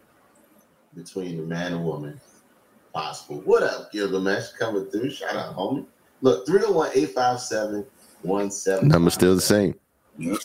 between 0.95 1.40
a 1.40 1.44
man 1.44 1.74
and 1.74 1.84
woman 1.84 2.20
possible. 2.94 3.41
What 3.41 3.64
up, 3.64 3.91
Gilgamesh? 3.91 4.52
Coming 4.54 4.86
through. 4.86 5.12
Shout 5.12 5.36
out, 5.36 5.56
homie. 5.56 5.86
Look, 6.22 6.48
301 6.48 6.91
857 6.95 7.86
17. 8.49 8.88
Number 8.88 9.10
still 9.12 9.36
the 9.36 9.41
same. 9.41 9.76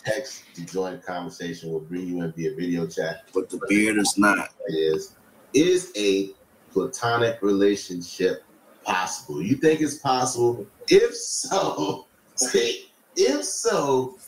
Text 0.04 0.44
to 0.54 0.66
join 0.66 0.92
the 0.92 0.98
conversation. 0.98 1.70
We'll 1.70 1.80
bring 1.80 2.06
you 2.06 2.22
in 2.22 2.32
via 2.32 2.54
video 2.54 2.86
chat. 2.86 3.24
But 3.32 3.48
the 3.48 3.58
beard 3.68 3.96
is 3.96 4.18
not. 4.18 4.50
Is 4.68 5.14
is 5.54 5.92
a 5.96 6.30
platonic 6.72 7.40
relationship 7.40 8.44
possible? 8.84 9.42
You 9.42 9.56
think 9.56 9.80
it's 9.80 9.96
possible? 9.96 10.66
If 10.88 11.14
so, 11.16 12.06
see, 12.34 12.88
if 13.16 13.44
so, 13.44 14.18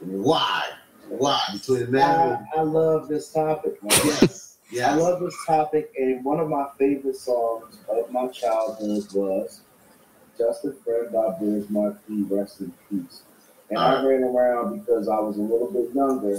why? 0.00 0.68
Why? 1.08 1.40
Between 1.52 1.80
the 1.80 1.88
man 1.88 2.46
I, 2.54 2.58
I 2.58 2.62
love 2.62 3.08
this 3.08 3.32
topic, 3.32 3.82
man. 3.82 3.92
Yes. 4.04 4.92
I 4.92 4.94
love 4.94 5.20
this 5.20 5.36
topic, 5.46 5.92
and 5.98 6.24
one 6.24 6.38
of 6.38 6.48
my 6.48 6.66
favorite 6.78 7.16
songs 7.16 7.78
of 7.88 8.10
my 8.12 8.28
childhood 8.28 9.04
was 9.12 9.62
Just 10.38 10.64
a 10.64 10.72
Friend 10.72 11.12
by 11.12 11.36
Biz 11.40 11.68
Markie, 11.70 12.22
Rest 12.22 12.60
in 12.60 12.72
Peace. 12.88 13.22
And 13.70 13.78
I 13.78 14.04
ran 14.04 14.24
around 14.24 14.80
because 14.80 15.08
I 15.08 15.18
was 15.20 15.38
a 15.38 15.42
little 15.42 15.70
bit 15.70 15.94
younger 15.94 16.38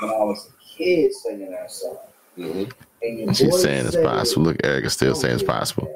when 0.00 0.10
I 0.10 0.24
was 0.24 0.48
a 0.48 0.76
kid 0.76 1.12
singing 1.12 1.50
that 1.50 1.70
song. 1.70 1.98
Mm-hmm. 2.38 2.70
And 3.02 3.18
your 3.18 3.34
She's 3.34 3.50
boy 3.50 3.56
saying 3.56 3.86
it's 3.86 3.94
said, 3.94 4.04
possible. 4.04 4.44
Look, 4.44 4.56
Eric 4.64 4.84
is 4.84 4.92
still 4.92 5.14
saying 5.14 5.34
it's 5.34 5.42
possible. 5.42 5.92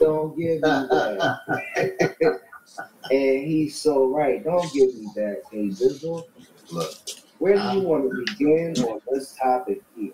Don't 0.00 0.36
give 0.36 0.54
me 0.54 0.58
that. 0.60 1.40
and 3.10 3.46
he's 3.46 3.80
so 3.80 4.08
right. 4.08 4.42
Don't 4.42 4.72
give 4.72 4.94
me 4.94 5.08
that, 5.16 5.42
K 5.50 5.68
Dizzle. 5.68 6.24
Look. 6.70 6.90
Where 7.38 7.54
do 7.54 7.78
you 7.78 7.86
want 7.86 8.10
to 8.10 8.24
begin 8.32 8.74
on 8.84 9.00
this 9.10 9.36
topic 9.40 9.80
here? 9.96 10.12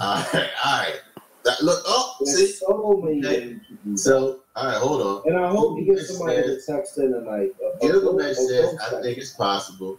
All 0.00 0.22
right, 0.32 0.50
all 0.64 0.78
right. 0.78 1.00
That, 1.46 1.62
look, 1.62 1.80
oh, 1.86 2.16
see. 2.24 2.46
so 2.48 3.00
many 3.04 3.18
Okay. 3.24 3.46
ways 3.46 3.60
to 3.68 3.74
do 3.74 3.90
that. 3.92 3.98
So, 3.98 4.40
all 4.56 4.66
right, 4.66 4.76
hold 4.76 5.00
on. 5.02 5.22
And 5.32 5.38
I 5.38 5.48
hope 5.48 5.78
you 5.78 5.84
get 5.84 5.94
Gilgamesh 5.98 6.06
somebody 6.08 6.42
to 6.42 6.60
text 6.66 6.98
in 6.98 7.12
tonight. 7.12 7.50
A- 7.62 7.66
a 7.66 7.78
Gilgamesh 7.88 8.36
says, 8.36 8.74
I 8.84 8.88
text. 8.90 9.02
think 9.02 9.18
it's 9.18 9.30
possible. 9.34 9.98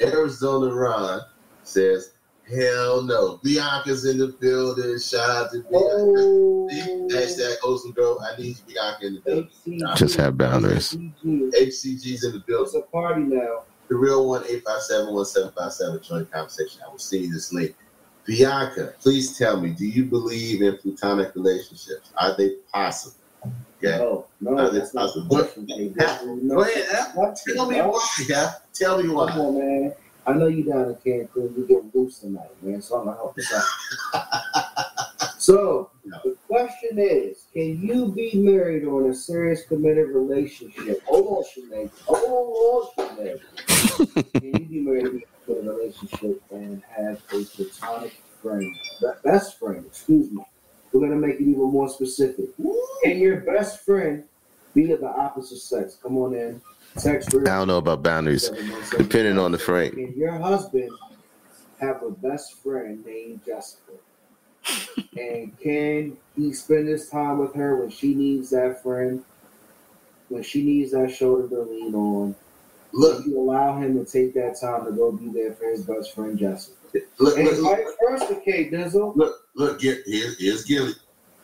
Arizona 0.00 0.74
Ron 0.74 1.20
says, 1.64 2.12
hell 2.48 3.02
no. 3.02 3.38
Bianca's 3.44 4.06
in 4.06 4.16
the 4.16 4.28
building. 4.40 4.98
Shout 4.98 5.28
out 5.28 5.50
to 5.52 5.62
Oh. 5.74 6.66
Bianca. 6.70 7.14
Hashtag 7.14 7.56
Ocean 7.62 7.92
Girl. 7.92 8.18
I 8.20 8.40
need 8.40 8.56
Bianca 8.66 9.06
in 9.06 9.14
the 9.16 9.20
building. 9.20 9.50
Just 9.96 10.16
have 10.16 10.38
boundaries. 10.38 10.94
HCG's 11.22 12.24
in 12.24 12.32
the 12.32 12.42
building. 12.46 12.66
It's 12.66 12.74
a 12.74 12.80
party 12.90 13.20
now. 13.22 13.64
The 13.88 13.96
real 13.96 14.26
one, 14.28 14.42
857-1757. 14.44 16.02
Join 16.02 16.18
the 16.20 16.24
conversation. 16.26 16.80
I 16.86 16.90
will 16.90 16.98
see 16.98 17.18
you 17.24 17.32
this 17.32 17.52
link. 17.52 17.74
Bianca, 18.26 18.94
please 19.00 19.38
tell 19.38 19.60
me, 19.60 19.70
do 19.70 19.86
you 19.86 20.04
believe 20.04 20.62
in 20.62 20.76
platonic 20.78 21.34
relationships? 21.34 22.10
Are 22.18 22.36
they 22.36 22.54
possible? 22.72 23.16
Okay. 23.78 23.98
No, 23.98 24.26
no, 24.40 24.58
Are 24.58 24.70
they 24.70 24.78
that's 24.80 24.94
not 24.94 25.14
the 25.14 25.22
possible? 25.28 25.64
question, 25.64 25.66
No, 26.46 26.56
Go 26.56 26.62
ahead, 26.62 27.06
what- 27.14 27.36
Tell 27.54 27.70
me 27.70 27.76
no. 27.78 27.90
why, 27.90 28.08
yeah. 28.28 28.52
Tell 28.74 29.00
me 29.02 29.08
why. 29.08 29.30
Come 29.30 29.40
on, 29.40 29.58
man. 29.58 29.94
I 30.26 30.32
know 30.32 30.46
you 30.48 30.64
down 30.64 30.88
in 30.88 30.94
Cancun. 30.96 31.56
You 31.56 31.66
get 31.68 31.94
loose 31.94 32.18
tonight, 32.18 32.50
man. 32.62 32.82
So 32.82 32.96
I'm 32.98 33.04
gonna 33.04 33.16
help 33.16 33.36
you 33.38 33.44
out. 33.54 35.32
so 35.38 35.90
the 36.04 36.36
question 36.48 36.98
is, 36.98 37.46
can 37.52 37.80
you 37.80 38.08
be 38.08 38.32
married 38.34 38.84
or 38.84 39.04
in 39.04 39.10
a 39.12 39.14
serious 39.14 39.64
committed 39.66 40.08
relationship? 40.08 41.00
Hold 41.06 41.26
on, 41.28 41.44
Sinead. 41.44 41.90
Hold 42.06 42.90
on, 42.98 43.16
Sinead. 43.16 43.40
can 44.32 44.42
you 44.42 44.66
be 44.66 44.80
married 44.80 45.22
in 45.48 45.68
a 45.68 45.72
relationship 45.72 46.42
and 46.50 46.82
have 46.84 47.20
a 47.32 47.44
platonic 47.44 48.22
friend, 48.42 48.74
be- 49.00 49.06
best 49.22 49.58
friend? 49.58 49.84
Excuse 49.86 50.30
me. 50.30 50.44
We're 50.92 51.00
gonna 51.00 51.16
make 51.16 51.36
it 51.36 51.42
even 51.42 51.70
more 51.70 51.88
specific. 51.88 52.46
And 53.04 53.20
your 53.20 53.40
best 53.40 53.84
friend 53.84 54.24
be 54.76 54.92
of 54.92 55.00
the 55.00 55.08
opposite 55.08 55.58
sex? 55.58 55.98
Come 56.00 56.18
on 56.18 56.34
in. 56.34 56.60
Text 56.98 57.34
I 57.34 57.40
don't 57.44 57.68
know 57.68 57.78
about 57.78 58.02
boundaries, 58.02 58.48
depending 58.96 59.38
on 59.38 59.52
the 59.52 59.58
frame. 59.58 59.92
can 59.92 60.14
your 60.16 60.32
husband 60.32 60.90
have 61.78 62.02
a 62.02 62.10
best 62.10 62.62
friend 62.62 63.04
named 63.04 63.40
Jessica? 63.44 63.92
and 65.16 65.58
can 65.60 66.16
he 66.36 66.52
spend 66.52 66.88
his 66.88 67.10
time 67.10 67.38
with 67.38 67.54
her 67.54 67.76
when 67.76 67.90
she 67.90 68.14
needs 68.14 68.50
that 68.50 68.82
friend? 68.82 69.22
When 70.28 70.42
she 70.42 70.62
needs 70.64 70.92
that 70.92 71.14
shoulder 71.14 71.48
to 71.48 71.62
lean 71.62 71.94
on? 71.94 72.34
Look, 72.96 73.26
you 73.26 73.38
allow 73.38 73.76
him 73.76 74.02
to 74.02 74.10
take 74.10 74.32
that 74.34 74.58
time 74.58 74.86
to 74.86 74.90
go 74.92 75.12
be 75.12 75.28
there 75.28 75.52
for 75.52 75.66
his 75.68 75.84
best 75.84 76.14
friend 76.14 76.38
Jessica. 76.38 76.74
Look, 77.18 77.36
and 77.36 77.46
look, 77.46 77.58
look. 77.58 77.78
versa, 78.00 78.40
K 78.42 78.70
Dizzle. 78.70 79.14
Look, 79.14 79.34
look, 79.54 79.80
get 79.80 79.98
here's 80.06 80.40
here's 80.40 80.64
Gilly. 80.64 80.94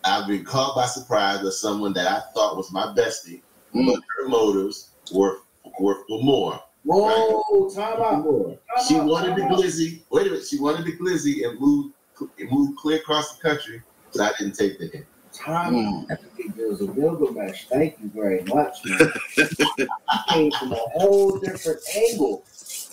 I've 0.03 0.27
been 0.27 0.45
caught 0.47 0.75
by 0.75 0.87
surprise 0.87 1.43
with 1.43 1.53
someone 1.53 1.93
that 1.93 2.07
I 2.07 2.21
thought 2.33 2.57
was 2.57 2.73
my 2.73 2.87
bestie, 2.97 3.43
hmm. 3.73 3.85
but 3.85 4.01
her 4.17 4.29
motives 4.29 4.93
were 5.13 5.41
were 5.79 5.97
for 6.09 6.23
more. 6.23 6.59
Whoa, 6.85 7.69
time 7.69 8.01
out. 8.01 8.25
Time 8.25 8.87
She 8.89 8.97
out, 8.97 9.07
wanted 9.07 9.37
the 9.37 9.43
time 9.43 9.53
out. 9.53 9.59
glizzy. 9.59 10.03
Wait 10.11 10.29
a 10.29 10.31
minute, 10.31 10.47
she 10.47 10.59
wanted 10.59 10.87
the 10.87 10.97
glizzy 10.97 11.47
and 11.47 11.61
moved 11.61 11.93
and 12.39 12.51
moved 12.51 12.79
clear 12.79 12.97
across 12.97 13.37
the 13.37 13.43
country, 13.43 13.83
but 14.13 14.23
I 14.23 14.31
didn't 14.39 14.55
take 14.55 14.79
the 14.79 14.87
hint. 14.87 15.05
Time 15.35 15.77
out. 15.77 16.09
K 16.37 16.49
Dizzle 16.49 16.95
Gilgamesh. 16.95 17.67
Thank 17.69 17.97
you 18.01 18.11
very 18.15 18.43
much, 18.45 18.79
man. 18.85 19.13
He 19.37 20.33
came 20.35 20.53
from 20.53 20.73
a 20.73 20.77
whole 20.77 21.39
different 21.39 21.81
angle. 21.97 22.45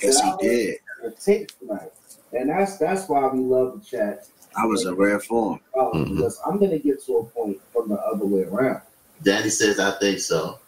Yes, 0.01 0.21
he 0.21 0.47
did. 0.47 0.77
take 1.19 1.57
tonight. 1.59 1.91
And 2.31 2.49
that's 2.49 2.77
that's 2.77 3.09
why 3.09 3.27
we 3.27 3.39
love 3.39 3.79
the 3.79 3.85
chat. 3.85 4.27
I 4.55 4.65
was 4.65 4.85
in 4.85 4.95
rare 4.95 5.19
form. 5.19 5.59
Oh, 5.75 5.91
Mhm. 5.93 6.15
because 6.15 6.39
I'm 6.45 6.59
gonna 6.59 6.79
get 6.79 7.03
to 7.05 7.17
a 7.17 7.23
point 7.25 7.59
from 7.73 7.89
the 7.89 7.95
other 7.95 8.25
way 8.25 8.43
around. 8.43 8.81
Danny 9.23 9.49
says 9.49 9.79
I 9.79 9.91
think 9.99 10.19
so. 10.19 10.59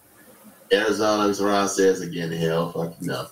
Arizona 0.73 1.33
Ron 1.33 1.67
says 1.69 2.01
again, 2.01 2.31
hell, 2.31 2.71
fuck 2.71 2.95
you 2.99 3.07
no. 3.07 3.27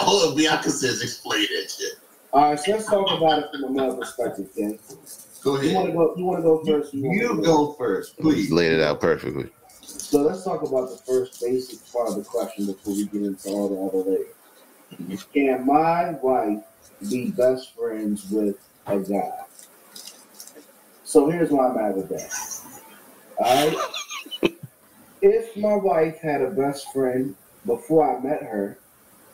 oh, 0.00 0.34
Bianca 0.36 0.70
says 0.70 1.02
explain 1.02 1.42
that 1.42 1.70
shit. 1.70 1.92
All 2.32 2.50
right, 2.50 2.58
so 2.58 2.72
let's 2.72 2.86
talk 2.86 3.10
about 3.10 3.40
it 3.40 3.46
from 3.52 3.64
a 3.64 3.70
male 3.70 3.96
perspective, 3.96 4.48
Ken. 4.56 4.78
Go 5.44 5.60
You 5.60 5.74
want 5.74 5.86
to 5.88 5.92
go? 5.92 6.14
You 6.16 6.24
want 6.24 6.38
to 6.38 6.42
go 6.42 6.64
first? 6.64 6.94
You, 6.94 7.12
You 7.12 7.28
wanna 7.30 7.42
go 7.42 7.72
first, 7.72 8.14
He's 8.16 8.22
please. 8.24 8.52
laid 8.52 8.72
it 8.72 8.80
out 8.80 9.00
perfectly. 9.00 9.50
So 9.82 10.22
let's 10.22 10.44
talk 10.44 10.62
about 10.62 10.90
the 10.90 10.96
first 11.06 11.40
basic 11.40 11.78
part 11.92 12.10
of 12.10 12.16
the 12.16 12.22
question 12.24 12.66
before 12.66 12.94
we 12.94 13.06
get 13.06 13.22
into 13.22 13.48
all 13.48 13.68
the 13.68 13.98
other 13.98 14.10
layers. 14.10 15.24
Can 15.32 15.66
my 15.66 16.10
wife 16.22 16.62
be 17.10 17.30
best 17.30 17.74
friends 17.74 18.30
with 18.30 18.56
a 18.86 18.98
guy? 19.00 19.30
So 21.04 21.28
here's 21.28 21.50
why 21.50 21.68
I'm 21.68 21.76
at 21.78 21.96
with 21.96 22.08
that. 22.10 22.30
All 23.38 23.68
right. 23.68 24.52
If 25.22 25.56
my 25.56 25.74
wife 25.76 26.18
had 26.20 26.42
a 26.42 26.50
best 26.50 26.92
friend 26.92 27.34
before 27.66 28.16
I 28.16 28.20
met 28.22 28.42
her, 28.42 28.78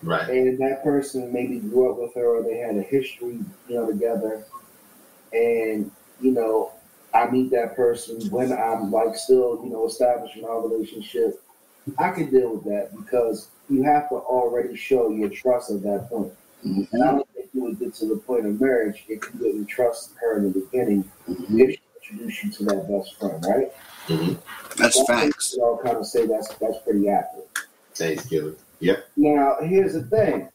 Right. 0.03 0.29
and 0.29 0.59
that 0.61 0.85
person 0.85 1.33
maybe 1.33 1.59
grew 1.59 1.91
up 1.91 1.99
with 1.99 2.15
her 2.15 2.37
or 2.37 2.43
they 2.45 2.57
had 2.59 2.77
a 2.77 2.83
history, 2.83 3.41
you 3.69 3.75
know, 3.75 3.87
together, 3.91 4.45
and 5.33 5.91
you 6.21 6.33
know, 6.33 6.73
I 7.15 7.31
meet 7.31 7.51
that 7.51 7.75
person 7.75 8.21
when 8.31 8.53
I'm 8.53 8.91
like 8.91 9.17
still, 9.17 9.61
you 9.63 9.71
know, 9.71 9.87
establishing 9.87 10.45
our 10.45 10.67
relationship, 10.67 11.43
I 11.99 12.11
can 12.11 12.31
deal 12.31 12.55
with 12.57 12.65
that 12.65 12.91
because 12.97 13.49
you 13.71 13.83
have 13.83 14.09
to 14.11 14.17
already 14.17 14.77
show 14.77 15.11
your 15.11 15.31
trust 15.31 15.71
at 15.71 15.83
that 15.83 16.09
point. 16.11 16.33
Mm-hmm. 16.65 16.95
And 16.95 17.05
I 17.05 17.13
don't 17.13 17.29
think 17.35 17.49
you 17.55 17.63
would 17.65 17.79
get 17.79 17.95
to 17.95 18.07
the 18.07 18.17
point 18.17 18.47
of 18.47 18.61
marriage 18.61 19.05
if 19.09 19.23
you 19.33 19.41
didn't 19.41 19.67
trust 19.67 20.13
her 20.21 20.39
in 20.39 20.53
the 20.53 20.61
beginning, 20.61 21.05
mm-hmm. 21.29 21.61
if 21.61 21.71
she 21.71 22.13
introduced 22.13 22.45
you 22.45 22.51
to 22.51 22.65
that 22.65 22.89
best 22.89 23.19
friend, 23.19 23.45
right? 23.49 23.73
Mm-hmm. 24.09 24.81
That's 24.81 24.97
So 24.97 25.05
facts. 25.07 25.57
all 25.61 25.79
kind 25.79 25.97
of 25.97 26.07
say 26.07 26.27
that's 26.27 26.49
that's 26.57 26.79
pretty 26.85 27.09
accurate. 27.09 27.49
Thanks, 27.95 28.27
Gilly. 28.27 28.55
Yep. 28.81 29.09
Now, 29.17 29.57
here's 29.63 29.95
the 29.95 30.03
thing. 30.03 30.49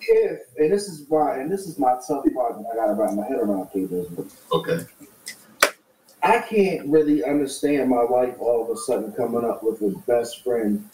If 0.00 0.40
and 0.56 0.72
this 0.72 0.88
is 0.88 1.04
why, 1.08 1.40
and 1.40 1.50
this 1.50 1.66
is 1.66 1.78
my 1.78 1.94
tough 2.06 2.24
part 2.34 2.58
that 2.58 2.66
I 2.72 2.76
got 2.76 2.86
to 2.86 2.94
wrap 2.94 3.14
my 3.14 3.26
head 3.26 3.38
around, 3.38 3.68
K 3.72 3.86
business. 3.86 4.36
Okay. 4.52 4.80
I 6.22 6.40
can't 6.40 6.88
really 6.88 7.24
understand 7.24 7.90
my 7.90 8.04
wife 8.04 8.34
all 8.38 8.64
of 8.64 8.70
a 8.70 8.76
sudden 8.76 9.12
coming 9.12 9.44
up 9.44 9.62
with 9.62 9.80
a 9.82 9.96
best 10.06 10.42
friend 10.42 10.88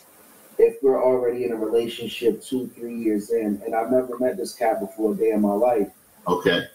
if 0.58 0.76
we're 0.82 1.02
already 1.02 1.44
in 1.44 1.52
a 1.52 1.56
relationship 1.56 2.42
two, 2.42 2.68
three 2.68 2.96
years 2.96 3.30
in, 3.30 3.60
and 3.64 3.74
I've 3.74 3.90
never 3.90 4.18
met 4.18 4.36
this 4.36 4.54
cat 4.54 4.80
before 4.80 5.14
a 5.14 5.16
day 5.16 5.30
in 5.30 5.40
my 5.40 5.52
life. 5.52 5.88
Okay. 6.28 6.66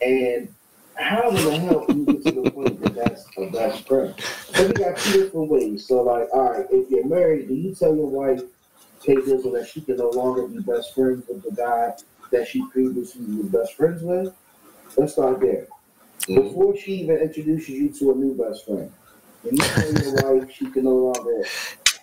And 0.00 0.48
how 0.94 1.28
in 1.30 1.44
the 1.44 1.58
hell 1.58 1.86
can 1.86 1.98
you 2.00 2.06
get 2.06 2.24
to 2.24 2.42
the 2.42 2.50
point 2.50 2.80
that 2.82 2.94
that's 2.94 3.26
a 3.36 3.50
best 3.50 3.86
friend? 3.86 4.14
So 4.20 4.66
we 4.66 4.72
got 4.72 4.96
two 4.96 5.24
different 5.24 5.50
ways. 5.50 5.86
So, 5.86 6.02
like, 6.02 6.28
all 6.32 6.52
right, 6.52 6.66
if 6.70 6.90
you're 6.90 7.06
married, 7.06 7.48
do 7.48 7.54
you 7.54 7.74
tell 7.74 7.94
your 7.94 8.06
wife, 8.06 8.42
K 9.02 9.14
Dizzle, 9.14 9.52
that 9.52 9.68
she 9.68 9.80
can 9.80 9.96
no 9.96 10.10
longer 10.10 10.46
be 10.48 10.58
best 10.60 10.94
friends 10.94 11.24
with 11.28 11.42
the 11.42 11.52
guy 11.52 11.94
that 12.30 12.46
she 12.48 12.64
previously 12.70 13.24
was 13.26 13.46
best 13.46 13.74
friends 13.74 14.02
with? 14.02 14.34
Let's 14.96 15.12
start 15.12 15.40
there. 15.40 15.66
Mm-hmm. 16.22 16.42
Before 16.48 16.76
she 16.76 16.92
even 17.02 17.16
introduces 17.18 17.68
you 17.68 17.88
to 17.90 18.12
a 18.12 18.14
new 18.14 18.34
best 18.34 18.66
friend, 18.66 18.92
when 19.42 19.56
you 19.56 19.62
tell 19.62 19.92
your 19.92 20.40
wife 20.40 20.50
she 20.52 20.70
can 20.70 20.84
no 20.84 20.90
longer 20.96 21.44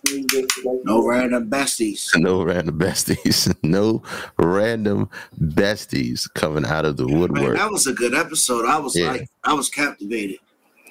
be 0.05 0.26
with 0.34 0.49
No 0.85 1.05
random 1.05 1.49
besties. 1.49 2.09
No 2.17 2.43
random 2.43 2.80
besties. 2.80 3.53
No 3.63 4.01
random 4.38 5.09
besties 5.39 6.31
coming 6.34 6.65
out 6.65 6.85
of 6.85 6.97
the 6.97 7.05
Man, 7.07 7.19
woodwork. 7.19 7.57
that 7.57 7.72
was 7.72 7.88
a 7.88 7.93
good 7.93 8.13
episode. 8.13 8.65
I 8.65 8.77
was 8.80 8.95
Yeah. 8.95 9.11
like, 9.11 9.27
I 9.43 9.53
was 9.53 9.69
captivated. 9.69 10.38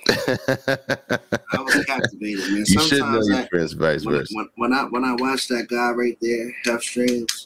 I 0.09 1.60
was 1.60 1.85
captivated, 1.86 2.51
man. 2.51 2.64
You 2.66 2.81
should 2.81 3.01
know 3.01 3.22
your 3.22 3.36
I- 3.36 3.48
friends, 3.48 3.72
vice 3.72 4.05
when, 4.05 4.16
versa. 4.16 4.35
when, 4.35 4.48
when 4.56 4.72
I 4.72 4.85
when 4.85 5.05
I 5.05 5.14
watched 5.14 5.48
that 5.51 5.68
guy 5.68 5.90
right 5.90 6.16
there, 6.20 6.55
Half 6.64 6.82
Streams, 6.82 7.44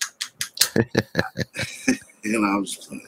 and 2.25 2.47
I 2.47 2.57
was 2.57 2.89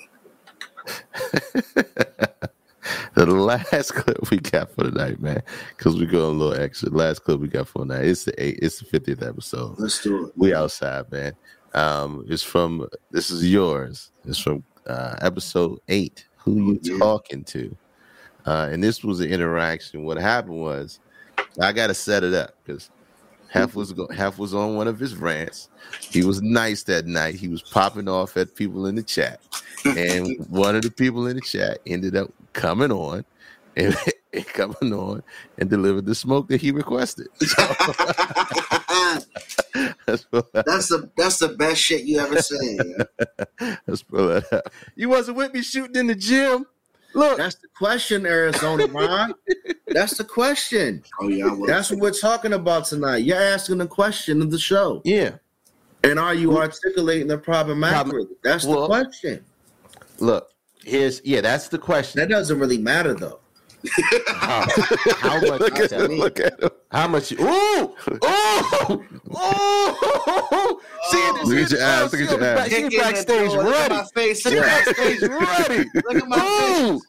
the 3.14 3.26
last 3.26 3.92
clip 3.94 4.30
we 4.30 4.38
got 4.38 4.70
for 4.72 4.84
tonight, 4.84 5.20
man, 5.20 5.42
because 5.76 5.96
we 5.96 6.06
go 6.06 6.26
a 6.26 6.30
little 6.30 6.60
extra. 6.60 6.90
Last 6.90 7.20
clip 7.20 7.40
we 7.40 7.48
got 7.48 7.68
for 7.68 7.82
tonight. 7.82 8.04
It's 8.04 8.24
the 8.24 8.42
eight, 8.42 8.58
it's 8.62 8.78
the 8.78 8.84
fiftieth 8.86 9.22
episode. 9.22 9.78
Let's 9.78 10.02
do 10.02 10.26
it. 10.26 10.32
We 10.36 10.54
outside, 10.54 11.10
man. 11.10 11.34
Um, 11.74 12.24
it's 12.28 12.42
from 12.42 12.88
this 13.10 13.30
is 13.30 13.50
yours. 13.50 14.10
It's 14.24 14.38
from 14.38 14.64
uh, 14.86 15.16
episode 15.20 15.78
eight. 15.88 16.26
Who 16.38 16.78
you 16.82 16.98
talking 16.98 17.44
to? 17.44 17.76
Uh, 18.46 18.68
and 18.70 18.82
this 18.82 19.02
was 19.04 19.20
an 19.20 19.30
interaction. 19.30 20.04
What 20.04 20.16
happened 20.16 20.60
was, 20.60 21.00
I 21.60 21.72
got 21.72 21.88
to 21.88 21.94
set 21.94 22.24
it 22.24 22.34
up 22.34 22.54
because 22.64 22.90
half 23.48 23.74
was 23.74 23.92
go, 23.92 24.08
half 24.08 24.38
was 24.38 24.54
on 24.54 24.76
one 24.76 24.88
of 24.88 24.98
his 24.98 25.16
rants. 25.16 25.68
He 26.00 26.24
was 26.24 26.40
nice 26.42 26.82
that 26.84 27.06
night. 27.06 27.34
He 27.34 27.48
was 27.48 27.62
popping 27.62 28.08
off 28.08 28.36
at 28.36 28.54
people 28.54 28.86
in 28.86 28.94
the 28.94 29.02
chat, 29.02 29.40
and 29.84 30.28
one 30.48 30.76
of 30.76 30.82
the 30.82 30.90
people 30.90 31.26
in 31.26 31.36
the 31.36 31.42
chat 31.42 31.78
ended 31.86 32.16
up 32.16 32.32
coming 32.52 32.92
on 32.92 33.24
and, 33.76 33.96
and 34.32 34.46
coming 34.46 34.92
on 34.92 35.22
and 35.58 35.68
delivered 35.68 36.06
the 36.06 36.14
smoke 36.14 36.48
that 36.48 36.60
he 36.60 36.70
requested. 36.70 37.28
That's 40.06 40.26
that's 40.66 40.88
the 40.88 41.10
that's 41.16 41.38
the 41.38 41.48
best 41.48 41.80
shit 41.80 42.02
you 42.02 42.18
ever 42.18 42.40
seen. 42.42 42.96
Let's 43.86 44.02
pull 44.02 44.28
that 44.28 44.52
up. 44.52 44.72
You 44.96 45.08
wasn't 45.08 45.36
with 45.36 45.54
me 45.54 45.62
shooting 45.62 45.96
in 45.96 46.06
the 46.08 46.14
gym. 46.14 46.66
Look, 47.14 47.38
that's 47.38 47.56
the 47.56 47.68
question, 47.76 48.26
Arizona 48.26 48.86
Ron. 48.92 49.34
That's 49.88 50.16
the 50.16 50.24
question. 50.24 51.02
Oh 51.20 51.28
yeah, 51.28 51.46
I. 51.46 51.66
That's 51.66 51.90
what 51.90 52.00
we're 52.00 52.12
talking 52.12 52.52
about 52.52 52.84
tonight. 52.84 53.18
You're 53.18 53.40
asking 53.40 53.78
the 53.78 53.86
question 53.86 54.42
of 54.42 54.50
the 54.50 54.58
show. 54.58 55.02
Yeah. 55.04 55.36
And 56.02 56.18
are 56.18 56.34
you 56.34 56.56
articulating 56.56 57.26
the 57.26 57.38
problem 57.38 57.84
accurately? 57.84 58.36
That's 58.42 58.64
the 58.64 58.86
question. 58.86 59.44
Look, 60.18 60.48
here's 60.84 61.20
yeah, 61.24 61.40
that's 61.40 61.68
the 61.68 61.78
question. 61.78 62.20
That 62.20 62.28
doesn't 62.28 62.58
really 62.58 62.78
matter 62.78 63.14
though. 63.14 63.40
How, 64.26 64.66
how 65.16 65.40
much? 65.40 65.60
Look 65.60 65.78
at 65.78 65.92
him, 65.92 66.12
look 66.12 66.40
at 66.40 66.62
him. 66.62 66.70
How 66.90 67.08
much? 67.08 67.30
You, 67.30 67.38
ooh, 67.40 67.94
ooh, 68.10 69.04
ooh! 69.30 70.80
See 71.10 71.18
it? 71.18 71.44
Look 71.46 71.58
at 71.58 71.70
your 71.70 71.80
ass, 71.80 72.12
look 72.12 72.20
at 72.20 72.30
your 72.30 72.44
ass. 72.44 72.68
She 72.68 72.98
backstage 72.98 73.50
Look 73.50 73.66
at 73.66 73.70
ready. 73.70 73.94
my 73.94 74.04
face. 74.14 74.40
She 74.42 74.54
backstage 74.54 75.22
ready. 75.22 75.90
Look 75.94 76.16
at 76.16 76.28
my 76.28 76.38
face. 76.38 77.00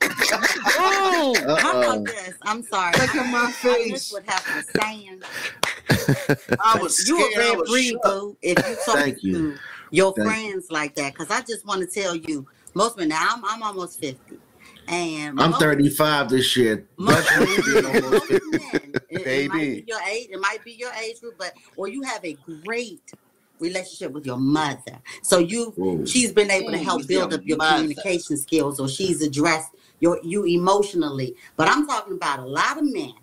Ooh, 0.80 1.52
ooh. 1.52 1.58
How 1.58 1.82
about 1.82 2.06
this? 2.06 2.34
I'm 2.44 2.64
sorry. 2.64 2.94
Look 2.94 3.16
at 3.16 3.32
my 3.32 3.54
I 3.64 3.90
missed 3.92 4.14
what 4.14 4.24
happened 4.26 4.66
to 4.66 4.70
Stan. 4.80 5.24
I 6.64 6.80
was 6.82 7.08
you 7.08 7.20
scared. 7.32 7.46
a 7.46 7.50
I 7.50 7.56
red 7.56 7.66
breed, 7.68 7.98
boo. 8.04 8.38
If 8.42 8.58
you 8.68 8.76
talk 8.86 8.96
Thank 8.96 9.24
you. 9.24 9.34
to 9.34 9.58
your 9.92 10.14
Thank 10.14 10.28
friends 10.28 10.68
like 10.72 10.96
that, 10.96 11.14
because 11.14 11.30
I 11.32 11.42
just 11.42 11.66
want 11.66 11.82
to 11.82 11.88
tell 12.02 12.16
you, 12.16 12.48
most 12.74 12.98
men. 12.98 13.10
Now 13.10 13.28
I'm, 13.32 13.44
I'm 13.46 13.62
almost 13.64 14.00
fifty, 14.00 14.38
and 14.88 15.40
I'm 15.40 15.52
most- 15.52 15.60
35 15.62 16.30
this 16.30 16.58
year. 16.58 16.88
Most 16.98 17.30
most 17.38 17.58
men, 17.68 17.82
it, 18.30 18.42
it 19.10 19.16
might 19.16 19.24
Baby. 19.24 19.82
be 19.82 19.86
your 19.88 20.00
age. 20.02 20.28
It 20.32 20.40
might 20.40 20.64
be 20.64 20.72
your 20.74 20.92
age 20.94 21.20
group, 21.22 21.36
but 21.38 21.54
or 21.76 21.88
you 21.88 22.02
have 22.04 22.24
a 22.26 22.38
great 22.66 23.12
relationship 23.60 24.12
with 24.12 24.26
your 24.26 24.38
mother. 24.38 25.00
So 25.22 25.38
you, 25.38 25.74
Ooh. 25.78 26.06
she's 26.06 26.32
been 26.32 26.50
able 26.52 26.72
to 26.72 26.78
help 26.78 27.00
with 27.00 27.08
build 27.08 27.32
your 27.32 27.40
up 27.40 27.46
your 27.46 27.58
mother. 27.58 27.78
communication 27.78 28.38
skills, 28.38 28.80
or 28.80 28.88
she's 28.90 29.22
addressed 29.22 29.70
your 30.00 30.20
you 30.24 30.46
emotionally. 30.46 31.36
But 31.58 31.70
I'm 31.70 31.88
talking 31.88 32.14
about 32.14 32.40
a 32.40 32.46
lot 32.46 32.78
of 32.78 32.84
men 32.92 33.14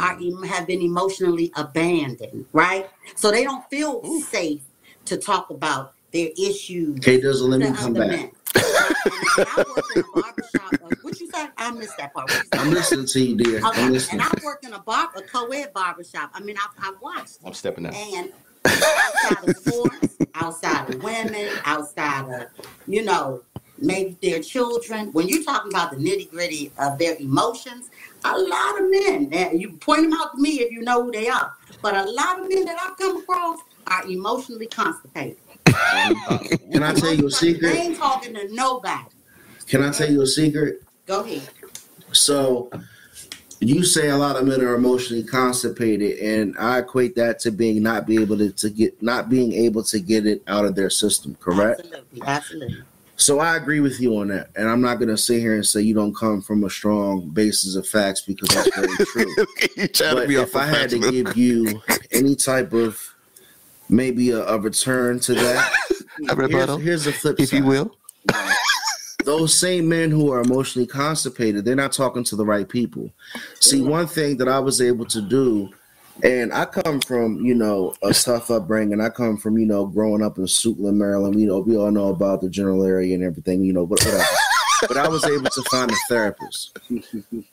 are 0.00 0.18
have 0.46 0.66
been 0.66 0.80
emotionally 0.80 1.52
abandoned, 1.56 2.46
right? 2.52 2.88
So 3.16 3.30
they 3.30 3.44
don't 3.44 3.68
feel 3.68 4.02
safe 4.20 4.62
to 5.06 5.16
talk 5.16 5.50
about 5.50 5.94
their 6.12 6.30
issues. 6.38 6.98
K 7.00 7.20
doesn't 7.20 7.50
let 7.50 7.60
me 7.60 7.72
come 7.76 7.92
back. 7.94 8.08
men. 8.08 8.30
And 8.54 9.46
I 9.48 9.64
work 9.76 9.84
in 9.94 10.00
a 10.02 10.20
barbershop. 10.20 10.74
uh, 10.74 10.88
What 11.02 11.20
you 11.20 11.30
say? 11.30 11.46
I 11.56 11.70
missed 11.72 11.96
that 11.98 12.12
part. 12.14 12.30
What 12.30 12.36
you 12.38 12.42
say? 12.52 12.58
I'm 12.66 12.70
listening 12.70 13.06
to 13.06 13.20
you, 13.20 13.36
dear. 13.36 13.58
Okay, 13.58 13.82
I'm 13.82 13.94
and. 13.94 14.22
I 14.22 14.30
work 14.44 14.64
in 14.64 14.72
a 14.72 14.78
bar, 14.80 15.08
a 15.16 15.22
co-ed 15.22 15.72
barbershop. 15.72 16.30
I 16.34 16.40
mean, 16.40 16.56
I've, 16.56 16.84
I've 16.94 17.00
watched, 17.00 17.38
I'm 17.44 17.54
stepping 17.54 17.86
out. 17.86 17.94
and 17.94 18.32
outside 18.66 19.48
of 19.48 19.56
sports, 19.56 20.16
outside 20.34 20.90
of 20.94 21.02
women, 21.02 21.48
outside 21.64 22.28
of 22.42 22.48
you 22.86 23.04
know 23.04 23.42
maybe 23.78 24.16
their 24.22 24.40
children. 24.42 25.12
When 25.12 25.28
you're 25.28 25.44
talking 25.44 25.70
about 25.72 25.90
the 25.92 25.96
nitty 25.98 26.30
gritty 26.30 26.72
of 26.78 26.98
their 26.98 27.16
emotions, 27.16 27.90
a 28.24 28.36
lot 28.36 28.80
of 28.80 28.90
men. 28.90 29.28
And 29.32 29.60
you 29.60 29.72
point 29.72 30.02
them 30.02 30.12
out 30.14 30.34
to 30.34 30.40
me 30.40 30.60
if 30.60 30.72
you 30.72 30.82
know 30.82 31.04
who 31.04 31.12
they 31.12 31.28
are. 31.28 31.52
But 31.80 31.94
a 31.94 32.10
lot 32.10 32.40
of 32.40 32.48
men 32.48 32.64
that 32.64 32.76
I've 32.80 32.96
come 32.96 33.18
across 33.18 33.60
are 33.86 34.04
emotionally 34.10 34.66
constipated. 34.66 35.38
Can 36.72 36.82
I 36.82 36.94
tell 36.94 37.14
you 37.14 37.26
a 37.26 37.30
secret? 37.30 37.74
I 37.74 37.76
ain't 37.76 37.96
talking 37.96 38.34
to 38.34 38.54
nobody. 38.54 39.04
Can 39.66 39.82
I 39.82 39.90
tell 39.90 40.10
you 40.10 40.22
a 40.22 40.26
secret? 40.26 40.82
Go 41.06 41.20
ahead. 41.20 41.48
So 42.12 42.70
you 43.60 43.84
say 43.84 44.08
a 44.08 44.16
lot 44.16 44.36
of 44.36 44.46
men 44.46 44.60
are 44.60 44.74
emotionally 44.74 45.24
constipated, 45.24 46.18
and 46.18 46.56
I 46.58 46.78
equate 46.78 47.16
that 47.16 47.40
to 47.40 47.50
being 47.50 47.82
not 47.82 48.06
be 48.06 48.20
able 48.20 48.38
to, 48.38 48.52
to 48.52 48.70
get 48.70 49.02
not 49.02 49.28
being 49.28 49.52
able 49.52 49.82
to 49.84 50.00
get 50.00 50.26
it 50.26 50.42
out 50.46 50.64
of 50.64 50.74
their 50.74 50.90
system, 50.90 51.36
correct? 51.40 51.80
Absolutely, 51.80 52.22
absolutely. 52.24 52.82
So 53.16 53.40
I 53.40 53.56
agree 53.56 53.80
with 53.80 54.00
you 54.00 54.16
on 54.18 54.28
that, 54.28 54.50
and 54.54 54.68
I'm 54.68 54.80
not 54.80 54.96
going 54.96 55.08
to 55.08 55.18
sit 55.18 55.40
here 55.40 55.54
and 55.54 55.66
say 55.66 55.80
you 55.80 55.92
don't 55.92 56.14
come 56.14 56.40
from 56.40 56.62
a 56.62 56.70
strong 56.70 57.28
basis 57.30 57.74
of 57.74 57.86
facts 57.86 58.20
because 58.20 58.48
that's 58.50 58.76
very 58.76 58.96
true. 59.06 59.34
but 59.76 59.92
to 59.92 60.24
be 60.28 60.36
if 60.36 60.54
I 60.54 60.66
had 60.66 60.88
to 60.90 61.00
give 61.00 61.36
you 61.36 61.82
any 62.12 62.36
type 62.36 62.72
of 62.72 63.02
maybe 63.88 64.30
a, 64.30 64.44
a 64.46 64.58
return 64.58 65.20
to 65.20 65.34
that, 65.34 65.72
A 66.28 66.34
here's, 66.34 66.36
rebuttal, 66.36 66.76
here's 66.78 67.04
the 67.04 67.12
flip 67.12 67.38
if 67.38 67.50
side. 67.50 67.58
you 67.58 67.64
will. 67.64 67.96
Those 69.24 69.56
same 69.56 69.88
men 69.88 70.10
who 70.10 70.32
are 70.32 70.40
emotionally 70.40 70.86
constipated, 70.86 71.64
they're 71.64 71.76
not 71.76 71.92
talking 71.92 72.24
to 72.24 72.36
the 72.36 72.44
right 72.44 72.68
people. 72.68 73.10
See, 73.60 73.82
one 73.82 74.06
thing 74.06 74.38
that 74.38 74.48
I 74.48 74.58
was 74.58 74.80
able 74.80 75.04
to 75.06 75.20
do, 75.20 75.70
and 76.22 76.52
I 76.52 76.64
come 76.64 77.00
from, 77.00 77.44
you 77.44 77.54
know, 77.54 77.94
a 78.02 78.14
tough 78.14 78.50
upbringing. 78.50 79.00
I 79.00 79.10
come 79.10 79.36
from, 79.36 79.58
you 79.58 79.66
know, 79.66 79.86
growing 79.86 80.22
up 80.22 80.38
in 80.38 80.44
Suitland, 80.44 80.94
Maryland. 80.94 81.38
You 81.38 81.46
know, 81.46 81.58
we 81.60 81.76
all 81.76 81.90
know 81.90 82.08
about 82.08 82.40
the 82.40 82.48
general 82.48 82.84
area 82.84 83.14
and 83.14 83.22
everything, 83.22 83.62
you 83.62 83.72
know, 83.72 83.86
but 83.86 84.02
whatever. 84.04 84.24
but 84.88 84.96
I 84.96 85.08
was 85.08 85.24
able 85.24 85.50
to 85.50 85.62
find 85.70 85.90
a 85.90 85.94
therapist. 86.08 86.78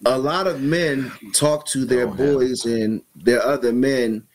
A 0.06 0.18
lot 0.18 0.48
of 0.48 0.62
men 0.62 1.12
talk 1.34 1.66
to 1.68 1.86
their 1.86 2.08
boys 2.08 2.66
and 2.66 3.02
their 3.16 3.42
other 3.44 3.74
men 3.74 4.26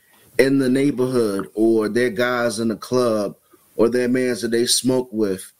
in 0.40 0.58
the 0.58 0.70
neighborhood 0.70 1.50
or 1.54 1.88
their 1.88 2.08
guys 2.08 2.58
in 2.58 2.68
the 2.68 2.76
club 2.76 3.36
or 3.76 3.90
their 3.90 4.08
mans 4.08 4.40
that 4.40 4.50
they 4.50 4.64
smoke 4.64 5.08
with 5.12 5.52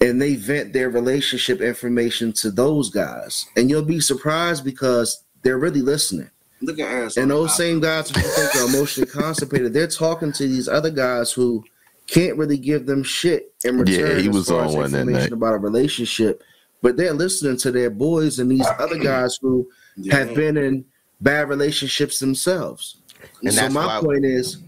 and 0.00 0.20
they 0.20 0.34
vent 0.34 0.72
their 0.72 0.88
relationship 0.88 1.60
information 1.60 2.32
to 2.32 2.50
those 2.50 2.88
guys. 2.90 3.46
And 3.56 3.68
you'll 3.68 3.84
be 3.84 4.00
surprised 4.00 4.64
because 4.64 5.22
they're 5.42 5.58
really 5.58 5.82
listening. 5.82 6.30
Look 6.62 6.78
at 6.78 6.90
Arizona. 6.90 7.22
And 7.22 7.30
those 7.30 7.54
same 7.54 7.80
guys 7.80 8.10
who 8.10 8.20
you 8.20 8.28
think 8.28 8.56
are 8.56 8.68
emotionally 8.68 9.10
constipated, 9.12 9.74
they're 9.74 9.86
talking 9.86 10.32
to 10.32 10.48
these 10.48 10.68
other 10.68 10.90
guys 10.90 11.30
who 11.30 11.62
can't 12.06 12.38
really 12.38 12.58
give 12.58 12.86
them 12.86 13.02
shit 13.02 13.54
in 13.62 13.78
return. 13.78 13.94
Yeah, 13.94 14.02
return. 14.02 14.20
he 14.22 14.28
as 14.28 14.34
was 14.34 14.48
far 14.48 14.60
on 14.60 14.66
as 14.68 14.74
one 14.74 14.90
that 14.92 14.98
information 15.00 15.22
night. 15.22 15.32
about 15.32 15.54
a 15.54 15.58
relationship, 15.58 16.42
but 16.80 16.96
they're 16.96 17.12
listening 17.12 17.58
to 17.58 17.70
their 17.70 17.90
boys 17.90 18.38
and 18.38 18.50
these 18.50 18.66
other 18.78 18.98
guys 18.98 19.38
who 19.40 19.68
have 20.10 20.34
been 20.34 20.56
in 20.56 20.84
bad 21.20 21.48
relationships 21.48 22.18
themselves. 22.18 23.00
And 23.42 23.52
so 23.52 23.68
my 23.70 23.86
why- 23.86 24.00
point 24.00 24.24
is, 24.24 24.58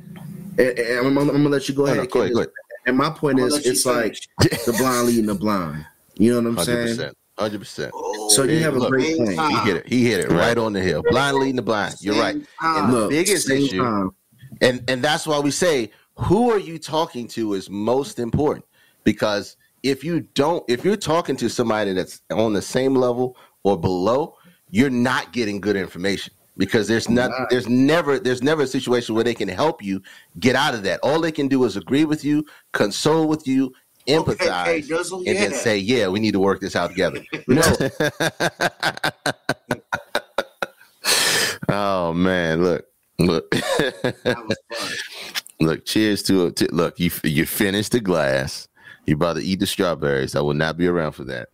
and, 0.58 0.60
and 0.78 1.06
I'm, 1.06 1.18
I'm 1.18 1.26
gonna 1.28 1.48
let 1.48 1.68
you 1.68 1.74
go 1.74 1.86
ahead. 1.86 1.98
no, 1.98 2.06
go 2.06 2.20
ahead, 2.20 2.32
go 2.32 2.38
Candace. 2.40 2.52
And 2.86 2.96
my 2.96 3.10
point 3.10 3.38
is, 3.40 3.52
gonna 3.52 3.62
it's 3.66 3.84
like 3.86 4.16
the 4.64 4.74
blind 4.78 5.08
leading 5.08 5.26
the 5.26 5.34
blind. 5.34 5.84
You 6.16 6.30
know 6.32 6.40
what 6.40 6.46
I'm 6.48 6.56
Hundred 6.56 6.64
saying? 6.64 6.86
percent. 6.96 7.16
Hundred 7.38 7.58
percent. 7.58 7.92
So 8.30 8.44
you 8.44 8.60
have 8.60 8.76
a 8.76 8.78
Look, 8.78 8.90
great 8.90 9.16
same 9.16 9.36
point. 9.36 9.52
He 9.52 9.56
hit 9.58 9.76
it. 9.76 9.88
He 9.88 10.10
hit 10.10 10.20
it 10.20 10.30
right 10.30 10.56
on 10.56 10.72
the 10.72 10.80
hill. 10.80 11.02
Blind 11.10 11.36
leading 11.38 11.56
the 11.56 11.62
blind. 11.62 11.96
You're 12.00 12.14
right. 12.14 12.36
And 12.62 12.92
the 12.92 12.96
Look, 12.98 13.10
biggest 13.10 13.50
issue, 13.50 13.82
time. 13.82 14.10
and 14.62 14.82
and 14.88 15.02
that's 15.02 15.26
why 15.26 15.38
we 15.40 15.50
say 15.50 15.90
who 16.14 16.50
are 16.50 16.58
you 16.58 16.78
talking 16.78 17.28
to 17.28 17.52
is 17.54 17.68
most 17.68 18.18
important 18.18 18.64
because 19.04 19.56
if 19.82 20.02
you 20.02 20.20
don't, 20.34 20.64
if 20.68 20.84
you're 20.84 20.96
talking 20.96 21.36
to 21.36 21.50
somebody 21.50 21.92
that's 21.92 22.22
on 22.30 22.54
the 22.54 22.62
same 22.62 22.94
level 22.94 23.36
or 23.64 23.78
below, 23.78 24.36
you're 24.70 24.88
not 24.90 25.32
getting 25.32 25.60
good 25.60 25.76
information 25.76 26.32
because 26.56 26.88
there's 26.88 27.08
not 27.08 27.30
Right. 27.30 27.48
there's 27.50 27.68
never 27.68 28.18
there's 28.18 28.42
never 28.42 28.62
a 28.62 28.66
situation 28.66 29.14
where 29.14 29.24
they 29.24 29.34
can 29.34 29.48
help 29.48 29.82
you 29.82 30.02
get 30.40 30.56
out 30.56 30.74
of 30.74 30.82
that. 30.84 31.00
All 31.02 31.20
they 31.20 31.32
can 31.32 31.48
do 31.48 31.64
is 31.64 31.76
agree 31.76 32.04
with 32.04 32.24
you, 32.24 32.44
console 32.72 33.28
with 33.28 33.46
you, 33.46 33.72
empathize, 34.08 34.64
hey, 34.64 34.82
Dizzle, 34.82 35.26
and 35.26 35.36
then 35.36 35.52
say, 35.52 35.78
"Yeah, 35.78 36.08
we 36.08 36.20
need 36.20 36.32
to 36.32 36.40
work 36.40 36.60
this 36.60 36.76
out 36.76 36.90
together." 36.90 37.20
No, 37.48 37.62
oh 41.68 42.12
man, 42.12 42.62
look, 42.62 42.86
look, 43.18 43.50
That 43.50 44.44
was 44.46 44.56
fun. 44.78 44.92
look. 45.60 45.84
Cheers 45.84 46.22
to 46.24 46.46
it. 46.46 46.72
Look, 46.72 46.98
you 46.98 47.10
you 47.24 47.46
finished 47.46 47.92
the 47.92 48.00
glass. 48.00 48.68
You 49.06 49.14
about 49.14 49.36
to 49.36 49.42
eat 49.42 49.60
the 49.60 49.66
strawberries. 49.66 50.34
I 50.34 50.40
will 50.40 50.54
not 50.54 50.76
be 50.76 50.86
around 50.88 51.12
for 51.12 51.24
that. 51.24 51.48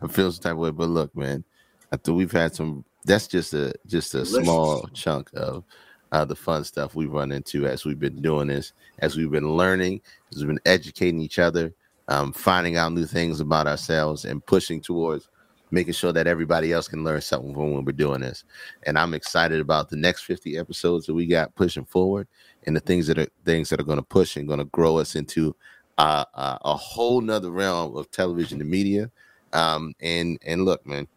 I 0.00 0.06
feel 0.08 0.30
some 0.32 0.42
type 0.42 0.52
of 0.52 0.58
way, 0.58 0.70
but 0.70 0.88
look, 0.88 1.14
man. 1.16 1.44
I 1.92 1.96
think 1.96 2.16
we've 2.18 2.32
had 2.32 2.54
some. 2.54 2.84
That's 3.08 3.26
just 3.26 3.54
a 3.54 3.74
just 3.86 4.14
a 4.14 4.18
Delicious. 4.18 4.44
small 4.44 4.88
chunk 4.94 5.30
of 5.34 5.64
uh, 6.12 6.24
the 6.24 6.36
fun 6.36 6.64
stuff 6.64 6.94
we 6.94 7.06
run 7.06 7.32
into 7.32 7.66
as 7.66 7.84
we've 7.84 7.98
been 7.98 8.22
doing 8.22 8.48
this, 8.48 8.72
as 9.00 9.16
we've 9.16 9.30
been 9.30 9.56
learning, 9.56 10.00
as 10.32 10.38
we've 10.38 10.48
been 10.48 10.60
educating 10.66 11.20
each 11.20 11.38
other, 11.38 11.74
um, 12.08 12.32
finding 12.32 12.76
out 12.76 12.92
new 12.92 13.06
things 13.06 13.40
about 13.40 13.66
ourselves, 13.66 14.24
and 14.24 14.44
pushing 14.46 14.80
towards 14.80 15.28
making 15.70 15.92
sure 15.92 16.12
that 16.12 16.26
everybody 16.26 16.72
else 16.72 16.88
can 16.88 17.04
learn 17.04 17.20
something 17.20 17.52
from 17.52 17.74
when 17.74 17.84
we're 17.84 17.92
doing 17.92 18.20
this. 18.22 18.44
And 18.84 18.98
I'm 18.98 19.14
excited 19.14 19.60
about 19.60 19.90
the 19.90 19.96
next 19.96 20.22
50 20.22 20.56
episodes 20.56 21.06
that 21.06 21.14
we 21.14 21.26
got 21.26 21.54
pushing 21.54 21.84
forward, 21.84 22.28
and 22.66 22.74
the 22.76 22.80
things 22.80 23.06
that 23.08 23.18
are 23.18 23.28
things 23.44 23.68
that 23.70 23.80
are 23.80 23.84
going 23.84 23.98
to 23.98 24.02
push 24.04 24.36
and 24.36 24.46
going 24.48 24.60
to 24.60 24.64
grow 24.66 24.98
us 24.98 25.14
into 25.14 25.54
uh, 25.98 26.24
uh, 26.34 26.58
a 26.62 26.74
whole 26.74 27.20
nother 27.20 27.50
realm 27.50 27.96
of 27.96 28.10
television 28.10 28.60
and 28.60 28.70
media. 28.70 29.10
Um, 29.52 29.94
and 30.00 30.38
and 30.46 30.64
look, 30.64 30.86
man, 30.86 31.08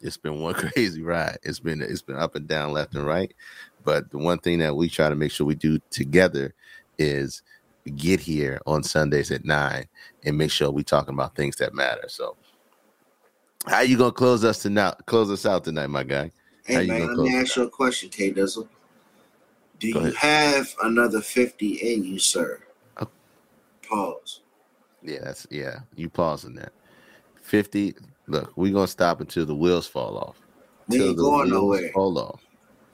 it's 0.00 0.16
been 0.16 0.40
one 0.40 0.54
crazy 0.72 1.02
ride. 1.02 1.38
It's 1.42 1.60
been 1.60 1.82
it's 1.82 2.02
been 2.02 2.16
up 2.16 2.34
and 2.34 2.46
down, 2.46 2.72
left 2.72 2.94
and 2.94 3.06
right. 3.06 3.32
But 3.84 4.10
the 4.10 4.18
one 4.18 4.38
thing 4.38 4.58
that 4.60 4.76
we 4.76 4.88
try 4.88 5.08
to 5.08 5.14
make 5.14 5.30
sure 5.30 5.46
we 5.46 5.54
do 5.54 5.78
together 5.90 6.54
is 6.98 7.42
get 7.94 8.18
here 8.20 8.60
on 8.66 8.82
Sundays 8.82 9.30
at 9.30 9.44
nine 9.44 9.86
and 10.24 10.36
make 10.36 10.50
sure 10.50 10.70
we 10.70 10.82
talking 10.82 11.14
about 11.14 11.36
things 11.36 11.56
that 11.56 11.72
matter. 11.74 12.08
So, 12.08 12.36
how 13.66 13.80
you 13.80 13.96
gonna 13.96 14.12
close 14.12 14.44
us 14.44 14.60
tonight? 14.60 14.94
Close 15.06 15.30
us 15.30 15.46
out 15.46 15.64
tonight, 15.64 15.86
my 15.88 16.02
guy. 16.02 16.32
How 16.66 16.74
Hey 16.74 16.82
you 16.82 16.88
man, 16.88 17.00
gonna 17.06 17.22
let 17.22 17.32
me 17.32 17.36
ask 17.36 17.56
you 17.56 17.62
a 17.62 17.70
question, 17.70 18.08
K 18.08 18.32
Dizzle. 18.32 18.68
Do 19.78 19.92
Go 19.92 20.00
you 20.00 20.06
ahead. 20.06 20.16
have 20.16 20.74
another 20.82 21.20
50 21.20 21.74
in 21.74 22.04
you, 22.04 22.18
sir? 22.18 22.60
Oh. 22.98 23.08
Pause. 23.86 24.40
Yeah, 25.02 25.20
that's 25.22 25.46
yeah. 25.50 25.80
You 25.94 26.10
pausing 26.10 26.54
that. 26.56 26.72
Fifty. 27.42 27.94
Look, 28.28 28.52
we're 28.56 28.72
gonna 28.72 28.86
stop 28.86 29.20
until 29.20 29.46
the 29.46 29.54
wheels 29.54 29.86
fall 29.86 30.18
off. 30.18 30.40
We 30.88 31.02
ain't 31.02 31.18
going 31.18 31.50
nowhere. 31.50 31.90
Fall 31.92 32.18
off. 32.18 32.42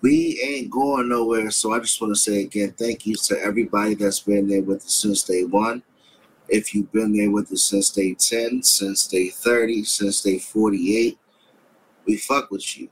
We 0.02 0.40
ain't 0.42 0.70
going 0.70 1.08
nowhere. 1.08 1.50
So 1.50 1.72
I 1.72 1.78
just 1.78 2.00
want 2.00 2.14
to 2.14 2.20
say 2.20 2.42
again, 2.42 2.74
thank 2.76 3.06
you 3.06 3.14
to 3.14 3.40
everybody 3.40 3.94
that's 3.94 4.20
been 4.20 4.48
there 4.48 4.62
with 4.62 4.84
us 4.84 4.94
since 4.94 5.22
day 5.22 5.44
one. 5.44 5.82
If 6.48 6.74
you've 6.74 6.90
been 6.92 7.16
there 7.16 7.30
with 7.30 7.52
us 7.52 7.62
since 7.62 7.90
day 7.90 8.14
10, 8.14 8.62
since 8.62 9.06
day 9.06 9.28
30, 9.28 9.84
since 9.84 10.20
day 10.20 10.38
48, 10.38 11.18
we 12.04 12.16
fuck 12.16 12.50
with 12.50 12.76
you, 12.76 12.88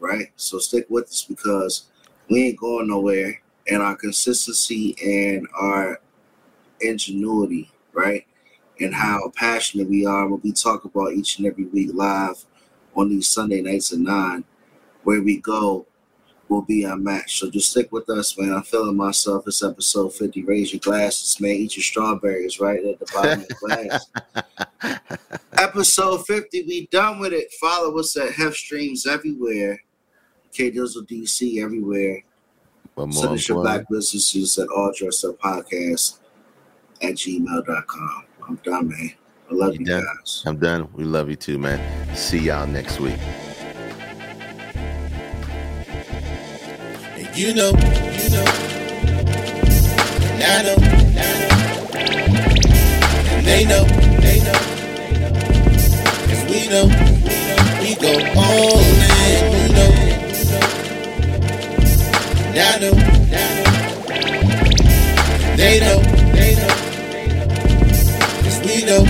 right? 0.00 0.32
So 0.36 0.58
stick 0.58 0.86
with 0.88 1.04
us 1.04 1.22
because 1.22 1.86
we 2.28 2.48
ain't 2.48 2.58
going 2.58 2.88
nowhere. 2.88 3.40
And 3.70 3.82
our 3.82 3.96
consistency 3.96 4.96
and 5.04 5.46
our 5.58 6.00
ingenuity, 6.80 7.70
right? 7.92 8.26
And 8.80 8.94
how 8.94 9.32
passionate 9.34 9.88
we 9.88 10.06
are 10.06 10.28
when 10.28 10.40
we 10.42 10.52
talk 10.52 10.84
about 10.84 11.12
each 11.12 11.38
and 11.38 11.46
every 11.46 11.64
week 11.64 11.90
live 11.92 12.44
on 12.94 13.08
these 13.08 13.28
Sunday 13.28 13.60
nights 13.60 13.92
at 13.92 13.98
nine, 13.98 14.44
where 15.02 15.20
we 15.20 15.38
go 15.38 15.86
will 16.48 16.62
be 16.62 16.84
unmatched. 16.84 17.38
So 17.38 17.50
just 17.50 17.70
stick 17.70 17.92
with 17.92 18.08
us, 18.08 18.36
man. 18.38 18.52
I'm 18.52 18.62
feeling 18.62 18.96
myself. 18.96 19.44
It's 19.46 19.62
episode 19.62 20.14
50. 20.14 20.44
Raise 20.44 20.72
your 20.72 20.80
glasses, 20.80 21.40
man. 21.40 21.52
Eat 21.52 21.76
your 21.76 21.82
strawberries 21.82 22.60
right 22.60 22.84
at 22.84 22.98
the 22.98 23.06
bottom 23.12 23.40
of 23.40 23.48
the 23.48 23.54
glass. 23.54 25.38
episode 25.58 26.26
50, 26.26 26.64
we 26.66 26.86
done 26.86 27.18
with 27.18 27.32
it. 27.32 27.52
Follow 27.60 27.98
us 27.98 28.16
at 28.16 28.32
Hef 28.32 28.54
Streams 28.54 29.06
everywhere. 29.06 29.82
K 30.52 30.70
Dizzle 30.70 31.06
DC 31.06 31.62
everywhere. 31.62 32.22
More 32.96 33.12
Send 33.12 33.34
us 33.34 33.48
your 33.48 33.62
black 33.62 33.88
businesses 33.88 34.58
at 34.58 34.68
all 34.68 34.92
dressed 34.96 35.24
up 35.24 35.38
podcast 35.38 36.18
at 37.00 37.14
gmail.com. 37.14 38.24
I'm 38.48 38.56
done, 38.56 38.88
man. 38.88 39.10
I 39.50 39.54
love 39.54 39.74
you, 39.74 39.80
you 39.80 39.86
done? 39.86 40.04
guys. 40.04 40.42
I'm 40.46 40.56
done. 40.58 40.88
We 40.94 41.04
love 41.04 41.28
you 41.28 41.36
too, 41.36 41.58
man. 41.58 41.78
See 42.16 42.38
y'all 42.38 42.66
next 42.66 42.98
week. 42.98 43.18
And 47.16 47.36
you 47.36 47.54
know, 47.54 47.68
you 47.68 48.30
know, 48.30 48.46
and 50.24 50.42
I 50.42 50.62
know, 50.62 50.76
and 50.80 51.18
I 51.18 51.22
know, 51.40 51.52
and 53.36 53.44
they 53.46 53.64
know, 53.66 53.84
they 54.22 54.40
know, 54.40 54.58
cause 56.24 56.44
we 56.48 56.68
know, 56.68 56.86
we 57.82 57.94
go 57.96 58.12
all 58.34 58.78
in, 58.80 59.52
you 59.52 59.68
know, 59.74 59.92
and 62.46 62.58
I 62.58 62.78
know, 62.78 62.94
and 62.96 63.34
I 63.34 63.36
know, 63.50 63.68
and 65.44 65.58
they 65.58 65.80
know, 65.80 65.98
we 68.78 68.84
go, 68.84 69.02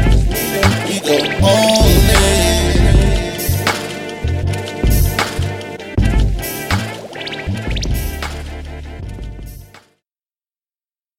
we 0.88 0.98
go 1.00 1.46
all 1.46 1.84
day. 1.84 2.57